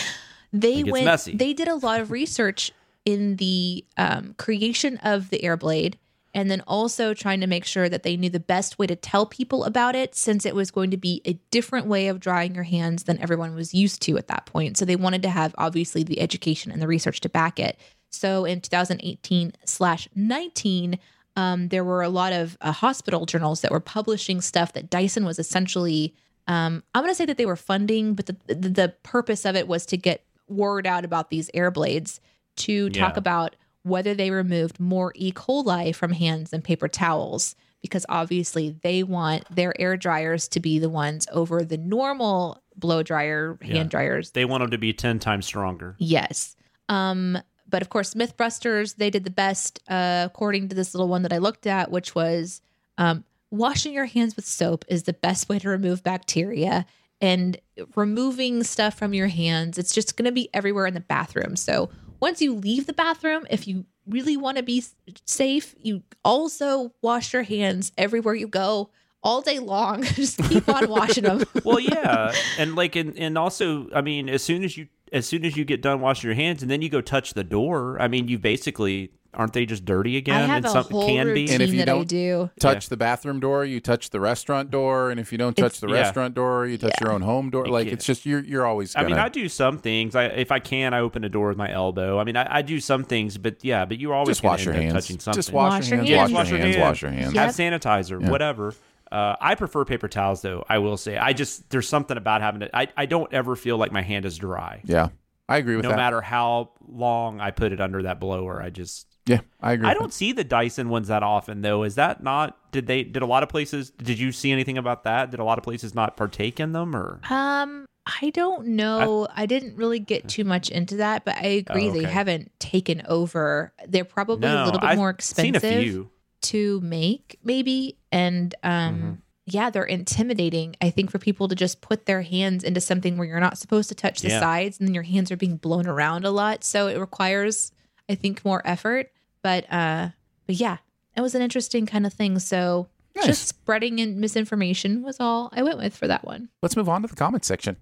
they 0.53 0.85
went 0.85 1.05
messy. 1.05 1.37
they 1.37 1.53
did 1.53 1.69
a 1.69 1.77
lot 1.77 2.01
of 2.01 2.11
research 2.11 2.71
in 3.05 3.37
the 3.37 3.85
um, 3.97 4.35
creation 4.39 4.99
of 4.99 5.31
the 5.31 5.41
airblade 5.41 5.95
and 6.35 6.51
then 6.51 6.63
also 6.67 7.13
trying 7.13 7.41
to 7.41 7.47
make 7.47 7.65
sure 7.65 7.89
that 7.89 8.05
they 8.05 8.17
knew 8.17 8.31
the 8.31 8.41
best 8.41 8.79
way 8.79 8.87
to 8.87 8.97
tell 8.97 9.27
people 9.27 9.65
about 9.65 9.95
it 9.95 10.15
since 10.15 10.47
it 10.47 10.55
was 10.55 10.71
going 10.71 10.91
to 10.91 10.97
be 10.97 11.21
a 11.25 11.35
different 11.51 11.87
way 11.87 12.09
of 12.09 12.21
drying 12.21 12.55
your 12.55 12.65
hands 12.65 13.05
than 13.05 13.19
everyone 13.19 13.55
was 13.55 13.75
used 13.75 14.01
to 14.03 14.17
at 14.17 14.29
that 14.29 14.47
point 14.47 14.77
so 14.77 14.85
they 14.85 14.97
wanted 14.97 15.23
to 15.23 15.29
have 15.29 15.55
obviously 15.59 16.03
the 16.03 16.21
education 16.21 16.71
and 16.71 16.81
the 16.81 16.87
research 16.87 17.21
to 17.21 17.29
back 17.29 17.59
it 17.59 17.79
so 18.11 18.45
in 18.45 18.61
2018 18.61 19.53
slash 19.65 20.09
19 20.15 20.99
um, 21.37 21.69
there 21.69 21.85
were 21.85 22.03
a 22.03 22.09
lot 22.09 22.33
of 22.33 22.57
uh, 22.61 22.73
hospital 22.73 23.25
journals 23.27 23.61
that 23.63 23.71
were 23.71 23.81
publishing 23.81 24.41
stuff 24.41 24.73
that 24.75 24.91
dyson 24.91 25.25
was 25.25 25.39
essentially 25.39 26.15
um, 26.49 26.83
i'm 26.95 27.03
going 27.03 27.11
to 27.11 27.15
say 27.17 27.25
that 27.27 27.37
they 27.39 27.47
were 27.47 27.57
funding 27.57 28.15
but 28.15 28.27
the, 28.27 28.37
the, 28.47 28.69
the 28.69 28.95
purpose 29.03 29.45
of 29.45 29.57
it 29.57 29.67
was 29.69 29.87
to 29.87 29.97
get 29.97 30.25
word 30.49 30.87
out 30.87 31.05
about 31.05 31.31
these 31.31 31.49
air 31.55 31.71
blades 31.71 32.21
to 32.57 32.91
talk 32.91 33.15
Yeah. 33.15 33.19
about 33.19 33.57
whether 33.85 34.13
they 34.15 34.31
removed 34.31 34.79
more 34.79 35.13
E. 35.17 35.33
coli 35.33 35.95
from 35.95 36.13
hands 36.13 36.51
than 36.51 36.63
paper 36.63 36.87
towels, 36.87 37.57
because 37.81 38.07
obviously 38.09 38.77
they 38.83 39.03
want 39.03 39.45
their 39.53 39.75
air 39.81 39.97
dryers 39.97 40.47
to 40.49 40.61
be 40.61 40.79
the 40.79 40.89
ones 40.91 41.27
over 41.33 41.65
the 41.65 41.79
normal 41.79 42.63
blow 42.77 43.03
dryer 43.03 43.59
hand 43.63 43.75
Yeah. 43.75 43.83
dryers. 43.85 44.31
They 44.33 44.45
want 44.45 44.63
them 44.63 44.71
to 44.71 44.79
be 44.79 44.93
ten 44.93 45.19
times 45.19 45.47
stronger. 45.47 45.97
Yes. 45.99 46.55
Um, 46.89 47.39
but 47.73 47.81
of 47.83 47.89
course, 47.89 48.13
Mythbusters, 48.13 48.97
they 48.97 49.09
did 49.09 49.25
the 49.25 49.31
best, 49.31 49.81
uh, 49.89 50.25
according 50.27 50.69
to 50.69 50.77
this 50.77 50.95
little 50.95 51.09
one 51.09 51.23
that 51.23 51.33
I 51.33 51.39
looked 51.39 51.67
at, 51.67 51.91
which 51.91 52.15
was 52.15 52.61
um, 52.99 53.25
washing 53.51 53.95
your 53.95 54.05
hands 54.05 54.37
with 54.37 54.45
soap 54.45 54.85
is 54.89 55.05
the 55.05 55.15
best 55.15 55.49
way 55.49 55.59
to 55.59 55.71
remove 55.71 56.05
bacteria. 56.05 56.85
And 57.23 57.57
removing 57.97 58.63
stuff 58.63 58.99
from 58.99 59.15
your 59.15 59.29
hands, 59.29 59.79
it's 59.79 59.95
just 59.95 60.17
going 60.17 60.27
to 60.27 60.33
be 60.33 60.51
everywhere 60.53 60.87
in 60.87 60.93
the 60.93 61.01
bathroom. 61.01 61.57
So 61.57 61.89
once 62.21 62.43
you 62.43 62.55
leave 62.55 62.87
the 62.87 62.93
bathroom, 62.93 63.47
if 63.49 63.67
you 63.67 63.87
really 64.07 64.37
want 64.37 64.59
to 64.59 64.63
be 64.63 64.85
safe, 65.25 65.75
you 65.81 66.03
also 66.25 66.93
wash 67.01 67.33
your 67.33 67.43
hands 67.43 67.91
everywhere 67.97 68.35
you 68.35 68.49
go 68.49 68.91
all 69.23 69.41
day 69.41 69.61
long. 69.61 70.03
just 70.03 70.43
keep 70.45 70.69
on 70.69 70.91
washing 70.91 71.25
them. 71.25 71.45
well, 71.65 71.81
yeah, 71.81 72.35
and 72.59 72.75
like, 72.75 72.97
and 72.97 73.17
and 73.17 73.39
also, 73.39 73.89
I 73.95 74.03
mean, 74.03 74.29
as 74.29 74.43
soon 74.43 74.63
as 74.63 74.77
you 74.77 74.89
as 75.13 75.27
soon 75.27 75.45
as 75.45 75.57
you 75.57 75.65
get 75.65 75.83
done 75.83 76.01
washing 76.01 76.29
your 76.29 76.35
hands, 76.35 76.63
and 76.63 76.71
then 76.71 76.83
you 76.83 76.89
go 76.89 77.01
touch 77.01 77.35
the 77.35 77.45
door, 77.45 78.01
I 78.01 78.09
mean, 78.09 78.29
you 78.29 78.39
basically 78.39 79.11
aren't 79.35 79.55
they 79.55 79.65
just 79.65 79.87
dirty 79.87 80.19
again? 80.19 80.43
I 80.43 80.45
have 80.45 80.57
and 80.57 80.67
a 80.67 80.69
some 80.69 80.85
whole 80.85 81.07
can 81.07 81.29
be. 81.29 81.41
routine 81.45 81.55
And 81.55 81.63
if 81.63 81.71
you 81.71 81.79
that 81.79 81.89
I 81.89 81.93
don't 81.95 82.07
do. 82.07 82.51
Touch 82.61 82.91
the 82.91 82.99
bathroom 82.99 83.41
door, 83.41 83.65
you 83.65 83.81
touch 83.81 84.11
the 84.11 84.21
restaurant 84.21 84.71
door, 84.71 85.11
and 85.11 85.19
if 85.19 85.33
you 85.33 85.39
don't 85.39 85.57
touch 85.57 85.77
It's- 85.77 85.81
the 85.81 85.87
Yeah. 85.89 86.03
restaurant 86.03 86.35
door, 86.35 86.67
you 86.67 86.77
touch 86.77 86.93
your 87.01 87.13
own 87.13 87.23
home 87.23 87.49
door. 87.49 87.67
Like 87.67 87.87
it's 87.87 88.05
just 88.05 88.27
you're 88.27 88.41
you're 88.45 88.67
always. 88.67 88.95
I 88.95 89.01
Gonna, 89.03 89.15
mean, 89.15 89.25
I 89.25 89.31
do 89.31 89.49
some 89.49 89.79
things. 89.79 90.15
I, 90.15 90.25
if 90.27 90.53
I 90.53 90.59
can, 90.59 90.93
I 90.93 91.01
open 91.01 91.25
a 91.25 91.31
door 91.31 91.49
with 91.49 91.57
my 91.57 91.73
elbow. 91.73 92.19
I 92.19 92.25
mean, 92.25 92.37
I, 92.37 92.57
I 92.59 92.61
do 92.63 92.79
some 92.79 93.05
things, 93.05 93.39
but 93.39 93.65
yeah, 93.65 93.87
but 93.87 93.99
you're 93.99 94.13
always 94.13 94.37
just 94.37 94.45
wash 94.45 94.67
your 94.67 94.75
hands. 94.75 94.93
touching 94.93 95.19
something. 95.19 95.39
Just 95.39 95.51
wash, 95.51 95.73
Wash 95.73 95.89
your 95.91 96.05
your 96.05 96.19
hands. 96.19 96.19
hands. 96.19 96.33
Wash, 96.35 96.51
your 96.51 96.59
hands. 96.59 96.77
Wash 96.77 97.03
your 97.03 97.11
hands. 97.11 97.33
Have 97.33 97.51
sanitizer, 97.53 98.29
whatever. 98.29 98.75
Uh, 99.13 99.37
I 99.41 99.55
prefer 99.57 99.85
paper 99.85 100.09
towels, 100.09 100.41
though. 100.41 100.65
I 100.69 100.79
will 100.79 100.97
say, 100.97 101.19
I 101.19 101.35
just 101.35 101.69
there's 101.71 101.89
something 101.89 102.17
about 102.17 102.41
having 102.41 102.63
it. 102.63 102.71
I 102.73 102.89
I 102.97 103.07
don't 103.07 103.33
ever 103.33 103.57
feel 103.57 103.77
like 103.77 103.93
my 103.93 104.03
hand 104.03 104.25
is 104.25 104.39
dry, 104.39 104.81
Yeah, 104.85 105.09
I 105.49 105.59
agree 105.59 105.77
with 105.77 105.83
no 105.83 105.91
that. 105.91 105.97
No 105.97 106.03
matter 106.03 106.21
how 106.23 106.71
long 106.89 107.41
I 107.41 107.51
put 107.51 107.73
it 107.73 107.81
under 107.81 108.03
that 108.05 108.21
blower. 108.21 108.63
I 108.63 108.71
just 108.71 109.07
yeah, 109.27 109.41
I 109.61 109.73
agree. 109.73 109.87
I 109.87 109.91
with 109.91 109.99
don't 110.01 110.13
see 110.15 110.33
the 110.33 110.45
Dyson 110.45 110.89
ones 110.89 111.09
that 111.09 111.23
often 111.23 111.61
though. 111.61 111.83
Is 111.83 111.97
that 111.97 112.23
not? 112.23 112.73
Did 112.73 112.87
they? 112.87 113.05
Did 113.05 113.23
a 113.23 113.27
lot 113.27 113.43
of 113.43 113.51
places? 113.51 113.91
Did 113.91 114.19
you 114.19 114.33
see 114.33 114.51
anything 114.51 114.79
about 114.79 115.05
that? 115.05 115.31
Did 115.31 115.41
a 115.41 115.45
lot 115.45 115.59
of 115.59 115.65
places 115.65 115.95
not 115.95 116.17
partake 116.17 116.59
in 116.59 116.73
them 116.73 116.97
or? 116.97 117.21
Um, 117.29 117.85
I 118.07 118.31
don't 118.31 118.69
know. 118.69 119.29
I, 119.33 119.47
didn't 119.47 119.77
really 119.77 120.01
get 120.01 120.29
too 120.29 120.45
much 120.45 120.71
into 120.71 120.97
that, 120.97 121.25
but 121.25 121.37
I 121.37 121.63
agree 121.69 121.89
Oh, 121.89 121.93
they 121.93 122.03
haven't 122.03 122.51
taken 122.59 123.03
over. 123.07 123.73
They're 123.87 124.05
probably 124.05 124.49
a 124.49 124.65
little 124.65 124.81
bit 124.81 124.91
I've 124.91 124.99
more 124.99 125.15
seen 125.21 125.55
a 125.55 125.59
expensive 125.59 125.83
few. 125.85 126.11
To 126.43 126.81
make, 126.81 127.39
maybe. 127.45 127.97
And 128.11 128.55
um, 128.63 128.71
Mm-hmm. 128.95 129.13
yeah, 129.47 129.71
they're 129.71 129.85
intimidating. 129.85 130.77
I 130.81 130.91
think 130.91 131.11
for 131.11 131.19
people 131.19 131.49
to 131.49 131.55
just 131.55 131.81
put 131.81 132.07
their 132.07 132.23
hands 132.23 132.63
into 132.65 132.81
something 132.81 133.17
where 133.17 133.27
you're 133.27 133.41
not 133.41 133.59
supposed 133.59 133.89
to 133.89 133.95
touch 133.95 134.21
the 134.21 134.29
Yeah. 134.29 134.41
sides, 134.41 134.79
and 134.79 134.87
then 134.89 134.95
your 134.95 135.03
hands 135.05 135.31
are 135.33 135.37
being 135.37 135.57
blown 135.57 135.87
around 135.87 136.25
a 136.25 136.31
lot. 136.31 136.65
So 136.65 136.87
it 136.89 136.99
requires, 136.99 137.73
I 138.09 138.15
think, 138.15 138.45
more 138.45 138.63
effort. 138.65 139.11
But 139.43 139.71
uh, 139.73 140.11
but 140.47 140.57
yeah, 140.57 140.77
it 141.17 141.21
was 141.21 141.35
an 141.35 141.43
interesting 141.43 141.87
kind 141.87 142.07
of 142.07 142.13
thing. 142.13 142.39
So. 142.39 142.89
Nice. 143.15 143.27
Just 143.27 143.47
spreading 143.49 143.99
in 143.99 144.21
misinformation 144.21 145.03
was 145.03 145.19
all 145.21 145.51
I 145.53 145.63
went 145.63 145.77
with 145.77 145.95
for 145.95 146.07
that 146.09 146.25
one. 146.25 146.49
Let's 146.63 146.79
move 146.79 146.89
on 146.89 147.03
to 147.03 147.09
the 147.09 147.15
comments 147.15 147.47
section. 147.47 147.77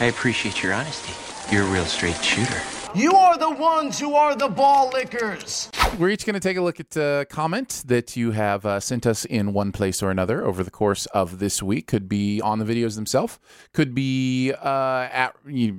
I 0.00 0.06
appreciate 0.08 0.62
your 0.62 0.72
honesty. 0.74 1.12
You're 1.52 1.64
a 1.64 1.66
real 1.72 1.86
straight 1.86 2.14
shooter. 2.22 2.60
You 2.98 3.14
are 3.14 3.38
the 3.38 3.50
ones 3.50 4.00
who 4.00 4.16
are 4.16 4.34
the 4.34 4.48
ball 4.48 4.90
lickers. 4.92 5.70
We're 6.00 6.08
each 6.08 6.26
going 6.26 6.34
to 6.34 6.40
take 6.40 6.56
a 6.56 6.60
look 6.60 6.80
at 6.80 6.96
a 6.96 7.26
comment 7.30 7.84
that 7.86 8.16
you 8.16 8.32
have 8.32 8.66
uh, 8.66 8.80
sent 8.80 9.06
us 9.06 9.24
in 9.24 9.52
one 9.52 9.70
place 9.70 10.02
or 10.02 10.10
another 10.10 10.44
over 10.44 10.64
the 10.64 10.72
course 10.72 11.06
of 11.06 11.38
this 11.38 11.62
week. 11.62 11.86
Could 11.86 12.08
be 12.08 12.40
on 12.40 12.58
the 12.58 12.64
videos 12.64 12.96
themselves, 12.96 13.38
could 13.72 13.94
be 13.94 14.52
uh, 14.52 15.08
at 15.12 15.36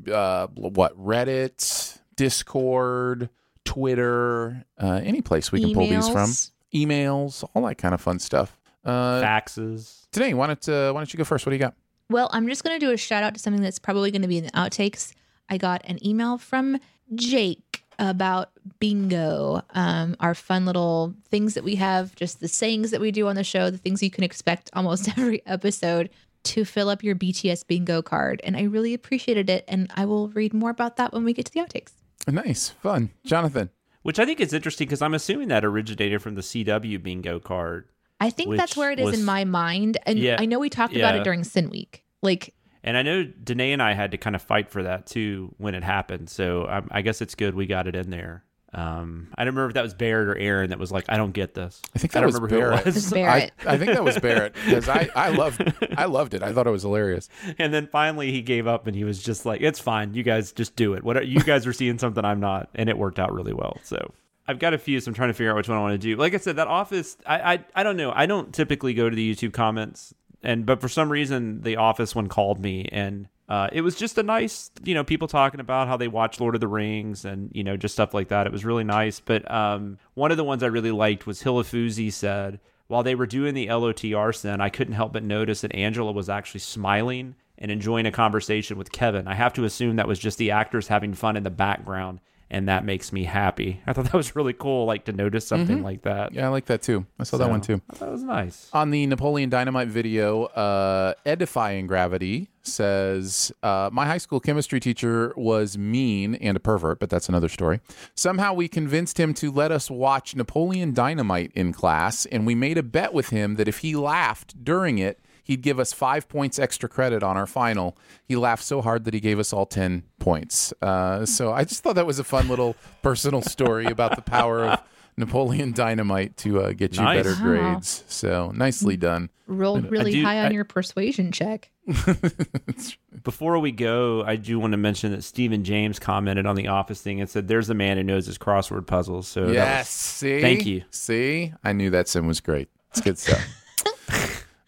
uh, 0.09 0.47
what 0.47 0.97
Reddit, 0.97 1.99
Discord, 2.15 3.29
Twitter, 3.65 4.63
uh, 4.81 5.01
any 5.03 5.21
place 5.21 5.51
we 5.51 5.59
can 5.59 5.73
pull 5.73 5.87
these 5.87 6.07
from. 6.07 6.29
Emails. 6.29 6.51
Emails, 6.73 7.49
all 7.53 7.65
that 7.65 7.75
kind 7.75 7.93
of 7.93 7.99
fun 7.99 8.19
stuff. 8.19 8.57
Uh, 8.85 9.21
Faxes. 9.21 10.07
today, 10.13 10.33
why 10.33 10.47
don't 10.47 10.69
uh, 10.69 10.93
why 10.93 11.01
don't 11.01 11.11
you 11.11 11.17
go 11.17 11.25
first? 11.25 11.45
What 11.45 11.49
do 11.49 11.57
you 11.57 11.59
got? 11.59 11.75
Well, 12.09 12.29
I'm 12.31 12.47
just 12.47 12.63
going 12.63 12.79
to 12.79 12.85
do 12.85 12.93
a 12.93 12.97
shout 12.97 13.23
out 13.23 13.33
to 13.33 13.41
something 13.41 13.61
that's 13.61 13.77
probably 13.77 14.09
going 14.09 14.21
to 14.21 14.29
be 14.29 14.37
in 14.37 14.45
the 14.45 14.51
outtakes. 14.51 15.11
I 15.49 15.57
got 15.57 15.81
an 15.85 16.05
email 16.05 16.37
from 16.37 16.79
Jake 17.15 17.83
about 17.97 18.51
bingo, 18.79 19.61
um, 19.71 20.15
our 20.19 20.33
fun 20.33 20.65
little 20.65 21.13
things 21.29 21.53
that 21.55 21.63
we 21.63 21.75
have, 21.75 22.15
just 22.15 22.39
the 22.39 22.47
sayings 22.47 22.91
that 22.91 23.01
we 23.01 23.11
do 23.11 23.27
on 23.27 23.35
the 23.35 23.43
show, 23.43 23.69
the 23.69 23.77
things 23.77 24.01
you 24.01 24.09
can 24.09 24.23
expect 24.23 24.69
almost 24.73 25.09
every 25.17 25.45
episode 25.45 26.09
to 26.43 26.63
fill 26.63 26.87
up 26.89 27.03
your 27.03 27.15
BTS 27.15 27.67
bingo 27.67 28.01
card. 28.01 28.39
And 28.45 28.55
I 28.55 28.63
really 28.63 28.93
appreciated 28.93 29.49
it. 29.49 29.65
And 29.67 29.91
I 29.95 30.05
will 30.05 30.29
read 30.29 30.53
more 30.53 30.69
about 30.69 30.95
that 30.95 31.11
when 31.11 31.25
we 31.25 31.33
get 31.33 31.45
to 31.47 31.51
the 31.53 31.59
outtakes. 31.59 31.91
Nice, 32.27 32.69
fun, 32.69 33.09
Jonathan. 33.25 33.69
Which 34.03 34.17
I 34.19 34.25
think 34.25 34.39
is 34.39 34.53
interesting 34.53 34.87
because 34.87 35.01
I'm 35.01 35.13
assuming 35.13 35.49
that 35.49 35.65
originated 35.65 36.21
from 36.21 36.35
the 36.35 36.41
CW 36.41 37.03
bingo 37.03 37.39
card. 37.39 37.89
I 38.21 38.29
think 38.29 38.55
that's 38.55 38.77
where 38.77 38.91
it 38.91 38.99
is 38.99 39.05
was- 39.07 39.19
in 39.19 39.25
my 39.25 39.43
mind. 39.43 39.97
And 40.05 40.17
Yeah, 40.17 40.37
I 40.39 40.45
know 40.45 40.59
we 40.59 40.69
talked 40.69 40.95
about 40.95 41.15
it 41.15 41.23
during 41.23 41.43
Sin 41.43 41.69
Week. 41.69 42.03
Like, 42.21 42.53
And 42.83 42.95
I 42.97 43.01
know 43.01 43.23
Danae 43.23 43.73
and 43.73 43.81
I 43.83 43.93
had 43.93 44.11
to 44.11 44.17
kind 44.17 44.35
of 44.35 44.41
fight 44.41 44.69
for 44.69 44.83
that 44.83 45.05
too 45.05 45.53
when 45.57 45.75
it 45.75 45.83
happened. 45.83 46.29
So 46.29 46.65
um, 46.69 46.87
I 46.91 47.01
guess 47.01 47.21
it's 47.21 47.35
good 47.35 47.53
we 47.55 47.65
got 47.65 47.87
it 47.87 47.95
in 47.95 48.09
there. 48.09 48.43
Um, 48.71 49.29
I 49.35 49.43
don't 49.43 49.55
remember 49.55 49.69
if 49.69 49.73
that 49.73 49.81
was 49.81 49.95
Barrett 49.95 50.27
or 50.27 50.37
Aaron 50.37 50.69
that 50.69 50.77
was 50.77 50.91
like, 50.91 51.05
I 51.09 51.17
don't 51.17 51.31
get 51.31 51.55
this. 51.55 51.81
I 51.95 51.99
think 51.99 52.15
I 52.15 52.19
that 52.19 52.21
don't 52.21 52.27
was 52.27 52.35
remember 52.35 52.55
who 52.55 52.61
Barrett. 52.61 52.79
it 52.81 52.85
was. 52.85 52.95
It's 53.03 53.11
Barrett. 53.11 53.51
I, 53.65 53.73
I 53.73 53.77
think 53.79 53.91
that 53.93 54.03
was 54.03 54.19
Barrett 54.19 54.53
because 54.53 54.87
I, 54.87 55.09
I 55.15 55.29
loved 55.35 55.73
I 55.97 56.05
loved 56.05 56.35
it. 56.35 56.43
I 56.43 56.53
thought 56.53 56.67
it 56.67 56.71
was 56.71 56.83
hilarious. 56.83 57.29
And 57.57 57.73
then 57.73 57.87
finally 57.87 58.31
he 58.31 58.41
gave 58.43 58.67
up 58.67 58.85
and 58.85 58.95
he 58.95 59.03
was 59.03 59.23
just 59.23 59.43
like, 59.45 59.61
"It's 59.61 59.79
fine. 59.79 60.13
You 60.13 60.21
guys 60.21 60.51
just 60.51 60.75
do 60.75 60.93
it. 60.93 61.03
What 61.03 61.27
you 61.27 61.39
guys 61.41 61.65
are 61.65 61.73
seeing 61.73 61.97
something 61.97 62.23
I'm 62.23 62.39
not." 62.39 62.69
And 62.75 62.89
it 62.89 62.97
worked 62.97 63.17
out 63.17 63.33
really 63.33 63.53
well. 63.53 63.79
So 63.83 64.13
I've 64.47 64.59
got 64.59 64.75
a 64.75 64.77
few, 64.77 64.99
so 64.99 65.09
I'm 65.09 65.15
trying 65.15 65.29
to 65.29 65.33
figure 65.33 65.49
out 65.49 65.57
which 65.57 65.67
one 65.67 65.77
I 65.77 65.81
want 65.81 65.93
to 65.93 65.97
do. 65.97 66.15
Like 66.15 66.35
I 66.35 66.37
said, 66.37 66.57
that 66.57 66.67
Office. 66.67 67.17
I 67.25 67.53
I, 67.55 67.65
I 67.73 67.83
don't 67.83 67.97
know. 67.97 68.11
I 68.15 68.27
don't 68.27 68.53
typically 68.53 68.93
go 68.93 69.09
to 69.09 69.15
the 69.15 69.33
YouTube 69.35 69.51
comments, 69.53 70.13
and 70.43 70.65
but 70.65 70.81
for 70.81 70.87
some 70.87 71.11
reason, 71.11 71.61
the 71.61 71.77
Office 71.77 72.15
one 72.15 72.27
called 72.27 72.59
me, 72.59 72.87
and 72.91 73.27
uh, 73.47 73.67
it 73.71 73.81
was 73.81 73.95
just 73.95 74.17
a 74.17 74.23
nice, 74.23 74.69
you 74.83 74.93
know, 74.93 75.03
people 75.03 75.27
talking 75.27 75.59
about 75.59 75.87
how 75.87 75.97
they 75.97 76.07
watch 76.07 76.39
Lord 76.39 76.55
of 76.55 76.61
the 76.61 76.67
Rings 76.67 77.25
and 77.25 77.51
you 77.53 77.63
know 77.63 77.77
just 77.77 77.95
stuff 77.95 78.13
like 78.13 78.29
that. 78.29 78.45
It 78.45 78.51
was 78.51 78.63
really 78.63 78.83
nice. 78.83 79.19
But 79.19 79.49
um, 79.51 79.97
one 80.13 80.31
of 80.31 80.37
the 80.37 80.43
ones 80.43 80.63
I 80.63 80.67
really 80.67 80.91
liked 80.91 81.27
was 81.27 81.43
Hilafuzi 81.43 82.11
said. 82.11 82.59
While 82.87 83.03
they 83.03 83.13
were 83.13 83.27
doing 83.27 83.53
the 83.53 83.67
LOTR 83.67 84.35
sin, 84.35 84.61
I 84.61 84.69
couldn't 84.69 84.95
help 84.95 85.13
but 85.13 85.23
notice 85.23 85.61
that 85.61 85.75
Angela 85.75 86.11
was 86.11 86.27
actually 86.27 86.61
smiling 86.61 87.35
and 87.59 87.69
enjoying 87.69 88.07
a 88.07 88.11
conversation 88.11 88.79
with 88.79 88.91
Kevin. 88.91 89.27
I 89.27 89.35
have 89.35 89.53
to 89.53 89.63
assume 89.63 89.97
that 89.97 90.07
was 90.07 90.17
just 90.17 90.39
the 90.39 90.49
actors 90.49 90.87
having 90.87 91.13
fun 91.13 91.37
in 91.37 91.43
the 91.43 91.51
background, 91.51 92.19
and 92.51 92.67
that 92.67 92.83
makes 92.85 93.11
me 93.11 93.23
happy. 93.23 93.81
I 93.87 93.93
thought 93.93 94.05
that 94.05 94.13
was 94.13 94.35
really 94.35 94.53
cool, 94.53 94.85
like 94.85 95.05
to 95.05 95.11
notice 95.11 95.47
something 95.47 95.83
like 95.83 96.03
that. 96.03 96.33
Yeah, 96.33 96.45
I 96.45 96.49
like 96.49 96.65
that 96.65 96.81
too. 96.81 97.05
I 97.19 97.23
saw 97.23 97.37
that 97.37 97.49
one 97.49 97.61
too. 97.61 97.81
That 97.99 98.11
was 98.11 98.23
nice. 98.23 98.69
On 98.73 98.89
the 98.91 99.05
Napoleon 99.05 99.49
Dynamite 99.49 99.87
video, 99.87 100.45
uh, 100.45 101.13
Edifying 101.25 101.87
Gravity 101.87 102.49
says, 102.63 103.51
uh, 103.63 103.89
My 103.91 104.05
high 104.05 104.17
school 104.17 104.39
chemistry 104.39 104.79
teacher 104.79 105.33
was 105.35 105.77
mean 105.77 106.35
and 106.35 106.57
a 106.57 106.59
pervert, 106.59 106.99
but 106.99 107.09
that's 107.09 107.29
another 107.29 107.49
story. 107.49 107.81
Somehow 108.15 108.53
we 108.53 108.67
convinced 108.67 109.19
him 109.19 109.33
to 109.35 109.51
let 109.51 109.71
us 109.71 109.89
watch 109.89 110.35
Napoleon 110.35 110.93
Dynamite 110.93 111.51
in 111.55 111.73
class, 111.73 112.25
and 112.25 112.45
we 112.45 112.55
made 112.55 112.77
a 112.77 112.83
bet 112.83 113.13
with 113.13 113.29
him 113.29 113.55
that 113.55 113.67
if 113.67 113.79
he 113.79 113.95
laughed 113.95 114.63
during 114.63 114.97
it, 114.97 115.19
he'd 115.49 115.61
give 115.63 115.79
us 115.79 115.91
five 115.91 116.29
points 116.29 116.59
extra 116.59 116.87
credit 116.87 117.23
on 117.23 117.35
our 117.35 117.47
final. 117.47 117.97
He 118.23 118.35
laughed 118.35 118.63
so 118.63 118.81
hard 118.81 119.03
that 119.05 119.13
he 119.13 119.19
gave 119.19 119.39
us 119.39 119.51
all 119.51 119.65
10 119.65 120.03
points. 120.19 120.71
Uh, 120.81 121.25
so 121.25 121.51
I 121.51 121.63
just 121.65 121.81
thought 121.83 121.95
that 121.95 122.05
was 122.05 122.19
a 122.19 122.23
fun 122.23 122.47
little 122.47 122.75
personal 123.01 123.41
story 123.41 123.85
about 123.87 124.15
the 124.15 124.21
power 124.21 124.63
of 124.65 124.79
Napoleon 125.17 125.73
Dynamite 125.73 126.37
to 126.37 126.61
uh, 126.61 126.71
get 126.73 126.95
you 126.95 127.01
Nice. 127.03 127.17
better 127.17 127.31
Wow. 127.31 127.41
grades. 127.73 128.03
So 128.07 128.51
nicely 128.55 128.95
done. 128.95 129.29
rolled 129.47 129.89
really 129.91 130.11
do- 130.11 130.23
high 130.23 130.39
on 130.39 130.51
I- 130.51 130.51
your 130.51 130.63
persuasion 130.65 131.31
check. 131.31 131.71
Before 133.23 133.57
we 133.59 133.71
go, 133.71 134.23
I 134.23 134.35
do 134.35 134.59
want 134.59 134.71
to 134.71 134.77
mention 134.77 135.11
that 135.11 135.23
Stephen 135.23 135.63
James 135.63 135.97
commented 135.99 136.45
on 136.45 136.55
the 136.55 136.67
Office 136.67 137.01
thing 137.01 137.19
and 137.19 137.29
said, 137.29 137.47
"There's 137.47 137.69
a 137.69 137.73
man 137.73 137.97
who 137.97 138.03
knows 138.03 138.27
his 138.27 138.37
crossword 138.37 138.85
puzzles." 138.87 139.27
So 139.27 139.47
that 139.47 139.53
Yes. 139.53 139.79
was- 139.87 139.89
See. 139.89 140.41
Thank 140.41 140.65
you. 140.65 140.83
See, 140.91 141.51
I 141.63 141.73
knew 141.73 141.89
that 141.89 142.07
sim 142.07 142.27
was 142.27 142.39
great. 142.39 142.69
It's 142.91 143.01
good 143.01 143.17
stuff. 143.17 143.43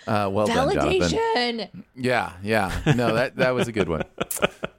uh, 0.07 0.29
well 0.31 0.47
done, 0.47 0.73
Jonathan. 0.73 1.85
Yeah, 1.95 2.33
yeah. 2.43 2.81
No, 2.95 3.13
that 3.15 3.35
that 3.37 3.51
was 3.51 3.67
a 3.67 3.71
good 3.71 3.89
one. 3.89 4.03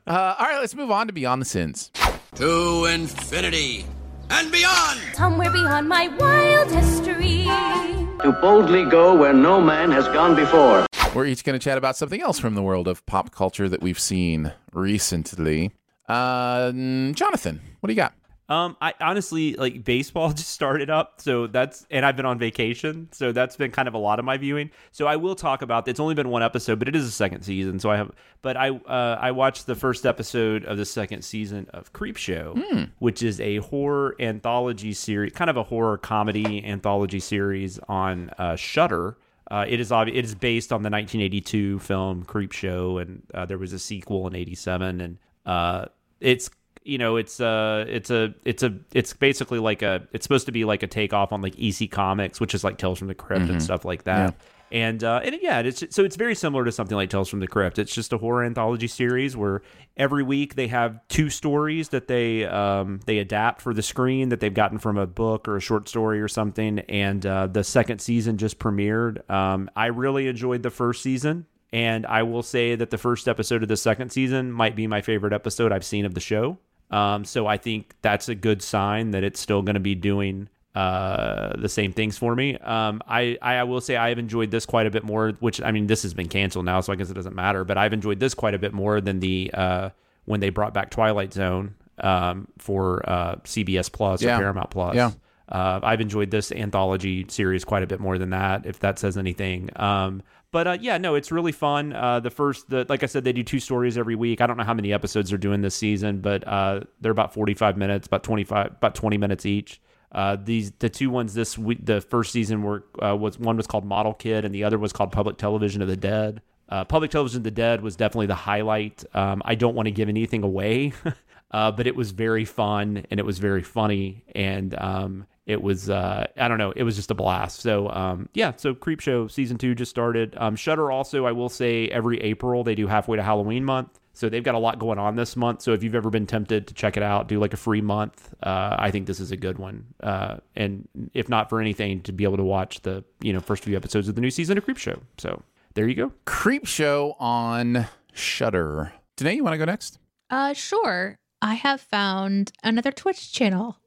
Uh, 0.04 0.34
all 0.36 0.46
right, 0.46 0.58
let's 0.58 0.74
move 0.74 0.90
on 0.90 1.06
to 1.06 1.12
Beyond 1.12 1.40
the 1.40 1.46
Sins. 1.46 1.92
To 2.34 2.86
infinity 2.86 3.86
and 4.30 4.50
beyond. 4.50 5.00
Somewhere 5.14 5.50
beyond 5.50 5.88
my 5.88 6.08
wild 6.08 6.70
history. 6.72 7.44
To 7.44 8.36
boldly 8.40 8.84
go 8.84 9.14
where 9.14 9.32
no 9.32 9.60
man 9.60 9.92
has 9.92 10.06
gone 10.08 10.34
before. 10.34 10.86
We're 11.14 11.26
each 11.26 11.44
going 11.44 11.58
to 11.58 11.62
chat 11.64 11.78
about 11.78 11.96
something 11.96 12.20
else 12.20 12.38
from 12.38 12.54
the 12.56 12.62
world 12.62 12.88
of 12.88 13.06
pop 13.06 13.30
culture 13.30 13.68
that 13.68 13.80
we've 13.80 13.98
seen 13.98 14.52
recently. 14.72 15.70
Uh, 16.08 16.72
Jonathan, 17.12 17.60
what 17.80 17.86
do 17.86 17.92
you 17.92 17.96
got? 17.96 18.12
Um, 18.52 18.76
I 18.82 18.92
honestly 19.00 19.54
like 19.54 19.82
baseball 19.82 20.30
just 20.34 20.50
started 20.50 20.90
up, 20.90 21.22
so 21.22 21.46
that's 21.46 21.86
and 21.90 22.04
I've 22.04 22.16
been 22.16 22.26
on 22.26 22.38
vacation, 22.38 23.08
so 23.10 23.32
that's 23.32 23.56
been 23.56 23.70
kind 23.70 23.88
of 23.88 23.94
a 23.94 23.98
lot 23.98 24.18
of 24.18 24.26
my 24.26 24.36
viewing. 24.36 24.70
So 24.90 25.06
I 25.06 25.16
will 25.16 25.34
talk 25.34 25.62
about. 25.62 25.88
It's 25.88 25.98
only 26.00 26.14
been 26.14 26.28
one 26.28 26.42
episode, 26.42 26.78
but 26.78 26.86
it 26.86 26.94
is 26.94 27.06
a 27.06 27.10
second 27.10 27.44
season, 27.44 27.78
so 27.78 27.90
I 27.90 27.96
have. 27.96 28.10
But 28.42 28.58
I 28.58 28.68
uh, 28.68 29.16
I 29.18 29.30
watched 29.30 29.64
the 29.64 29.74
first 29.74 30.04
episode 30.04 30.66
of 30.66 30.76
the 30.76 30.84
second 30.84 31.22
season 31.22 31.66
of 31.72 31.94
Creepshow, 31.94 32.90
which 32.98 33.22
is 33.22 33.40
a 33.40 33.56
horror 33.56 34.16
anthology 34.20 34.92
series, 34.92 35.32
kind 35.32 35.48
of 35.48 35.56
a 35.56 35.62
horror 35.62 35.96
comedy 35.96 36.62
anthology 36.62 37.20
series 37.20 37.78
on 37.88 38.30
uh, 38.36 38.54
Shudder. 38.56 39.16
Uh, 39.50 39.64
it 39.66 39.80
is 39.80 39.90
obvi- 39.90 40.14
it 40.14 40.26
is 40.26 40.34
based 40.34 40.74
on 40.74 40.82
the 40.82 40.90
1982 40.90 41.78
film 41.78 42.22
Creepshow, 42.26 43.00
and 43.00 43.22
uh, 43.32 43.46
there 43.46 43.58
was 43.58 43.72
a 43.72 43.78
sequel 43.78 44.26
in 44.26 44.34
'87, 44.34 45.00
and 45.00 45.18
uh, 45.46 45.86
it's 46.20 46.50
you 46.84 46.98
know 46.98 47.16
it's 47.16 47.40
uh 47.40 47.84
it's 47.88 48.10
a 48.10 48.34
it's 48.44 48.62
a 48.62 48.74
it's 48.92 49.12
basically 49.12 49.58
like 49.58 49.82
a 49.82 50.06
it's 50.12 50.24
supposed 50.24 50.46
to 50.46 50.52
be 50.52 50.64
like 50.64 50.82
a 50.82 50.86
takeoff 50.86 51.32
on 51.32 51.42
like 51.42 51.54
EC 51.58 51.90
Comics, 51.90 52.40
which 52.40 52.54
is 52.54 52.64
like 52.64 52.78
Tales 52.78 52.98
from 52.98 53.08
the 53.08 53.14
Crypt 53.14 53.48
and 53.48 53.62
stuff 53.62 53.84
like 53.84 54.04
that. 54.04 54.34
And 54.72 55.04
uh, 55.04 55.20
and 55.22 55.38
yeah, 55.42 55.60
it's 55.60 55.84
so 55.90 56.02
it's 56.02 56.16
very 56.16 56.34
similar 56.34 56.64
to 56.64 56.72
something 56.72 56.96
like 56.96 57.10
Tales 57.10 57.28
from 57.28 57.40
the 57.40 57.46
Crypt. 57.46 57.78
It's 57.78 57.94
just 57.94 58.10
a 58.14 58.16
horror 58.16 58.42
anthology 58.42 58.86
series 58.86 59.36
where 59.36 59.60
every 59.98 60.22
week 60.22 60.54
they 60.54 60.68
have 60.68 60.98
two 61.08 61.28
stories 61.28 61.90
that 61.90 62.08
they 62.08 62.46
um, 62.46 63.00
they 63.04 63.18
adapt 63.18 63.60
for 63.60 63.74
the 63.74 63.82
screen 63.82 64.30
that 64.30 64.40
they've 64.40 64.54
gotten 64.54 64.78
from 64.78 64.96
a 64.96 65.06
book 65.06 65.46
or 65.46 65.58
a 65.58 65.60
short 65.60 65.90
story 65.90 66.22
or 66.22 66.28
something. 66.28 66.78
And 66.80 67.24
uh, 67.26 67.48
the 67.48 67.64
second 67.64 67.98
season 68.00 68.38
just 68.38 68.58
premiered. 68.58 69.28
Um, 69.30 69.70
I 69.76 69.86
really 69.86 70.26
enjoyed 70.26 70.62
the 70.62 70.70
first 70.70 71.02
season. 71.02 71.44
And 71.74 72.04
I 72.06 72.22
will 72.22 72.42
say 72.42 72.74
that 72.74 72.90
the 72.90 72.98
first 72.98 73.28
episode 73.28 73.62
of 73.62 73.68
the 73.68 73.78
second 73.78 74.10
season 74.10 74.52
might 74.52 74.76
be 74.76 74.86
my 74.86 75.00
favorite 75.00 75.32
episode 75.32 75.72
I've 75.72 75.84
seen 75.86 76.04
of 76.04 76.12
the 76.14 76.20
show. 76.20 76.58
Um, 76.92 77.24
so 77.24 77.46
I 77.46 77.56
think 77.56 77.94
that's 78.02 78.28
a 78.28 78.34
good 78.34 78.62
sign 78.62 79.12
that 79.12 79.24
it's 79.24 79.40
still 79.40 79.62
going 79.62 79.74
to 79.74 79.80
be 79.80 79.94
doing 79.94 80.48
uh, 80.74 81.54
the 81.58 81.68
same 81.68 81.92
things 81.92 82.16
for 82.18 82.34
me. 82.34 82.56
Um, 82.58 83.02
I, 83.06 83.38
I 83.42 83.62
will 83.64 83.80
say 83.80 83.96
I 83.96 84.08
have 84.10 84.18
enjoyed 84.18 84.50
this 84.50 84.66
quite 84.66 84.86
a 84.86 84.90
bit 84.90 85.04
more, 85.04 85.30
which 85.40 85.60
I 85.60 85.70
mean, 85.70 85.86
this 85.86 86.02
has 86.02 86.14
been 86.14 86.28
canceled 86.28 86.64
now, 86.64 86.80
so 86.80 86.92
I 86.92 86.96
guess 86.96 87.10
it 87.10 87.14
doesn't 87.14 87.34
matter, 87.34 87.64
but 87.64 87.76
I've 87.78 87.92
enjoyed 87.92 88.20
this 88.20 88.34
quite 88.34 88.54
a 88.54 88.58
bit 88.58 88.72
more 88.72 89.00
than 89.00 89.20
the, 89.20 89.50
uh, 89.54 89.90
when 90.24 90.40
they 90.40 90.50
brought 90.50 90.72
back 90.74 90.90
Twilight 90.90 91.32
Zone, 91.32 91.74
um, 91.98 92.48
for, 92.58 93.08
uh, 93.08 93.36
CBS 93.44 93.90
Plus 93.92 94.22
Yeah. 94.22 94.36
or 94.36 94.38
Paramount 94.38 94.70
Plus. 94.70 94.94
Yeah. 94.96 95.10
Uh, 95.48 95.80
I've 95.82 96.00
enjoyed 96.00 96.30
this 96.30 96.50
anthology 96.52 97.26
series 97.28 97.64
quite 97.64 97.82
a 97.82 97.86
bit 97.86 98.00
more 98.00 98.16
than 98.16 98.30
that, 98.30 98.64
if 98.64 98.78
that 98.80 98.98
says 98.98 99.18
anything. 99.18 99.68
Um, 99.76 100.22
but 100.52 100.66
uh, 100.66 100.78
yeah, 100.80 100.98
no, 100.98 101.14
it's 101.14 101.32
really 101.32 101.50
fun. 101.50 101.94
Uh, 101.94 102.20
the 102.20 102.30
first, 102.30 102.68
the 102.68 102.84
like 102.88 103.02
I 103.02 103.06
said, 103.06 103.24
they 103.24 103.32
do 103.32 103.42
two 103.42 103.58
stories 103.58 103.96
every 103.96 104.14
week. 104.14 104.42
I 104.42 104.46
don't 104.46 104.58
know 104.58 104.64
how 104.64 104.74
many 104.74 104.92
episodes 104.92 105.30
they're 105.30 105.38
doing 105.38 105.62
this 105.62 105.74
season, 105.74 106.20
but 106.20 106.46
uh, 106.46 106.80
they're 107.00 107.10
about 107.10 107.32
forty-five 107.32 107.78
minutes, 107.78 108.06
about 108.06 108.22
twenty-five, 108.22 108.66
about 108.66 108.94
twenty 108.94 109.16
minutes 109.16 109.46
each. 109.46 109.80
Uh, 110.12 110.36
these 110.36 110.70
the 110.72 110.90
two 110.90 111.08
ones 111.08 111.32
this 111.32 111.56
week. 111.56 111.78
The 111.84 112.02
first 112.02 112.32
season 112.32 112.62
were 112.62 112.84
uh, 113.02 113.16
was 113.16 113.38
one 113.38 113.56
was 113.56 113.66
called 113.66 113.86
Model 113.86 114.12
Kid, 114.12 114.44
and 114.44 114.54
the 114.54 114.62
other 114.64 114.78
was 114.78 114.92
called 114.92 115.10
Public 115.10 115.38
Television 115.38 115.80
of 115.80 115.88
the 115.88 115.96
Dead. 115.96 116.42
Uh, 116.68 116.84
Public 116.84 117.10
Television 117.10 117.38
of 117.38 117.44
the 117.44 117.50
Dead 117.50 117.80
was 117.80 117.96
definitely 117.96 118.26
the 118.26 118.34
highlight. 118.34 119.04
Um, 119.14 119.40
I 119.46 119.54
don't 119.54 119.74
want 119.74 119.86
to 119.86 119.90
give 119.90 120.10
anything 120.10 120.42
away, 120.42 120.92
but 121.50 121.86
it 121.86 121.96
was 121.96 122.10
very 122.10 122.44
fun 122.44 123.06
and 123.10 123.18
it 123.18 123.26
was 123.26 123.38
very 123.38 123.62
funny 123.62 124.24
and 124.34 124.74
um, 124.78 125.26
it 125.46 125.60
was 125.60 125.90
uh, 125.90 126.26
I 126.36 126.48
don't 126.48 126.58
know 126.58 126.72
it 126.72 126.82
was 126.82 126.96
just 126.96 127.10
a 127.10 127.14
blast. 127.14 127.60
So 127.60 127.88
um, 127.90 128.28
yeah, 128.34 128.52
so 128.56 128.74
Creepshow 128.74 129.30
season 129.30 129.58
two 129.58 129.74
just 129.74 129.90
started. 129.90 130.34
Um, 130.36 130.56
Shudder 130.56 130.90
also 130.90 131.26
I 131.26 131.32
will 131.32 131.48
say 131.48 131.88
every 131.88 132.20
April 132.20 132.64
they 132.64 132.74
do 132.74 132.86
halfway 132.86 133.16
to 133.16 133.22
Halloween 133.22 133.64
month. 133.64 133.98
So 134.14 134.28
they've 134.28 134.44
got 134.44 134.54
a 134.54 134.58
lot 134.58 134.78
going 134.78 134.98
on 134.98 135.16
this 135.16 135.36
month. 135.36 135.62
So 135.62 135.72
if 135.72 135.82
you've 135.82 135.94
ever 135.94 136.10
been 136.10 136.26
tempted 136.26 136.66
to 136.66 136.74
check 136.74 136.98
it 136.98 137.02
out, 137.02 137.28
do 137.28 137.40
like 137.40 137.54
a 137.54 137.56
free 137.56 137.80
month. 137.80 138.34
Uh, 138.42 138.76
I 138.78 138.90
think 138.90 139.06
this 139.06 139.20
is 139.20 139.30
a 139.30 139.38
good 139.38 139.58
one. 139.58 139.86
Uh, 140.02 140.36
and 140.54 140.86
if 141.14 141.30
not 141.30 141.48
for 141.48 141.60
anything, 141.60 142.02
to 142.02 142.12
be 142.12 142.24
able 142.24 142.36
to 142.36 142.44
watch 142.44 142.82
the 142.82 143.04
you 143.20 143.32
know 143.32 143.40
first 143.40 143.64
few 143.64 143.76
episodes 143.76 144.08
of 144.08 144.14
the 144.14 144.20
new 144.20 144.30
season 144.30 144.58
of 144.58 144.66
Creepshow. 144.66 145.00
So 145.18 145.42
there 145.74 145.88
you 145.88 145.94
go. 145.94 146.12
Creepshow 146.26 147.14
on 147.18 147.86
Shudder. 148.12 148.92
Danae, 149.16 149.36
you 149.36 149.44
want 149.44 149.54
to 149.54 149.58
go 149.58 149.64
next? 149.64 149.98
Uh, 150.30 150.52
sure. 150.52 151.16
I 151.40 151.54
have 151.54 151.80
found 151.80 152.52
another 152.62 152.92
Twitch 152.92 153.32
channel. 153.32 153.78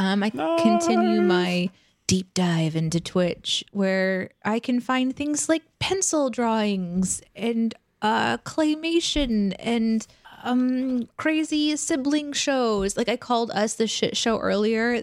What? 0.00 0.12
Um, 0.12 0.22
I 0.22 0.30
continue 0.30 1.20
my 1.22 1.70
deep 2.06 2.32
dive 2.34 2.74
into 2.74 3.00
Twitch 3.00 3.64
where 3.72 4.30
I 4.44 4.58
can 4.58 4.80
find 4.80 5.14
things 5.14 5.48
like 5.48 5.62
pencil 5.78 6.28
drawings 6.30 7.22
and 7.36 7.74
uh 8.02 8.38
claymation 8.38 9.54
and 9.58 10.06
um 10.42 11.08
crazy 11.16 11.76
sibling 11.76 12.32
shows. 12.32 12.96
Like 12.96 13.08
I 13.08 13.16
called 13.16 13.50
us 13.52 13.74
the 13.74 13.86
shit 13.86 14.16
show 14.16 14.38
earlier. 14.38 15.02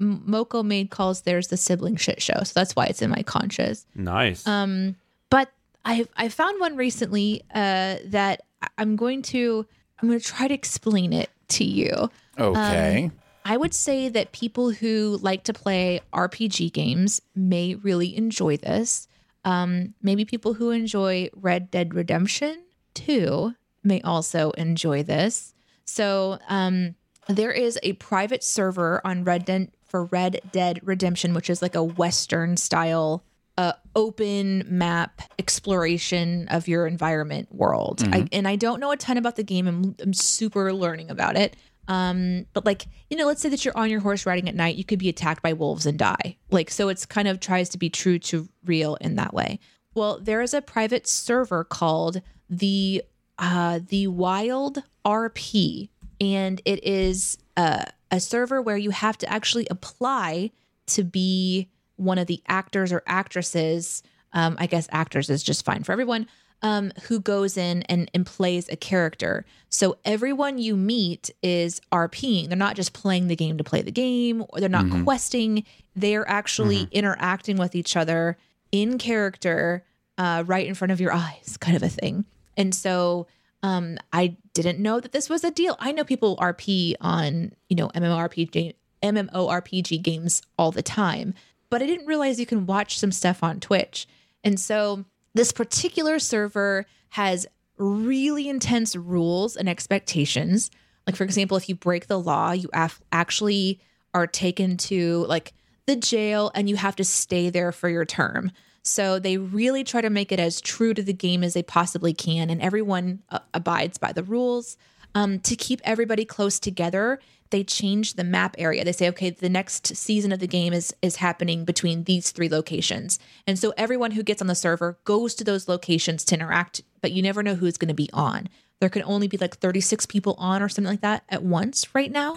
M- 0.00 0.24
Moko 0.26 0.64
Maid 0.64 0.90
calls 0.90 1.22
theirs 1.22 1.48
the 1.48 1.56
sibling 1.58 1.96
shit 1.96 2.22
show, 2.22 2.42
so 2.44 2.52
that's 2.54 2.74
why 2.74 2.86
it's 2.86 3.02
in 3.02 3.10
my 3.10 3.22
conscious. 3.22 3.84
Nice. 3.94 4.46
Um, 4.46 4.96
but 5.28 5.50
I 5.84 6.06
I 6.16 6.28
found 6.30 6.58
one 6.60 6.76
recently 6.76 7.42
uh, 7.54 7.96
that 8.06 8.42
I- 8.62 8.68
I'm 8.78 8.96
going 8.96 9.20
to 9.22 9.66
I'm 10.00 10.08
going 10.08 10.18
to 10.20 10.24
try 10.24 10.48
to 10.48 10.54
explain 10.54 11.12
it 11.12 11.28
to 11.48 11.64
you. 11.64 12.10
Okay. 12.38 13.04
Um, 13.06 13.12
I 13.44 13.56
would 13.56 13.74
say 13.74 14.08
that 14.08 14.32
people 14.32 14.70
who 14.70 15.18
like 15.22 15.44
to 15.44 15.52
play 15.52 16.00
RPG 16.12 16.72
games 16.72 17.20
may 17.34 17.74
really 17.74 18.16
enjoy 18.16 18.56
this. 18.56 19.08
Um, 19.44 19.94
maybe 20.02 20.24
people 20.24 20.54
who 20.54 20.70
enjoy 20.70 21.30
Red 21.34 21.70
Dead 21.70 21.94
Redemption 21.94 22.62
2 22.94 23.54
may 23.82 24.02
also 24.02 24.50
enjoy 24.52 25.02
this. 25.02 25.54
So, 25.84 26.38
um, 26.48 26.94
there 27.28 27.52
is 27.52 27.78
a 27.82 27.94
private 27.94 28.42
server 28.42 29.00
on 29.04 29.24
Red 29.24 29.44
Dead 29.44 29.70
for 29.84 30.04
Red 30.06 30.40
Dead 30.52 30.80
Redemption, 30.82 31.34
which 31.34 31.48
is 31.50 31.62
like 31.62 31.74
a 31.74 31.82
Western 31.82 32.56
style, 32.56 33.24
uh, 33.56 33.72
open 33.94 34.64
map 34.68 35.22
exploration 35.38 36.48
of 36.48 36.68
your 36.68 36.86
environment 36.86 37.48
world. 37.54 38.02
I, 38.12 38.26
and 38.32 38.48
I 38.48 38.56
don't 38.56 38.80
know 38.80 38.90
a 38.92 38.96
ton 38.96 39.16
about 39.16 39.36
the 39.36 39.42
game. 39.42 39.66
I'm, 39.66 39.96
I'm 40.00 40.14
super 40.14 40.72
learning 40.72 41.10
about 41.10 41.36
it. 41.36 41.56
Um, 41.90 42.46
but 42.52 42.64
like, 42.64 42.86
you 43.10 43.16
know, 43.16 43.26
let's 43.26 43.42
say 43.42 43.48
that 43.48 43.64
you're 43.64 43.76
on 43.76 43.90
your 43.90 43.98
horse 43.98 44.24
riding 44.24 44.48
at 44.48 44.54
night, 44.54 44.76
you 44.76 44.84
could 44.84 45.00
be 45.00 45.08
attacked 45.08 45.42
by 45.42 45.52
wolves 45.52 45.86
and 45.86 45.98
die. 45.98 46.36
Like, 46.48 46.70
so 46.70 46.88
it's 46.88 47.04
kind 47.04 47.26
of 47.26 47.40
tries 47.40 47.68
to 47.70 47.78
be 47.78 47.90
true 47.90 48.20
to 48.20 48.48
real 48.64 48.94
in 49.00 49.16
that 49.16 49.34
way. 49.34 49.58
Well, 49.94 50.20
there 50.20 50.40
is 50.40 50.54
a 50.54 50.62
private 50.62 51.08
server 51.08 51.64
called 51.64 52.22
the 52.48 53.02
uh, 53.40 53.80
the 53.88 54.06
Wild 54.06 54.84
RP, 55.04 55.88
and 56.20 56.62
it 56.64 56.84
is 56.84 57.38
uh, 57.56 57.86
a 58.12 58.20
server 58.20 58.62
where 58.62 58.76
you 58.76 58.90
have 58.90 59.18
to 59.18 59.32
actually 59.32 59.66
apply 59.68 60.52
to 60.88 61.02
be 61.02 61.68
one 61.96 62.18
of 62.18 62.28
the 62.28 62.40
actors 62.46 62.92
or 62.92 63.02
actresses. 63.06 64.04
Um, 64.32 64.54
I 64.60 64.66
guess 64.66 64.86
actors 64.92 65.28
is 65.28 65.42
just 65.42 65.64
fine 65.64 65.82
for 65.82 65.90
everyone. 65.90 66.28
Um, 66.62 66.92
who 67.04 67.20
goes 67.20 67.56
in 67.56 67.84
and, 67.84 68.10
and 68.12 68.26
plays 68.26 68.68
a 68.68 68.76
character. 68.76 69.46
So 69.70 69.96
everyone 70.04 70.58
you 70.58 70.76
meet 70.76 71.30
is 71.42 71.80
RPing. 71.90 72.48
They're 72.48 72.56
not 72.58 72.76
just 72.76 72.92
playing 72.92 73.28
the 73.28 73.36
game 73.36 73.56
to 73.56 73.64
play 73.64 73.80
the 73.80 73.90
game, 73.90 74.44
or 74.50 74.60
they're 74.60 74.68
not 74.68 75.04
questing. 75.04 75.64
They're 75.96 76.28
actually 76.28 76.86
interacting 76.92 77.56
with 77.56 77.74
each 77.74 77.96
other 77.96 78.36
in 78.72 78.98
character, 78.98 79.86
uh, 80.18 80.44
right 80.46 80.66
in 80.66 80.74
front 80.74 80.92
of 80.92 81.00
your 81.00 81.14
eyes, 81.14 81.56
kind 81.58 81.78
of 81.78 81.82
a 81.82 81.88
thing. 81.88 82.26
And 82.58 82.74
so 82.74 83.26
um, 83.62 83.98
I 84.12 84.36
didn't 84.54 84.78
know 84.78 85.00
that 85.00 85.12
this 85.12 85.28
was 85.28 85.44
a 85.44 85.50
deal. 85.50 85.76
I 85.80 85.92
know 85.92 86.04
people 86.04 86.36
RP 86.36 86.94
on, 87.00 87.52
you 87.68 87.76
know, 87.76 87.88
MMORPG, 87.88 88.74
MMORPG 89.02 90.02
games 90.02 90.42
all 90.58 90.72
the 90.72 90.82
time, 90.82 91.34
but 91.68 91.82
I 91.82 91.86
didn't 91.86 92.06
realize 92.06 92.40
you 92.40 92.46
can 92.46 92.66
watch 92.66 92.98
some 92.98 93.12
stuff 93.12 93.42
on 93.42 93.60
Twitch. 93.60 94.06
And 94.42 94.58
so 94.58 95.04
this 95.34 95.52
particular 95.52 96.18
server 96.18 96.86
has 97.10 97.46
really 97.78 98.48
intense 98.48 98.94
rules 98.94 99.56
and 99.56 99.68
expectations. 99.68 100.70
Like, 101.06 101.16
for 101.16 101.24
example, 101.24 101.56
if 101.56 101.68
you 101.68 101.74
break 101.74 102.06
the 102.06 102.18
law, 102.18 102.52
you 102.52 102.68
af- 102.72 103.00
actually 103.10 103.80
are 104.12 104.26
taken 104.26 104.76
to 104.76 105.24
like 105.26 105.52
the 105.86 105.96
jail 105.96 106.50
and 106.54 106.68
you 106.68 106.76
have 106.76 106.96
to 106.96 107.04
stay 107.04 107.50
there 107.50 107.72
for 107.72 107.88
your 107.88 108.04
term. 108.04 108.52
So 108.82 109.18
they 109.18 109.36
really 109.36 109.84
try 109.84 110.00
to 110.00 110.10
make 110.10 110.32
it 110.32 110.40
as 110.40 110.60
true 110.60 110.94
to 110.94 111.02
the 111.02 111.12
game 111.12 111.44
as 111.44 111.54
they 111.54 111.62
possibly 111.62 112.14
can, 112.14 112.48
and 112.48 112.62
everyone 112.62 113.22
uh, 113.28 113.40
abides 113.52 113.98
by 113.98 114.12
the 114.12 114.22
rules. 114.22 114.76
Um, 115.14 115.40
to 115.40 115.56
keep 115.56 115.80
everybody 115.82 116.24
close 116.24 116.60
together, 116.60 117.18
they 117.50 117.64
change 117.64 118.14
the 118.14 118.24
map 118.24 118.54
area. 118.58 118.84
They 118.84 118.92
say, 118.92 119.08
okay, 119.08 119.30
the 119.30 119.48
next 119.48 119.96
season 119.96 120.32
of 120.32 120.38
the 120.38 120.46
game 120.46 120.72
is 120.72 120.94
is 121.02 121.16
happening 121.16 121.64
between 121.64 122.04
these 122.04 122.30
three 122.30 122.48
locations, 122.48 123.18
and 123.46 123.58
so 123.58 123.72
everyone 123.76 124.12
who 124.12 124.22
gets 124.22 124.40
on 124.40 124.48
the 124.48 124.54
server 124.54 124.98
goes 125.04 125.34
to 125.36 125.44
those 125.44 125.68
locations 125.68 126.24
to 126.26 126.34
interact. 126.34 126.82
But 127.00 127.12
you 127.12 127.22
never 127.22 127.42
know 127.42 127.54
who's 127.54 127.76
going 127.76 127.88
to 127.88 127.94
be 127.94 128.10
on. 128.12 128.48
There 128.80 128.88
can 128.88 129.02
only 129.04 129.28
be 129.28 129.36
like 129.36 129.58
36 129.58 130.06
people 130.06 130.34
on 130.38 130.62
or 130.62 130.68
something 130.68 130.90
like 130.90 131.02
that 131.02 131.24
at 131.28 131.42
once 131.42 131.94
right 131.94 132.10
now. 132.10 132.34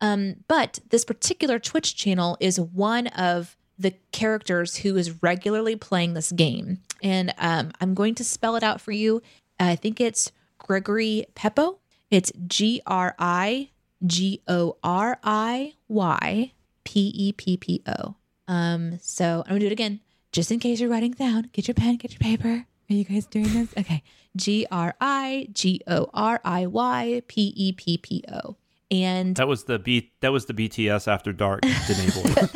Um, 0.00 0.36
but 0.48 0.80
this 0.90 1.04
particular 1.04 1.58
Twitch 1.58 1.96
channel 1.96 2.36
is 2.40 2.58
one 2.60 3.06
of 3.08 3.56
the 3.78 3.94
characters 4.12 4.76
who 4.76 4.96
is 4.96 5.22
regularly 5.22 5.76
playing 5.76 6.14
this 6.14 6.32
game. 6.32 6.78
And 7.02 7.32
um, 7.38 7.72
I'm 7.80 7.94
going 7.94 8.14
to 8.16 8.24
spell 8.24 8.56
it 8.56 8.62
out 8.62 8.80
for 8.80 8.92
you. 8.92 9.22
I 9.58 9.76
think 9.76 10.00
it's 10.00 10.32
Gregory 10.58 11.26
Peppo. 11.34 11.78
It's 12.10 12.32
G 12.46 12.82
R 12.86 13.14
I 13.18 13.70
G 14.06 14.40
O 14.48 14.76
R 14.82 15.18
I 15.22 15.74
Y 15.88 16.52
P 16.84 17.12
E 17.14 17.32
P 17.32 17.56
P 17.56 17.82
O. 17.86 18.14
Um, 18.46 18.98
so 19.00 19.42
I'm 19.46 19.50
gonna 19.50 19.60
do 19.60 19.66
it 19.66 19.72
again, 19.72 20.00
just 20.32 20.50
in 20.52 20.58
case 20.58 20.80
you're 20.80 20.90
writing 20.90 21.12
down. 21.12 21.48
Get 21.52 21.68
your 21.68 21.74
pen, 21.74 21.96
get 21.96 22.12
your 22.12 22.18
paper. 22.18 22.66
Are 22.90 22.94
you 22.94 23.04
guys 23.04 23.26
doing 23.26 23.52
this? 23.52 23.74
Okay. 23.78 24.02
G 24.36 24.66
R 24.70 24.94
I 25.00 25.48
G 25.52 25.80
O 25.86 26.10
R 26.12 26.40
I 26.44 26.66
Y 26.66 27.22
P 27.28 27.52
E 27.56 27.72
P 27.72 27.98
P 27.98 28.24
O. 28.32 28.56
And 28.90 29.34
That 29.36 29.48
was 29.48 29.64
the 29.64 29.78
B. 29.78 30.12
That 30.20 30.32
was 30.32 30.46
the 30.46 30.54
BTS 30.54 31.08
After 31.08 31.32
Dark 31.32 31.62
Danae 31.86 32.10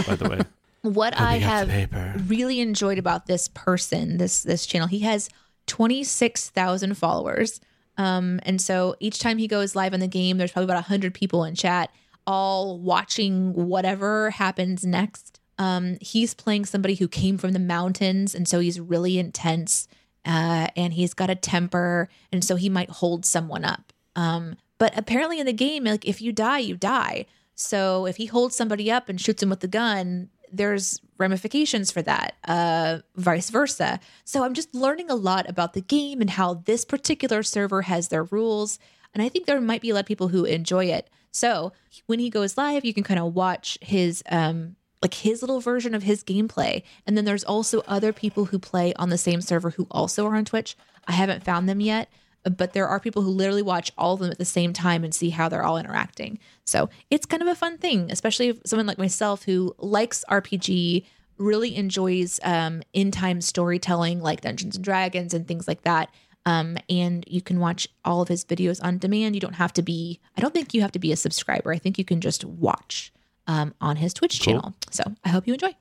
by 0.07 0.17
the 0.17 0.29
way. 0.29 0.41
what 0.83 1.19
I 1.19 1.39
have 1.39 2.31
really 2.31 2.61
enjoyed 2.61 2.99
about 2.99 3.27
this 3.27 3.49
person, 3.49 4.19
this 4.19 4.43
this 4.43 4.67
channel, 4.67 4.89
he 4.89 5.01
has 5.01 5.31
26,000 5.67 6.97
followers. 6.97 7.61
Um, 7.99 8.41
and 8.45 8.61
so 8.61 8.95
each 9.01 9.19
time 9.19 9.39
he 9.39 9.49
goes 9.49 9.77
live 9.77 9.93
in 9.93 10.01
the 10.01 10.07
game, 10.07 10.39
there's 10.39 10.53
probably 10.53 10.67
about 10.67 10.77
100 10.77 11.13
people 11.13 11.45
in 11.45 11.55
chat, 11.55 11.91
all 12.27 12.79
watching 12.79 13.53
whatever 13.53 14.31
happens 14.31 14.87
next. 14.87 15.41
Um, 15.59 15.99
he's 16.01 16.33
playing 16.33 16.65
somebody 16.65 16.95
who 16.95 17.09
came 17.09 17.37
from 17.37 17.53
the 17.53 17.59
mountains, 17.59 18.35
and 18.35 18.47
so 18.47 18.61
he's 18.61 18.79
really 18.79 19.19
intense, 19.19 19.89
uh, 20.25 20.69
and 20.77 20.93
he's 20.93 21.13
got 21.13 21.31
a 21.31 21.35
temper, 21.35 22.09
and 22.31 22.45
so 22.45 22.55
he 22.55 22.69
might 22.69 22.91
hold 22.91 23.27
someone 23.27 23.65
up. 23.65 23.93
Um, 24.15 24.57
but 24.79 24.97
apparently 24.97 25.41
in 25.41 25.47
the 25.47 25.53
game, 25.53 25.85
like 25.85 26.07
if 26.07 26.23
you 26.23 26.33
die, 26.33 26.59
you 26.61 26.77
die. 26.77 27.27
So 27.57 28.07
if 28.07 28.17
he 28.17 28.27
holds 28.27 28.57
somebody 28.57 28.91
up 28.91 29.09
and 29.09 29.21
shoots 29.21 29.43
him 29.43 29.51
with 29.51 29.61
the 29.61 29.69
gun, 29.69 30.31
there's 30.53 31.01
ramifications 31.19 31.91
for 31.91 32.03
that, 32.03 32.35
uh, 32.45 32.99
vice 33.17 33.51
versa. 33.51 34.01
So 34.25 34.45
I'm 34.45 34.55
just 34.55 34.75
learning 34.75 35.11
a 35.11 35.15
lot 35.15 35.49
about 35.49 35.73
the 35.73 35.81
game 35.81 36.21
and 36.21 36.31
how 36.31 36.55
this 36.55 36.85
particular 36.85 37.43
server 37.43 37.83
has 37.83 38.09
their 38.09 38.25
rules. 38.25 38.79
And 39.15 39.23
I 39.23 39.29
think 39.29 39.47
there 39.47 39.61
might 39.61 39.83
be 39.83 39.91
a 39.91 39.95
lot 39.95 40.01
of 40.01 40.07
people 40.07 40.29
who 40.29 40.45
enjoy 40.45 40.87
it. 40.87 41.09
So 41.31 41.73
when 42.07 42.19
he 42.19 42.31
goes 42.31 42.57
live, 42.57 42.85
you 42.85 42.95
can 42.95 43.05
kind 43.05 43.21
of 43.21 43.35
watch 43.35 43.79
his 43.81 44.23
um 44.31 44.77
like 45.03 45.15
his 45.15 45.43
little 45.43 45.61
version 45.61 45.95
of 45.95 46.03
his 46.03 46.25
gameplay. 46.25 46.83
And 47.07 47.17
then 47.17 47.25
there's 47.25 47.45
also 47.45 47.83
other 47.87 48.13
people 48.13 48.47
who 48.47 48.59
play 48.59 48.93
on 48.95 49.11
the 49.11 49.19
same 49.19 49.41
server 49.41 49.71
who 49.71 49.87
also 49.91 50.27
are 50.27 50.35
on 50.35 50.45
Twitch. 50.45 50.77
I 51.07 51.13
haven't 51.13 51.45
found 51.45 51.69
them 51.69 51.81
yet, 51.81 52.11
but 52.57 52.73
there 52.73 52.89
are 52.89 53.01
people 53.01 53.23
who 53.23 53.31
literally 53.31 53.63
watch 53.63 53.93
all 53.99 54.15
of 54.15 54.21
them 54.21 54.31
at 54.31 54.39
the 54.39 54.45
same 54.45 54.73
time 54.73 55.05
and 55.05 55.15
see 55.15 55.31
how 55.31 55.49
they're 55.49 55.65
all 55.65 55.77
interacting. 55.79 56.39
So 56.65 56.89
it's 57.11 57.27
kind 57.27 57.43
of 57.43 57.49
a 57.49 57.55
fun 57.55 57.79
thing, 57.79 58.11
especially 58.11 58.49
if 58.49 58.59
someone 58.67 58.87
like 58.87 58.99
myself 58.99 59.45
who 59.45 59.75
likes 59.79 60.25
RPG, 60.31 61.05
really 61.39 61.77
enjoys 61.77 62.41
um, 62.43 62.83
in 62.93 63.11
time 63.13 63.41
storytelling 63.41 64.21
like 64.21 64.41
Dungeons 64.41 64.75
and 64.77 64.85
Dragons 64.85 65.33
and 65.33 65.47
things 65.47 65.69
like 65.69 65.83
that. 65.83 66.11
Um, 66.47 66.79
and 66.91 67.25
you 67.29 67.41
can 67.43 67.61
watch 67.61 67.87
all 68.05 68.23
of 68.23 68.29
his 68.29 68.45
videos 68.45 68.83
on 68.83 68.99
demand. 68.99 69.35
You 69.37 69.41
don't 69.41 69.55
have 69.55 69.73
to 69.75 69.83
be, 69.83 70.19
I 70.37 70.41
don't 70.41 70.53
think 70.55 70.75
you 70.75 70.81
have 70.81 70.93
to 70.93 70.99
be 70.99 71.13
a 71.13 71.17
subscriber. 71.17 71.73
I 71.73 71.79
think 71.79 71.99
you 71.99 72.05
can 72.05 72.21
just 72.21 72.45
watch 72.45 73.13
um, 73.47 73.75
on 73.81 73.97
his 73.97 74.15
Twitch 74.15 74.41
Cool. 74.41 74.55
channel. 74.55 74.75
So 74.91 75.05
I 75.25 75.29
hope 75.29 75.47
you 75.47 75.53
enjoy. 75.55 75.75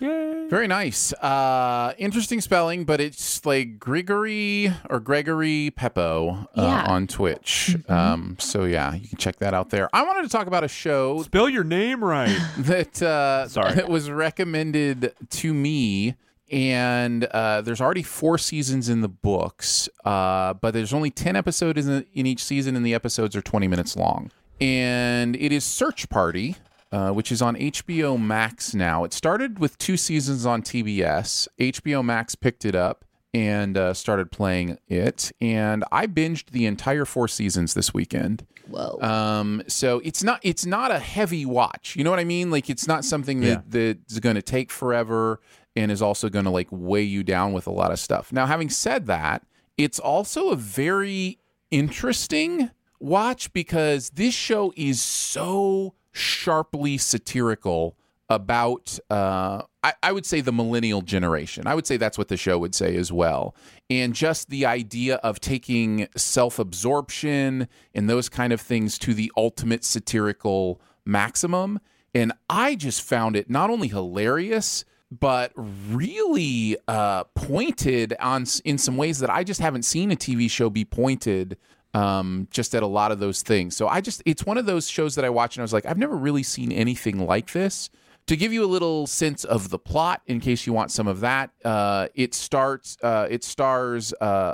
Very 0.00 0.66
nice. 0.66 1.12
Uh, 1.12 1.92
interesting 1.98 2.40
spelling, 2.40 2.84
but 2.84 3.00
it's 3.00 3.44
like 3.46 3.78
Gregory 3.78 4.72
or 4.88 4.98
Gregory 4.98 5.70
Peppo 5.76 6.48
uh, 6.56 6.62
Yeah. 6.62 6.84
on 6.86 7.06
Twitch. 7.06 7.76
Um, 7.88 8.36
so 8.40 8.64
yeah, 8.64 8.94
you 8.94 9.08
can 9.08 9.18
check 9.18 9.36
that 9.36 9.54
out 9.54 9.70
there. 9.70 9.88
I 9.92 10.02
wanted 10.02 10.22
to 10.22 10.28
talk 10.28 10.46
about 10.46 10.64
a 10.64 10.68
show 10.68 11.22
Spell 11.22 11.48
your 11.48 11.64
name 11.64 12.02
right. 12.02 12.36
that 12.58 13.00
uh, 13.02 13.46
Sorry. 13.48 13.74
that 13.74 13.88
was 13.90 14.10
recommended 14.10 15.12
to 15.30 15.54
me. 15.54 16.16
And 16.50 17.26
uh, 17.26 17.60
there's 17.60 17.80
already 17.80 18.02
four 18.02 18.36
seasons 18.36 18.88
in 18.88 19.02
the 19.02 19.08
books, 19.08 19.88
uh, 20.04 20.54
but 20.54 20.72
there's 20.74 20.92
only 20.92 21.10
10 21.12 21.36
episodes 21.36 21.86
in, 21.86 22.04
in 22.12 22.26
each 22.26 22.42
season, 22.42 22.74
and 22.74 22.84
the 22.84 22.92
episodes 22.92 23.36
are 23.36 23.40
20 23.40 23.68
minutes 23.68 23.94
long. 23.96 24.32
And 24.60 25.36
it 25.36 25.52
is 25.52 25.62
Search 25.62 26.08
Party, 26.08 26.56
uh, 26.92 27.10
which 27.10 27.30
is 27.30 27.40
on 27.40 27.56
HBO 27.56 28.20
Max 28.20 28.74
now. 28.74 29.04
It 29.04 29.12
started 29.12 29.58
with 29.58 29.78
two 29.78 29.96
seasons 29.96 30.44
on 30.46 30.62
TBS. 30.62 31.48
HBO 31.58 32.04
Max 32.04 32.34
picked 32.34 32.64
it 32.64 32.74
up 32.74 33.04
and 33.32 33.76
uh, 33.76 33.94
started 33.94 34.32
playing 34.32 34.78
it. 34.88 35.30
And 35.40 35.84
I 35.92 36.06
binged 36.06 36.50
the 36.50 36.66
entire 36.66 37.04
four 37.04 37.28
seasons 37.28 37.74
this 37.74 37.94
weekend. 37.94 38.46
Whoa. 38.66 38.98
Um, 39.00 39.62
so 39.66 40.00
it's 40.04 40.22
not 40.22 40.40
it's 40.42 40.66
not 40.66 40.90
a 40.90 40.98
heavy 40.98 41.44
watch. 41.44 41.96
You 41.96 42.04
know 42.04 42.10
what 42.10 42.20
I 42.20 42.24
mean? 42.24 42.50
Like 42.50 42.70
it's 42.70 42.86
not 42.86 43.04
something 43.04 43.40
that 43.40 43.70
that's 43.70 44.18
going 44.20 44.36
to 44.36 44.42
take 44.42 44.70
forever 44.70 45.40
and 45.76 45.90
is 45.90 46.02
also 46.02 46.28
going 46.28 46.44
to 46.44 46.50
like 46.50 46.68
weigh 46.70 47.02
you 47.02 47.22
down 47.22 47.52
with 47.52 47.66
a 47.66 47.70
lot 47.70 47.92
of 47.92 47.98
stuff. 47.98 48.32
Now, 48.32 48.46
having 48.46 48.70
said 48.70 49.06
that, 49.06 49.44
it's 49.76 49.98
also 49.98 50.50
a 50.50 50.56
very 50.56 51.38
interesting 51.70 52.70
watch 52.98 53.52
because 53.52 54.10
this 54.10 54.34
show 54.34 54.72
is 54.76 55.00
so 55.00 55.94
sharply 56.12 56.98
satirical 56.98 57.96
about 58.28 58.98
uh, 59.10 59.62
I, 59.82 59.94
I, 60.04 60.12
would 60.12 60.24
say 60.24 60.40
the 60.40 60.52
millennial 60.52 61.02
generation. 61.02 61.66
I 61.66 61.74
would 61.74 61.86
say 61.86 61.96
that's 61.96 62.16
what 62.16 62.28
the 62.28 62.36
show 62.36 62.58
would 62.58 62.76
say 62.76 62.96
as 62.96 63.10
well. 63.10 63.56
And 63.90 64.14
just 64.14 64.50
the 64.50 64.66
idea 64.66 65.16
of 65.16 65.40
taking 65.40 66.06
self-absorption 66.16 67.66
and 67.92 68.08
those 68.08 68.28
kind 68.28 68.52
of 68.52 68.60
things 68.60 68.98
to 69.00 69.14
the 69.14 69.32
ultimate 69.36 69.84
satirical 69.84 70.80
maximum. 71.04 71.80
And 72.14 72.32
I 72.48 72.76
just 72.76 73.02
found 73.02 73.34
it 73.34 73.50
not 73.50 73.68
only 73.68 73.88
hilarious, 73.88 74.84
but 75.10 75.52
really 75.56 76.76
uh, 76.86 77.24
pointed 77.34 78.14
on 78.20 78.44
in 78.64 78.78
some 78.78 78.96
ways 78.96 79.18
that 79.18 79.30
I 79.30 79.42
just 79.42 79.60
haven't 79.60 79.82
seen 79.82 80.12
a 80.12 80.16
TV 80.16 80.48
show 80.48 80.70
be 80.70 80.84
pointed 80.84 81.56
um, 81.94 82.48
just 82.50 82.74
at 82.74 82.82
a 82.82 82.86
lot 82.86 83.12
of 83.12 83.18
those 83.18 83.42
things. 83.42 83.76
So 83.76 83.88
I 83.88 84.00
just 84.00 84.22
it's 84.26 84.44
one 84.44 84.58
of 84.58 84.66
those 84.66 84.88
shows 84.88 85.14
that 85.16 85.24
I 85.24 85.30
watch 85.30 85.56
and 85.56 85.62
I 85.62 85.64
was 85.64 85.72
like, 85.72 85.86
I've 85.86 85.98
never 85.98 86.16
really 86.16 86.42
seen 86.42 86.72
anything 86.72 87.18
like 87.26 87.52
this. 87.52 87.90
To 88.26 88.36
give 88.36 88.52
you 88.52 88.64
a 88.64 88.66
little 88.66 89.06
sense 89.08 89.44
of 89.44 89.70
the 89.70 89.78
plot, 89.78 90.22
in 90.26 90.38
case 90.38 90.66
you 90.66 90.72
want 90.72 90.92
some 90.92 91.08
of 91.08 91.20
that, 91.20 91.50
uh, 91.64 92.08
it 92.14 92.32
starts. 92.34 92.96
Uh, 93.02 93.26
it 93.28 93.42
stars. 93.42 94.12
Uh, 94.20 94.52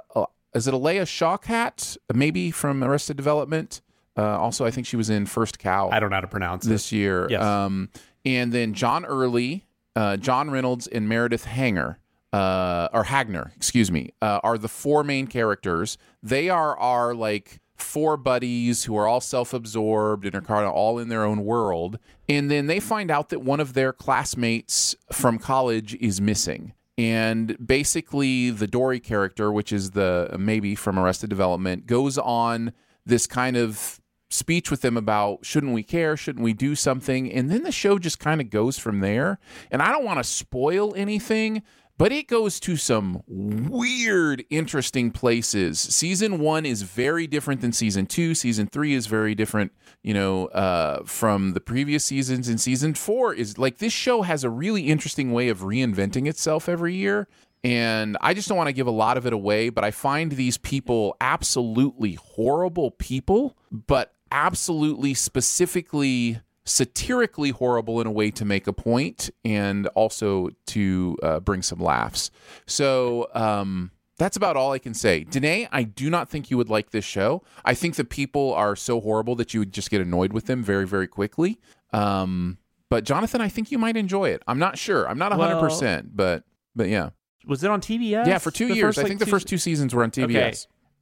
is 0.54 0.66
it 0.66 0.72
Alayna 0.72 1.02
Shawkat? 1.02 1.98
Maybe 2.14 2.50
from 2.50 2.82
Arrested 2.82 3.18
Development. 3.18 3.82
Uh, 4.16 4.38
also, 4.38 4.64
I 4.64 4.70
think 4.70 4.86
she 4.86 4.96
was 4.96 5.10
in 5.10 5.26
First 5.26 5.58
Cow. 5.58 5.90
I 5.90 6.00
don't 6.00 6.08
know 6.08 6.16
how 6.16 6.20
to 6.22 6.26
pronounce 6.26 6.64
this 6.64 6.90
it. 6.90 6.96
year. 6.96 7.26
Yes. 7.28 7.42
Um, 7.42 7.90
and 8.24 8.50
then 8.50 8.72
John 8.72 9.04
Early, 9.04 9.66
uh, 9.94 10.16
John 10.16 10.50
Reynolds, 10.50 10.86
and 10.86 11.06
Meredith 11.06 11.44
Hanger. 11.44 11.98
Uh, 12.32 12.88
or 12.92 13.04
Hagner, 13.04 13.52
excuse 13.56 13.90
me, 13.90 14.10
uh, 14.20 14.40
are 14.42 14.58
the 14.58 14.68
four 14.68 15.04
main 15.04 15.26
characters. 15.26 15.96
They 16.22 16.48
are 16.50 16.76
our 16.78 17.14
like 17.14 17.60
four 17.76 18.16
buddies 18.16 18.84
who 18.84 18.96
are 18.96 19.06
all 19.06 19.20
self-absorbed 19.20 20.26
and 20.26 20.34
are 20.34 20.40
kind 20.40 20.66
of 20.66 20.72
all 20.72 20.98
in 20.98 21.08
their 21.08 21.24
own 21.24 21.44
world. 21.44 21.98
And 22.28 22.50
then 22.50 22.66
they 22.66 22.80
find 22.80 23.10
out 23.10 23.28
that 23.28 23.42
one 23.42 23.60
of 23.60 23.74
their 23.74 23.92
classmates 23.92 24.94
from 25.12 25.38
college 25.38 25.94
is 25.96 26.20
missing. 26.20 26.72
And 26.98 27.56
basically 27.64 28.50
the 28.50 28.66
dory 28.66 29.00
character 29.00 29.52
which 29.52 29.72
is 29.72 29.90
the 29.90 30.34
maybe 30.38 30.74
from 30.74 30.98
arrested 30.98 31.28
development 31.28 31.86
goes 31.86 32.16
on 32.16 32.72
this 33.04 33.26
kind 33.26 33.56
of 33.56 34.00
speech 34.30 34.70
with 34.70 34.80
them 34.80 34.96
about 34.96 35.44
shouldn't 35.44 35.74
we 35.74 35.82
care? 35.82 36.16
Shouldn't 36.16 36.44
we 36.44 36.54
do 36.54 36.74
something? 36.74 37.30
And 37.30 37.50
then 37.50 37.62
the 37.62 37.72
show 37.72 37.98
just 37.98 38.18
kind 38.18 38.40
of 38.40 38.50
goes 38.50 38.78
from 38.78 39.00
there. 39.00 39.38
And 39.70 39.82
i 39.82 39.92
don't 39.92 40.04
want 40.04 40.18
to 40.18 40.24
spoil 40.24 40.94
anything 40.94 41.62
but 41.98 42.12
it 42.12 42.28
goes 42.28 42.60
to 42.60 42.76
some 42.76 43.22
weird, 43.26 44.44
interesting 44.50 45.10
places. 45.10 45.80
Season 45.80 46.38
one 46.38 46.66
is 46.66 46.82
very 46.82 47.26
different 47.26 47.60
than 47.60 47.72
season 47.72 48.06
two. 48.06 48.34
Season 48.34 48.66
three 48.66 48.94
is 48.94 49.06
very 49.06 49.34
different, 49.34 49.72
you 50.02 50.12
know, 50.12 50.46
uh, 50.48 51.04
from 51.04 51.54
the 51.54 51.60
previous 51.60 52.04
seasons. 52.04 52.48
And 52.48 52.60
season 52.60 52.94
four 52.94 53.32
is 53.32 53.56
like 53.56 53.78
this 53.78 53.92
show 53.92 54.22
has 54.22 54.44
a 54.44 54.50
really 54.50 54.88
interesting 54.88 55.32
way 55.32 55.48
of 55.48 55.60
reinventing 55.60 56.28
itself 56.28 56.68
every 56.68 56.94
year. 56.94 57.28
And 57.64 58.16
I 58.20 58.34
just 58.34 58.48
don't 58.48 58.58
want 58.58 58.68
to 58.68 58.74
give 58.74 58.86
a 58.86 58.92
lot 58.92 59.16
of 59.16 59.26
it 59.26 59.32
away, 59.32 59.70
but 59.70 59.82
I 59.82 59.90
find 59.90 60.32
these 60.32 60.58
people 60.58 61.16
absolutely 61.20 62.14
horrible 62.14 62.92
people, 62.92 63.56
but 63.72 64.14
absolutely 64.30 65.14
specifically 65.14 66.40
satirically 66.66 67.50
horrible 67.50 68.00
in 68.00 68.06
a 68.06 68.10
way 68.10 68.30
to 68.32 68.44
make 68.44 68.66
a 68.66 68.72
point 68.72 69.30
and 69.44 69.86
also 69.88 70.50
to 70.66 71.16
uh, 71.22 71.40
bring 71.40 71.62
some 71.62 71.78
laughs. 71.78 72.30
So 72.66 73.28
um, 73.34 73.92
that's 74.18 74.36
about 74.36 74.56
all 74.56 74.72
I 74.72 74.78
can 74.78 74.92
say. 74.92 75.24
Danae, 75.24 75.68
I 75.70 75.84
do 75.84 76.10
not 76.10 76.28
think 76.28 76.50
you 76.50 76.56
would 76.56 76.68
like 76.68 76.90
this 76.90 77.04
show. 77.04 77.42
I 77.64 77.74
think 77.74 77.94
the 77.94 78.04
people 78.04 78.52
are 78.54 78.76
so 78.76 79.00
horrible 79.00 79.36
that 79.36 79.54
you 79.54 79.60
would 79.60 79.72
just 79.72 79.90
get 79.90 80.00
annoyed 80.00 80.32
with 80.32 80.46
them 80.46 80.62
very, 80.62 80.86
very 80.86 81.06
quickly. 81.06 81.58
Um, 81.92 82.58
but 82.90 83.04
Jonathan, 83.04 83.40
I 83.40 83.48
think 83.48 83.70
you 83.70 83.78
might 83.78 83.96
enjoy 83.96 84.30
it. 84.30 84.42
I'm 84.46 84.58
not 84.58 84.76
sure. 84.76 85.08
I'm 85.08 85.18
not 85.18 85.32
100%, 85.32 85.80
well, 85.80 86.02
but 86.12 86.44
but 86.74 86.88
yeah. 86.88 87.10
Was 87.46 87.62
it 87.64 87.70
on 87.70 87.80
TBS? 87.80 88.26
Yeah, 88.26 88.38
for 88.38 88.50
two 88.50 88.68
the 88.68 88.74
years. 88.74 88.96
First, 88.96 88.98
I 88.98 89.02
like, 89.02 89.08
think 89.08 89.20
the 89.20 89.26
first 89.26 89.46
two 89.46 89.58
seasons 89.58 89.94
were 89.94 90.02
on 90.02 90.10
TBS. 90.10 90.28
Okay. 90.28 90.54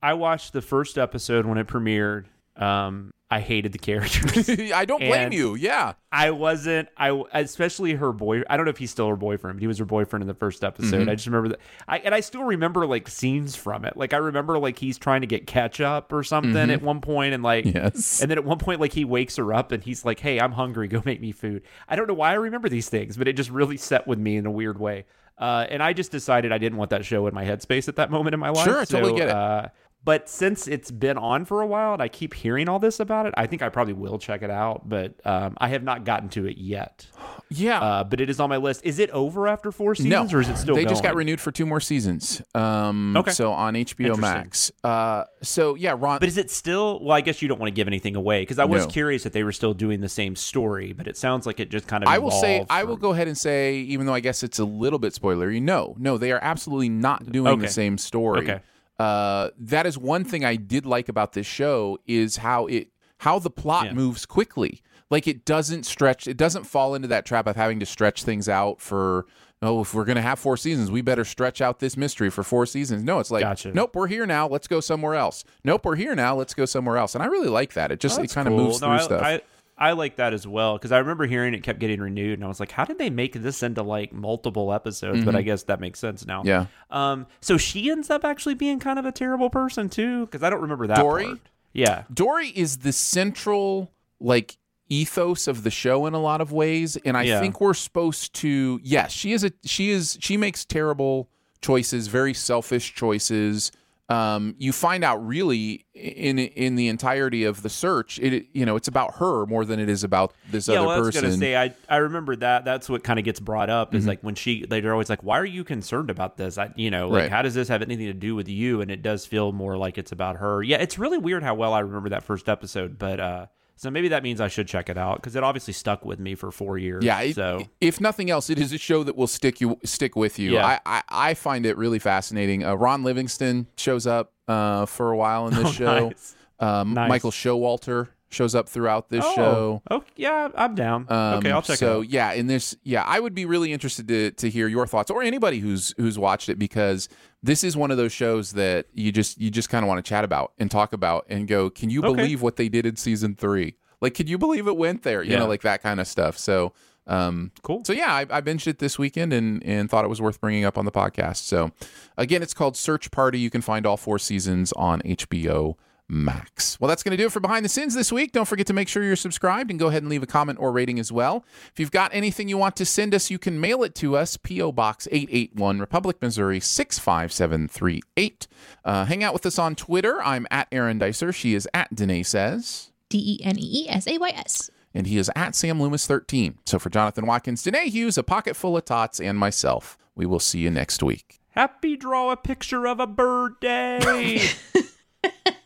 I 0.03 0.15
watched 0.15 0.53
the 0.53 0.61
first 0.63 0.99
episode 0.99 1.47
when 1.47 1.57
it 1.57 1.67
premiered. 1.67 2.27
Um, 2.57 3.11
I 3.35 3.41
hated 3.41 3.73
the 3.73 3.79
characters. 3.79 4.49
I 4.73 4.85
don't 4.85 5.01
blame 5.01 5.33
you. 5.33 5.57
Yeah. 5.57 5.95
I 6.13 6.31
wasn't 6.31 6.89
I 6.97 7.21
especially 7.33 7.95
her 7.95 8.13
boy 8.13 8.43
I 8.49 8.57
don't 8.57 8.65
know 8.65 8.71
if 8.71 8.79
he's 8.79 8.93
still 8.93 9.09
her 9.09 9.17
boyfriend, 9.17 9.57
but 9.57 9.61
he 9.61 9.67
was 9.67 9.79
her 9.79 9.85
boyfriend 9.85 10.23
in 10.23 10.29
the 10.29 10.35
first 10.35 10.63
episode. 10.63 11.01
Mm-hmm. 11.01 11.11
I 11.11 11.15
just 11.17 11.27
remember 11.27 11.49
that 11.49 11.61
I 11.89 11.99
and 11.99 12.15
I 12.15 12.21
still 12.21 12.45
remember 12.45 12.87
like 12.87 13.09
scenes 13.09 13.57
from 13.57 13.85
it. 13.85 13.97
Like 13.97 14.13
I 14.13 14.19
remember 14.19 14.57
like 14.61 14.79
he's 14.79 14.99
trying 14.99 15.23
to 15.23 15.27
get 15.27 15.49
ketchup 15.49 16.13
or 16.13 16.23
something 16.23 16.53
mm-hmm. 16.53 16.71
at 16.71 16.81
one 16.81 17.01
point 17.01 17.35
and 17.35 17.43
like 17.43 17.65
yes. 17.65 18.23
and 18.23 18.31
then 18.31 18.39
at 18.39 18.45
one 18.45 18.59
point 18.59 18.81
like 18.81 18.93
he 18.93 19.05
wakes 19.05 19.35
her 19.35 19.53
up 19.53 19.73
and 19.73 19.83
he's 19.83 20.05
like, 20.05 20.21
"Hey, 20.21 20.39
I'm 20.39 20.53
hungry. 20.53 20.87
Go 20.87 21.03
make 21.05 21.21
me 21.21 21.33
food." 21.33 21.63
I 21.89 21.97
don't 21.97 22.07
know 22.07 22.15
why 22.15 22.31
I 22.31 22.35
remember 22.35 22.69
these 22.69 22.89
things, 22.89 23.17
but 23.17 23.27
it 23.27 23.33
just 23.33 23.51
really 23.51 23.79
set 23.79 24.07
with 24.07 24.21
me 24.21 24.37
in 24.37 24.47
a 24.47 24.53
weird 24.53 24.79
way. 24.79 25.07
Uh, 25.37 25.67
and 25.69 25.83
I 25.83 25.93
just 25.93 26.13
decided 26.13 26.53
I 26.53 26.59
didn't 26.59 26.79
want 26.79 26.91
that 26.91 27.05
show 27.05 27.27
in 27.27 27.35
my 27.35 27.45
headspace 27.45 27.89
at 27.89 27.97
that 27.97 28.11
moment 28.11 28.35
in 28.35 28.41
my 28.41 28.51
life. 28.51 28.65
Sure, 28.65 28.81
I 28.81 28.85
totally 28.85 29.15
get 29.15 29.29
it. 29.29 29.35
Uh, 29.35 29.69
but 30.05 30.29
since 30.29 30.69
it's 30.69 30.91
been 30.91 31.17
on 31.19 31.45
for 31.45 31.63
a 31.63 31.67
while 31.67 31.95
and 31.95 32.03
I 32.03 32.09
keep 32.09 32.35
hearing 32.35 32.69
all 32.69 32.79
this 32.79 33.01
about 33.01 33.27
it, 33.27 33.35
I 33.37 33.47
think 33.47 33.63
I 33.63 33.69
probably 33.71 33.95
will 33.95 34.19
check 34.19 34.43
it 34.43 34.51
out. 34.51 34.89
But 34.89 35.15
um, 35.25 35.57
I 35.59 35.69
have 35.69 35.83
not 35.83 36.05
gotten 36.05 36.29
to 36.31 36.47
it 36.47 36.59
yet. 36.59 37.07
Yeah, 37.51 37.79
uh, 37.81 38.05
but 38.05 38.21
it 38.21 38.31
is 38.31 38.41
on 38.41 38.49
my 38.49 38.57
list. 38.57 38.81
Is 38.85 38.99
it 38.99 39.11
over 39.11 39.47
after 39.47 39.71
four 39.71 39.95
seasons, 39.95 40.33
no, 40.33 40.39
or 40.39 40.41
is 40.41 40.49
it 40.49 40.57
still? 40.57 40.75
They 40.75 40.83
going? 40.83 40.89
just 40.93 41.05
got 41.05 41.15
renewed 41.15 41.41
for 41.41 41.53
two 41.53 41.67
more 41.67 41.79
seasons. 41.79 42.43
Um, 42.53 43.17
okay, 43.17 43.31
so 43.31 43.53
on 43.53 43.75
HBO 43.75 44.19
Max. 44.19 44.73
Uh, 44.83 45.25
so 45.41 45.77
yeah, 45.77 45.95
Ron. 45.97 46.19
But 46.19 46.29
is 46.29 46.37
it 46.39 46.51
still? 46.51 46.99
Well, 47.05 47.17
I 47.17 47.21
guess 47.21 47.43
you 47.43 47.49
don't 47.49 47.61
want 47.61 47.69
to 47.69 47.75
give 47.75 47.87
anything 47.87 48.17
away 48.17 48.43
because 48.43 48.59
I 48.59 48.65
was 48.65 48.87
No. 48.87 48.91
curious 48.91 49.25
if 49.25 49.33
they 49.35 49.45
were 49.45 49.53
still 49.53 49.75
doing 49.75 50.01
the 50.01 50.09
same 50.09 50.35
story. 50.35 50.93
But 50.95 51.07
it 51.07 51.17
sounds 51.17 51.47
like 51.47 51.61
it 51.61 51.71
just 51.71 51.87
kind 51.87 52.03
of. 52.03 52.09
I 52.09 52.19
will 52.19 52.33
say, 52.33 52.57
evolved 52.57 52.73
I 52.73 52.85
will 52.85 52.97
go 52.97 53.13
ahead 53.13 53.29
and 53.29 53.39
say, 53.39 53.77
even 53.77 54.07
though 54.07 54.15
I 54.15 54.21
guess 54.21 54.43
it's 54.43 54.59
a 54.59 54.65
little 54.65 54.99
bit 54.99 55.13
spoilery, 55.13 55.63
no, 55.63 55.95
no, 55.99 56.19
they 56.19 56.33
are 56.33 56.41
absolutely 56.43 56.89
not 56.89 57.31
doing 57.31 57.53
Okay. 57.53 57.63
the 57.67 57.69
same 57.73 57.99
story. 57.99 58.49
Okay. 58.49 58.61
Uh, 58.99 59.51
that 59.59 59.87
is 59.87 59.99
one 59.99 60.25
thing 60.25 60.45
I 60.45 60.57
did 60.57 60.87
like 60.87 61.09
about 61.09 61.33
this 61.33 61.47
show 61.47 61.99
is 62.07 62.37
how 62.39 62.67
it 62.67 62.89
how 63.19 63.39
the 63.39 63.51
plot 63.51 63.87
Yeah. 63.87 63.93
moves 63.95 64.27
quickly. 64.27 64.83
Like 65.11 65.27
it 65.27 65.45
doesn't 65.45 65.85
stretch, 65.85 66.27
it 66.27 66.37
doesn't 66.37 66.65
fall 66.65 66.95
into 66.95 67.09
that 67.09 67.25
trap 67.27 67.47
of 67.47 67.57
having 67.57 67.81
to 67.81 67.87
stretch 67.87 68.23
things 68.25 68.49
out 68.49 68.81
for. 68.81 69.27
Oh, 69.63 69.81
if 69.81 69.95
we're 69.95 70.05
gonna 70.05 70.21
have 70.21 70.39
four 70.39 70.59
seasons, 70.59 70.91
we 70.91 71.01
better 71.01 71.25
stretch 71.25 71.63
out 71.63 71.79
this 71.79 71.97
mystery 71.97 72.29
for 72.29 72.43
four 72.43 72.67
seasons. 72.67 73.03
No, 73.03 73.19
it's 73.19 73.31
like, 73.31 73.41
Gotcha. 73.43 73.73
nope, 73.73 73.95
we're 73.97 74.09
here 74.09 74.27
now. 74.27 74.47
Let's 74.47 74.69
go 74.69 74.79
somewhere 74.81 75.15
else. 75.15 75.43
Nope, 75.65 75.87
we're 75.87 75.97
here 75.97 76.15
now. 76.15 76.37
Let's 76.37 76.53
go 76.53 76.67
somewhere 76.67 76.99
else. 76.99 77.15
And 77.15 77.23
I 77.25 77.27
really 77.29 77.49
like 77.49 77.73
that. 77.73 77.91
It 77.91 77.99
just 77.99 78.19
Oh, 78.21 78.23
it 78.23 78.31
kind 78.31 78.47
of 78.47 78.53
cool. 78.53 78.65
moves 78.65 78.81
No, 78.83 78.89
through 78.89 78.97
I, 78.97 79.01
stuff. 79.01 79.23
I, 79.23 79.41
I 79.77 79.93
like 79.93 80.17
that 80.17 80.33
as 80.33 80.47
well 80.47 80.75
because 80.79 80.93
I 80.93 80.99
remember 80.99 81.27
hearing 81.27 81.53
it 81.55 81.63
kept 81.65 81.81
getting 81.81 82.01
renewed, 82.01 82.35
and 82.39 82.45
I 82.45 82.49
was 82.49 82.61
like, 82.61 82.71
"How 82.71 82.85
did 82.85 82.99
they 82.99 83.11
make 83.11 83.33
this 83.35 83.63
into 83.63 83.83
like 83.83 84.13
multiple 84.13 84.73
episodes?" 84.73 85.25
But 85.25 85.35
I 85.35 85.43
guess 85.43 85.65
that 85.65 85.81
makes 85.81 85.99
sense 85.99 86.25
now. 86.27 86.41
Mm-hmm. 86.41 86.49
Yeah. 86.49 86.67
Um. 86.91 87.27
So 87.41 87.57
she 87.57 87.91
ends 87.91 88.09
up 88.11 88.25
actually 88.25 88.55
being 88.55 88.79
kind 88.79 88.99
of 88.99 89.05
a 89.05 89.13
terrible 89.13 89.51
person 89.51 89.89
too, 89.89 90.27
because 90.27 90.43
I 90.43 90.51
don't 90.51 90.63
remember 90.63 90.87
that. 90.87 90.99
Dory? 90.99 91.25
part. 91.27 91.39
Yeah. 91.73 92.05
Dory 92.13 92.49
is 92.49 92.79
the 92.79 92.93
central 92.93 93.91
like 94.21 94.57
ethos 94.89 95.49
of 95.49 95.65
the 95.65 95.71
show 95.71 96.07
in 96.07 96.15
a 96.15 96.21
lot 96.21 96.41
of 96.41 96.53
ways 96.53 96.97
and 97.05 97.17
I 97.17 97.23
Yeah. 97.23 97.41
think 97.41 97.61
we're 97.61 97.75
supposed 97.75 98.35
to 98.35 98.79
yes, 98.83 99.11
she 99.13 99.33
is 99.33 99.43
a 99.43 99.51
she 99.65 99.91
is 99.91 100.17
she 100.21 100.37
makes 100.37 100.65
terrible 100.65 101.29
choices, 101.63 102.07
very 102.09 102.33
selfish 102.35 102.95
choices. 102.95 103.73
Um, 104.11 104.55
you 104.59 104.73
find 104.73 105.03
out 105.03 105.27
really 105.27 105.87
in 105.95 106.39
in 106.39 106.75
the 106.75 106.89
entirety 106.89 107.45
of 107.45 107.63
the 107.63 107.71
search, 107.71 108.19
it 108.19 108.49
you 108.53 108.67
know 108.67 108.77
it's 108.77 108.87
about 108.87 109.15
her 109.17 109.47
more 109.47 109.65
than 109.65 109.81
it 109.81 109.89
is 109.89 110.05
about 110.05 110.35
this 110.51 110.69
yeah, 110.69 110.75
other 110.75 110.87
well, 110.89 110.97
I 110.97 110.99
was 111.01 111.09
person. 111.09 111.23
gonna 111.31 111.37
say 111.39 111.57
I 111.57 111.75
I 111.89 111.97
remember 111.97 112.37
that. 112.37 112.67
That's 112.67 112.91
what 112.91 113.03
kind 113.03 113.19
of 113.19 113.25
gets 113.25 113.41
brought 113.41 113.71
up 113.71 113.95
is 113.95 114.05
Mhm. 114.05 114.09
like 114.09 114.21
when 114.21 114.35
she 114.35 114.67
they're 114.67 114.93
always 114.93 115.09
like, 115.09 115.23
"Why 115.23 115.39
are 115.39 115.45
you 115.47 115.65
concerned 115.65 116.11
about 116.11 116.37
this?" 116.37 116.59
I 116.59 116.71
you 116.77 116.91
know 116.91 117.09
like 117.09 117.23
Right. 117.23 117.31
how 117.31 117.41
does 117.41 117.55
this 117.55 117.69
have 117.69 117.81
anything 117.81 118.07
to 118.07 118.13
do 118.13 118.35
with 118.35 118.47
you? 118.49 118.83
And 118.83 118.91
it 118.91 119.01
does 119.01 119.25
feel 119.25 119.53
more 119.53 119.79
like 119.79 119.97
it's 119.97 120.13
about 120.13 120.37
her. 120.37 120.63
Yeah, 120.63 120.77
it's 120.83 120.99
really 120.99 121.17
weird 121.19 121.43
how 121.43 121.55
well 121.55 121.73
I 121.73 121.79
remember 121.81 122.11
that 122.11 122.25
first 122.25 122.47
episode, 122.47 122.99
but 122.99 123.21
uh, 123.21 123.47
so 123.77 123.91
maybe 123.91 124.09
that 124.09 124.23
means 124.23 124.41
I 124.41 124.49
should 124.49 124.69
check 124.69 124.89
it 124.89 124.97
out 124.97 125.17
because 125.17 125.37
it 125.37 125.43
obviously 125.43 125.73
stuck 125.75 126.05
with 126.05 126.19
me 126.21 126.35
for 126.35 126.51
four 126.51 126.79
years. 126.79 127.05
Yeah, 127.05 127.21
it- 127.21 127.35
so 127.35 127.63
if 127.81 128.01
nothing 128.01 128.31
else, 128.31 128.51
it 128.51 128.59
is 128.59 128.73
a 128.73 128.79
show 128.79 129.03
that 129.05 129.17
will 129.17 129.27
stick 129.27 129.61
you 129.61 129.79
stick 129.85 130.17
with 130.17 130.39
you. 130.39 130.53
Yeah. 130.53 130.67
I, 130.67 130.81
I 130.87 131.03
I 131.31 131.35
find 131.35 131.67
it 131.67 131.77
really 131.77 131.99
fascinating. 131.99 132.65
Uh, 132.65 132.75
Ron 132.75 133.03
Livingston 133.05 133.67
shows 133.77 134.07
up 134.07 134.33
uh, 134.49 134.87
for 134.87 135.11
a 135.11 135.17
while 135.17 135.49
in 135.49 135.55
this 135.55 135.67
Oh, 135.69 135.73
show. 135.73 136.09
nice. 136.09 136.37
Um, 136.61 136.95
Nice. 136.95 137.09
Michael 137.09 137.33
Showalter 137.33 138.09
shows 138.35 138.55
up 138.55 138.69
throughout 138.69 139.09
this 139.09 139.25
oh, 139.27 139.35
show. 139.35 139.83
Oh, 139.91 140.05
yeah, 140.17 140.49
I'm 140.55 140.75
down. 140.75 141.07
Um, 141.09 141.39
okay, 141.39 141.51
I'll 141.51 141.63
check 141.63 141.79
so 141.79 141.87
it 141.87 141.89
out. 141.89 141.95
So 141.97 142.01
yeah, 142.03 142.33
in 142.33 142.47
this, 142.47 142.77
yeah, 142.83 143.03
I 143.05 143.21
would 143.21 143.35
be 143.35 143.45
really 143.47 143.73
interested 143.73 144.09
to 144.09 144.31
to 144.33 144.51
hear 144.51 144.69
your 144.69 144.87
thoughts 144.87 145.11
or 145.11 145.23
anybody 145.23 145.59
who's 145.61 145.95
who's 145.97 146.19
watched 146.19 146.49
it 146.49 146.59
because 146.59 147.09
this 147.43 147.65
is 147.65 147.77
one 147.77 147.91
of 147.91 147.97
those 147.97 148.13
shows 148.13 148.53
that 148.53 148.87
you 148.93 149.13
just 149.13 149.41
you 149.41 149.51
just 149.51 149.69
kind 149.71 149.85
of 149.85 149.89
want 149.89 150.05
to 150.05 150.09
chat 150.09 150.25
about 150.25 150.53
and 150.59 150.71
talk 150.71 150.93
about 150.93 151.25
and 151.29 151.49
go, 151.49 151.71
can 151.71 151.91
you 151.91 152.03
Okay. 152.05 152.15
believe 152.15 152.43
what 152.43 152.57
they 152.57 152.69
did 152.69 152.85
in 152.87 152.97
season 152.97 153.35
three? 153.35 153.77
Like, 154.01 154.15
can 154.15 154.27
you 154.27 154.37
believe 154.37 154.67
it 154.67 154.77
went 154.77 155.03
there? 155.03 155.23
You 155.23 155.33
Yeah. 155.33 155.39
know, 155.41 155.47
like 155.47 155.63
that 155.63 155.83
kind 155.83 156.01
of 156.01 156.07
stuff. 156.07 156.37
So. 156.37 156.73
Um, 157.07 157.53
cool. 157.63 157.85
So 157.85 157.93
yeah, 157.93 158.15
I, 158.15 158.21
I 158.31 158.41
binged 158.41 158.67
it 158.67 158.79
this 158.79 158.99
weekend 158.99 159.35
and 159.35 159.63
and 159.63 159.91
thought 159.91 160.07
it 160.07 160.09
was 160.09 160.23
worth 160.23 160.41
bringing 160.41 160.65
up 160.65 160.79
on 160.79 160.87
the 160.87 160.91
podcast. 160.91 161.37
So 161.37 161.71
again, 162.17 162.43
it's 162.43 162.55
called 162.55 162.79
Search 162.79 163.11
Party. 163.11 163.39
You 163.39 163.51
can 163.51 163.61
find 163.61 163.85
all 163.85 163.99
four 163.99 164.19
seasons 164.19 164.73
on 164.73 165.03
HBO 165.03 165.75
max. 166.09 166.79
Well, 166.81 166.89
that's 166.89 167.03
going 167.03 167.13
to 167.13 167.17
do 167.17 167.27
it 167.27 167.33
for 167.33 167.41
Behind 167.41 167.65
the 167.65 167.69
Sins 167.69 167.95
this 167.95 168.13
week. 168.13 168.33
Don't 168.33 168.47
forget 168.47 168.67
to 168.67 168.73
make 168.73 168.89
sure 168.89 169.03
you're 169.03 169.17
subscribed 169.17 169.71
and 169.71 169.79
go 169.79 169.89
ahead 169.89 170.03
and 170.03 170.11
leave 170.11 170.23
a 170.23 170.27
comment 170.27 170.59
or 170.61 170.73
rating 170.73 170.99
as 170.99 171.11
well. 171.11 171.45
If 171.73 171.81
you've 171.81 171.91
got 171.91 172.15
anything 172.15 172.49
you 172.49 172.59
want 172.59 172.77
to 172.77 172.85
send 172.85 173.15
us, 173.15 173.31
you 173.31 173.39
can 173.39 173.61
mail 173.61 173.83
it 173.83 173.95
to 173.97 174.17
us, 174.17 174.37
P.O. 174.37 174.73
Box 174.73 175.09
881, 175.11 175.81
Republic, 175.81 176.21
Missouri 176.21 176.61
65738. 176.61 178.47
Uh, 178.85 179.05
hang 179.05 179.25
out 179.25 179.33
with 179.33 179.47
us 179.47 179.59
on 179.59 179.75
Twitter. 179.75 180.23
I'm 180.23 180.47
at 180.51 180.69
Aaron 180.73 180.99
Dicer. 180.99 181.33
She 181.33 181.55
is 181.55 181.69
at 181.73 181.95
Danae 181.95 182.23
Says. 182.23 182.91
D 183.09 183.39
E 183.41 183.45
N 183.45 183.59
E 183.59 183.85
E 183.85 183.89
S 183.89 184.07
A 184.07 184.19
Y 184.19 184.29
S. 184.31 184.71
And 184.93 185.07
he 185.07 185.19
is 185.19 185.31
at 185.35 185.57
Sam 185.57 185.83
Loomis 185.83 186.07
13. 186.07 186.59
So 186.65 186.79
for 186.79 186.89
Jonathan 186.89 187.27
Watkins, 187.27 187.63
Danae 187.63 187.89
Hughes, 187.89 188.17
a 188.17 188.23
pocket 188.23 188.55
full 188.55 188.77
of 188.77 188.85
tots, 188.85 189.21
and 189.21 189.39
myself, 189.39 189.99
we 190.15 190.25
will 190.25 190.39
see 190.39 190.61
you 190.61 190.71
next 190.71 191.03
week. 191.03 191.41
Happy 191.51 191.97
draw 191.97 192.31
a 192.31 192.37
picture 192.37 192.87
of 192.87 193.01
a 193.01 193.07
bird 193.07 193.59
day. 193.61 194.51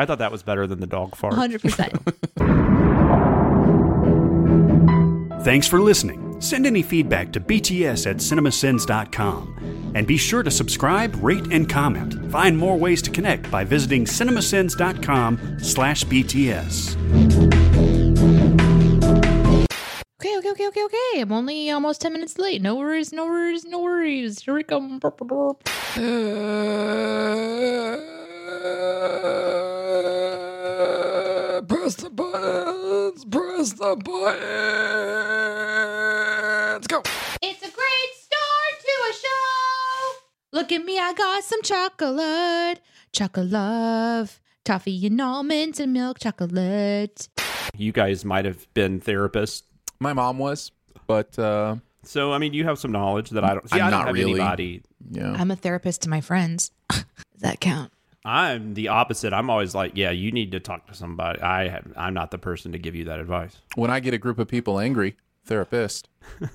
I 0.00 0.06
thought 0.06 0.18
that 0.18 0.32
was 0.32 0.42
better 0.42 0.66
than 0.66 0.80
the 0.80 0.86
dog 0.86 1.14
fart. 1.14 1.34
100%. 1.34 2.00
Thanks 5.44 5.66
for 5.68 5.78
listening. 5.78 6.40
Send 6.40 6.66
any 6.66 6.82
feedback 6.82 7.32
to 7.32 7.40
bts 7.40 8.08
at 8.08 8.16
cinemasins.com. 8.16 9.92
And 9.94 10.06
be 10.06 10.16
sure 10.16 10.42
to 10.42 10.50
subscribe, 10.50 11.14
rate, 11.22 11.52
and 11.52 11.68
comment. 11.68 12.14
Find 12.32 12.56
more 12.56 12.78
ways 12.78 13.02
to 13.02 13.10
connect 13.10 13.50
by 13.50 13.64
visiting 13.64 14.06
cinemasins.com 14.06 15.58
slash 15.60 16.04
BTS. 16.04 16.96
Okay, 20.18 20.38
okay, 20.38 20.50
okay, 20.50 20.66
okay, 20.68 20.84
okay. 20.84 21.20
I'm 21.20 21.32
only 21.32 21.70
almost 21.70 22.00
10 22.00 22.14
minutes 22.14 22.38
late. 22.38 22.62
No 22.62 22.76
worries, 22.76 23.12
no 23.12 23.26
worries, 23.26 23.66
no 23.66 23.80
worries. 23.80 24.40
Here 24.40 24.54
we 24.54 24.62
come. 24.62 24.98
Burp. 24.98 25.20
Press 31.90 32.04
the 32.04 32.10
buttons. 32.10 33.24
Press 33.24 33.72
the 33.72 33.96
buttons. 33.96 34.46
Go. 36.86 37.02
It's 37.42 37.62
a 37.62 37.70
great 37.70 38.12
start 38.14 38.80
to 38.80 38.92
a 39.08 39.12
show. 39.14 40.12
Look 40.52 40.70
at 40.72 40.84
me, 40.84 40.98
I 40.98 41.12
got 41.12 41.44
some 41.44 41.62
chocolate. 41.62 42.80
Chocolate 43.12 43.50
love. 43.50 44.40
Toffee 44.64 45.06
and 45.06 45.20
almonds 45.20 45.78
and 45.80 45.92
milk 45.92 46.18
chocolate. 46.20 47.28
You 47.76 47.92
guys 47.92 48.24
might 48.24 48.44
have 48.44 48.72
been 48.74 49.00
therapists. 49.00 49.62
My 50.00 50.12
mom 50.12 50.38
was, 50.38 50.70
but 51.06 51.38
uh, 51.38 51.76
so 52.04 52.32
I 52.32 52.38
mean, 52.38 52.52
you 52.54 52.64
have 52.64 52.78
some 52.78 52.92
knowledge 52.92 53.30
that 53.30 53.42
I 53.44 53.54
don't. 53.54 53.68
See, 53.68 53.80
I'm 53.80 53.86
I 53.86 53.90
don't 53.90 53.98
not 54.00 54.06
have 54.08 54.14
really. 54.14 54.32
anybody. 54.32 54.82
Yeah. 55.10 55.32
I'm 55.32 55.50
a 55.50 55.56
therapist 55.56 56.02
to 56.02 56.10
my 56.10 56.20
friends. 56.20 56.70
Does 56.90 57.04
that 57.40 57.60
count? 57.60 57.90
I'm 58.24 58.74
the 58.74 58.88
opposite. 58.88 59.32
I'm 59.32 59.48
always 59.48 59.74
like, 59.74 59.92
yeah, 59.96 60.10
you 60.10 60.30
need 60.30 60.52
to 60.52 60.60
talk 60.60 60.86
to 60.88 60.94
somebody. 60.94 61.40
I 61.40 61.68
have, 61.68 61.92
I'm 61.96 62.12
not 62.14 62.30
the 62.30 62.38
person 62.38 62.72
to 62.72 62.78
give 62.78 62.94
you 62.94 63.04
that 63.04 63.18
advice. 63.18 63.56
when 63.76 63.90
I 63.90 64.00
get 64.00 64.12
a 64.14 64.18
group 64.18 64.38
of 64.38 64.46
people 64.48 64.78
angry, 64.78 65.16
therapist. 65.44 66.08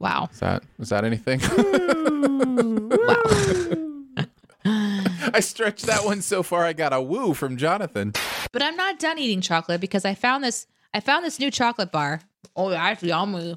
Wow. 0.00 0.28
Is 0.32 0.40
that 0.40 0.62
is 0.78 0.88
that 0.90 1.04
anything? 1.04 1.40
wow. 2.90 4.26
I 5.32 5.40
stretched 5.40 5.86
that 5.86 6.04
one 6.04 6.20
so 6.20 6.42
far 6.42 6.64
I 6.64 6.74
got 6.74 6.92
a 6.92 7.00
woo 7.00 7.32
from 7.32 7.56
Jonathan. 7.56 8.12
But 8.52 8.62
I'm 8.62 8.76
not 8.76 8.98
done 8.98 9.18
eating 9.18 9.40
chocolate 9.40 9.80
because 9.80 10.04
I 10.04 10.14
found 10.14 10.44
this 10.44 10.66
I 10.92 11.00
found 11.00 11.24
this 11.24 11.38
new 11.38 11.50
chocolate 11.50 11.90
bar. 11.90 12.20
Oh, 12.54 12.68
that's 12.68 13.02
yummy. 13.02 13.56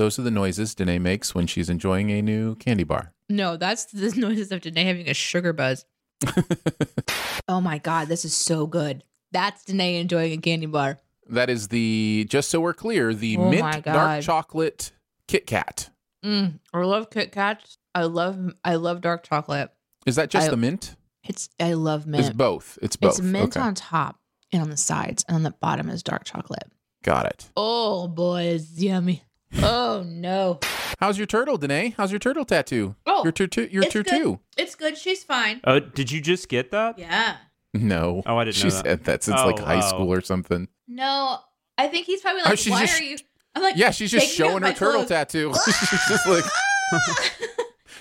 Those 0.00 0.18
are 0.18 0.22
the 0.22 0.30
noises 0.30 0.74
Danae 0.74 0.98
makes 0.98 1.34
when 1.34 1.46
she's 1.46 1.68
enjoying 1.68 2.08
a 2.08 2.22
new 2.22 2.54
candy 2.54 2.84
bar. 2.84 3.12
no, 3.28 3.58
that's 3.58 3.84
the 3.84 4.10
noises 4.16 4.50
of 4.50 4.62
Danae 4.62 4.84
having 4.84 5.10
a 5.10 5.12
sugar 5.12 5.52
buzz. 5.52 5.84
oh 7.48 7.60
my 7.60 7.76
god, 7.76 8.08
this 8.08 8.24
is 8.24 8.32
so 8.34 8.66
good. 8.66 9.04
That's 9.30 9.62
Danae 9.62 10.00
enjoying 10.00 10.32
a 10.32 10.38
candy 10.38 10.64
bar. 10.64 11.00
That 11.28 11.50
is 11.50 11.68
the 11.68 12.26
just 12.30 12.48
so 12.48 12.62
we're 12.62 12.72
clear, 12.72 13.12
the 13.12 13.36
Oh 13.36 13.50
mint 13.50 13.84
dark 13.84 14.22
chocolate 14.22 14.92
Kit 15.28 15.46
Kat. 15.46 15.90
Mm, 16.24 16.60
I 16.72 16.78
love 16.78 17.10
Kit 17.10 17.30
Kats. 17.30 17.76
I 17.94 18.04
love 18.04 18.54
I 18.64 18.76
love 18.76 19.02
dark 19.02 19.22
chocolate. 19.24 19.70
Is 20.06 20.16
that 20.16 20.30
just 20.30 20.46
I- 20.46 20.50
the 20.50 20.56
mint? 20.56 20.96
It's 21.24 21.50
I 21.60 21.74
love 21.74 22.06
mint. 22.06 22.24
It's 22.24 22.34
both. 22.34 22.78
It's 22.80 22.96
both. 22.96 23.18
It's 23.18 23.20
mint 23.20 23.54
okay. 23.54 23.60
on 23.60 23.74
top 23.74 24.18
and 24.50 24.62
on 24.62 24.70
the 24.70 24.78
sides, 24.78 25.26
and 25.28 25.34
on 25.34 25.42
the 25.42 25.50
bottom 25.50 25.90
is 25.90 26.02
dark 26.02 26.24
chocolate. 26.24 26.72
Got 27.02 27.26
it. 27.26 27.50
Oh 27.54 28.08
boy, 28.08 28.44
it's 28.44 28.80
yummy. 28.80 29.24
Oh 29.58 30.04
no. 30.06 30.60
How's 31.00 31.18
your 31.18 31.26
turtle, 31.26 31.56
Danae? 31.56 31.94
How's 31.96 32.12
your 32.12 32.18
turtle 32.18 32.44
tattoo? 32.44 32.94
Oh, 33.06 33.22
your 33.24 33.32
tutu. 33.32 33.68
Your 33.70 33.82
it's 33.84 33.92
tutu. 33.92 34.10
good. 34.10 34.38
It's 34.56 34.74
good. 34.74 34.96
She's 34.98 35.24
fine. 35.24 35.60
Oh, 35.64 35.80
did 35.80 36.10
you 36.12 36.20
just 36.20 36.48
get 36.48 36.70
that? 36.72 36.98
Yeah. 36.98 37.36
No. 37.74 38.22
Oh, 38.26 38.36
I 38.36 38.44
didn't 38.44 38.56
She 38.56 38.64
know 38.64 38.70
that. 38.70 38.84
said 38.84 39.04
that 39.04 39.22
since 39.24 39.40
Oh, 39.40 39.46
like 39.46 39.58
high 39.58 39.78
oh. 39.78 39.88
school 39.88 40.12
or 40.12 40.20
something. 40.20 40.68
No, 40.88 41.38
I 41.78 41.88
think 41.88 42.06
he's 42.06 42.20
probably 42.20 42.42
Oh, 42.44 42.50
like, 42.50 42.58
she's 42.58 42.72
"Why 42.72 42.86
just- 42.86 43.00
are 43.00 43.04
you?" 43.04 43.16
I'm 43.54 43.62
like, 43.62 43.76
Yeah, 43.76 43.90
she's 43.90 44.10
just 44.10 44.28
"Take 44.30 44.38
me 44.38 44.44
off 44.44 44.50
showing 44.52 44.62
her 44.62 44.72
turtle 44.72 44.92
clothes." 45.04 45.08
tattoo. 45.08 45.52
she's 45.64 46.08
just 46.08 46.26
like 46.28 46.44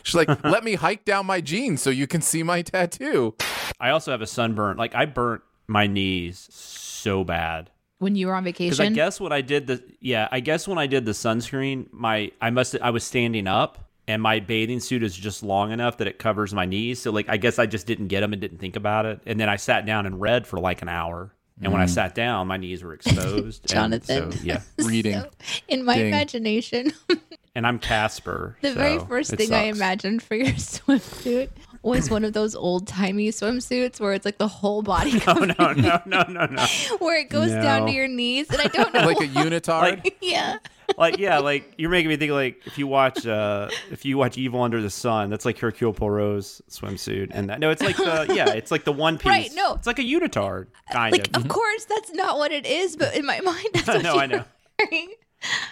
She's 0.03 0.15
like, 0.15 0.43
let 0.43 0.63
me 0.63 0.75
hike 0.75 1.05
down 1.05 1.25
my 1.25 1.41
jeans 1.41 1.81
so 1.81 1.89
you 1.89 2.07
can 2.07 2.21
see 2.21 2.41
my 2.41 2.61
tattoo. 2.61 3.35
I 3.79 3.89
also 3.91 4.11
have 4.11 4.21
a 4.21 4.27
sunburn. 4.27 4.77
Like 4.77 4.95
I 4.95 5.05
burnt 5.05 5.41
my 5.67 5.87
knees 5.87 6.47
so 6.51 7.23
bad. 7.23 7.69
When 7.99 8.15
you 8.15 8.27
were 8.27 8.33
on 8.35 8.43
vacation? 8.43 8.69
Because 8.71 8.79
I 8.79 8.89
guess 8.89 9.19
when 9.19 9.31
I 9.31 9.41
did 9.41 9.67
the 9.67 9.83
yeah, 9.99 10.27
I 10.31 10.39
guess 10.39 10.67
when 10.67 10.77
I 10.77 10.87
did 10.87 11.05
the 11.05 11.11
sunscreen, 11.11 11.87
my 11.91 12.31
I 12.41 12.49
must 12.49 12.75
I 12.81 12.89
was 12.89 13.03
standing 13.03 13.45
up 13.47 13.89
and 14.07 14.21
my 14.21 14.39
bathing 14.39 14.79
suit 14.79 15.03
is 15.03 15.15
just 15.15 15.43
long 15.43 15.71
enough 15.71 15.97
that 15.97 16.07
it 16.07 16.17
covers 16.17 16.53
my 16.53 16.65
knees. 16.65 17.01
So 17.01 17.11
like 17.11 17.29
I 17.29 17.37
guess 17.37 17.59
I 17.59 17.65
just 17.65 17.85
didn't 17.87 18.07
get 18.07 18.21
them 18.21 18.33
and 18.33 18.41
didn't 18.41 18.57
think 18.59 18.75
about 18.75 19.05
it. 19.05 19.19
And 19.25 19.39
then 19.39 19.49
I 19.49 19.57
sat 19.57 19.85
down 19.85 20.05
and 20.05 20.19
read 20.19 20.47
for 20.47 20.59
like 20.59 20.81
an 20.81 20.89
hour. 20.89 21.33
And 21.61 21.73
when 21.73 21.81
I 21.81 21.85
Mm. 21.87 21.89
sat 21.89 22.15
down, 22.15 22.47
my 22.47 22.55
knees 22.55 22.83
were 22.83 22.93
exposed. 22.93 23.67
Jonathan. 23.67 24.23
And 24.23 24.33
so, 24.33 24.39
yeah. 24.45 24.61
Reading. 24.85 25.21
in 25.67 25.83
my 25.83 25.97
Ding. 25.97 26.07
imagination, 26.07 26.93
And 27.55 27.67
I'm 27.67 27.79
Casper. 27.79 28.55
the 28.61 28.69
so 28.69 28.75
very 28.75 28.99
first 28.99 29.33
it 29.33 29.37
thing 29.37 29.51
I 29.53 29.63
imagined 29.63 30.23
for 30.23 30.35
your 30.35 30.47
swimsuit 30.53 31.49
was 31.81 32.09
one 32.09 32.23
of 32.23 32.33
those 32.33 32.55
old 32.55 32.87
timey 32.87 33.29
swimsuits 33.29 33.99
where 33.99 34.13
it's 34.13 34.25
like 34.25 34.37
the 34.37 34.47
whole 34.47 34.81
body 34.81 35.13
No, 35.13 35.19
covered, 35.19 35.57
no, 35.57 35.73
no, 35.73 36.01
no, 36.05 36.23
no, 36.23 36.45
no. 36.45 36.65
where 36.99 37.19
it 37.19 37.29
goes 37.29 37.51
down 37.51 37.87
to 37.87 37.91
your 37.91 38.07
knees, 38.07 38.49
and 38.49 38.61
I 38.61 38.67
don't 38.67 38.93
know. 38.93 39.05
Like 39.05 39.17
a 39.21 39.27
unitard. 39.27 40.03
Like, 40.03 40.17
yeah, 40.21 40.57
like 40.97 41.17
yeah, 41.17 41.39
like 41.39 41.73
you're 41.77 41.89
making 41.89 42.09
me 42.09 42.17
think 42.17 42.31
like 42.31 42.61
if 42.65 42.77
you 42.77 42.87
watch 42.87 43.25
uh 43.25 43.69
if 43.91 44.05
you 44.05 44.17
watch 44.17 44.37
Evil 44.37 44.61
Under 44.61 44.81
the 44.81 44.89
Sun, 44.89 45.29
that's 45.29 45.45
like 45.45 45.57
Hercule 45.57 45.93
Poirot's 45.93 46.61
swimsuit, 46.69 47.29
and 47.31 47.49
that 47.49 47.59
no, 47.59 47.69
it's 47.69 47.81
like 47.81 47.97
the 47.97 48.31
yeah, 48.33 48.49
it's 48.49 48.71
like 48.71 48.83
the 48.83 48.93
one 48.93 49.17
piece. 49.17 49.27
Right, 49.27 49.51
no. 49.53 49.75
it's 49.75 49.87
like 49.87 49.99
a 49.99 50.03
unitard 50.03 50.67
kind 50.91 51.11
like 51.11 51.35
of. 51.35 51.43
of 51.43 51.49
course 51.49 51.85
that's 51.85 52.13
not 52.13 52.37
what 52.37 52.51
it 52.51 52.65
is, 52.65 52.95
but 52.95 53.15
in 53.15 53.25
my 53.25 53.39
mind, 53.41 53.67
that's 53.73 53.87
what 53.87 54.01
no, 54.03 54.13
you're 54.13 54.23
I 54.23 54.25
know 54.25 54.45
wearing. 54.79 55.13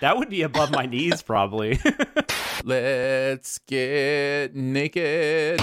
That 0.02 0.18
would 0.18 0.30
be 0.30 0.42
above 0.44 0.72
my 0.72 0.86
knees 0.86 1.22
probably. 1.22 1.80
Let's 2.64 3.60
get 3.60 4.56
naked. 4.56 5.62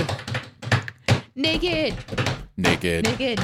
Naked, 1.37 1.95
Naked. 2.57 3.05
naked. 3.05 3.41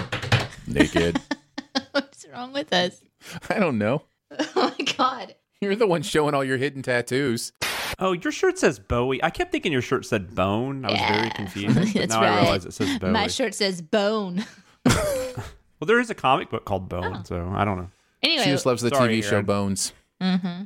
Naked. 0.66 1.20
What's 1.90 2.24
wrong 2.32 2.52
with 2.52 2.72
us? 2.72 3.02
I 3.48 3.58
don't 3.58 3.78
know. 3.78 4.02
Oh 4.54 4.72
my 4.78 4.84
god. 4.96 5.34
You're 5.60 5.74
the 5.74 5.88
one 5.88 6.02
showing 6.02 6.34
all 6.34 6.44
your 6.44 6.56
hidden 6.56 6.82
tattoos. 6.82 7.52
oh, 7.98 8.12
your 8.12 8.30
shirt 8.30 8.58
says 8.58 8.78
Bowie. 8.78 9.22
I 9.24 9.30
kept 9.30 9.50
thinking 9.50 9.72
your 9.72 9.82
shirt 9.82 10.06
said 10.06 10.34
Bone. 10.36 10.84
I 10.84 10.92
was 10.92 11.00
very 11.00 11.30
confused. 11.30 11.74
But 11.74 11.92
That's 11.92 12.14
now 12.14 12.20
right. 12.20 12.30
I 12.38 12.40
realize 12.42 12.64
it 12.64 12.72
says 12.72 12.98
Bowie. 13.00 13.10
My 13.10 13.26
shirt 13.26 13.54
says 13.56 13.82
bone. 13.82 14.44
well, 14.86 15.86
there 15.86 15.98
is 15.98 16.10
a 16.10 16.14
comic 16.14 16.48
book 16.48 16.64
called 16.64 16.88
Bone, 16.88 17.16
Oh. 17.18 17.22
so 17.24 17.52
I 17.54 17.64
don't 17.64 17.76
know. 17.78 17.90
Anyway, 18.22 18.44
She 18.44 18.50
just 18.50 18.66
loves 18.66 18.82
the 18.82 18.90
Sorry, 18.90 19.20
TV 19.20 19.28
show 19.28 19.42
Bones. 19.42 19.92
Hmm 20.20 20.62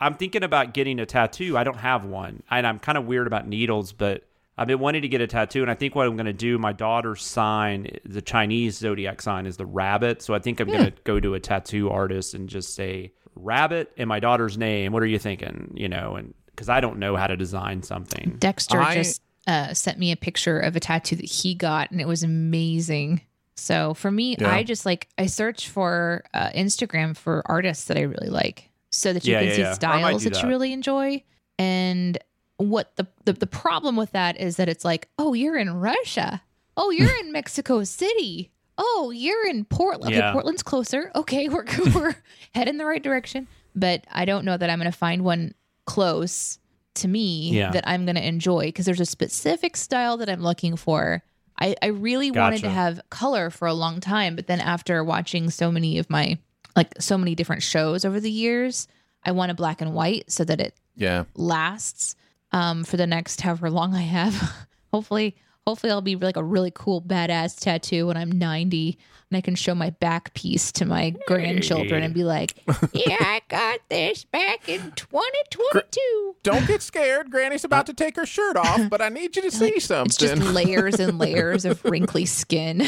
I'm 0.00 0.14
thinking 0.14 0.42
about 0.42 0.74
getting 0.74 1.00
a 1.00 1.06
tattoo. 1.06 1.56
I 1.56 1.64
don't 1.64 1.78
have 1.78 2.04
one, 2.04 2.42
and 2.50 2.66
I'm 2.66 2.78
kind 2.78 2.98
of 2.98 3.06
weird 3.06 3.26
about 3.26 3.48
needles, 3.48 3.92
but 3.92 4.24
I've 4.58 4.66
been 4.66 4.78
wanting 4.78 5.02
to 5.02 5.08
get 5.08 5.20
a 5.22 5.26
tattoo. 5.26 5.62
And 5.62 5.70
I 5.70 5.74
think 5.74 5.94
what 5.94 6.06
I'm 6.06 6.16
going 6.16 6.26
to 6.26 6.32
do, 6.34 6.58
my 6.58 6.72
daughter's 6.72 7.22
sign, 7.24 7.88
the 8.04 8.20
Chinese 8.20 8.76
zodiac 8.76 9.22
sign, 9.22 9.46
is 9.46 9.56
the 9.56 9.64
rabbit. 9.64 10.20
So 10.22 10.34
I 10.34 10.38
think 10.38 10.60
I'm 10.60 10.68
going 10.68 10.84
to 10.84 10.92
go 11.04 11.18
to 11.20 11.34
a 11.34 11.40
tattoo 11.40 11.88
artist 11.90 12.34
and 12.34 12.48
just 12.48 12.74
say 12.74 13.12
rabbit 13.34 13.90
and 13.96 14.08
my 14.08 14.20
daughter's 14.20 14.58
name. 14.58 14.92
What 14.92 15.02
are 15.02 15.06
you 15.06 15.18
thinking? 15.18 15.72
You 15.74 15.88
know, 15.88 16.16
and 16.16 16.34
because 16.46 16.68
I 16.68 16.80
don't 16.80 16.98
know 16.98 17.16
how 17.16 17.26
to 17.26 17.36
design 17.36 17.82
something. 17.82 18.36
Dexter 18.38 18.80
I- 18.80 18.94
just 18.96 19.22
uh, 19.46 19.72
sent 19.72 19.98
me 19.98 20.10
a 20.12 20.16
picture 20.16 20.58
of 20.58 20.76
a 20.76 20.80
tattoo 20.80 21.16
that 21.16 21.24
he 21.24 21.54
got, 21.54 21.90
and 21.90 22.00
it 22.00 22.08
was 22.08 22.22
amazing. 22.22 23.22
So 23.54 23.94
for 23.94 24.10
me, 24.10 24.36
Yeah. 24.38 24.52
I 24.52 24.62
just 24.62 24.84
like 24.84 25.08
I 25.16 25.26
search 25.26 25.68
for 25.68 26.24
uh, 26.34 26.50
Instagram 26.50 27.16
for 27.16 27.42
artists 27.46 27.84
that 27.86 27.96
I 27.96 28.02
really 28.02 28.28
like, 28.28 28.65
so 28.92 29.12
that 29.12 29.24
you 29.26 29.32
Yeah, 29.32 29.40
can 29.40 29.48
yeah, 29.48 29.54
see 29.54 29.60
yeah. 29.62 29.72
Styles 29.74 30.22
do 30.22 30.30
that, 30.30 30.42
you 30.42 30.48
really 30.48 30.72
enjoy. 30.72 31.22
And 31.58 32.18
what 32.58 32.94
the, 32.96 33.06
the 33.24 33.32
the 33.34 33.46
problem 33.46 33.96
with 33.96 34.12
that 34.12 34.38
is 34.40 34.56
that 34.56 34.68
it's 34.68 34.84
like, 34.84 35.08
oh, 35.18 35.34
you're 35.34 35.56
in 35.56 35.74
Russia. 35.74 36.42
Oh, 36.76 36.90
you're 36.90 37.14
in 37.20 37.32
Mexico 37.32 37.84
City. 37.84 38.50
Oh, 38.78 39.10
you're 39.14 39.46
in 39.46 39.64
Portland. 39.64 40.14
Okay, 40.14 40.32
Portland's 40.32 40.62
closer. 40.62 41.10
Okay, 41.14 41.48
we're 41.50 41.64
we're 41.94 42.16
heading 42.54 42.76
the 42.76 42.84
right 42.86 43.02
direction. 43.02 43.46
But 43.74 44.06
I 44.10 44.24
don't 44.24 44.44
know 44.44 44.56
that 44.56 44.70
I'm 44.70 44.78
going 44.78 44.90
to 44.90 44.96
find 44.96 45.22
one 45.24 45.54
close 45.86 46.58
to 46.94 47.08
me 47.08 47.50
Yeah. 47.50 47.70
that 47.72 47.86
I'm 47.86 48.06
going 48.06 48.16
to 48.16 48.26
enjoy 48.26 48.66
because 48.66 48.86
there's 48.86 49.00
a 49.00 49.06
specific 49.06 49.76
style 49.76 50.16
that 50.16 50.30
I'm 50.30 50.40
looking 50.42 50.76
for. 50.76 51.22
I, 51.60 51.74
I 51.82 51.86
really 51.88 52.30
wanted 52.30 52.60
to 52.62 52.70
have 52.70 53.00
color 53.10 53.50
for 53.50 53.66
a 53.68 53.74
long 53.74 54.00
time, 54.00 54.34
but 54.36 54.46
then 54.46 54.60
after 54.60 55.02
watching 55.04 55.48
so 55.50 55.70
many 55.70 55.98
of 55.98 56.08
my 56.10 56.38
like 56.76 56.94
so 57.00 57.16
many 57.18 57.34
different 57.34 57.62
shows 57.62 58.04
over 58.04 58.20
the 58.20 58.30
years, 58.30 58.86
I 59.24 59.32
want 59.32 59.50
a 59.50 59.54
black 59.54 59.80
and 59.80 59.94
white 59.94 60.30
so 60.30 60.44
that 60.44 60.60
it 60.60 60.74
Yeah. 60.94 61.24
lasts 61.34 62.14
um, 62.52 62.84
for 62.84 62.96
the 62.96 63.06
next 63.06 63.40
however 63.40 63.70
long 63.70 63.94
I 63.94 64.02
have. 64.02 64.34
hopefully, 64.92 65.34
hopefully 65.66 65.90
I'll 65.90 66.00
be 66.02 66.14
like 66.16 66.36
a 66.36 66.44
really 66.44 66.70
cool 66.72 67.02
badass 67.02 67.58
tattoo 67.58 68.06
when 68.06 68.16
I'm 68.16 68.30
90 68.30 68.98
and 69.28 69.36
I 69.36 69.40
can 69.40 69.56
show 69.56 69.74
my 69.74 69.90
back 69.90 70.32
piece 70.34 70.70
to 70.72 70.84
my 70.84 71.12
grandchildren 71.26 72.04
and 72.04 72.14
be 72.14 72.22
like, 72.22 72.54
"Yeah, 72.92 73.16
I 73.18 73.40
got 73.48 73.80
this 73.88 74.22
back 74.22 74.68
in 74.68 74.92
2022." 74.94 76.36
Don't 76.44 76.64
get 76.68 76.80
scared. 76.80 77.32
Granny's 77.32 77.64
about 77.64 77.86
to 77.86 77.92
take 77.92 78.14
her 78.14 78.24
shirt 78.24 78.56
off, 78.56 78.88
but 78.88 79.02
I 79.02 79.08
need 79.08 79.34
you 79.34 79.42
to 79.42 79.50
see 79.50 79.80
something. 79.80 80.06
It's 80.06 80.16
just 80.16 80.40
layers 80.54 81.00
and 81.00 81.18
layers 81.18 81.64
of 81.64 81.84
wrinkly 81.90 82.24
skin. 82.24 82.86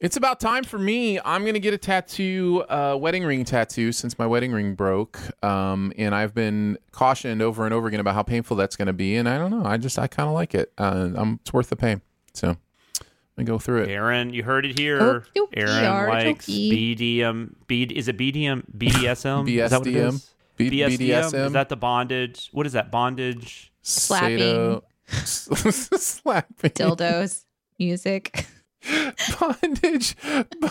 It's 0.00 0.16
about 0.16 0.40
time 0.40 0.64
for 0.64 0.78
me. 0.78 1.18
I'm 1.24 1.42
going 1.42 1.54
to 1.54 1.60
get 1.60 1.72
a 1.72 1.78
tattoo, 1.78 2.64
uh, 2.68 2.96
wedding 3.00 3.24
ring 3.24 3.44
tattoo, 3.44 3.92
since 3.92 4.18
my 4.18 4.26
wedding 4.26 4.52
ring 4.52 4.74
broke. 4.74 5.18
Um, 5.42 5.92
and 5.96 6.14
I've 6.14 6.34
been 6.34 6.78
cautioned 6.92 7.40
over 7.40 7.64
and 7.64 7.72
over 7.72 7.88
again 7.88 8.00
about 8.00 8.14
how 8.14 8.22
painful 8.22 8.56
that's 8.56 8.76
going 8.76 8.86
to 8.86 8.92
be. 8.92 9.16
And 9.16 9.28
I 9.28 9.38
don't 9.38 9.50
know. 9.50 9.64
I 9.64 9.76
just, 9.76 9.98
I 9.98 10.06
kind 10.06 10.28
of 10.28 10.34
like 10.34 10.54
it. 10.54 10.72
Uh, 10.76 11.10
I'm, 11.14 11.38
it's 11.42 11.52
worth 11.52 11.70
the 11.70 11.76
pain. 11.76 12.02
So 12.34 12.48
I'm 12.50 12.56
going 13.36 13.46
to 13.46 13.52
go 13.52 13.58
through 13.58 13.82
it. 13.84 13.88
Aaron, 13.90 14.34
you 14.34 14.42
heard 14.42 14.66
it 14.66 14.78
here. 14.78 15.00
Okie 15.00 15.26
dokie, 15.36 15.48
Aaron 15.54 16.08
likes 16.08 16.48
artichoke. 16.48 16.98
BDM. 16.98 17.54
B, 17.66 17.82
is 17.84 18.08
it 18.08 18.16
BDM? 18.18 18.64
BDSM? 18.76 19.48
Is 19.48 19.70
that 19.70 19.78
what 19.78 19.86
it 19.86 19.94
BSDM? 19.94 20.08
is? 20.08 20.30
B- 20.56 20.70
BSDM? 20.70 20.98
BDSM? 20.98 21.46
Is 21.46 21.52
that 21.52 21.68
the 21.68 21.76
bondage? 21.76 22.48
What 22.52 22.66
is 22.66 22.72
that? 22.72 22.90
Bondage? 22.90 23.72
Slapping. 23.82 24.82
Slapping. 25.08 26.70
Dildos, 26.70 27.44
music. 27.78 28.46
bondage, 29.40 30.16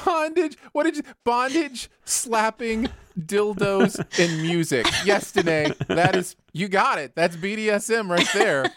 bondage. 0.06 0.58
What 0.72 0.84
did 0.84 0.98
you, 0.98 1.04
bondage, 1.24 1.90
slapping, 2.06 2.90
dildos, 3.20 4.00
and 4.20 4.42
music? 4.42 4.86
Yes, 5.06 5.32
Danae, 5.32 5.74
that 5.88 6.16
is 6.16 6.36
you 6.54 6.68
got 6.68 7.00
it. 7.00 7.14
That's 7.16 7.36
BDSM 7.36 8.10
right 8.10 8.28
there. 8.34 8.72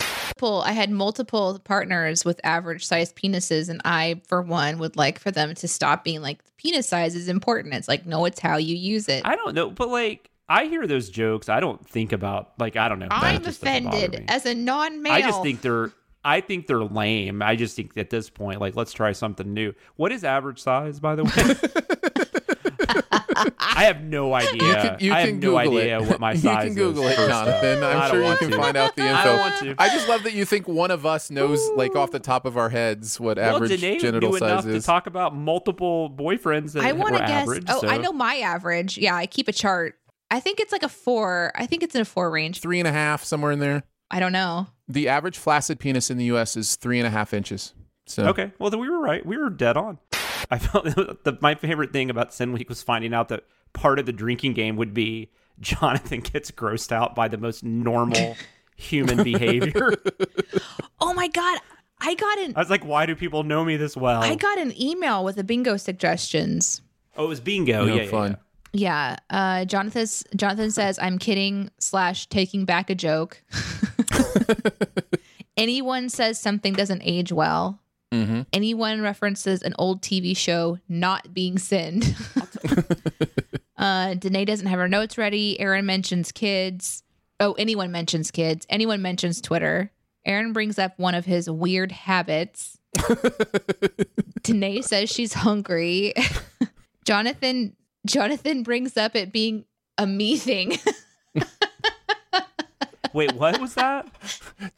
Multiple- 0.00 0.62
I 0.62 0.72
had 0.72 0.90
multiple 0.90 1.58
partners 1.64 2.24
with 2.24 2.40
average 2.44 2.84
sized 2.86 3.16
penises, 3.16 3.68
and 3.68 3.80
I, 3.84 4.20
for 4.28 4.42
one, 4.42 4.78
would 4.78 4.96
like 4.96 5.18
for 5.18 5.30
them 5.30 5.54
to 5.54 5.68
stop 5.68 6.04
being 6.04 6.20
like 6.20 6.40
penis 6.58 6.88
size 6.88 7.14
is 7.14 7.28
important. 7.28 7.74
It's 7.74 7.88
like, 7.88 8.04
no, 8.06 8.24
it's 8.26 8.40
how 8.40 8.56
you 8.58 8.76
use 8.76 9.08
it. 9.08 9.22
I 9.24 9.34
don't 9.36 9.54
know, 9.54 9.70
but 9.70 9.88
like 9.88 10.30
I 10.48 10.66
hear 10.66 10.86
those 10.86 11.08
jokes. 11.08 11.48
I 11.48 11.60
don't 11.60 11.88
think 11.88 12.12
about 12.12 12.52
like 12.58 12.76
I 12.76 12.88
don't 12.88 12.98
know. 12.98 13.08
I'm 13.10 13.36
That 13.36 13.44
just 13.44 13.62
doesn't 13.62 13.84
bother 13.84 13.96
offended 13.96 14.24
as 14.28 14.46
a 14.46 14.54
non 14.54 15.02
male. 15.02 15.12
I 15.12 15.22
just 15.22 15.42
think 15.42 15.62
they're. 15.62 15.90
I 16.26 16.40
think 16.40 16.66
they're 16.66 16.82
lame. 16.82 17.40
I 17.40 17.54
just 17.54 17.76
think 17.76 17.96
at 17.96 18.10
this 18.10 18.28
point, 18.28 18.60
like, 18.60 18.74
let's 18.74 18.92
try 18.92 19.12
something 19.12 19.54
new. 19.54 19.74
What 19.94 20.10
is 20.10 20.24
average 20.24 20.60
size, 20.60 20.98
by 20.98 21.14
the 21.14 21.22
way? 21.22 21.30
I 23.58 23.84
have 23.84 24.02
no 24.02 24.34
idea. 24.34 24.54
You 24.54 24.74
can, 24.74 24.96
you 24.98 25.12
I 25.12 25.20
have 25.20 25.28
can 25.28 25.38
no 25.38 25.56
Google 25.58 25.78
idea 25.78 26.00
it. 26.00 26.08
what 26.08 26.18
my 26.18 26.32
you 26.32 26.38
size 26.38 26.64
can 26.64 26.74
Google 26.74 27.04
is. 27.04 27.12
it, 27.12 27.16
first 27.16 27.28
Jonathan. 27.28 27.84
off. 27.84 27.84
I 27.84 27.92
I'm 27.92 28.10
sure 28.10 28.24
you 28.24 28.36
can 28.38 28.50
to. 28.50 28.56
find 28.56 28.76
out 28.76 28.96
the 28.96 29.02
info. 29.02 29.14
I 29.14 29.24
don't 29.24 29.38
want 29.38 29.58
to. 29.60 29.74
I 29.78 29.88
just 29.90 30.08
love 30.08 30.24
that 30.24 30.32
you 30.32 30.44
think 30.44 30.66
one 30.66 30.90
of 30.90 31.06
us 31.06 31.30
knows, 31.30 31.64
like 31.76 31.94
off 31.94 32.10
the 32.10 32.18
top 32.18 32.44
of 32.44 32.56
our 32.56 32.70
heads, 32.70 33.20
what 33.20 33.36
well, 33.36 33.54
average 33.56 33.80
Danae 33.80 33.98
genital 33.98 34.32
knew 34.32 34.38
size 34.38 34.50
enough 34.50 34.66
is. 34.66 34.82
to 34.82 34.86
talk 34.86 35.06
about 35.06 35.36
multiple 35.36 36.10
boyfriends 36.10 36.72
that 36.72 36.82
I 36.82 36.90
want 36.92 37.14
to 37.14 37.20
guess. 37.20 37.30
average. 37.30 37.64
oh, 37.68 37.82
so. 37.82 37.88
I 37.88 37.98
know 37.98 38.12
my 38.12 38.38
average. 38.38 38.98
Yeah, 38.98 39.14
I 39.14 39.26
keep 39.26 39.46
a 39.46 39.52
chart. 39.52 39.94
I 40.28 40.40
think 40.40 40.58
it's 40.58 40.72
like 40.72 40.82
a 40.82 40.88
four. 40.88 41.52
I 41.54 41.66
think 41.66 41.84
it's 41.84 41.94
in 41.94 42.00
a 42.00 42.06
four 42.06 42.32
range. 42.32 42.58
Three 42.60 42.80
and 42.80 42.88
a 42.88 42.92
half, 42.92 43.22
somewhere 43.22 43.52
in 43.52 43.60
there. 43.60 43.84
I 44.10 44.20
don't 44.20 44.32
know. 44.32 44.68
The 44.88 45.08
average 45.08 45.36
flaccid 45.38 45.78
penis 45.80 46.10
in 46.10 46.18
the 46.18 46.26
U.S. 46.26 46.56
is 46.56 46.76
three 46.76 46.98
and 46.98 47.06
a 47.06 47.10
half 47.10 47.34
inches. 47.34 47.74
So 48.06 48.26
Okay, 48.28 48.52
well 48.58 48.70
then 48.70 48.80
we 48.80 48.88
were 48.88 49.00
right. 49.00 49.24
We 49.26 49.36
were 49.36 49.50
dead 49.50 49.76
on. 49.76 49.98
I 50.50 50.58
felt 50.58 50.84
the, 51.24 51.38
my 51.40 51.54
favorite 51.56 51.92
thing 51.92 52.08
about 52.10 52.32
Sin 52.32 52.52
Week 52.52 52.68
was 52.68 52.82
finding 52.82 53.12
out 53.12 53.28
that 53.28 53.44
part 53.72 53.98
of 53.98 54.06
the 54.06 54.12
drinking 54.12 54.52
game 54.54 54.76
would 54.76 54.94
be 54.94 55.30
Jonathan 55.60 56.20
gets 56.20 56.50
grossed 56.50 56.92
out 56.92 57.14
by 57.14 57.28
the 57.28 57.38
most 57.38 57.64
normal 57.64 58.36
human 58.76 59.22
behavior. 59.24 59.92
Oh 61.00 61.14
my 61.14 61.28
god, 61.28 61.58
I 62.00 62.14
got 62.14 62.38
an 62.38 62.52
I 62.54 62.60
was 62.60 62.70
like, 62.70 62.84
why 62.84 63.06
do 63.06 63.16
people 63.16 63.42
know 63.42 63.64
me 63.64 63.76
this 63.76 63.96
well? 63.96 64.22
I 64.22 64.34
got 64.34 64.58
an 64.58 64.78
email 64.80 65.24
with 65.24 65.36
the 65.36 65.44
bingo 65.44 65.76
suggestions. 65.76 66.80
oh, 67.16 67.24
it 67.24 67.28
was 67.28 67.40
bingo. 67.40 67.86
No 67.86 67.94
yeah, 67.94 68.02
yeah, 68.02 68.10
fun. 68.10 68.36
Yeah, 68.76 69.16
uh, 69.30 69.64
Jonathan. 69.64 70.06
Jonathan 70.36 70.70
says, 70.70 70.98
"I'm 71.00 71.18
kidding." 71.18 71.70
Slash, 71.78 72.26
taking 72.26 72.66
back 72.66 72.90
a 72.90 72.94
joke. 72.94 73.42
Anyone 75.56 76.10
says 76.10 76.38
something 76.38 76.74
doesn't 76.74 77.00
age 77.02 77.32
well. 77.32 77.80
Mm-hmm. 78.12 78.42
Anyone 78.52 79.00
references 79.00 79.62
an 79.62 79.74
old 79.78 80.02
TV 80.02 80.36
show 80.36 80.78
not 80.90 81.32
being 81.32 81.56
sinned. 81.56 82.14
uh, 83.78 84.14
Danae 84.14 84.44
doesn't 84.44 84.66
have 84.66 84.78
her 84.78 84.88
notes 84.88 85.16
ready. 85.16 85.58
Aaron 85.58 85.86
mentions 85.86 86.30
kids. 86.30 87.02
Oh, 87.40 87.54
anyone 87.54 87.90
mentions 87.90 88.30
kids. 88.30 88.66
Anyone 88.68 89.00
mentions 89.00 89.40
Twitter. 89.40 89.90
Aaron 90.26 90.52
brings 90.52 90.78
up 90.78 90.98
one 90.98 91.14
of 91.14 91.24
his 91.24 91.48
weird 91.48 91.92
habits. 91.92 92.78
Danae 94.42 94.82
says 94.82 95.08
she's 95.08 95.32
hungry. 95.32 96.12
Jonathan 97.04 97.74
Jonathan 98.06 98.62
brings 98.62 98.96
up 98.96 99.14
it 99.14 99.32
being 99.32 99.64
a 99.98 100.06
me 100.06 100.36
thing. 100.36 100.78
Wait, 103.12 103.32
what 103.34 103.58
was 103.60 103.74
that? 103.74 104.06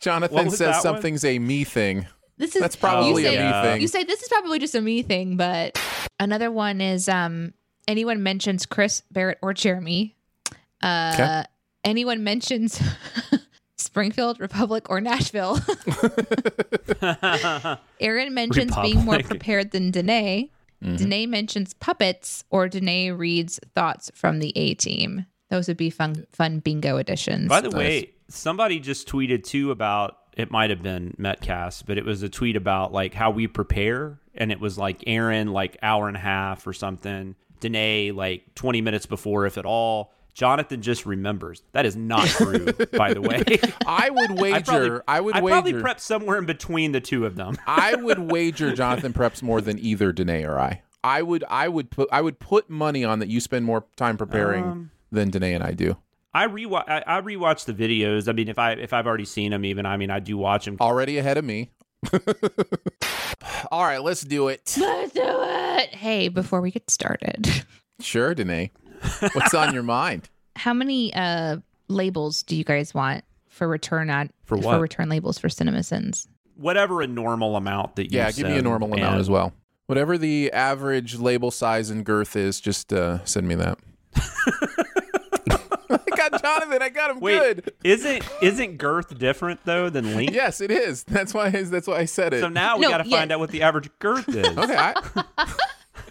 Jonathan 0.00 0.46
was 0.46 0.58
says 0.58 0.58
that 0.58 0.74
one? 0.74 0.82
something's 0.82 1.24
a 1.24 1.38
me 1.38 1.64
thing. 1.64 2.06
This 2.36 2.54
is 2.54 2.60
That's 2.62 2.76
probably 2.76 3.22
you 3.24 3.28
a 3.28 3.32
say, 3.32 3.46
me 3.46 3.52
thing. 3.62 3.82
You 3.82 3.88
say 3.88 4.04
this 4.04 4.22
is 4.22 4.28
probably 4.28 4.58
just 4.60 4.74
a 4.76 4.80
me 4.80 5.02
thing, 5.02 5.36
but 5.36 5.76
another 6.20 6.50
one 6.52 6.80
is 6.80 7.08
um 7.08 7.52
anyone 7.88 8.22
mentions 8.22 8.64
Chris 8.64 9.02
Barrett 9.10 9.38
or 9.42 9.52
Jeremy. 9.54 10.14
Uh 10.82 11.12
Okay. 11.14 11.42
anyone 11.84 12.22
mentions 12.22 12.80
Springfield, 13.76 14.38
Republic, 14.38 14.88
or 14.88 15.00
Nashville. 15.00 15.58
Aaron 18.00 18.34
mentions 18.34 18.76
being 18.82 19.04
more 19.04 19.18
prepared 19.20 19.70
than 19.72 19.90
Danae. 19.90 20.50
Mm-hmm. 20.82 20.96
Danae 20.96 21.26
mentions 21.26 21.74
puppets, 21.74 22.44
or 22.50 22.68
Danae 22.68 23.10
reads 23.10 23.58
thoughts 23.74 24.10
from 24.14 24.38
the 24.38 24.56
A 24.56 24.74
team. 24.74 25.26
Those 25.50 25.68
would 25.68 25.76
be 25.76 25.90
fun 25.90 26.26
fun 26.32 26.60
bingo 26.60 26.98
editions. 26.98 27.48
By 27.48 27.60
the 27.60 27.70
way, 27.70 28.12
somebody 28.28 28.78
just 28.80 29.08
tweeted 29.08 29.44
too 29.44 29.70
about 29.70 30.16
it 30.36 30.50
might 30.50 30.70
have 30.70 30.82
been 30.82 31.16
Metcast, 31.18 31.84
but 31.86 31.98
it 31.98 32.04
was 32.04 32.22
a 32.22 32.28
tweet 32.28 32.54
about 32.54 32.92
like 32.92 33.14
how 33.14 33.30
we 33.30 33.48
prepare, 33.48 34.20
and 34.34 34.52
it 34.52 34.60
was 34.60 34.78
like 34.78 35.02
Aaron 35.06 35.48
like 35.48 35.76
hour 35.82 36.06
and 36.06 36.16
a 36.16 36.20
half 36.20 36.66
or 36.66 36.72
something, 36.72 37.34
Danae 37.60 38.12
like 38.12 38.54
twenty 38.54 38.80
minutes 38.80 39.06
before, 39.06 39.46
if 39.46 39.58
at 39.58 39.66
all. 39.66 40.14
Jonathan 40.38 40.80
just 40.82 41.04
remembers. 41.04 41.64
That 41.72 41.84
is 41.84 41.96
not 41.96 42.26
true, 42.28 42.72
by 42.96 43.12
the 43.12 43.20
way. 43.20 43.42
I 43.84 44.08
would 44.08 44.38
wager. 44.40 45.02
I 45.08 45.18
probably, 45.18 45.18
I 45.18 45.20
would 45.20 45.34
I 45.36 45.40
wager. 45.40 45.52
probably 45.54 45.72
prepped 45.74 45.98
somewhere 46.00 46.38
in 46.38 46.46
between 46.46 46.92
the 46.92 47.00
two 47.00 47.26
of 47.26 47.34
them. 47.34 47.56
I 47.66 47.96
would 47.96 48.30
wager 48.30 48.72
Jonathan 48.72 49.12
preps 49.12 49.42
more 49.42 49.60
than 49.60 49.80
either 49.80 50.12
Danae 50.12 50.44
or 50.44 50.56
I. 50.60 50.82
I 51.02 51.22
would. 51.22 51.42
I 51.50 51.66
would 51.66 51.90
put. 51.90 52.08
I 52.12 52.20
would 52.20 52.38
put 52.38 52.70
money 52.70 53.04
on 53.04 53.18
that 53.18 53.28
you 53.28 53.40
spend 53.40 53.64
more 53.64 53.84
time 53.96 54.16
preparing 54.16 54.62
Um, 54.64 54.90
than 55.10 55.30
Danae 55.30 55.54
and 55.54 55.64
I 55.64 55.72
do. 55.72 55.96
I 56.32 56.46
rewatch. 56.46 56.84
I, 56.88 57.02
I 57.04 57.20
rewatch 57.20 57.64
the 57.64 57.74
videos. 57.74 58.28
I 58.28 58.32
mean, 58.32 58.48
if 58.48 58.60
I 58.60 58.72
if 58.74 58.92
I've 58.92 59.08
already 59.08 59.24
seen 59.24 59.50
them, 59.50 59.64
even 59.64 59.86
I 59.86 59.96
mean, 59.96 60.10
I 60.10 60.20
do 60.20 60.36
watch 60.38 60.66
them. 60.66 60.76
Already 60.80 61.18
ahead 61.18 61.36
of 61.36 61.44
me. 61.44 61.72
All 63.72 63.82
right, 63.82 63.98
let's 64.02 64.20
do 64.22 64.48
it. 64.48 64.76
Let's 64.78 65.12
do 65.12 65.22
it. 65.24 65.94
Hey, 65.94 66.28
before 66.28 66.60
we 66.60 66.70
get 66.70 66.90
started, 66.90 67.64
Sure, 68.00 68.34
Danae. 68.34 68.70
What's 69.32 69.54
on 69.54 69.72
your 69.74 69.82
mind? 69.82 70.28
how 70.56 70.72
many 70.74 71.14
uh 71.14 71.56
labels 71.88 72.42
do 72.42 72.56
you 72.56 72.64
guys 72.64 72.92
want 72.92 73.22
for 73.48 73.68
return 73.68 74.10
ad 74.10 74.30
For 74.44 74.56
what? 74.56 74.74
for 74.76 74.80
return 74.80 75.08
labels 75.08 75.38
for 75.38 75.48
Cinema 75.48 75.82
Sins? 75.84 76.26
Whatever 76.56 77.00
a 77.02 77.06
normal 77.06 77.54
amount 77.56 77.94
that 77.96 78.10
you 78.12 78.18
Yeah, 78.18 78.30
give 78.32 78.46
me 78.46 78.52
a 78.52 78.56
send, 78.56 78.64
normal 78.64 78.92
amount 78.92 79.12
and- 79.12 79.20
as 79.20 79.30
well. 79.30 79.52
Whatever 79.86 80.18
the 80.18 80.52
average 80.52 81.16
label 81.18 81.50
size 81.50 81.88
and 81.88 82.04
girth 82.04 82.36
is, 82.36 82.60
just 82.60 82.92
uh, 82.92 83.24
send 83.24 83.48
me 83.48 83.54
that. 83.54 83.78
I 85.90 85.98
got 86.16 86.42
Jonathan. 86.42 86.82
I 86.82 86.88
got 86.90 87.10
him 87.12 87.20
Wait, 87.20 87.38
good. 87.64 87.72
isn't 87.84 88.22
isn't 88.42 88.76
girth 88.76 89.16
different 89.18 89.60
though 89.64 89.88
than 89.88 90.14
length? 90.14 90.34
Yes, 90.34 90.60
it 90.60 90.70
is. 90.70 91.04
That's 91.04 91.32
why. 91.32 91.48
That's 91.50 91.86
why 91.86 91.98
I 91.98 92.04
said 92.04 92.34
it. 92.34 92.40
So 92.40 92.48
now 92.48 92.76
we 92.76 92.82
No, 92.82 92.90
got 92.90 92.98
to 93.04 93.08
yeah. 93.08 93.16
find 93.18 93.32
out 93.32 93.38
what 93.38 93.50
the 93.50 93.62
average 93.62 93.88
girth 93.98 94.28
is. 94.34 94.46
okay. 94.58 94.76
I, 94.76 95.54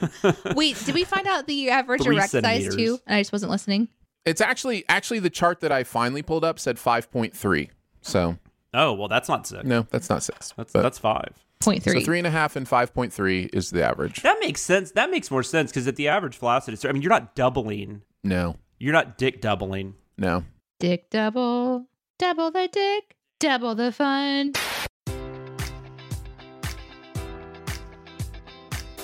Wait, 0.55 0.77
did 0.85 0.95
we 0.95 1.03
find 1.03 1.27
out 1.27 1.47
the 1.47 1.69
average 1.69 2.01
Three 2.03 2.15
erect 2.15 2.31
size 2.31 2.75
too? 2.75 2.99
And 3.07 3.15
I 3.15 3.21
just 3.21 3.31
wasn't 3.31 3.51
listening. 3.51 3.87
it's 4.25 4.41
actually 4.41 4.83
actually 4.89 5.19
the 5.19 5.29
chart 5.29 5.59
that 5.61 5.71
I 5.71 5.83
finally 5.83 6.21
pulled 6.21 6.43
up 6.43 6.59
said 6.59 6.77
five 6.79 7.11
point 7.11 7.35
three. 7.35 7.69
So 8.01 8.37
Oh 8.73 8.93
well, 8.93 9.07
that's 9.07 9.29
not 9.29 9.47
six. 9.47 9.63
no, 9.63 9.87
that's 9.89 10.09
not 10.09 10.23
six. 10.23 10.53
That's 10.57 10.73
But- 10.73 10.81
that's 10.83 10.99
five. 10.99 11.33
Point 11.59 11.83
so 11.83 11.89
three. 11.91 12.03
three 12.03 12.17
and 12.19 12.27
a 12.27 12.29
half 12.29 12.55
and 12.55 12.67
five 12.67 12.93
point 12.93 13.11
three 13.11 13.49
is 13.51 13.71
the 13.71 13.83
average. 13.83 14.21
That 14.21 14.37
makes 14.39 14.61
sense. 14.61 14.91
That 14.91 15.09
makes 15.09 15.31
more 15.31 15.41
sense 15.41 15.71
because 15.71 15.87
at 15.87 15.95
the 15.95 16.07
average 16.07 16.37
flaccid, 16.37 16.75
it's, 16.75 16.85
I 16.85 16.91
mean, 16.91 17.01
you're 17.01 17.09
not 17.09 17.33
doubling. 17.35 18.03
No. 18.23 18.57
You're 18.77 18.93
not 18.93 19.17
dick 19.17 19.41
doubling. 19.41 19.95
No. 20.19 20.43
Dick 20.79 21.09
double, 21.09 21.87
double 22.19 22.51
the 22.51 22.67
dick, 22.71 23.15
double 23.39 23.73
the 23.73 23.91
fun. 23.91 24.53